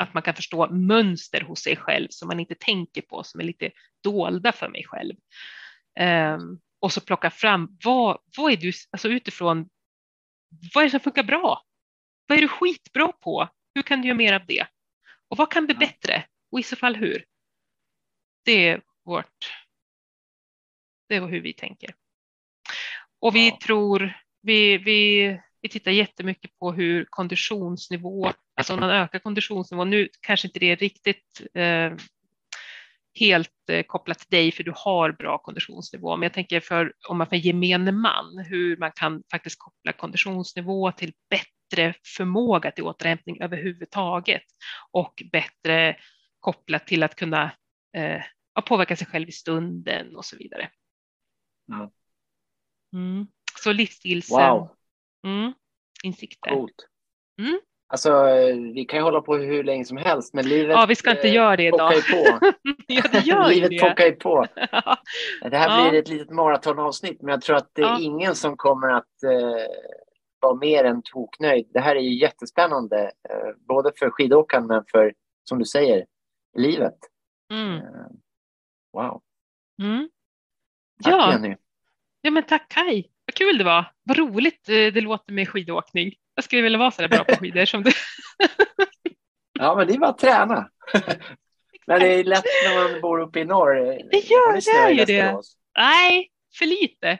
att 0.00 0.14
man 0.14 0.22
kan 0.22 0.34
förstå 0.34 0.70
mönster 0.70 1.40
hos 1.40 1.62
sig 1.62 1.76
själv 1.76 2.08
som 2.10 2.28
man 2.28 2.40
inte 2.40 2.54
tänker 2.54 3.02
på, 3.02 3.22
som 3.24 3.40
är 3.40 3.44
lite 3.44 3.70
dolda 4.02 4.52
för 4.52 4.68
mig 4.68 4.84
själv. 4.84 5.14
Ehm, 5.98 6.60
och 6.80 6.92
så 6.92 7.00
plocka 7.00 7.30
fram 7.30 7.78
vad, 7.84 8.18
vad 8.36 8.52
är 8.52 8.56
du, 8.56 8.72
alltså 8.90 9.08
utifrån, 9.08 9.68
vad 10.74 10.82
är 10.82 10.86
det 10.86 10.90
som 10.90 11.00
funkar 11.00 11.22
bra? 11.22 11.62
Vad 12.26 12.38
är 12.38 12.42
du 12.42 12.48
skitbra 12.48 13.12
på? 13.12 13.48
Hur 13.74 13.82
kan 13.82 14.00
du 14.02 14.08
göra 14.08 14.16
mer 14.16 14.32
av 14.32 14.46
det? 14.46 14.66
Och 15.28 15.36
vad 15.36 15.50
kan 15.52 15.66
bli 15.66 15.74
bättre? 15.74 16.24
Och 16.52 16.60
i 16.60 16.62
så 16.62 16.76
fall 16.76 16.96
hur? 16.96 17.24
Det 18.44 18.68
är 18.68 18.82
vårt, 19.04 19.52
det 21.08 21.16
är 21.16 21.26
hur 21.26 21.40
vi 21.40 21.52
tänker. 21.52 21.94
Och 23.20 23.36
vi 23.36 23.48
Ja. 23.48 23.58
tror, 23.62 24.12
vi, 24.42 24.78
vi, 24.78 25.40
vi 25.62 25.68
tittar 25.68 25.90
jättemycket 25.90 26.58
på 26.58 26.72
hur 26.72 27.06
konditionsnivå, 27.10 28.32
alltså 28.56 28.74
om 28.74 28.80
man 28.80 28.90
ökar 28.90 29.18
konditionsnivån, 29.18 29.90
nu 29.90 30.08
kanske 30.20 30.48
inte 30.48 30.58
det 30.58 30.70
är 30.70 30.76
riktigt 30.76 31.42
eh, 31.54 31.92
helt 33.14 33.68
eh, 33.70 33.82
kopplat 33.82 34.18
till 34.18 34.30
dig 34.30 34.52
för 34.52 34.64
du 34.64 34.72
har 34.76 35.12
bra 35.12 35.38
konditionsnivå, 35.38 36.16
men 36.16 36.22
jag 36.22 36.32
tänker 36.32 36.60
för 36.60 36.92
om 37.08 37.18
man 37.18 37.26
för 37.26 37.36
gemene 37.36 37.92
man, 37.92 38.38
hur 38.48 38.76
man 38.76 38.92
kan 38.92 39.22
faktiskt 39.30 39.58
koppla 39.58 39.92
konditionsnivå 39.92 40.92
till 40.92 41.12
bättre 41.30 41.94
förmåga 42.16 42.70
till 42.70 42.84
återhämtning 42.84 43.42
överhuvudtaget 43.42 44.42
och 44.90 45.22
bättre 45.32 45.96
kopplat 46.40 46.86
till 46.86 47.02
att 47.02 47.14
kunna 47.14 47.52
eh, 47.96 48.22
påverka 48.66 48.96
sig 48.96 49.06
själv 49.06 49.28
i 49.28 49.32
stunden 49.32 50.16
och 50.16 50.24
så 50.24 50.36
vidare. 50.36 50.70
Ja. 51.66 51.92
Mm. 52.92 53.26
Så 53.58 53.72
livsstils... 53.72 54.30
Wow, 54.30 54.76
Mm, 55.26 55.52
insikter. 56.04 56.50
coolt. 56.50 56.86
Mm. 57.40 57.60
Alltså, 57.92 58.24
vi 58.74 58.84
kan 58.84 58.98
ju 58.98 59.02
hålla 59.02 59.20
på 59.20 59.36
hur 59.36 59.64
länge 59.64 59.84
som 59.84 59.96
helst, 59.96 60.34
men 60.34 60.48
livet 60.48 60.76
Ja, 60.76 60.86
vi 60.88 60.94
ska 60.94 61.10
inte 61.10 61.28
eh, 61.28 61.34
göra 61.34 61.56
det 61.56 61.64
idag. 61.66 61.92
på. 61.92 62.50
ja, 62.86 63.02
det 63.12 63.18
gör 63.26 63.48
livet 63.48 63.70
det. 63.70 63.78
pockar 63.80 64.04
ju 64.06 64.12
på. 64.12 64.46
Det 65.50 65.56
här 65.56 65.84
Ja. 65.84 65.90
blir 65.90 66.00
ett 66.00 66.08
litet 66.08 66.30
maratonavsnitt, 66.30 67.22
men 67.22 67.30
jag 67.32 67.42
tror 67.42 67.56
att 67.56 67.70
det 67.72 67.82
är 67.82 67.86
Ja. 67.86 67.98
ingen 68.00 68.34
som 68.34 68.56
kommer 68.56 68.88
att 68.88 69.22
eh, 69.24 69.66
vara 70.40 70.54
mer 70.54 70.84
än 70.84 71.02
toknöjd. 71.02 71.66
Det 71.72 71.80
här 71.80 71.96
är 71.96 72.00
ju 72.00 72.14
jättespännande, 72.18 73.04
eh, 73.30 73.54
både 73.68 73.92
för 73.98 74.10
skidåkaren 74.10 74.66
men 74.66 74.84
för, 74.90 75.14
som 75.44 75.58
du 75.58 75.64
säger, 75.64 76.06
livet. 76.56 76.98
Mm. 77.52 77.76
Eh, 77.76 77.82
wow. 78.92 79.22
Mm. 79.82 80.08
Tack 81.04 81.12
Ja. 81.14 81.32
Jenny. 81.32 81.56
ja, 82.20 82.30
men 82.30 82.42
tack 82.42 82.68
Kaj. 82.68 83.10
Vad 83.30 83.34
kul 83.34 83.58
det 83.58 83.64
var. 83.64 83.84
Vad 84.02 84.18
roligt 84.18 84.68
eh, 84.68 84.74
det 84.74 85.00
låter 85.00 85.32
med 85.32 85.48
skidåkning. 85.48 86.12
Jag 86.34 86.44
skulle 86.44 86.62
vilja 86.62 86.78
vara 86.78 86.90
så 86.90 87.02
där 87.02 87.08
bra 87.08 87.24
på 87.24 87.36
skidor 87.36 87.64
som 87.64 87.82
du. 87.82 87.90
Ja, 89.58 89.74
men 89.76 89.86
det 89.86 89.94
är 89.94 89.98
bara 89.98 90.10
att 90.10 90.18
träna. 90.18 90.70
men 91.86 92.00
det 92.00 92.06
är 92.14 92.24
lätt 92.24 92.44
när 92.64 92.92
man 92.92 93.00
bor 93.00 93.20
uppe 93.20 93.40
i 93.40 93.44
norr. 93.44 93.74
Det 94.10 94.16
gör- 94.30 94.52
det 94.54 94.70
är 94.70 94.90
ju 94.90 95.04
det. 95.04 95.40
Nej, 95.78 96.30
för 96.58 96.66
lite. 96.66 97.18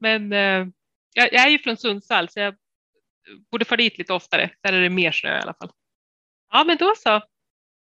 Men 0.00 0.32
eh, 0.32 0.66
jag, 1.14 1.32
jag 1.32 1.44
är 1.44 1.48
ju 1.48 1.58
från 1.58 1.76
Sundsvall 1.76 2.28
så 2.28 2.40
jag 2.40 2.54
borde 3.50 3.64
fara 3.64 3.76
dit 3.76 3.98
lite 3.98 4.12
oftare. 4.12 4.50
Där 4.62 4.72
är 4.72 4.80
det 4.80 4.90
mer 4.90 5.12
snö 5.12 5.38
i 5.38 5.40
alla 5.42 5.54
fall. 5.54 5.70
Ja, 6.52 6.64
men 6.64 6.76
då 6.76 6.94
så. 6.96 7.22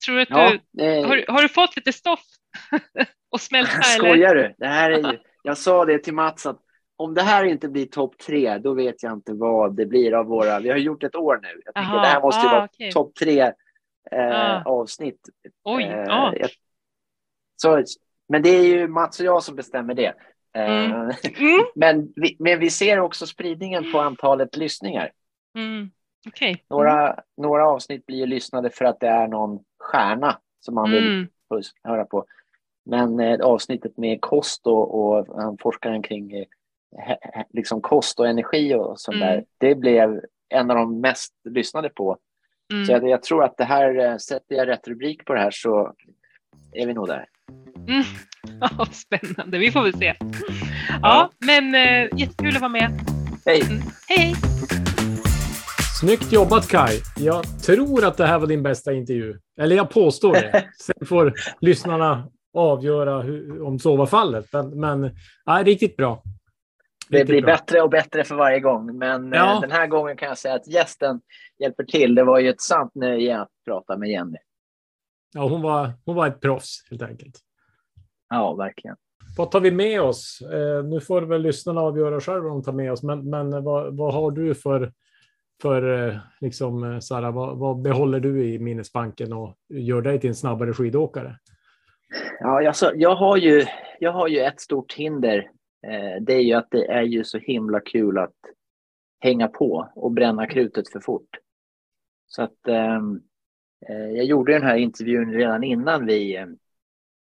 Tror 0.05 0.21
att 0.21 0.31
Ja, 0.31 0.55
du, 0.73 0.85
eh, 0.85 1.07
har, 1.09 1.25
har 1.29 1.43
du 1.43 1.49
fått 1.49 1.77
lite 1.77 1.93
stoff 1.93 2.25
och 3.31 3.41
smälta 3.41 3.73
eller? 3.73 3.83
Skojar 4.09 4.35
du? 4.35 4.55
Det 4.59 4.67
här 4.67 4.91
är 4.91 5.13
ju, 5.13 5.19
jag 5.43 5.59
sa 5.59 5.85
det 5.85 5.99
till 5.99 6.15
Mats 6.15 6.47
att 6.47 6.61
om 6.97 7.15
det 7.15 7.23
här 7.23 7.45
inte 7.45 7.69
blir 7.69 7.87
topp 7.87 8.19
tre, 8.19 8.59
då 8.59 8.75
vet 8.75 9.03
jag 9.03 9.13
inte 9.13 9.33
vad 9.33 9.77
det 9.77 9.87
blir 9.87 10.15
av 10.15 10.27
våra... 10.27 10.61
Vi 10.61 10.69
har 10.71 10.77
gjort 10.77 11.03
ett 11.03 11.17
år 11.17 11.41
nu. 11.43 11.61
Jag 11.65 11.75
tänker 11.75 11.91
Aha, 11.91 12.01
det 12.01 12.07
här 12.07 12.23
måste 12.23 12.47
ah, 12.49 12.53
vara 12.53 12.65
okej. 12.65 12.93
topp 12.93 13.15
tre 13.15 13.41
eh, 14.11 14.31
Ah. 14.31 14.63
avsnitt. 14.65 15.29
Oj, 15.65 15.83
Eh, 15.85 16.05
ja. 16.07 16.35
jag, 16.37 16.51
så, 17.57 17.83
men 18.29 18.43
det 18.43 18.49
är 18.49 18.63
ju 18.63 18.89
Mats 18.89 19.21
och 19.21 19.27
jag 19.27 19.43
som 19.43 19.57
bestämmer 19.57 19.95
det. 19.95 20.15
Eh, 20.55 20.91
Mm. 20.91 21.11
men, 21.75 22.13
vi, 22.17 22.37
men 22.39 22.59
vi 22.59 22.71
ser 22.71 23.01
också 23.01 23.27
spridningen 23.27 23.93
på 23.93 24.01
antalet 24.01 24.57
lyssningar. 24.57 25.11
Mm. 25.57 25.91
Okej. 26.29 26.65
Några, 26.71 27.21
några 27.37 27.69
avsnitt 27.69 28.07
blir 28.07 28.17
ju 28.19 28.27
lyssnade 28.27 28.71
för 28.71 28.85
att 28.85 29.01
det 29.01 29.09
är 29.09 29.29
någon 29.29 29.65
stjärna 29.79 30.39
som 30.61 30.75
man 30.75 30.91
vill 30.91 31.07
Mm. 31.09 31.29
höra 31.83 32.05
på. 32.05 32.25
Men 32.85 33.21
eh, 33.21 33.41
avsnittet 33.41 33.97
med 33.97 34.21
kost 34.21 34.67
och, 34.67 34.95
och 35.01 35.27
han 35.43 35.59
forskaren 35.59 36.03
kring 36.03 36.33
eh, 36.33 36.45
liksom 37.53 37.81
kost 37.81 38.21
och 38.21 38.29
energi 38.29 38.75
och 38.75 39.01
sånt 39.01 39.17
Mm. 39.17 39.29
där, 39.29 39.45
det 39.59 39.75
blev 39.75 40.21
en 40.49 40.71
av 40.71 40.77
de 40.77 41.01
mest 41.01 41.33
lyssnade 41.51 41.89
på 41.89 42.19
Mm. 42.73 42.87
Så 42.87 42.93
jag, 42.93 43.09
jag 43.09 43.23
tror 43.23 43.45
att 43.45 43.57
det 43.57 43.65
här, 43.65 43.99
eh, 43.99 44.17
sätter 44.17 44.55
jag 44.57 44.69
rätt 44.69 44.89
rubrik 44.89 45.25
på 45.25 45.35
det 45.35 45.41
här 45.41 45.51
så 45.51 45.93
är 46.73 46.87
vi 46.87 46.95
nog 46.95 47.07
där. 47.07 47.27
Mm. 47.89 48.03
Ja, 48.61 48.87
spännande, 48.93 49.59
vi 49.59 49.71
får 49.71 49.83
väl 49.83 49.99
se. 49.99 50.15
Ja, 51.03 51.31
men 51.39 51.75
eh, 51.75 52.19
jättekul 52.19 52.55
att 52.55 52.61
vara 52.61 52.69
med. 52.69 53.01
Hej! 53.47 53.63
Mm. 53.63 53.83
Hej, 54.09 54.19
hej! 54.19 54.35
Snyggt 56.01 56.33
jobbat 56.33 56.69
Kai. 56.69 57.01
Jag 57.17 57.63
tror 57.63 58.05
att 58.05 58.17
det 58.17 58.27
här 58.27 58.39
var 58.39 58.47
din 58.47 58.63
bästa 58.63 58.93
intervju. 58.93 59.39
Eller 59.61 59.77
jag 59.77 59.91
påstår 59.91 60.33
det. 60.33 60.65
Sen 60.79 61.07
får 61.07 61.33
lyssnarna 61.61 62.29
avgöra 62.55 63.23
hur, 63.23 63.63
om 63.63 63.79
så 63.79 63.97
var 63.97 64.07
fallet. 64.07 64.47
Men, 64.53 64.81
men 64.81 65.11
ja, 65.45 65.63
riktigt 65.65 65.97
bra. 65.97 66.23
Det 67.11 67.25
blir 67.25 67.43
bra. 67.43 67.53
bättre 67.53 67.81
och 67.83 67.91
bättre 67.91 68.25
för 68.25 68.35
varje 68.35 68.61
gång. 68.61 68.99
Men 68.99 69.33
eh, 69.33 69.39
Ja. 69.39 69.59
den 69.61 69.71
här 69.71 69.87
gången 69.87 70.17
kan 70.17 70.29
jag 70.29 70.39
säga 70.39 70.55
att 70.55 70.69
gästen 70.69 71.21
hjälper 71.59 71.85
till. 71.85 72.15
Det 72.15 72.25
var 72.25 72.39
ju 72.39 72.49
ett 72.49 72.61
sant 72.61 72.95
nöje 72.95 73.41
att 73.41 73.49
prata 73.65 73.97
med 73.97 74.09
Jenny. 74.11 74.39
Ja, 75.35 75.49
hon, 75.49 75.63
var, 75.63 75.91
hon 76.05 76.15
var 76.17 76.27
ett 76.27 76.41
proffs 76.41 76.87
helt 76.91 77.03
enkelt. 77.03 77.35
Ja, 78.29 78.55
verkligen. 78.55 78.97
Vad 79.37 79.51
tar 79.51 79.61
vi 79.61 79.71
med 79.71 80.01
oss? 80.01 80.41
Eh, 80.53 80.85
nu 80.85 81.01
får 81.01 81.23
väl 81.23 81.43
lyssnarna 81.43 81.81
avgöra 81.81 82.21
själva 82.21 82.41
vad 82.49 82.53
de 82.53 82.63
tar 82.63 82.73
med 82.73 82.93
oss. 82.93 83.03
Men, 83.03 83.31
men 83.31 83.65
vad, 83.65 83.97
vad 83.97 84.15
har 84.15 84.31
du 84.31 84.55
för, 84.55 84.93
för 85.63 86.09
eh, 86.09 86.17
liksom, 86.41 87.01
Sara, 87.03 87.31
vad, 87.31 87.59
vad 87.59 87.81
behåller 87.83 88.21
du 88.21 88.45
i 88.45 88.59
minnesbanken 88.59 89.33
och 89.33 89.57
gör 89.69 90.03
dig 90.03 90.21
till 90.21 90.29
en 90.29 90.35
snabbare 90.35 90.73
skidåkare? 90.73 91.39
Ja, 92.41 92.69
alltså, 92.69 92.93
jag, 92.95 93.15
har 93.15 93.37
ju, 93.37 93.65
jag 94.01 94.13
har 94.13 94.29
ju 94.29 94.41
ett 94.41 94.61
stort 94.61 94.93
hinder. 94.93 95.51
Eh, 95.87 96.23
det 96.23 96.35
är 96.35 96.41
ju 96.41 96.53
att 96.53 96.71
det 96.71 96.87
är 96.87 97.03
ju 97.03 97.25
så 97.25 97.39
himla 97.39 97.81
kul 97.81 98.19
att 98.19 98.35
hänga 99.21 99.49
på 99.49 99.93
och 99.95 100.13
bränna 100.13 100.47
krutet 100.47 100.89
för 100.89 101.01
fort. 101.01 101.39
Så 102.27 102.43
att 102.43 102.69
ehm, 102.69 103.21
eh, 103.89 104.11
jag 104.11 104.25
gjorde 104.25 104.53
den 104.53 104.63
här 104.63 104.77
intervjun 104.77 105.33
redan 105.33 105.65
innan 105.65 106.07
vi, 106.07 106.37
eh, 106.37 106.47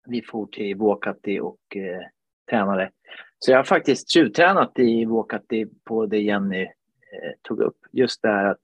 vi 0.07 0.21
for 0.21 0.45
till 0.45 0.75
Vuokatti 0.75 1.39
och 1.39 1.75
eh, 1.75 2.01
tränade. 2.49 2.91
Så 3.39 3.51
jag 3.51 3.57
har 3.57 3.63
faktiskt 3.63 4.09
tjuvtränat 4.09 4.79
i 4.79 5.05
Vuokatti 5.05 5.65
på 5.83 6.05
det 6.05 6.19
Jenny 6.19 6.61
eh, 6.61 7.31
tog 7.41 7.59
upp. 7.59 7.77
Just 7.91 8.21
det 8.21 8.29
här 8.29 8.45
att, 8.45 8.61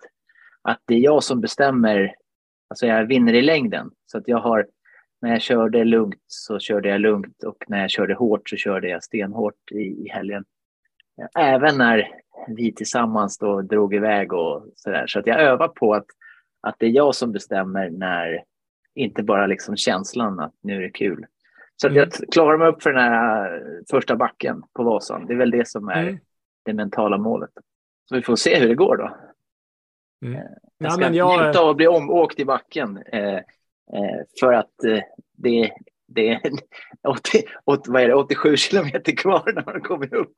att 0.61 0.81
det 0.85 0.95
är 0.95 0.99
jag 0.99 1.23
som 1.23 1.41
bestämmer, 1.41 2.15
alltså 2.67 2.87
jag 2.87 3.05
vinner 3.05 3.33
i 3.33 3.41
längden. 3.41 3.91
Så 4.05 4.17
att 4.17 4.27
jag 4.27 4.37
har 4.37 4.67
när 5.21 5.29
jag 5.29 5.41
körde 5.41 5.83
lugnt 5.83 6.23
så 6.27 6.59
körde 6.59 6.89
jag 6.89 7.01
lugnt 7.01 7.43
och 7.43 7.63
när 7.67 7.81
jag 7.81 7.89
körde 7.91 8.13
hårt 8.13 8.49
så 8.49 8.55
körde 8.55 8.87
jag 8.89 9.03
stenhårt 9.03 9.71
i, 9.71 9.75
i 9.77 10.09
helgen. 10.09 10.45
Även 11.37 11.77
när 11.77 12.07
vi 12.47 12.73
tillsammans 12.73 13.37
då 13.37 13.61
drog 13.61 13.95
iväg 13.95 14.33
och 14.33 14.65
sådär. 14.75 15.07
Så 15.07 15.19
att 15.19 15.27
jag 15.27 15.41
övar 15.41 15.67
på 15.67 15.93
att, 15.93 16.05
att 16.61 16.75
det 16.79 16.85
är 16.85 16.89
jag 16.89 17.15
som 17.15 17.31
bestämmer 17.31 17.89
när, 17.89 18.43
inte 18.95 19.23
bara 19.23 19.47
liksom 19.47 19.75
känslan 19.77 20.39
att 20.39 20.53
nu 20.61 20.75
är 20.77 20.81
det 20.81 20.89
kul. 20.91 21.25
Så 21.75 21.87
att 21.87 21.91
Mm. 21.93 22.09
jag 22.19 22.31
klarar 22.31 22.57
mig 22.57 22.67
upp 22.67 22.83
för 22.83 22.93
den 22.93 23.01
här 23.03 23.61
första 23.91 24.15
backen 24.15 24.63
på 24.73 24.83
Vasan. 24.83 25.25
Det 25.25 25.33
är 25.33 25.37
väl 25.37 25.51
det 25.51 25.67
som 25.67 25.87
är 25.89 26.03
Mm. 26.03 26.17
det 26.65 26.73
mentala 26.73 27.17
målet. 27.17 27.49
Så 28.09 28.15
vi 28.15 28.21
får 28.21 28.35
se 28.35 28.59
hur 28.59 28.67
det 28.67 28.75
går 28.75 28.97
då. 28.97 29.17
Mm. 30.27 30.41
Jag 30.41 30.49
Ja, 30.77 30.89
ska 30.89 31.01
men 31.01 31.13
jag, 31.13 31.45
njuta 31.45 31.59
av 31.61 31.69
att 31.69 31.77
bli 31.77 31.87
omåkt 31.87 32.39
i 32.39 32.45
backen. 32.45 32.99
Eh, 33.93 34.21
för 34.39 34.53
att 34.53 34.83
eh, 34.83 34.99
det, 35.37 35.71
det 36.07 36.29
är 36.29 36.41
80, 37.07 37.43
80, 37.65 37.91
vad 37.91 38.01
är 38.01 38.07
det, 38.07 38.15
87 38.15 38.57
kilometer 38.57 39.11
kvar 39.17 39.51
när 39.55 39.65
man 39.65 39.81
kommer 39.81 40.13
upp. 40.15 40.33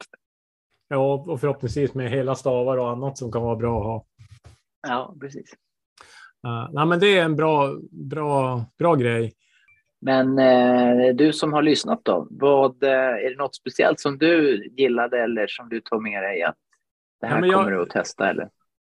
ja, 0.88 1.26
och 1.28 1.40
förhoppningsvis 1.40 1.94
med 1.94 2.10
hela 2.12 2.36
stavar 2.36 2.78
och 2.78 2.90
annat 2.90 3.18
som 3.18 3.32
kan 3.32 3.42
vara 3.42 3.56
bra 3.56 3.80
att 3.80 3.86
ha. 3.86 4.06
Ja, 4.88 5.16
precis. 5.22 5.54
Uh, 6.48 6.70
nej, 6.72 6.86
men 6.86 7.00
det 7.00 7.18
är 7.20 7.24
en 7.24 7.36
bra, 7.36 7.76
bra, 7.92 8.66
bra 8.80 8.96
grej. 8.96 9.34
Men 10.02 10.40
eh, 10.40 11.16
du 11.16 11.34
som 11.34 11.54
har 11.54 11.62
lyssnat 11.62 12.00
då, 12.06 12.28
vad, 12.30 12.84
eh, 12.84 12.90
är 12.90 13.30
det 13.30 13.36
något 13.38 13.56
speciellt 13.56 14.00
som 14.00 14.18
du 14.18 14.66
gillade 14.78 15.20
eller 15.24 15.48
som 15.48 15.70
du 15.70 15.82
tog 15.82 16.04
med 16.04 16.24
dig 16.24 16.44
att 16.44 16.56
det 17.22 17.28
här 17.28 17.40
Ja, 17.40 17.46
jag- 17.46 17.54
kommer 17.56 17.72
du 17.72 17.82
att 17.82 17.90
testa 17.90 18.30
eller? 18.30 18.50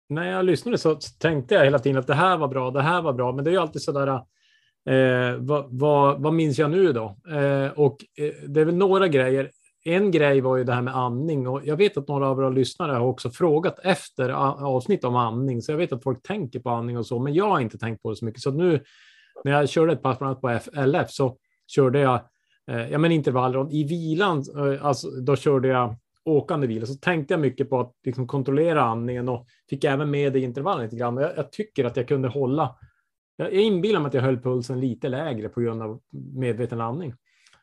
När 0.09 0.31
jag 0.31 0.45
lyssnade 0.45 0.79
så 0.79 0.95
tänkte 1.19 1.55
jag 1.55 1.65
hela 1.65 1.79
tiden 1.79 1.99
att 1.99 2.07
det 2.07 2.15
här 2.15 2.37
var 2.37 2.49
bra, 2.49 2.70
det 2.70 2.83
här 2.83 3.03
var 3.03 3.12
bra, 3.12 3.33
men 3.33 3.45
det 3.45 3.51
är 3.51 3.53
ju 3.53 3.59
alltid 3.59 3.83
sådär. 3.83 4.20
Eh, 4.91 5.37
vad, 5.39 5.67
vad, 5.71 6.23
vad 6.23 6.35
minns 6.35 6.59
jag 6.59 6.71
nu 6.71 6.93
då? 6.93 7.17
Eh, 7.31 7.71
och 7.71 8.05
eh, 8.19 8.49
det 8.49 8.61
är 8.61 8.65
väl 8.65 8.75
några 8.75 9.09
grejer. 9.09 9.51
En 9.85 10.11
grej 10.11 10.41
var 10.41 10.57
ju 10.57 10.65
det 10.65 10.73
här 10.73 10.83
med 10.83 10.97
andning 10.97 11.49
och 11.49 11.61
jag 11.65 11.77
vet 11.77 11.97
att 11.97 12.09
några 12.09 12.29
av 12.29 12.37
våra 12.37 12.51
lyssnare 12.51 12.93
har 12.93 13.07
också 13.07 13.31
frågat 13.31 13.79
efter 13.79 14.29
avsnitt 14.65 15.05
om 15.05 15.17
andning, 15.17 15.63
så 15.63 15.73
jag 15.73 15.77
vet 15.77 15.93
att 15.93 16.03
folk 16.03 16.23
tänker 16.23 16.61
på 16.61 16.71
andning 16.71 16.99
och 16.99 17.07
så, 17.07 17.19
men 17.19 17.35
jag 17.35 17.49
har 17.49 17.61
inte 17.61 17.79
tänkt 17.79 18.03
på 18.03 18.11
det 18.11 18.17
så 18.17 18.25
mycket. 18.25 18.41
Så 18.41 18.51
nu 18.51 18.81
när 19.45 19.53
jag 19.53 19.69
körde 19.69 19.93
ett 19.93 20.03
pass 20.03 20.19
bland 20.19 20.31
annat 20.31 20.65
på 20.65 20.71
FLF 20.71 20.87
LF 20.87 21.11
så 21.11 21.37
körde 21.67 21.99
jag 21.99 22.21
eh, 22.71 22.91
ja, 22.91 22.99
men 22.99 23.13
intervaller 23.13 23.75
i 23.75 23.85
vilan, 23.85 24.45
eh, 24.57 24.85
alltså, 24.85 25.11
då 25.11 25.37
körde 25.37 25.69
jag 25.69 25.97
åkande 26.25 26.67
vila, 26.67 26.87
så 26.87 26.95
tänkte 26.95 27.35
jag 27.35 27.41
mycket 27.41 27.71
på 27.71 27.81
att 27.81 27.93
liksom, 28.05 28.27
kontrollera 28.27 28.83
andningen 28.83 29.29
och 29.29 29.47
fick 29.71 29.85
även 29.85 30.11
med 30.11 30.33
det 30.33 30.39
i 30.39 30.43
intervallen 30.43 30.85
lite 30.85 30.97
grann. 30.97 31.17
Jag, 31.17 31.31
jag 31.37 31.53
tycker 31.53 31.85
att 31.85 31.97
jag 31.97 32.09
kunde 32.09 32.29
hålla. 32.29 32.77
Jag, 33.43 33.52
inbillar 33.52 34.01
mig 34.01 34.09
att 34.09 34.14
jag 34.14 34.23
höll 34.23 34.40
pulsen 34.40 34.81
lite 34.81 35.09
lägre 35.09 35.48
på 35.48 35.60
grund 35.60 35.82
av 35.82 36.01
medveten 36.35 36.81
andning. 36.81 37.14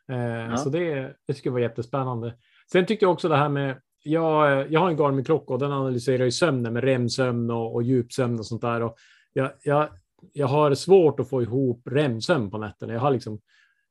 Eh, 0.08 0.56
Så 0.56 0.68
det, 0.70 1.16
det 1.26 1.34
skulle 1.34 1.52
vara 1.52 1.62
jättespännande. 1.62 2.34
Sen 2.72 2.86
tyckte 2.86 3.04
jag 3.04 3.12
också 3.12 3.28
det 3.28 3.36
här 3.36 3.48
med 3.48 3.80
jag, 4.02 4.72
jag 4.72 4.80
har 4.80 4.90
en 4.90 4.96
Garmin-klocka 4.96 5.52
och 5.52 5.58
den 5.58 5.72
analyserar 5.72 6.24
ju 6.24 6.30
sömnen 6.30 6.72
med 6.72 6.84
REM-sömn 6.84 7.50
och, 7.50 7.74
och 7.74 7.82
djupsömn 7.82 8.38
och 8.38 8.46
sånt 8.46 8.62
där. 8.62 8.82
Och 8.82 8.96
jag, 9.32 9.50
jag, 9.62 9.88
jag 10.32 10.46
har 10.46 10.74
svårt 10.74 11.20
att 11.20 11.28
få 11.28 11.42
ihop 11.42 11.82
REM-sömn 11.90 12.50
på 12.50 12.58
nätterna. 12.58 12.92
Jag 12.92 13.00
har 13.00 13.10
liksom, 13.10 13.40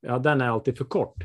ja, 0.02 0.20
den 0.20 0.42
är 0.42 0.50
alltid 0.50 0.78
för 0.78 0.86
kort. 0.86 1.16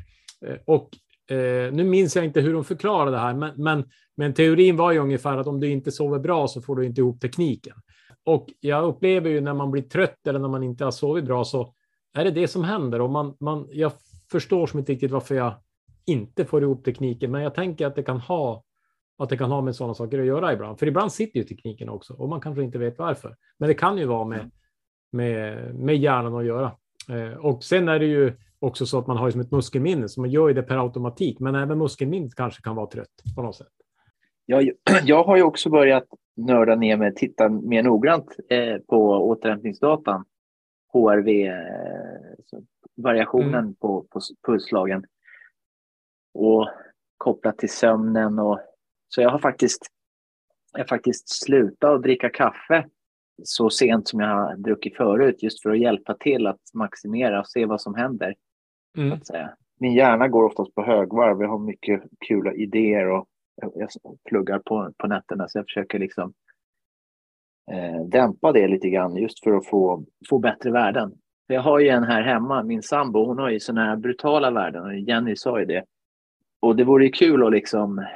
Eh, 0.47 0.57
Och 0.67 0.91
eh, 1.37 1.73
nu 1.73 1.85
minns 1.85 2.17
jag 2.17 2.25
inte 2.25 2.41
hur 2.41 2.53
de 2.55 2.65
förklarade 2.65 3.11
det 3.11 3.19
här, 3.19 3.35
men, 3.35 3.53
men, 3.57 3.85
men 4.17 4.35
teorin 4.35 4.77
var 4.77 4.93
ju 4.93 4.99
ungefär 4.99 5.37
att 5.39 5.47
om 5.47 5.61
du 5.61 5.71
inte 5.71 5.93
sover 5.93 6.19
bra 6.19 6.49
så 6.49 6.63
får 6.63 6.77
du 6.77 6.87
inte 6.87 7.01
ihop 7.01 7.21
tekniken. 7.21 7.77
Och 8.25 8.53
jag 8.61 8.85
upplever 8.85 9.31
ju 9.31 9.41
när 9.41 9.55
man 9.55 9.71
blir 9.71 9.83
trött 9.83 10.27
eller 10.27 10.39
när 10.39 10.49
man 10.49 10.63
inte 10.63 10.85
har 10.85 10.91
sovit 10.91 11.25
bra 11.25 11.45
så 11.45 11.75
är 12.15 12.25
det 12.25 12.31
det 12.31 12.49
som 12.49 12.65
händer. 12.65 13.01
Och 13.01 13.11
man, 13.11 13.37
man, 13.41 13.69
jag 13.73 13.93
förstår 14.31 14.67
som 14.67 14.79
inte 14.79 14.93
riktigt 14.93 15.11
varför 15.11 15.35
jag 15.35 15.55
inte 16.07 16.45
får 16.45 16.63
ihop 16.63 16.85
tekniken, 16.85 17.31
men 17.31 17.43
jag 17.43 17.55
tänker 17.55 17.87
att 17.87 17.95
det 17.95 18.03
kan 18.03 18.21
ha 18.21 18.65
att 19.19 19.29
det 19.29 19.37
kan 19.37 19.51
ha 19.51 19.61
med 19.61 19.77
sådana 19.77 19.95
saker 19.95 20.19
att 20.19 20.27
göra 20.27 20.53
ibland. 20.53 20.79
För 20.79 20.87
ibland 20.87 21.13
sitter 21.13 21.39
ju 21.39 21.45
tekniken 21.45 21.89
också 21.89 22.15
och 22.15 22.29
man 22.29 22.41
kanske 22.41 22.63
inte 22.63 22.79
vet 22.79 22.99
varför. 22.99 23.37
Men 23.59 23.69
det 23.69 23.75
kan 23.75 23.99
ju 23.99 24.07
vara 24.07 24.25
med, 24.25 24.51
med, 25.13 25.75
med 25.75 25.97
hjärnan 25.97 26.35
att 26.35 26.45
göra. 26.45 26.73
Eh, 27.09 27.39
och 27.39 27.65
sen 27.65 27.89
är 27.89 27.99
det 27.99 28.07
ju 28.07 28.33
också 28.59 28.87
så 28.87 28.99
att 28.99 29.07
man 29.07 29.17
har 29.17 29.27
ju 29.27 29.33
som 29.33 29.41
ett 29.41 29.51
muskelminne, 29.51 30.09
så 30.09 30.21
man 30.21 30.31
gör 30.31 30.49
ju 30.49 30.55
det 30.55 30.63
per 30.63 30.77
automatik. 30.77 31.41
Men 31.41 31.55
även 31.55 31.79
muskelminnet 31.79 32.35
kanske 32.35 32.63
kan 32.63 32.77
vara 32.77 32.87
trött 32.87 33.23
på 33.37 33.43
något 33.43 33.57
sätt. 33.57 33.73
Jag, 34.47 34.71
jag 35.05 35.25
har 35.25 35.37
ju 35.37 35.43
också 35.43 35.71
börjat 35.71 36.05
nörda 36.37 36.75
ner 36.75 36.97
mig, 36.97 37.15
titta 37.15 37.49
mer 37.49 37.83
noggrant 37.83 38.37
eh, 38.49 38.79
på 38.79 39.29
återhämtningsdatan. 39.29 40.25
HRV, 40.93 41.47
eh, 41.47 42.61
variationen 42.97 43.75
på, 43.75 44.07
på 44.11 44.21
pulsslagen. 44.47 45.05
Och 46.35 46.69
kopplat 47.17 47.59
till 47.59 47.71
sömnen. 47.71 48.39
Och, 48.39 48.61
så 49.09 49.21
jag 49.21 49.31
har 49.31 49.39
faktiskt, 49.39 49.87
jag 50.73 50.81
har 50.81 50.87
faktiskt 50.87 51.29
slutat 51.29 51.91
att 51.91 52.03
dricka 52.03 52.31
kaffe 52.31 52.87
så 53.43 53.71
sent 53.71 54.09
som 54.09 54.21
jag 54.21 54.29
har 54.29 54.57
druckit 54.57 54.97
förut. 54.97 55.43
Just 55.43 55.63
för 55.63 55.71
att 55.71 55.79
hjälpa 55.79 56.15
till 56.15 56.47
att 56.47 56.61
maximera 56.75 57.41
och 57.41 57.49
se 57.49 57.67
vad 57.67 57.81
som 57.81 57.95
händer. 57.95 58.35
så 58.95 59.01
Mm. 59.01 59.13
att 59.13 59.27
säga. 59.27 59.57
Min 59.81 59.93
hjärna 59.93 60.29
går 60.29 60.45
oftast 60.45 60.75
på 60.75 60.83
högvarv. 60.83 61.41
Jag 61.41 61.49
har 61.49 61.59
mycket 61.59 62.03
kul 62.29 62.53
idéer 62.57 63.09
och 63.09 63.29
jag, 63.57 63.89
pluggar 64.29 64.59
på, 64.59 64.93
på 64.99 65.07
nätterna 65.07 65.49
så 65.49 65.59
jag 65.59 65.65
försöker 65.65 65.99
liksom 65.99 66.35
eh, 67.73 68.05
dämpa 68.05 68.53
det 68.53 68.69
lite 68.69 68.89
grann 68.89 69.17
just 69.17 69.45
för 69.45 69.57
att 69.57 69.67
få, 69.67 70.05
få 70.29 70.39
bättre 70.39 70.71
värden. 70.71 71.11
För 71.47 71.55
Jag 71.55 71.63
har 71.63 71.79
ju 71.79 71.89
en 71.89 72.05
här 72.05 72.23
hemma, 72.23 72.63
min 72.63 72.83
sambo, 72.83 73.27
hon 73.27 73.39
har 73.39 73.51
ju 73.51 73.61
sådana 73.61 73.85
här 73.85 73.97
brutala 73.97 74.51
värden 74.51 74.83
och 74.83 74.95
Jenny 74.95 75.37
sa 75.37 75.61
ju 75.61 75.65
det. 75.65 75.85
Och 76.61 76.77
det 76.77 76.85
vore 76.85 77.05
ju 77.05 77.11
kul 77.11 77.47
att 77.47 77.53
liksom 77.53 78.07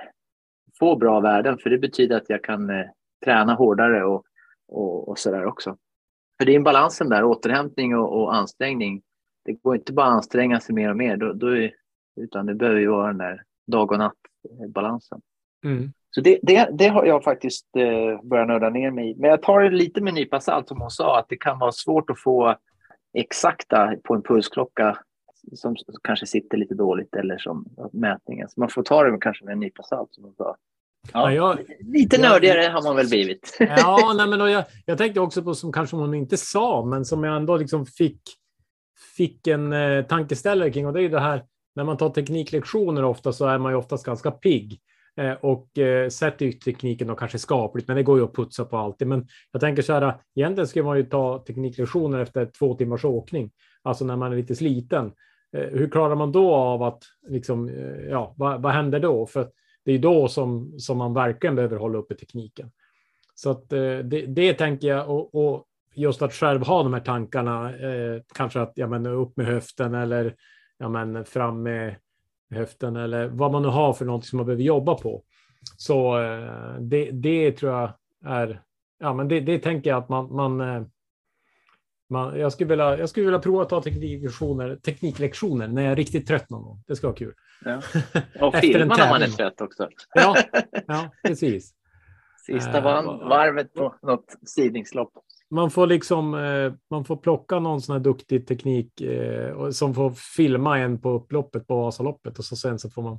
få 0.78 0.96
bra 0.96 1.20
värden 1.20 1.58
för 1.58 1.70
det 1.70 1.78
betyder 1.78 2.16
att 2.16 2.30
jag 2.30 2.44
kan 2.44 2.70
eh, 2.70 2.86
träna 3.24 3.54
hårdare 3.54 4.04
och, 4.04 4.24
och, 4.68 5.08
och 5.08 5.18
sådär 5.18 5.44
också. 5.44 5.76
För 6.38 6.46
det 6.46 6.52
är 6.52 6.56
en 6.56 6.62
balansen 6.62 7.08
där, 7.08 7.24
återhämtning 7.24 7.96
och, 7.96 8.22
och 8.22 8.34
ansträngning. 8.34 9.02
Det 9.44 9.52
går 9.52 9.76
inte 9.76 9.92
bara 9.92 10.06
att 10.06 10.12
anstränga 10.12 10.60
sig 10.60 10.74
mer 10.74 10.90
och 10.90 10.96
mer, 10.96 11.16
då, 11.16 11.32
då 11.32 11.56
är, 11.56 11.72
utan 12.20 12.46
det 12.46 12.54
behöver 12.54 12.80
ju 12.80 12.88
vara 12.88 13.06
den 13.06 13.18
där 13.18 13.42
dag 13.70 13.92
och 13.92 13.98
natt-balansen. 13.98 15.20
Mm. 15.64 15.92
Så 16.10 16.20
det, 16.20 16.38
det, 16.42 16.68
det 16.72 16.88
har 16.88 17.04
jag 17.04 17.24
faktiskt 17.24 17.66
eh, 17.76 18.22
börjat 18.28 18.48
nörda 18.48 18.70
ner 18.70 18.90
mig 18.90 19.10
i. 19.10 19.14
Men 19.14 19.30
jag 19.30 19.42
tar 19.42 19.60
det 19.60 19.70
lite 19.70 20.00
med 20.00 20.10
en 20.10 20.14
nypa 20.14 20.40
salt 20.40 20.68
som 20.68 20.80
hon 20.80 20.90
sa, 20.90 21.18
att 21.18 21.28
det 21.28 21.36
kan 21.36 21.58
vara 21.58 21.72
svårt 21.72 22.10
att 22.10 22.20
få 22.20 22.56
exakta 23.14 23.94
på 24.04 24.14
en 24.14 24.22
pulsklocka 24.22 24.98
som 25.54 25.76
kanske 26.02 26.26
sitter 26.26 26.58
lite 26.58 26.74
dåligt 26.74 27.14
eller 27.16 27.38
som 27.38 27.66
mätningen. 27.92 28.48
Så 28.48 28.60
man 28.60 28.68
får 28.68 28.82
ta 28.82 29.04
det 29.04 29.10
med, 29.10 29.22
kanske 29.22 29.44
med 29.44 29.52
en 29.52 29.60
nypa 29.60 29.82
salt 29.82 30.14
som 30.14 30.24
hon 30.24 30.34
sa. 30.34 30.56
Ja, 31.12 31.32
jag, 31.32 31.58
lite 31.80 32.16
jag- 32.16 32.30
nördigare 32.30 32.70
har 32.72 32.82
man 32.82 32.96
väl 32.96 33.08
blivit. 33.08 33.56
Ja, 33.60 34.12
nej, 34.16 34.28
men 34.28 34.40
jag, 34.50 34.64
jag 34.84 34.98
tänkte 34.98 35.20
också 35.20 35.42
på 35.42 35.54
som 35.54 35.72
kanske 35.72 35.96
hon 35.96 36.14
inte 36.14 36.36
sa, 36.36 36.84
men 36.84 37.04
som 37.04 37.24
jag 37.24 37.36
ändå 37.36 37.56
liksom 37.56 37.86
fick, 37.86 38.20
fick 39.16 39.46
en 39.46 39.72
eh, 39.72 40.04
tankeställare 40.04 40.70
kring. 40.70 40.86
Och 40.86 40.92
det 40.92 41.00
är 41.00 41.02
ju 41.02 41.08
det 41.08 41.20
här, 41.20 41.44
när 41.78 41.84
man 41.84 41.96
tar 41.96 42.10
tekniklektioner 42.10 43.04
ofta 43.04 43.32
så 43.32 43.46
är 43.46 43.58
man 43.58 43.72
ju 43.72 43.78
oftast 43.78 44.06
ganska 44.06 44.30
pigg. 44.30 44.80
Eh, 45.16 45.32
och 45.32 45.78
eh, 45.78 46.08
sätter 46.08 46.46
ju 46.46 46.52
tekniken 46.52 47.08
då 47.08 47.14
kanske 47.14 47.38
skapligt, 47.38 47.88
men 47.88 47.96
det 47.96 48.02
går 48.02 48.18
ju 48.18 48.24
att 48.24 48.34
putsa 48.34 48.64
på 48.64 48.76
alltid. 48.76 49.08
Men 49.08 49.26
jag 49.52 49.60
tänker 49.60 49.82
så 49.82 49.92
här, 49.92 50.14
egentligen 50.34 50.68
ska 50.68 50.82
man 50.82 50.96
ju 50.96 51.02
ta 51.02 51.44
tekniklektioner 51.46 52.18
efter 52.18 52.46
två 52.58 52.74
timmars 52.74 53.04
åkning, 53.04 53.50
alltså 53.82 54.04
när 54.04 54.16
man 54.16 54.32
är 54.32 54.36
lite 54.36 54.56
sliten. 54.56 55.12
Eh, 55.56 55.62
hur 55.62 55.90
klarar 55.90 56.14
man 56.14 56.32
då 56.32 56.54
av 56.54 56.82
att, 56.82 57.02
liksom, 57.28 57.70
ja, 58.10 58.34
vad, 58.36 58.62
vad 58.62 58.72
händer 58.72 59.00
då? 59.00 59.26
För 59.26 59.48
det 59.84 59.90
är 59.90 59.92
ju 59.92 60.00
då 60.00 60.28
som, 60.28 60.78
som 60.78 60.98
man 60.98 61.14
verkligen 61.14 61.56
behöver 61.56 61.76
hålla 61.76 61.98
uppe 61.98 62.14
tekniken. 62.14 62.70
Så 63.34 63.50
att 63.50 63.68
det, 63.68 64.02
det 64.26 64.54
tänker 64.54 64.88
jag 64.88 65.10
och, 65.10 65.34
och 65.34 65.64
just 65.94 66.22
att 66.22 66.34
själv 66.34 66.62
ha 66.62 66.82
de 66.82 66.94
här 66.94 67.00
tankarna, 67.00 67.76
eh, 67.76 68.22
kanske 68.34 68.60
att 68.60 68.72
ja, 68.74 68.86
men 68.86 69.06
upp 69.06 69.36
med 69.36 69.46
höften 69.46 69.94
eller 69.94 70.34
ja, 70.78 70.88
men 70.88 71.24
fram 71.24 71.62
med 71.62 71.96
höften 72.50 72.96
eller 72.96 73.28
vad 73.28 73.52
man 73.52 73.62
nu 73.62 73.68
har 73.68 73.92
för 73.92 74.04
någonting 74.04 74.28
som 74.28 74.36
man 74.36 74.46
behöver 74.46 74.62
jobba 74.62 74.94
på. 74.94 75.22
Så 75.76 76.22
eh, 76.22 76.80
det, 76.80 77.10
det 77.10 77.52
tror 77.52 77.72
jag 77.72 77.92
är, 78.24 78.62
ja 78.98 79.14
men 79.14 79.28
det, 79.28 79.40
det 79.40 79.58
tänker 79.58 79.90
jag 79.90 79.98
att 79.98 80.08
man, 80.08 80.34
man, 80.36 80.60
eh, 80.60 80.82
man 82.10 82.38
jag, 82.38 82.52
skulle 82.52 82.68
vilja, 82.68 82.98
jag 82.98 83.08
skulle 83.08 83.26
vilja 83.26 83.38
prova 83.38 83.62
att 83.62 83.68
ta 83.68 83.82
tekniklektioner, 83.82 84.76
tekniklektioner 84.76 85.68
när 85.68 85.82
jag 85.82 85.92
är 85.92 85.96
riktigt 85.96 86.26
trött 86.26 86.50
någon 86.50 86.62
gång. 86.62 86.82
Det 86.86 86.96
ska 86.96 87.06
vara 87.06 87.16
kul. 87.16 87.34
Ja. 87.64 87.76
Och 88.40 88.54
Efter 88.54 88.68
en 88.68 88.80
filma 88.80 88.96
när 88.96 89.08
man 89.08 89.22
är 89.22 89.26
trött 89.26 89.60
också. 89.60 89.88
Ja, 90.14 90.36
ja 90.86 91.10
precis. 91.22 91.74
Sista 92.46 92.78
Eh, 92.78 93.28
varvet 93.28 93.74
på 93.74 93.94
något 94.02 94.36
sidningslopp. 94.46 95.12
Man 95.50 95.70
får 95.70 95.86
liksom 95.86 96.34
eh, 96.34 96.72
man 96.90 97.04
får 97.04 97.16
plocka 97.16 97.58
någon 97.58 97.80
sån 97.80 97.92
här 97.92 98.00
duktig 98.00 98.46
teknik 98.46 99.00
eh, 99.00 99.50
och- 99.50 99.74
som 99.74 99.94
får 99.94 100.10
filma 100.36 100.78
en 100.78 101.00
på 101.00 101.10
upploppet 101.10 101.66
på 101.66 101.76
Vasaloppet 101.82 102.38
och 102.38 102.44
så 102.44 102.56
sen 102.56 102.78
så 102.78 102.90
får 102.90 103.02
man 103.02 103.18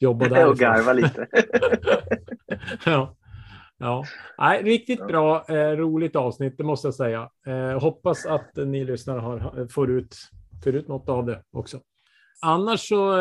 jobba 0.00 0.28
där. 0.28 0.46
Och 0.48 0.56
garva 0.58 0.92
lite. 0.92 1.26
ja. 2.84 3.16
ja. 3.78 4.04
Nej, 4.38 4.62
riktigt 4.62 5.06
bra, 5.06 5.44
eh, 5.48 5.70
roligt 5.76 6.16
avsnitt, 6.16 6.54
det 6.58 6.64
måste 6.64 6.86
jag 6.86 6.94
säga. 6.94 7.30
Hoppas 7.80 8.26
att 8.26 8.56
ni 8.56 8.84
lyssnare 8.84 9.20
har, 9.20 9.68
får, 9.68 9.90
ut, 9.90 10.16
får 10.64 10.74
ut 10.74 10.88
något 10.88 11.08
av 11.08 11.26
det 11.26 11.42
också. 11.52 11.80
Annars 12.42 12.88
så 12.88 13.12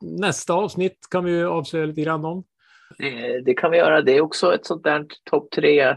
nästa 0.00 0.54
avsnitt 0.54 0.98
kan 1.10 1.24
vi 1.24 1.44
avslöja 1.44 1.86
lite 1.86 2.02
grann 2.02 2.24
om. 2.24 2.44
Det, 2.98 3.40
det 3.40 3.54
kan 3.54 3.70
vi 3.70 3.76
göra. 3.78 4.02
Det 4.02 4.16
är 4.16 4.20
också 4.20 4.54
ett 4.54 4.66
sånt 4.66 4.84
där 4.84 5.06
topp 5.30 5.50
tre 5.50 5.96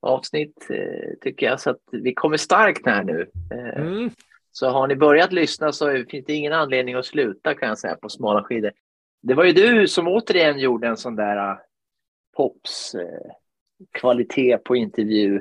avsnitt 0.00 0.66
eh, 0.70 1.18
tycker 1.20 1.46
jag. 1.46 1.60
Så 1.60 1.70
att 1.70 1.80
vi 1.92 2.14
kommer 2.14 2.36
starkt 2.36 2.86
här 2.86 3.04
nu. 3.04 3.30
Eh, 3.52 3.82
Mm. 3.82 4.10
Så 4.52 4.68
har 4.68 4.86
ni 4.86 4.96
börjat 4.96 5.32
lyssna 5.32 5.72
så 5.72 6.04
finns 6.10 6.26
det 6.26 6.32
ingen 6.32 6.52
anledning 6.52 6.94
att 6.94 7.06
sluta 7.06 7.54
kan 7.54 7.68
jag 7.68 7.78
säga 7.78 7.96
på 7.96 8.08
smala 8.08 8.44
skidor. 8.44 8.72
Det 9.22 9.34
var 9.34 9.44
ju 9.44 9.52
du 9.52 9.88
som 9.88 10.08
återigen 10.08 10.58
gjorde 10.58 10.88
en 10.88 10.96
sån 10.96 11.16
där 11.16 11.50
uh, 11.50 11.58
pops 12.36 12.94
eh, 12.94 13.32
kvalitet 13.92 14.58
på 14.58 14.76
intervju. 14.76 15.40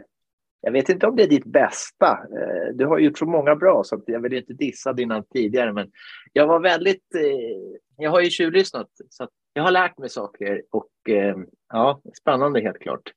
Jag 0.61 0.71
vet 0.71 0.89
inte 0.89 1.07
om 1.07 1.15
det 1.15 1.23
är 1.23 1.27
ditt 1.27 1.45
bästa. 1.45 2.11
Eh, 2.11 2.73
du 2.73 2.85
har 2.85 2.99
gjort 2.99 3.17
så 3.17 3.25
många 3.25 3.55
bra 3.55 3.83
så 3.83 4.03
jag 4.05 4.19
vill 4.19 4.33
inte 4.33 4.53
dissa 4.53 4.93
dina 4.93 5.23
tidigare. 5.23 5.73
Men 5.73 5.91
jag 6.33 6.47
var 6.47 6.59
väldigt... 6.59 7.15
Eh, 7.15 7.79
jag 7.97 8.11
har 8.11 8.21
ju 8.21 8.29
tjuvlyssnat 8.29 8.89
så 9.09 9.23
att 9.23 9.29
jag 9.53 9.63
har 9.63 9.71
lärt 9.71 9.97
mig 9.97 10.09
saker 10.09 10.63
och 10.71 11.09
eh, 11.09 11.37
ja, 11.69 12.01
spännande 12.21 12.61
helt 12.61 12.79
klart. 12.79 13.11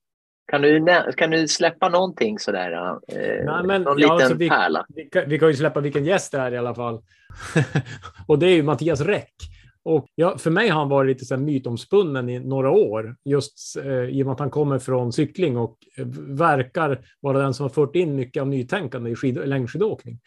Kan 0.51 0.62
du, 0.62 0.86
kan 1.16 1.31
du 1.31 1.48
släppa 1.48 1.89
någonting 1.89 2.39
sådär? 2.39 2.72
Eh, 2.72 3.44
Nej, 3.44 3.64
men- 3.66 3.82
någon 3.82 3.98
ja, 3.98 4.02
liten 4.02 4.10
alltså, 4.10 4.35
vi- 4.35 4.48
pärla? 4.48 4.86
Vi 4.89 5.05
kan, 5.05 5.28
vi 5.28 5.39
kan 5.39 5.48
ju 5.48 5.55
släppa 5.55 5.81
vilken 5.81 6.05
gäst 6.05 6.32
det 6.32 6.39
är 6.39 6.52
i 6.52 6.56
alla 6.56 6.74
fall. 6.74 7.01
och 8.27 8.39
det 8.39 8.47
är 8.47 8.55
ju 8.55 8.62
Mattias 8.62 9.01
Räck. 9.01 9.35
Och 9.82 10.06
ja, 10.14 10.39
för 10.39 10.51
mig 10.51 10.68
har 10.68 10.78
han 10.81 10.89
varit 10.89 11.09
lite 11.09 11.24
så 11.24 11.35
här 11.35 11.43
mytomspunnen 11.43 12.28
i 12.28 12.39
några 12.40 12.70
år, 12.70 13.16
just 13.24 13.77
eh, 13.85 13.93
i 14.05 14.22
och 14.22 14.27
med 14.27 14.32
att 14.32 14.39
han 14.40 14.51
kommer 14.51 14.78
från 14.78 15.12
cykling 15.12 15.56
och 15.56 15.77
eh, 15.98 16.06
verkar 16.28 17.01
vara 17.20 17.39
den 17.39 17.55
som 17.55 17.64
har 17.64 17.70
fört 17.70 17.97
in 17.97 18.16
mycket 18.16 18.40
av 18.40 18.48
nytänkande 18.48 19.10
i 19.10 19.14
skid, 19.16 19.40
längdskidåkning. 19.48 20.18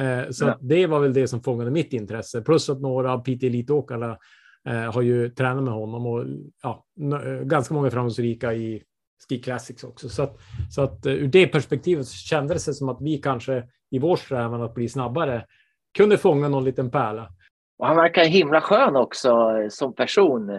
Eh, 0.00 0.30
så 0.30 0.44
Ja. 0.44 0.58
det 0.60 0.86
var 0.86 1.00
väl 1.00 1.12
det 1.12 1.28
som 1.28 1.42
fångade 1.42 1.70
mitt 1.70 1.92
intresse. 1.92 2.40
Plus 2.42 2.70
att 2.70 2.80
några 2.80 3.12
av 3.12 3.18
PT 3.18 3.42
Elitåkarna 3.46 4.16
eh, 4.68 4.92
har 4.92 5.02
ju 5.02 5.28
tränat 5.28 5.64
med 5.64 5.72
honom 5.74 6.06
och 6.06 6.24
ja, 6.62 6.84
n- 7.00 7.12
eh, 7.12 7.44
ganska 7.44 7.74
många 7.74 7.90
framgångsrika 7.90 8.54
i 8.54 8.82
Ski 9.28 9.38
Classics 9.38 9.84
också. 9.84 10.08
Så 10.08 10.22
att, 10.22 10.36
så 10.70 10.82
att 10.82 11.06
eh, 11.06 11.12
ur 11.12 11.28
det 11.28 11.46
perspektivet 11.46 12.06
så 12.06 12.16
kändes 12.16 12.64
det 12.64 12.74
som 12.74 12.88
att 12.88 12.98
vi 13.00 13.18
kanske 13.18 13.64
i 13.90 13.98
vår 13.98 14.16
strävan 14.16 14.62
att 14.62 14.74
bli 14.74 14.88
snabbare 14.88 15.46
kunde 15.98 16.18
fånga 16.18 16.48
någon 16.48 16.64
liten 16.64 16.90
pärla. 16.90 17.28
Och 17.78 17.86
han 17.86 17.96
verkar 17.96 18.24
himla 18.24 18.60
skön 18.60 18.96
också 18.96 19.28
eh, 19.28 19.68
som 19.68 19.94
person. 19.94 20.50
Eh, 20.50 20.56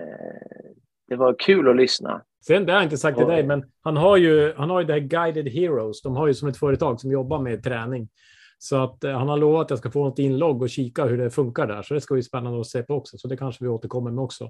Det 1.08 1.16
var 1.16 1.36
kul 1.40 1.70
att 1.70 1.76
lyssna. 1.76 2.22
Sen 2.48 2.66
det 2.66 2.72
har 2.72 2.80
jag 2.80 2.86
inte 2.86 2.98
sagt 2.98 3.18
till 3.18 3.28
dig, 3.28 3.44
men 3.44 3.64
han 3.82 3.98
har 3.98 4.18
ju. 4.18 4.54
Han 4.58 4.70
har 4.70 4.80
ju 4.80 4.86
det 4.88 4.94
här 4.94 5.00
Guided 5.00 5.48
Heroes. 5.48 6.02
De 6.02 6.16
har 6.16 6.28
ju 6.28 6.34
som 6.34 6.48
ett 6.50 6.58
företag 6.58 7.00
som 7.00 7.12
jobbar 7.12 7.40
med 7.40 7.64
träning. 7.64 8.10
Så 8.58 8.84
att 8.84 8.98
han 9.04 9.30
har 9.30 9.38
lovat 9.38 9.64
att 9.66 9.70
jag 9.70 9.80
ska 9.80 9.92
få 9.92 10.06
något 10.06 10.20
inlogg 10.20 10.62
och 10.62 10.70
kika 10.70 11.06
hur 11.06 11.18
det 11.18 11.30
funkar 11.32 11.68
där. 11.68 11.82
Så 11.82 11.94
det 11.94 12.02
ska 12.02 12.14
bli 12.14 12.24
spännande 12.24 12.60
att 12.60 12.68
se 12.68 12.84
på 12.84 12.94
också. 12.94 13.18
Så 13.18 13.28
det 13.28 13.38
kanske 13.38 13.64
vi 13.64 13.70
återkommer 13.70 14.12
med 14.12 14.24
också 14.24 14.44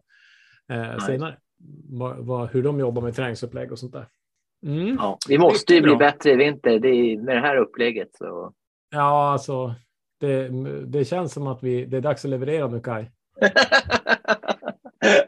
eh, 0.71 0.97
senare. 0.97 1.37
Vad, 1.89 2.17
vad, 2.17 2.49
hur 2.49 2.63
de 2.63 2.79
jobbar 2.79 3.01
med 3.01 3.15
träningsupplägg 3.15 3.71
och 3.71 3.79
sånt 3.79 3.93
där. 3.93 4.07
Mm. 4.65 4.95
Ja, 4.99 5.17
vi 5.27 5.37
måste 5.37 5.73
ju 5.73 5.81
bli 5.81 5.95
bättre 5.95 6.31
i 6.31 6.35
vinter 6.35 6.79
det 6.79 6.89
är, 6.89 7.17
med 7.17 7.35
det 7.35 7.41
här 7.41 7.57
upplägget. 7.57 8.09
Så. 8.13 8.53
Ja, 8.89 9.31
alltså. 9.31 9.75
Det, 10.19 10.49
det 10.85 11.05
känns 11.05 11.33
som 11.33 11.47
att 11.47 11.63
vi, 11.63 11.85
det 11.85 11.97
är 11.97 12.01
dags 12.01 12.25
att 12.25 12.31
leverera 12.31 12.67
nu, 12.67 12.79
Kai. 12.79 13.05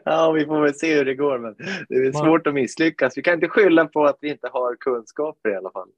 ja, 0.04 0.32
vi 0.32 0.46
får 0.46 0.60
väl 0.60 0.74
se 0.74 0.94
hur 0.94 1.04
det 1.04 1.14
går. 1.14 1.38
Men 1.38 1.56
det 1.88 1.94
är 1.94 2.12
svårt 2.12 2.46
att 2.46 2.54
misslyckas. 2.54 3.18
Vi 3.18 3.22
kan 3.22 3.34
inte 3.34 3.48
skylla 3.48 3.86
på 3.86 4.04
att 4.04 4.18
vi 4.20 4.28
inte 4.28 4.48
har 4.52 4.76
kunskaper 4.80 5.50
i 5.50 5.56
alla 5.56 5.70
fall. 5.70 5.88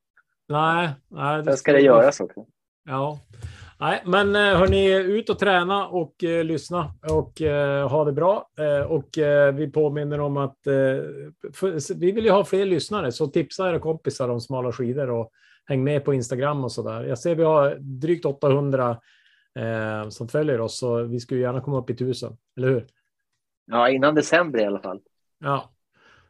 Nej, 0.48 0.90
nej. 1.08 1.44
Sen 1.44 1.56
ska 1.56 1.72
det 1.72 1.80
göras 1.80 2.20
också. 2.20 2.46
Ja. 2.84 3.18
Nej, 3.78 4.02
men 4.06 4.36
eh, 4.36 4.58
hörni, 4.58 4.94
ut 4.94 5.30
och 5.30 5.38
träna 5.38 5.88
och 5.88 6.24
eh, 6.24 6.44
lyssna 6.44 6.94
och 7.10 7.42
eh, 7.42 7.88
ha 7.88 8.04
det 8.04 8.12
bra. 8.12 8.48
Eh, 8.58 8.90
och 8.90 9.18
eh, 9.18 9.54
vi 9.54 9.70
påminner 9.70 10.20
om 10.20 10.36
att 10.36 10.66
eh, 10.66 10.72
för, 11.52 11.94
vi 11.94 12.12
vill 12.12 12.24
ju 12.24 12.30
ha 12.30 12.44
fler 12.44 12.66
lyssnare, 12.66 13.12
så 13.12 13.26
tipsa 13.26 13.68
era 13.68 13.78
kompisar 13.78 14.28
om 14.28 14.40
smala 14.40 14.72
skidor 14.72 15.10
och 15.10 15.30
häng 15.66 15.84
med 15.84 16.04
på 16.04 16.14
Instagram 16.14 16.64
och 16.64 16.72
så 16.72 16.82
där. 16.82 17.04
Jag 17.04 17.18
ser 17.18 17.34
vi 17.34 17.44
har 17.44 17.76
drygt 17.80 18.24
800 18.24 19.00
eh, 19.58 20.08
som 20.08 20.28
följer 20.28 20.60
oss, 20.60 20.78
så 20.78 21.02
vi 21.02 21.20
skulle 21.20 21.40
gärna 21.40 21.60
komma 21.60 21.78
upp 21.78 21.90
i 21.90 21.96
tusen, 21.96 22.36
eller 22.56 22.68
hur? 22.68 22.86
Ja, 23.66 23.88
innan 23.88 24.14
december 24.14 24.58
i 24.58 24.64
alla 24.64 24.80
fall. 24.80 25.00
Ja, 25.40 25.70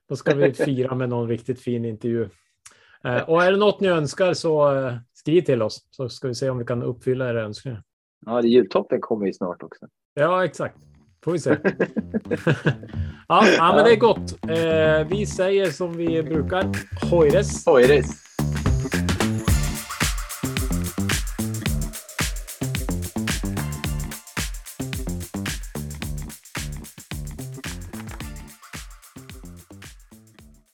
då 0.09 0.16
ska 0.16 0.35
vi 0.35 0.55
fira 0.55 0.94
med 0.94 1.09
någon 1.09 1.28
riktigt 1.28 1.60
fin 1.60 1.85
intervju. 1.85 2.28
Och 3.27 3.44
är 3.44 3.51
det 3.51 3.56
något 3.56 3.81
ni 3.81 3.89
önskar 3.89 4.35
så 4.35 4.73
skriv 5.27 5.43
till 5.43 5.62
oss 5.62 5.86
så 5.90 6.09
ska 6.09 6.28
vi 6.28 6.35
se 6.35 6.51
om 6.51 6.59
vi 6.59 6.65
kan 6.65 6.82
uppfylla 6.82 7.31
era 7.31 7.43
önskningar. 7.43 7.82
Ja, 8.27 8.43
det 8.43 8.48
jultoppen 8.48 9.01
kommer 9.01 9.27
ju 9.27 9.32
snart 9.32 9.62
också. 9.62 9.86
Ja, 10.15 10.44
exakt. 10.44 10.77
Får 11.24 11.32
vi 11.32 11.39
se. 11.39 11.51
ja, 13.28 13.47
ja, 13.57 13.73
men 13.77 13.85
det 13.85 13.93
är 13.93 13.97
gott. 13.97 14.39
Eh, 14.43 15.09
vi 15.19 15.27
säger 15.27 15.66
som 15.66 15.97
vi 15.97 16.23
brukar. 16.23 16.65
Hojres! 17.11 17.66
Är 17.66 18.26